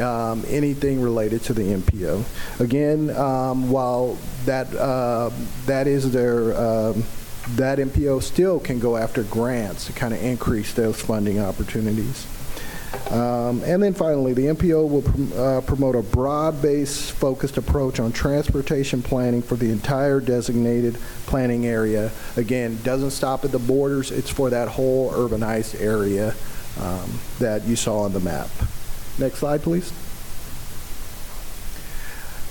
um, 0.00 0.44
anything 0.48 1.02
related 1.02 1.42
to 1.42 1.52
the 1.52 1.62
MPO. 1.62 2.60
Again, 2.60 3.10
um, 3.10 3.70
while 3.70 4.16
that 4.46 4.74
uh, 4.74 5.30
that 5.66 5.86
is 5.86 6.10
their 6.10 6.56
um, 6.56 7.04
that 7.50 7.78
MPO 7.78 8.22
still 8.22 8.60
can 8.60 8.78
go 8.78 8.96
after 8.96 9.24
grants 9.24 9.86
to 9.86 9.92
kind 9.92 10.14
of 10.14 10.22
increase 10.22 10.72
those 10.72 11.00
funding 11.00 11.38
opportunities. 11.38 12.26
Um, 13.10 13.62
And 13.64 13.82
then 13.82 13.94
finally, 13.94 14.32
the 14.32 14.46
MPO 14.46 14.88
will 14.88 15.38
uh, 15.38 15.60
promote 15.62 15.94
a 15.96 16.02
broad-based 16.02 17.12
focused 17.12 17.56
approach 17.56 18.00
on 18.00 18.12
transportation 18.12 19.02
planning 19.02 19.42
for 19.42 19.56
the 19.56 19.70
entire 19.70 20.20
designated 20.20 20.96
planning 21.26 21.66
area. 21.66 22.10
Again, 22.36 22.78
doesn't 22.82 23.10
stop 23.10 23.44
at 23.44 23.52
the 23.52 23.58
borders, 23.58 24.10
it's 24.10 24.30
for 24.30 24.50
that 24.50 24.68
whole 24.68 25.10
urbanized 25.12 25.80
area 25.80 26.34
um, 26.80 27.18
that 27.38 27.64
you 27.66 27.76
saw 27.76 28.00
on 28.00 28.12
the 28.12 28.20
map. 28.20 28.48
Next 29.18 29.38
slide, 29.38 29.62
please. 29.62 29.92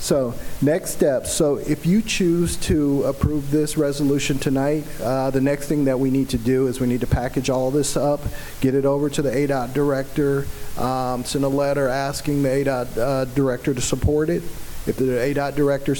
So, 0.01 0.33
next 0.63 0.89
steps. 0.89 1.31
So, 1.31 1.57
if 1.57 1.85
you 1.85 2.01
choose 2.01 2.57
to 2.57 3.03
approve 3.03 3.51
this 3.51 3.77
resolution 3.77 4.39
tonight, 4.39 4.83
uh, 4.99 5.29
the 5.29 5.41
next 5.41 5.67
thing 5.67 5.85
that 5.85 5.99
we 5.99 6.09
need 6.09 6.29
to 6.29 6.39
do 6.39 6.65
is 6.65 6.79
we 6.79 6.87
need 6.87 7.01
to 7.01 7.07
package 7.07 7.51
all 7.51 7.69
this 7.69 7.95
up, 7.95 8.19
get 8.61 8.73
it 8.73 8.83
over 8.83 9.11
to 9.11 9.21
the 9.21 9.29
ADOT 9.29 9.75
director, 9.75 10.47
um, 10.79 11.23
send 11.23 11.45
a 11.45 11.47
letter 11.47 11.87
asking 11.87 12.41
the 12.41 12.49
ADOT 12.49 12.97
uh, 12.97 13.25
director 13.25 13.75
to 13.75 13.81
support 13.81 14.31
it. 14.31 14.41
If 14.87 14.95
the 14.95 15.03
ADOT 15.03 15.53
director 15.53 15.93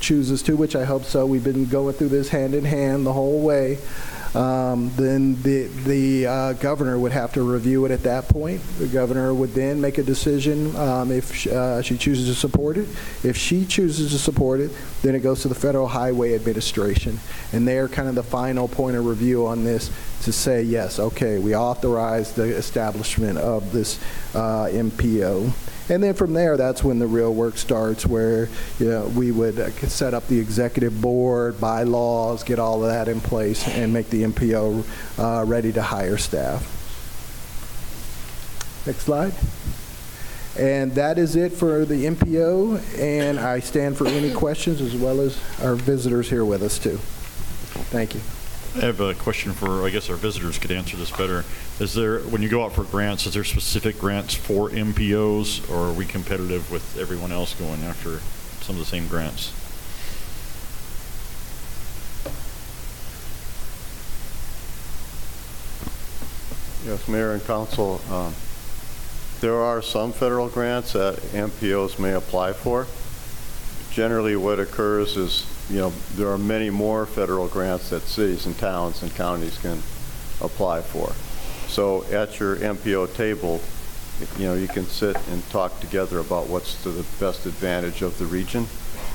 chooses 0.00 0.40
to, 0.44 0.56
which 0.56 0.74
I 0.74 0.84
hope 0.86 1.04
so, 1.04 1.26
we've 1.26 1.44
been 1.44 1.66
going 1.66 1.92
through 1.92 2.08
this 2.08 2.30
hand 2.30 2.54
in 2.54 2.64
hand 2.64 3.04
the 3.04 3.12
whole 3.12 3.42
way. 3.42 3.76
Um, 4.34 4.90
then 4.96 5.40
the 5.42 5.64
the 5.84 6.26
uh, 6.26 6.52
governor 6.54 6.98
would 6.98 7.12
have 7.12 7.34
to 7.34 7.42
review 7.42 7.84
it 7.84 7.90
at 7.90 8.02
that 8.04 8.28
point. 8.28 8.62
The 8.78 8.86
governor 8.86 9.34
would 9.34 9.52
then 9.52 9.80
make 9.80 9.98
a 9.98 10.02
decision 10.02 10.74
um, 10.76 11.10
if 11.10 11.46
uh, 11.46 11.82
she 11.82 11.98
chooses 11.98 12.28
to 12.28 12.34
support 12.34 12.78
it. 12.78 12.88
If 13.22 13.36
she 13.36 13.66
chooses 13.66 14.12
to 14.12 14.18
support 14.18 14.60
it, 14.60 14.70
then 15.02 15.14
it 15.14 15.20
goes 15.20 15.42
to 15.42 15.48
the 15.48 15.54
Federal 15.54 15.88
Highway 15.88 16.34
Administration, 16.34 17.20
and 17.52 17.68
they're 17.68 17.88
kind 17.88 18.08
of 18.08 18.14
the 18.14 18.22
final 18.22 18.68
point 18.68 18.96
of 18.96 19.04
review 19.04 19.46
on 19.46 19.64
this 19.64 19.90
to 20.22 20.32
say 20.32 20.62
yes, 20.62 20.98
okay, 20.98 21.38
we 21.38 21.54
authorize 21.54 22.32
the 22.32 22.44
establishment 22.44 23.38
of 23.38 23.72
this 23.72 23.98
uh, 24.34 24.66
MPO. 24.70 25.52
And 25.92 26.02
then 26.02 26.14
from 26.14 26.32
there, 26.32 26.56
that's 26.56 26.82
when 26.82 26.98
the 26.98 27.06
real 27.06 27.34
work 27.34 27.58
starts, 27.58 28.06
where 28.06 28.48
you 28.78 28.88
know, 28.88 29.08
we 29.08 29.30
would 29.30 29.60
uh, 29.60 29.70
set 29.88 30.14
up 30.14 30.26
the 30.26 30.38
executive 30.38 31.02
board, 31.02 31.60
bylaws, 31.60 32.44
get 32.44 32.58
all 32.58 32.82
of 32.82 32.88
that 32.88 33.08
in 33.08 33.20
place, 33.20 33.68
and 33.68 33.92
make 33.92 34.08
the 34.08 34.22
MPO 34.22 34.86
uh, 35.18 35.44
ready 35.44 35.70
to 35.70 35.82
hire 35.82 36.16
staff. 36.16 36.62
Next 38.86 39.00
slide. 39.00 39.34
And 40.58 40.94
that 40.94 41.18
is 41.18 41.36
it 41.36 41.52
for 41.52 41.84
the 41.84 42.06
MPO, 42.06 42.98
and 42.98 43.38
I 43.38 43.60
stand 43.60 43.98
for 43.98 44.06
any 44.06 44.32
questions 44.32 44.80
as 44.80 44.96
well 44.96 45.20
as 45.20 45.38
our 45.60 45.74
visitors 45.74 46.30
here 46.30 46.46
with 46.46 46.62
us 46.62 46.78
too. 46.78 46.96
Thank 47.90 48.14
you. 48.14 48.22
I 48.74 48.86
have 48.86 49.00
a 49.00 49.12
question 49.12 49.52
for, 49.52 49.84
I 49.84 49.90
guess 49.90 50.08
our 50.08 50.16
visitors 50.16 50.58
could 50.58 50.70
answer 50.70 50.96
this 50.96 51.10
better. 51.10 51.44
Is 51.78 51.92
there, 51.92 52.20
when 52.20 52.40
you 52.40 52.48
go 52.48 52.64
out 52.64 52.72
for 52.72 52.84
grants, 52.84 53.26
is 53.26 53.34
there 53.34 53.44
specific 53.44 53.98
grants 53.98 54.34
for 54.34 54.70
MPOs, 54.70 55.70
or 55.70 55.90
are 55.90 55.92
we 55.92 56.06
competitive 56.06 56.70
with 56.70 56.96
everyone 56.98 57.32
else 57.32 57.52
going 57.54 57.82
after 57.82 58.20
some 58.64 58.76
of 58.76 58.80
the 58.80 58.86
same 58.86 59.08
grants? 59.08 59.52
Yes, 66.86 67.06
Mayor 67.08 67.32
and 67.32 67.44
Council, 67.44 68.00
um, 68.10 68.34
there 69.42 69.56
are 69.56 69.82
some 69.82 70.12
federal 70.12 70.48
grants 70.48 70.94
that 70.94 71.16
MPOs 71.32 71.98
may 71.98 72.14
apply 72.14 72.54
for. 72.54 72.86
Generally, 73.92 74.36
what 74.36 74.58
occurs 74.58 75.18
is, 75.18 75.46
you 75.70 75.78
know, 75.78 75.92
there 76.16 76.28
are 76.28 76.38
many 76.38 76.70
more 76.70 77.06
federal 77.06 77.48
grants 77.48 77.90
that 77.90 78.02
cities 78.02 78.46
and 78.46 78.58
towns 78.58 79.02
and 79.02 79.14
counties 79.14 79.58
can 79.58 79.82
apply 80.40 80.82
for. 80.82 81.12
So 81.68 82.04
at 82.12 82.38
your 82.38 82.56
MPO 82.56 83.14
table, 83.14 83.60
you 84.38 84.46
know, 84.46 84.54
you 84.54 84.68
can 84.68 84.84
sit 84.84 85.16
and 85.28 85.48
talk 85.50 85.80
together 85.80 86.18
about 86.18 86.48
what's 86.48 86.82
to 86.82 86.90
the 86.90 87.04
best 87.18 87.46
advantage 87.46 88.02
of 88.02 88.18
the 88.18 88.26
region 88.26 88.66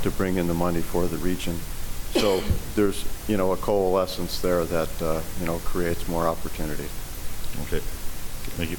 to 0.04 0.12
bring 0.12 0.38
in 0.38 0.48
the 0.48 0.54
money 0.54 0.82
for 0.82 1.08
the 1.08 1.18
region. 1.18 1.60
So 2.14 2.42
there's, 2.76 3.06
you 3.28 3.38
know, 3.38 3.52
a 3.52 3.58
coalescence 3.58 4.42
there 4.42 4.66
that, 4.66 5.02
uh, 5.02 5.22
you 5.40 5.46
know, 5.46 5.60
creates 5.60 6.08
more 6.08 6.28
opportunity. 6.28 6.88
Okay. 7.64 7.80
Thank 8.56 8.72
you. 8.72 8.78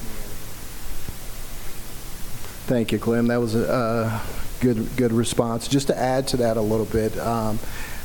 Thank 2.69 2.93
you, 2.93 2.99
Clem. 2.99 3.29
That 3.29 3.41
was 3.41 3.55
a 3.55 3.67
uh, 3.67 4.21
good 4.61 4.95
good 4.95 5.11
response. 5.11 5.69
Just 5.69 5.87
to 5.87 5.97
add 5.99 6.29
to 6.29 6.37
that 6.37 6.59
a 6.59 6.61
little 6.61 6.85
bit, 6.85 7.19
um, 7.19 7.59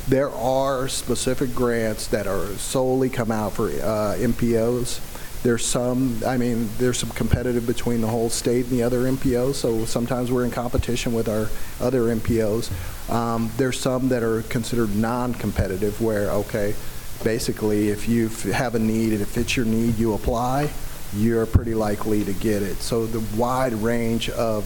there 0.07 0.29
are 0.29 0.87
specific 0.87 1.53
grants 1.53 2.07
that 2.07 2.27
are 2.27 2.45
solely 2.53 3.09
come 3.09 3.29
out 3.29 3.51
for 3.51 3.67
uh, 3.67 4.15
MPOs. 4.15 5.01
There's 5.43 5.65
some, 5.65 6.21
I 6.25 6.37
mean, 6.37 6.69
there's 6.77 6.97
some 6.97 7.09
competitive 7.09 7.67
between 7.67 7.99
the 7.99 8.07
whole 8.07 8.29
state 8.29 8.63
and 8.63 8.71
the 8.71 8.83
other 8.83 9.01
MPOs, 9.01 9.55
so 9.55 9.83
sometimes 9.83 10.31
we're 10.31 10.45
in 10.45 10.51
competition 10.51 11.11
with 11.11 11.27
our 11.27 11.49
other 11.85 12.03
MPOs. 12.15 12.71
Um, 13.11 13.51
there's 13.57 13.77
some 13.77 14.07
that 14.07 14.23
are 14.23 14.43
considered 14.43 14.95
non-competitive 14.95 15.99
where, 15.99 16.31
okay, 16.31 16.73
basically 17.21 17.89
if 17.89 18.07
you 18.07 18.29
have 18.53 18.75
a 18.75 18.79
need 18.79 19.11
and 19.11 19.21
it 19.21 19.27
fits 19.27 19.57
your 19.57 19.65
need, 19.65 19.97
you 19.97 20.13
apply, 20.13 20.69
you're 21.15 21.45
pretty 21.45 21.73
likely 21.73 22.23
to 22.23 22.33
get 22.33 22.63
it. 22.63 22.77
So 22.77 23.05
the 23.05 23.23
wide 23.37 23.73
range 23.73 24.29
of 24.29 24.65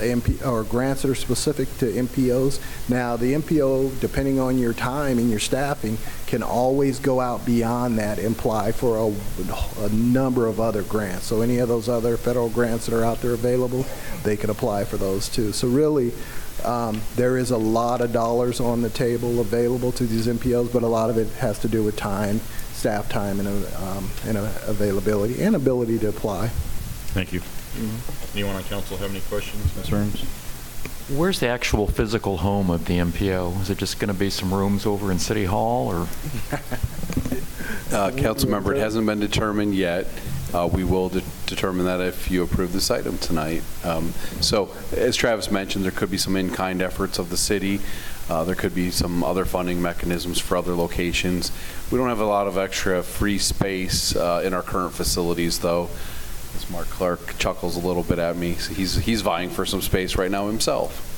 MP, 0.00 0.44
or 0.46 0.64
grants 0.64 1.02
that 1.02 1.10
are 1.10 1.14
specific 1.14 1.68
to 1.78 1.86
MPOs. 1.86 2.60
Now, 2.88 3.16
the 3.16 3.34
MPO, 3.34 4.00
depending 4.00 4.40
on 4.40 4.58
your 4.58 4.72
time 4.72 5.18
and 5.18 5.30
your 5.30 5.40
staffing, 5.40 5.98
can 6.26 6.42
always 6.42 6.98
go 6.98 7.20
out 7.20 7.44
beyond 7.44 7.98
that 7.98 8.18
and 8.18 8.34
apply 8.36 8.72
for 8.72 8.96
a, 8.96 9.84
a 9.84 9.88
number 9.90 10.46
of 10.46 10.60
other 10.60 10.82
grants. 10.82 11.26
So 11.26 11.42
any 11.42 11.58
of 11.58 11.68
those 11.68 11.88
other 11.88 12.16
federal 12.16 12.48
grants 12.48 12.86
that 12.86 12.98
are 12.98 13.04
out 13.04 13.20
there 13.20 13.34
available, 13.34 13.84
they 14.22 14.36
can 14.36 14.50
apply 14.50 14.84
for 14.84 14.96
those 14.96 15.28
too. 15.28 15.52
So 15.52 15.68
really, 15.68 16.12
um, 16.64 17.00
there 17.16 17.36
is 17.36 17.50
a 17.50 17.58
lot 17.58 18.00
of 18.00 18.12
dollars 18.12 18.60
on 18.60 18.82
the 18.82 18.90
table 18.90 19.40
available 19.40 19.92
to 19.92 20.04
these 20.04 20.26
MPOs, 20.26 20.72
but 20.72 20.82
a 20.82 20.86
lot 20.86 21.10
of 21.10 21.18
it 21.18 21.28
has 21.34 21.58
to 21.60 21.68
do 21.68 21.82
with 21.82 21.96
time, 21.96 22.40
staff 22.82 23.08
time, 23.08 23.38
and, 23.38 23.46
um, 23.76 24.10
and 24.26 24.36
availability 24.66 25.40
and 25.40 25.54
ability 25.54 26.00
to 26.00 26.08
apply. 26.08 26.48
Thank 27.14 27.32
you. 27.32 27.40
Anyone 28.34 28.56
on 28.56 28.64
council 28.64 28.96
have 28.96 29.12
any 29.12 29.20
questions, 29.20 29.72
concerns? 29.72 30.20
Where's 31.08 31.38
the 31.38 31.46
actual 31.46 31.86
physical 31.86 32.38
home 32.38 32.70
of 32.70 32.86
the 32.86 32.94
MPO? 32.98 33.60
Is 33.62 33.70
it 33.70 33.78
just 33.78 34.00
going 34.00 34.08
to 34.12 34.18
be 34.18 34.30
some 34.30 34.52
rooms 34.52 34.84
over 34.84 35.12
in 35.12 35.20
City 35.20 35.44
Hall, 35.44 35.86
or? 35.92 36.08
Uh, 37.92 38.10
Councilmember, 38.10 38.74
it 38.74 38.78
hasn't 38.78 39.04
been 39.06 39.20
determined 39.20 39.74
yet. 39.74 40.06
Uh, 40.54 40.66
We 40.72 40.82
will 40.82 41.10
de- 41.10 41.22
determine 41.44 41.84
that 41.84 42.00
if 42.00 42.30
you 42.30 42.42
approve 42.42 42.72
this 42.72 42.90
item 42.90 43.18
tonight. 43.18 43.62
Um, 43.84 44.14
So, 44.40 44.70
as 44.96 45.14
Travis 45.14 45.50
mentioned, 45.50 45.84
there 45.84 45.92
could 45.92 46.10
be 46.10 46.16
some 46.16 46.34
in-kind 46.34 46.80
efforts 46.80 47.18
of 47.18 47.28
the 47.28 47.36
city. 47.36 47.80
Uh, 48.32 48.44
There 48.44 48.54
could 48.54 48.74
be 48.74 48.90
some 48.90 49.22
other 49.22 49.44
funding 49.44 49.82
mechanisms 49.82 50.38
for 50.38 50.56
other 50.56 50.74
locations. 50.74 51.52
We 51.90 51.98
don't 51.98 52.08
have 52.08 52.20
a 52.20 52.24
lot 52.24 52.46
of 52.46 52.56
extra 52.56 53.02
free 53.02 53.36
space 53.38 54.16
uh, 54.16 54.40
in 54.42 54.54
our 54.54 54.62
current 54.62 54.94
facilities, 54.94 55.58
though. 55.58 55.90
As 56.56 56.70
Mark 56.70 56.86
Clark 56.86 57.36
chuckles 57.38 57.76
a 57.76 57.86
little 57.86 58.02
bit 58.02 58.18
at 58.18 58.36
me, 58.36 58.52
he's 58.52 58.96
he's 58.96 59.20
vying 59.20 59.50
for 59.50 59.66
some 59.66 59.82
space 59.82 60.16
right 60.16 60.30
now 60.30 60.46
himself. 60.46 61.08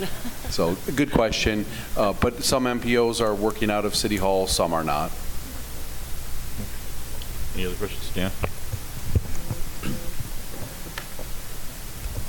So, 0.50 0.76
good 0.96 1.12
question. 1.12 1.64
Uh, 1.96 2.12
But 2.12 2.42
some 2.42 2.64
MPOs 2.64 3.20
are 3.20 3.34
working 3.34 3.70
out 3.70 3.84
of 3.84 3.94
City 3.94 4.16
Hall, 4.16 4.46
some 4.48 4.74
are 4.74 4.82
not. 4.84 5.12
Any 7.54 7.66
other 7.66 7.76
questions? 7.76 8.10
Dan? 8.12 8.32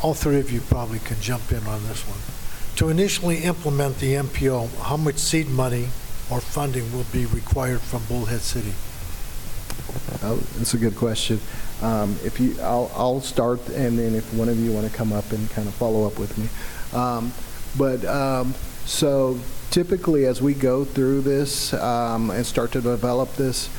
All 0.03 0.13
three 0.13 0.39
of 0.39 0.51
you 0.51 0.61
probably 0.61 0.99
can 0.99 1.19
jump 1.19 1.51
in 1.51 1.65
on 1.65 1.83
this 1.87 2.03
one. 2.07 2.30
To 2.77 2.89
initially 2.89 3.43
implement 3.43 3.99
the 3.99 4.13
MPO, 4.13 4.69
how 4.79 4.97
much 4.97 5.17
seed 5.17 5.47
money 5.47 5.89
or 6.31 6.41
funding 6.41 6.91
will 6.93 7.05
be 7.11 7.25
required 7.25 7.81
from 7.81 8.03
Bullhead 8.05 8.41
City? 8.41 8.73
Oh, 10.23 10.37
that's 10.57 10.73
a 10.73 10.77
good 10.77 10.95
question. 10.95 11.39
Um, 11.81 12.17
if 12.23 12.39
you, 12.39 12.55
I'll, 12.61 12.91
I'll 12.95 13.21
start, 13.21 13.67
and 13.69 13.97
then 13.97 14.15
if 14.15 14.33
one 14.33 14.49
of 14.49 14.57
you 14.57 14.71
want 14.71 14.89
to 14.89 14.95
come 14.95 15.11
up 15.11 15.31
and 15.31 15.49
kind 15.51 15.67
of 15.67 15.73
follow 15.75 16.05
up 16.05 16.17
with 16.17 16.37
me. 16.37 16.47
Um, 16.97 17.33
but 17.77 18.05
um, 18.05 18.53
so 18.85 19.39
typically, 19.69 20.25
as 20.25 20.41
we 20.41 20.53
go 20.53 20.85
through 20.85 21.21
this 21.21 21.73
um, 21.73 22.31
and 22.31 22.45
start 22.45 22.71
to 22.73 22.81
develop 22.81 23.33
this, 23.33 23.69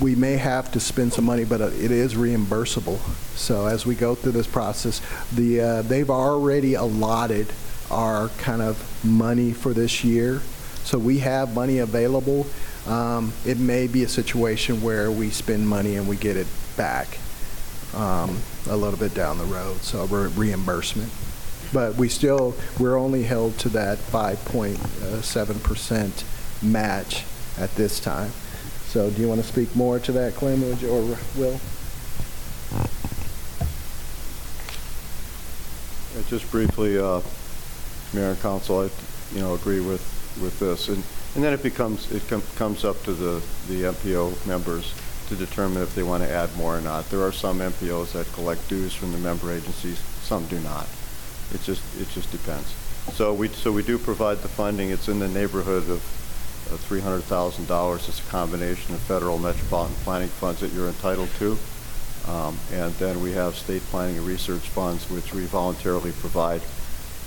we 0.00 0.14
may 0.14 0.36
have 0.36 0.72
to 0.72 0.80
spend 0.80 1.12
some 1.12 1.24
money, 1.24 1.44
but 1.44 1.60
it 1.60 1.90
is 1.90 2.14
reimbursable. 2.14 2.98
So 3.36 3.66
as 3.66 3.84
we 3.84 3.94
go 3.94 4.14
through 4.14 4.32
this 4.32 4.46
process, 4.46 5.00
the 5.32 5.60
uh, 5.60 5.82
they've 5.82 6.10
already 6.10 6.74
allotted 6.74 7.48
our 7.94 8.28
kind 8.38 8.60
of 8.60 8.76
money 9.04 9.52
for 9.52 9.72
this 9.72 10.04
year. 10.04 10.42
So 10.84 10.98
we 10.98 11.20
have 11.20 11.54
money 11.54 11.78
available. 11.78 12.46
Um, 12.86 13.32
it 13.46 13.58
may 13.58 13.86
be 13.86 14.02
a 14.02 14.08
situation 14.08 14.82
where 14.82 15.10
we 15.10 15.30
spend 15.30 15.66
money 15.66 15.96
and 15.96 16.06
we 16.06 16.16
get 16.16 16.36
it 16.36 16.46
back 16.76 17.18
um, 17.94 18.38
a 18.68 18.76
little 18.76 18.98
bit 18.98 19.14
down 19.14 19.38
the 19.38 19.44
road, 19.44 19.78
so 19.78 20.04
re- 20.06 20.28
reimbursement. 20.28 21.10
But 21.72 21.94
we 21.94 22.08
still, 22.08 22.54
we're 22.78 22.98
only 22.98 23.22
held 23.22 23.58
to 23.60 23.68
that 23.70 23.98
5.7% 23.98 26.62
match 26.62 27.24
at 27.58 27.74
this 27.76 27.98
time. 28.00 28.32
So 28.88 29.10
do 29.10 29.22
you 29.22 29.28
want 29.28 29.40
to 29.40 29.46
speak 29.46 29.74
more 29.74 29.98
to 30.00 30.12
that, 30.12 30.34
Clem, 30.34 30.62
you- 30.80 30.88
or 30.88 31.16
Will? 31.36 31.58
Uh, 36.16 36.22
Just 36.28 36.48
briefly, 36.50 36.98
uh, 36.98 37.20
Mayor 38.14 38.30
and 38.30 38.40
Council, 38.40 38.80
I, 38.80 38.90
you 39.34 39.40
know, 39.40 39.54
agree 39.54 39.80
with, 39.80 40.02
with 40.40 40.58
this. 40.60 40.88
And, 40.88 41.02
and 41.34 41.42
then 41.42 41.52
it 41.52 41.62
becomes, 41.62 42.10
it 42.12 42.26
com- 42.28 42.42
comes 42.56 42.84
up 42.84 43.02
to 43.04 43.12
the, 43.12 43.42
the 43.68 43.82
MPO 43.92 44.46
members 44.46 44.94
to 45.28 45.36
determine 45.36 45.82
if 45.82 45.94
they 45.94 46.02
want 46.02 46.22
to 46.22 46.30
add 46.30 46.54
more 46.56 46.76
or 46.78 46.80
not. 46.80 47.08
There 47.10 47.22
are 47.22 47.32
some 47.32 47.58
MPOs 47.58 48.12
that 48.12 48.30
collect 48.34 48.68
dues 48.68 48.94
from 48.94 49.12
the 49.12 49.18
member 49.18 49.52
agencies, 49.52 49.98
some 50.22 50.46
do 50.46 50.60
not. 50.60 50.86
It 51.52 51.62
just, 51.62 51.82
it 52.00 52.08
just 52.10 52.30
depends. 52.30 52.74
So 53.12 53.34
we, 53.34 53.48
so 53.48 53.72
we 53.72 53.82
do 53.82 53.98
provide 53.98 54.38
the 54.38 54.48
funding. 54.48 54.90
It's 54.90 55.08
in 55.08 55.18
the 55.18 55.28
neighborhood 55.28 55.88
of 55.90 56.02
uh, 56.72 56.76
$300,000. 56.76 58.08
It's 58.08 58.20
a 58.20 58.30
combination 58.30 58.94
of 58.94 59.00
federal 59.00 59.38
metropolitan 59.38 59.94
planning 59.96 60.28
funds 60.28 60.60
that 60.60 60.72
you're 60.72 60.88
entitled 60.88 61.28
to. 61.38 61.58
Um, 62.26 62.58
And 62.72 62.92
then 62.94 63.20
we 63.20 63.32
have 63.32 63.54
state 63.54 63.82
planning 63.90 64.16
and 64.16 64.26
research 64.26 64.62
funds, 64.62 65.10
which 65.10 65.34
we 65.34 65.44
voluntarily 65.44 66.12
provide. 66.12 66.62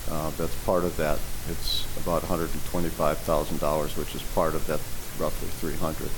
Uh, 0.10 0.32
That's 0.38 0.56
part 0.64 0.84
of 0.84 0.96
that. 0.98 1.20
It's 1.50 1.86
about 1.98 2.22
$125,000, 2.24 3.98
which 3.98 4.16
is 4.16 4.24
part 4.34 4.56
of 4.56 4.66
that 4.68 4.80
roughly 5.20 5.50
300. 5.50 6.10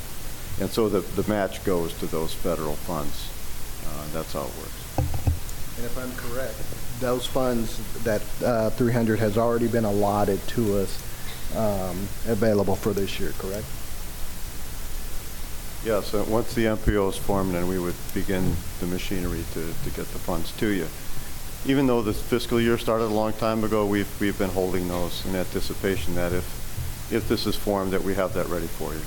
And 0.61 0.70
so 0.70 0.90
the, 0.90 0.99
the 1.22 1.28
match 1.30 1.64
goes 1.64 1.94
to 1.99 2.06
those 2.06 2.34
federal 2.34 2.76
funds. 2.76 3.30
Uh, 3.86 4.07
That's 4.14 4.34
how 4.34 4.41
it 4.41 4.53
works. 4.57 4.98
And 5.78 5.86
if 5.86 5.98
I'm 5.98 6.11
correct, 6.18 6.56
those 6.99 7.26
funds, 7.26 7.80
that 8.03 8.22
uh, 8.44 8.70
300 8.72 9.20
has 9.20 9.38
already 9.38 9.68
been 9.68 9.86
allotted 9.86 10.45
to 10.49 10.80
us, 10.80 11.02
um, 11.56 12.07
available 12.28 12.76
for 12.76 12.91
this 12.94 13.20
year, 13.20 13.34
correct? 13.40 13.66
Yes, 15.86 16.14
uh, 16.14 16.26
once 16.28 16.53
the 16.53 16.66
MPO 16.66 17.10
is 17.10 17.18
formed, 17.18 17.53
then 17.56 17.70
we 17.70 17.80
would 17.80 17.95
begin 18.14 18.53
the 18.82 18.86
machinery 18.88 19.45
to, 19.53 19.74
to 19.84 19.90
get 19.91 20.11
the 20.11 20.20
funds 20.20 20.52
to 20.57 20.68
you. 20.68 20.88
Even 21.65 21.88
though 21.88 22.02
the 22.02 22.14
fiscal 22.14 22.60
year 22.60 22.77
started 22.77 23.06
a 23.06 23.07
long 23.07 23.34
time 23.34 23.64
ago, 23.64 23.86
we've, 23.86 24.10
we've 24.22 24.38
been 24.38 24.49
holding 24.49 24.88
those 24.88 25.26
in 25.26 25.36
anticipation 25.36 26.15
that 26.15 26.31
if, 26.31 27.11
if 27.11 27.27
this 27.27 27.45
is 27.45 27.56
formed, 27.56 27.91
that 27.91 28.02
we 28.02 28.15
have 28.15 28.34
that 28.34 28.48
ready 28.48 28.68
for 28.68 28.94
you. 28.94 29.02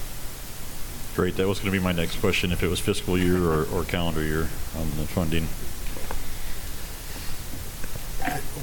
Great, 1.14 1.36
that 1.36 1.48
was 1.48 1.58
going 1.58 1.72
to 1.72 1.78
be 1.78 1.82
my 1.82 1.92
next 1.92 2.16
question, 2.20 2.52
if 2.52 2.62
it 2.62 2.68
was 2.68 2.78
fiscal 2.80 3.18
year 3.18 3.38
or, 3.38 3.64
or 3.72 3.84
calendar 3.84 4.22
year 4.22 4.48
on 4.76 4.90
the 4.96 5.06
funding. 5.06 5.44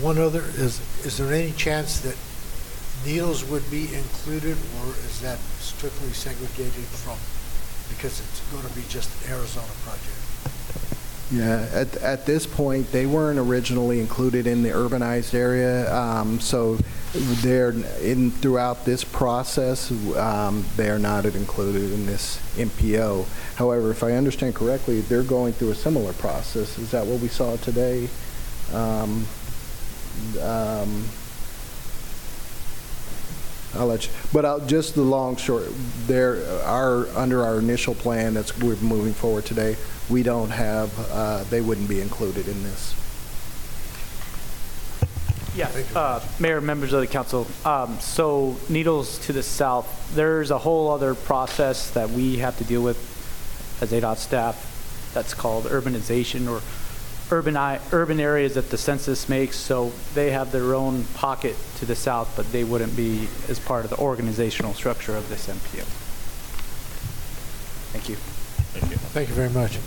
One 0.01 0.17
other, 0.17 0.43
is, 0.55 0.79
is 1.05 1.17
there 1.17 1.33
any 1.33 1.51
chance 1.51 1.99
that 2.01 2.15
Needles 3.05 3.43
would 3.45 3.69
be 3.69 3.93
included, 3.93 4.57
or 4.81 4.89
is 5.05 5.19
that 5.21 5.39
strictly 5.59 6.09
segregated 6.09 6.85
from, 6.85 7.17
because 7.93 8.19
it's 8.19 8.41
going 8.51 8.67
to 8.67 8.73
be 8.75 8.83
just 8.89 9.09
an 9.25 9.33
Arizona 9.33 9.71
project? 9.83 10.18
Yeah, 11.31 11.67
at, 11.71 11.95
at 11.97 12.25
this 12.25 12.47
point, 12.47 12.91
they 12.91 13.05
weren't 13.05 13.37
originally 13.37 13.99
included 13.99 14.47
in 14.47 14.63
the 14.63 14.69
urbanized 14.69 15.35
area, 15.35 15.93
um, 15.93 16.39
so 16.39 16.79
they're 17.13 17.69
in, 18.01 18.31
throughout 18.31 18.83
this 18.83 19.03
process, 19.03 19.91
um, 20.15 20.65
they 20.75 20.89
are 20.89 20.97
not 20.97 21.25
included 21.25 21.91
in 21.93 22.07
this 22.07 22.37
MPO. 22.55 23.27
However, 23.57 23.91
if 23.91 24.03
I 24.03 24.13
understand 24.13 24.55
correctly, 24.55 25.01
they're 25.01 25.21
going 25.21 25.53
through 25.53 25.69
a 25.69 25.75
similar 25.75 26.13
process. 26.13 26.79
Is 26.79 26.89
that 26.91 27.05
what 27.05 27.19
we 27.21 27.27
saw 27.27 27.57
today? 27.57 28.09
Um, 28.73 29.27
um, 30.41 31.05
I'll 33.75 33.85
let 33.85 34.07
you, 34.07 34.11
but 34.33 34.45
I'll, 34.45 34.65
just 34.65 34.95
the 34.95 35.03
long, 35.03 35.35
short, 35.35 35.65
there, 36.07 36.43
are 36.63 37.07
under 37.09 37.43
our 37.43 37.59
initial 37.59 37.93
plan 37.93 38.33
that's, 38.33 38.57
we're 38.57 38.75
moving 38.77 39.13
forward 39.13 39.45
today, 39.45 39.77
we 40.09 40.23
don't 40.23 40.49
have, 40.49 40.91
uh, 41.11 41.43
they 41.45 41.61
wouldn't 41.61 41.87
be 41.87 42.01
included 42.01 42.47
in 42.47 42.63
this. 42.63 42.95
Yeah, 45.55 45.69
uh, 45.95 46.21
Mayor, 46.39 46.61
members 46.61 46.93
of 46.93 47.01
the 47.01 47.07
council, 47.07 47.47
um, 47.65 47.99
so 47.99 48.55
Needles 48.69 49.19
to 49.25 49.33
the 49.33 49.43
south, 49.43 50.15
there's 50.15 50.51
a 50.51 50.57
whole 50.57 50.89
other 50.89 51.15
process 51.15 51.89
that 51.91 52.09
we 52.11 52.37
have 52.37 52.57
to 52.59 52.63
deal 52.63 52.81
with 52.81 52.97
as 53.81 53.91
ADOT 53.91 54.17
staff 54.17 55.11
that's 55.13 55.33
called 55.33 55.65
urbanization 55.65 56.49
or 56.49 56.61
urban, 57.31 57.57
urban 57.91 58.19
areas 58.19 58.55
that 58.55 58.69
the 58.69 58.77
census 58.77 59.27
makes, 59.27 59.57
so 59.57 59.91
they 60.13 60.31
have 60.31 60.51
their 60.51 60.75
own 60.75 61.03
pocket 61.15 61.55
to 61.77 61.85
the 61.85 61.95
south, 61.95 62.33
but 62.35 62.51
they 62.51 62.63
wouldn't 62.63 62.95
be 62.95 63.27
as 63.47 63.59
part 63.59 63.83
of 63.83 63.89
the 63.89 63.97
organizational 63.97 64.73
structure 64.73 65.15
of 65.15 65.29
this 65.29 65.47
MPO. 65.47 65.83
Thank 67.91 68.09
you. 68.09 68.38
Thank 68.79 68.91
you. 68.91 68.97
Thank 68.97 69.29
you 69.29 69.35
very 69.35 69.49
much. 69.49 69.77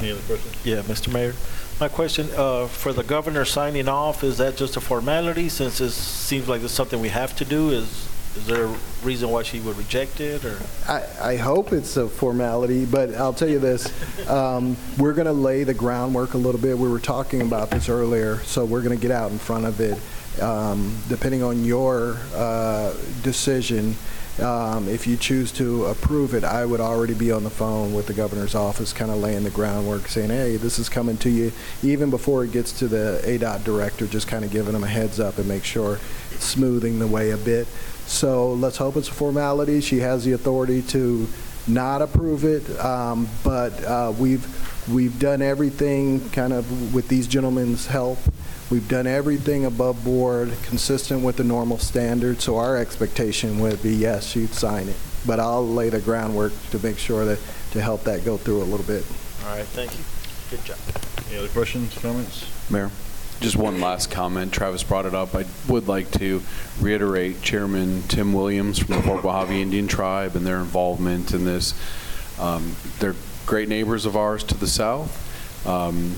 Any 0.00 0.12
other 0.12 0.22
questions? 0.22 0.66
Yeah, 0.66 0.82
Mr. 0.82 1.12
Mayor. 1.12 1.34
My 1.80 1.88
question, 1.88 2.28
uh, 2.36 2.66
for 2.66 2.92
the 2.92 3.02
governor 3.02 3.44
signing 3.44 3.88
off, 3.88 4.22
is 4.22 4.38
that 4.38 4.56
just 4.56 4.76
a 4.76 4.80
formality 4.80 5.48
since 5.48 5.80
it 5.80 5.90
seems 5.90 6.48
like 6.48 6.62
it's 6.62 6.72
something 6.72 7.00
we 7.00 7.08
have 7.08 7.34
to 7.36 7.44
do? 7.44 7.70
Is, 7.70 8.08
is 8.36 8.46
there 8.46 8.66
a 8.66 8.76
reason 9.02 9.28
why 9.30 9.42
she 9.42 9.60
would 9.60 9.76
reject 9.76 10.20
it 10.20 10.44
or? 10.44 10.58
I, 10.88 11.04
I 11.20 11.36
hope 11.36 11.72
it's 11.72 11.96
a 11.96 12.08
formality, 12.08 12.84
but 12.84 13.14
I'll 13.14 13.32
tell 13.32 13.48
you 13.48 13.58
this, 13.58 13.92
um, 14.28 14.76
we're 14.98 15.14
going 15.14 15.26
to 15.26 15.32
lay 15.32 15.64
the 15.64 15.74
groundwork 15.74 16.34
a 16.34 16.38
little 16.38 16.60
bit. 16.60 16.76
We 16.76 16.88
were 16.88 17.00
talking 17.00 17.42
about 17.42 17.70
this 17.70 17.88
earlier, 17.88 18.38
so 18.40 18.64
we're 18.64 18.82
going 18.82 18.96
to 18.96 19.02
get 19.02 19.10
out 19.10 19.30
in 19.30 19.38
front 19.38 19.64
of 19.64 19.80
it. 19.80 19.98
Um, 20.42 20.96
depending 21.08 21.44
on 21.44 21.64
your 21.64 22.18
uh, 22.34 22.92
decision, 23.22 23.94
um, 24.40 24.88
if 24.88 25.06
you 25.06 25.16
choose 25.16 25.52
to 25.52 25.86
approve 25.86 26.34
it, 26.34 26.42
I 26.42 26.64
would 26.64 26.80
already 26.80 27.14
be 27.14 27.30
on 27.30 27.44
the 27.44 27.50
phone 27.50 27.94
with 27.94 28.06
the 28.06 28.14
governor's 28.14 28.54
office, 28.54 28.92
kind 28.92 29.10
of 29.10 29.18
laying 29.18 29.44
the 29.44 29.50
groundwork, 29.50 30.08
saying, 30.08 30.30
hey, 30.30 30.56
this 30.56 30.78
is 30.78 30.88
coming 30.88 31.16
to 31.18 31.30
you, 31.30 31.52
even 31.82 32.10
before 32.10 32.44
it 32.44 32.50
gets 32.50 32.72
to 32.80 32.88
the 32.88 33.20
ADOT 33.24 33.62
director, 33.62 34.06
just 34.06 34.26
kind 34.26 34.44
of 34.44 34.50
giving 34.50 34.72
them 34.72 34.82
a 34.82 34.88
heads 34.88 35.20
up 35.20 35.38
and 35.38 35.46
make 35.46 35.64
sure 35.64 35.98
smoothing 36.38 36.98
the 36.98 37.06
way 37.06 37.30
a 37.30 37.36
bit. 37.36 37.68
So 38.06 38.52
let's 38.54 38.76
hope 38.76 38.96
it's 38.96 39.08
a 39.08 39.12
formality. 39.12 39.80
She 39.80 39.98
has 40.00 40.24
the 40.24 40.32
authority 40.32 40.82
to 40.82 41.28
not 41.66 42.02
approve 42.02 42.44
it, 42.44 42.68
um, 42.80 43.28
but 43.44 43.82
uh, 43.84 44.12
we've, 44.18 44.44
we've 44.92 45.18
done 45.18 45.42
everything 45.42 46.28
kind 46.30 46.52
of 46.52 46.92
with 46.92 47.08
these 47.08 47.26
gentlemen's 47.26 47.86
help. 47.86 48.18
We've 48.70 48.88
done 48.88 49.06
everything 49.06 49.66
above 49.66 50.02
board, 50.04 50.52
consistent 50.62 51.22
with 51.22 51.36
the 51.36 51.44
normal 51.44 51.78
standards, 51.78 52.44
so 52.44 52.56
our 52.56 52.76
expectation 52.76 53.58
would 53.60 53.82
be, 53.82 53.94
yes, 53.94 54.34
you'd 54.34 54.54
sign 54.54 54.88
it. 54.88 54.96
But 55.26 55.38
I'll 55.38 55.66
lay 55.66 55.90
the 55.90 56.00
groundwork 56.00 56.52
to 56.70 56.78
make 56.82 56.98
sure 56.98 57.24
that, 57.24 57.38
to 57.72 57.80
help 57.82 58.04
that 58.04 58.24
go 58.24 58.36
through 58.36 58.62
a 58.62 58.64
little 58.64 58.86
bit. 58.86 59.04
All 59.44 59.56
right, 59.56 59.66
thank 59.66 59.92
you. 59.92 60.04
Good 60.50 60.64
job. 60.64 60.78
Any 61.28 61.38
other 61.38 61.48
questions, 61.48 61.96
comments? 61.98 62.70
Mayor, 62.70 62.90
just 63.40 63.56
one 63.56 63.80
last 63.80 64.10
comment. 64.10 64.52
Travis 64.52 64.82
brought 64.82 65.04
it 65.04 65.14
up. 65.14 65.34
I 65.34 65.44
would 65.68 65.86
like 65.86 66.10
to 66.12 66.42
reiterate 66.80 67.42
Chairman 67.42 68.02
Tim 68.08 68.32
Williams 68.32 68.78
from 68.78 68.94
the 68.96 69.02
Fort 69.02 69.22
Mojave 69.22 69.60
Indian 69.60 69.86
Tribe 69.88 70.36
and 70.36 70.46
their 70.46 70.58
involvement 70.58 71.32
in 71.32 71.44
this. 71.44 71.74
Um, 72.40 72.76
They're 72.98 73.16
great 73.44 73.68
neighbors 73.68 74.06
of 74.06 74.16
ours 74.16 74.42
to 74.44 74.54
the 74.54 74.66
south. 74.66 75.20
Um, 75.66 76.16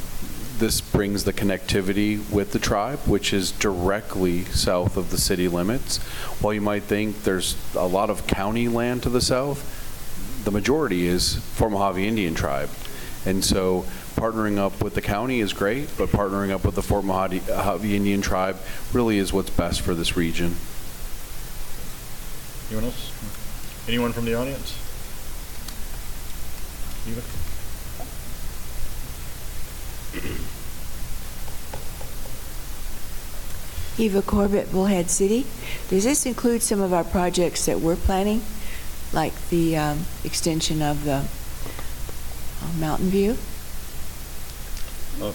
This 0.58 0.80
brings 0.80 1.24
the 1.24 1.34
connectivity 1.34 2.30
with 2.30 2.52
the 2.52 2.58
tribe, 2.58 3.00
which 3.00 3.34
is 3.34 3.52
directly 3.52 4.44
south 4.44 4.96
of 4.96 5.10
the 5.10 5.18
city 5.18 5.48
limits. 5.48 5.98
While 6.40 6.54
you 6.54 6.62
might 6.62 6.84
think 6.84 7.24
there's 7.24 7.56
a 7.74 7.86
lot 7.86 8.08
of 8.08 8.26
county 8.26 8.66
land 8.66 9.02
to 9.02 9.10
the 9.10 9.20
south, 9.20 9.60
the 10.44 10.50
majority 10.50 11.06
is 11.06 11.36
Fort 11.36 11.72
Mojave 11.72 12.08
Indian 12.08 12.34
Tribe. 12.34 12.70
And 13.26 13.44
so 13.44 13.84
partnering 14.14 14.56
up 14.56 14.82
with 14.82 14.94
the 14.94 15.02
county 15.02 15.40
is 15.40 15.52
great, 15.52 15.90
but 15.98 16.08
partnering 16.08 16.50
up 16.50 16.64
with 16.64 16.74
the 16.74 16.82
Fort 16.82 17.04
Mojave 17.04 17.94
Indian 17.94 18.22
Tribe 18.22 18.56
really 18.94 19.18
is 19.18 19.34
what's 19.34 19.50
best 19.50 19.82
for 19.82 19.94
this 19.94 20.16
region. 20.16 20.56
Anyone 22.70 22.84
else? 22.84 23.12
Anyone 23.88 24.12
from 24.12 24.24
the 24.24 24.34
audience? 24.34 24.72
Eva? 27.06 27.20
Eva 33.98 34.20
Corbett, 34.22 34.70
Bullhead 34.70 35.10
City. 35.10 35.46
Does 35.88 36.04
this 36.04 36.26
include 36.26 36.62
some 36.62 36.80
of 36.80 36.92
our 36.92 37.04
projects 37.04 37.64
that 37.66 37.80
we're 37.80 37.96
planning, 37.96 38.42
like 39.12 39.32
the 39.48 39.76
um, 39.76 40.00
extension 40.24 40.82
of 40.82 41.04
the 41.04 41.24
uh, 42.62 42.78
Mountain 42.78 43.08
View? 43.08 43.36
Uh, 45.20 45.32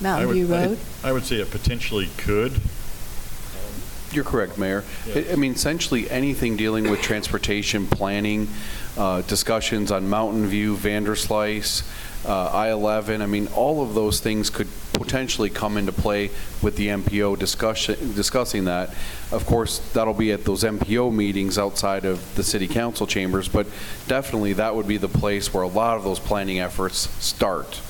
Mountain 0.00 0.22
I 0.22 0.26
would- 0.26 0.34
View 0.34 0.46
Road? 0.46 0.78
I 1.02 1.12
would 1.12 1.24
say 1.24 1.36
it 1.36 1.50
potentially 1.50 2.08
could. 2.16 2.60
You're 4.12 4.22
correct, 4.22 4.58
Mayor. 4.58 4.84
I 5.12 5.26
I 5.32 5.34
mean, 5.36 5.54
essentially, 5.54 6.08
anything 6.08 6.56
dealing 6.56 6.88
with 6.88 7.02
transportation 7.02 7.88
planning, 7.88 8.46
uh, 8.96 9.22
discussions 9.22 9.90
on 9.90 10.08
Mountain 10.08 10.46
View, 10.46 10.76
Vanderslice, 10.76 11.82
uh, 12.26 12.50
I-11, 12.52 13.20
I 13.20 13.26
mean, 13.26 13.48
all 13.48 13.82
of 13.82 13.94
those 13.94 14.20
things 14.20 14.48
could 14.48 14.68
potentially 14.94 15.50
come 15.50 15.76
into 15.76 15.92
play 15.92 16.30
with 16.62 16.76
the 16.76 16.88
MPO 16.88 17.38
discussion, 17.38 18.14
discussing 18.14 18.64
that. 18.64 18.94
Of 19.30 19.44
course, 19.44 19.78
that'll 19.92 20.14
be 20.14 20.32
at 20.32 20.44
those 20.44 20.64
MPO 20.64 21.12
meetings 21.12 21.58
outside 21.58 22.04
of 22.04 22.34
the 22.34 22.42
city 22.42 22.66
council 22.66 23.06
chambers, 23.06 23.48
but 23.48 23.66
definitely 24.06 24.54
that 24.54 24.74
would 24.74 24.88
be 24.88 24.96
the 24.96 25.08
place 25.08 25.52
where 25.52 25.62
a 25.62 25.68
lot 25.68 25.98
of 25.98 26.04
those 26.04 26.18
planning 26.18 26.60
efforts 26.60 27.08
start. 27.22 27.80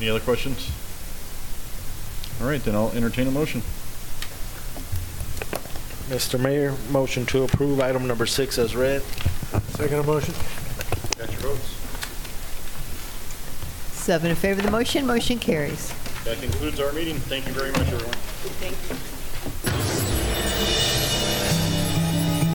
Any 0.00 0.10
other 0.10 0.20
questions? 0.20 0.70
All 2.40 2.46
right, 2.46 2.62
then 2.62 2.74
I'll 2.74 2.92
entertain 2.92 3.26
a 3.26 3.30
motion. 3.30 3.62
Mr. 6.08 6.40
Mayor, 6.40 6.74
motion 6.90 7.26
to 7.26 7.44
approve 7.44 7.80
item 7.80 8.06
number 8.06 8.26
six 8.26 8.58
as 8.58 8.74
read. 8.74 9.02
Second 9.74 10.06
motion? 10.06 10.34
Cast 11.20 11.32
your 11.32 11.52
votes. 11.52 11.68
Seven 13.92 14.30
in 14.30 14.36
favor 14.36 14.60
of 14.60 14.64
the 14.64 14.72
motion, 14.72 15.06
motion 15.06 15.38
carries. 15.38 15.92
That 16.24 16.40
concludes 16.40 16.80
our 16.80 16.92
meeting. 16.92 17.16
Thank 17.16 17.46
you 17.46 17.52
very 17.52 17.72
much, 17.72 17.88
everyone. 17.88 18.14
Thank 18.58 18.72
you. 18.88 19.09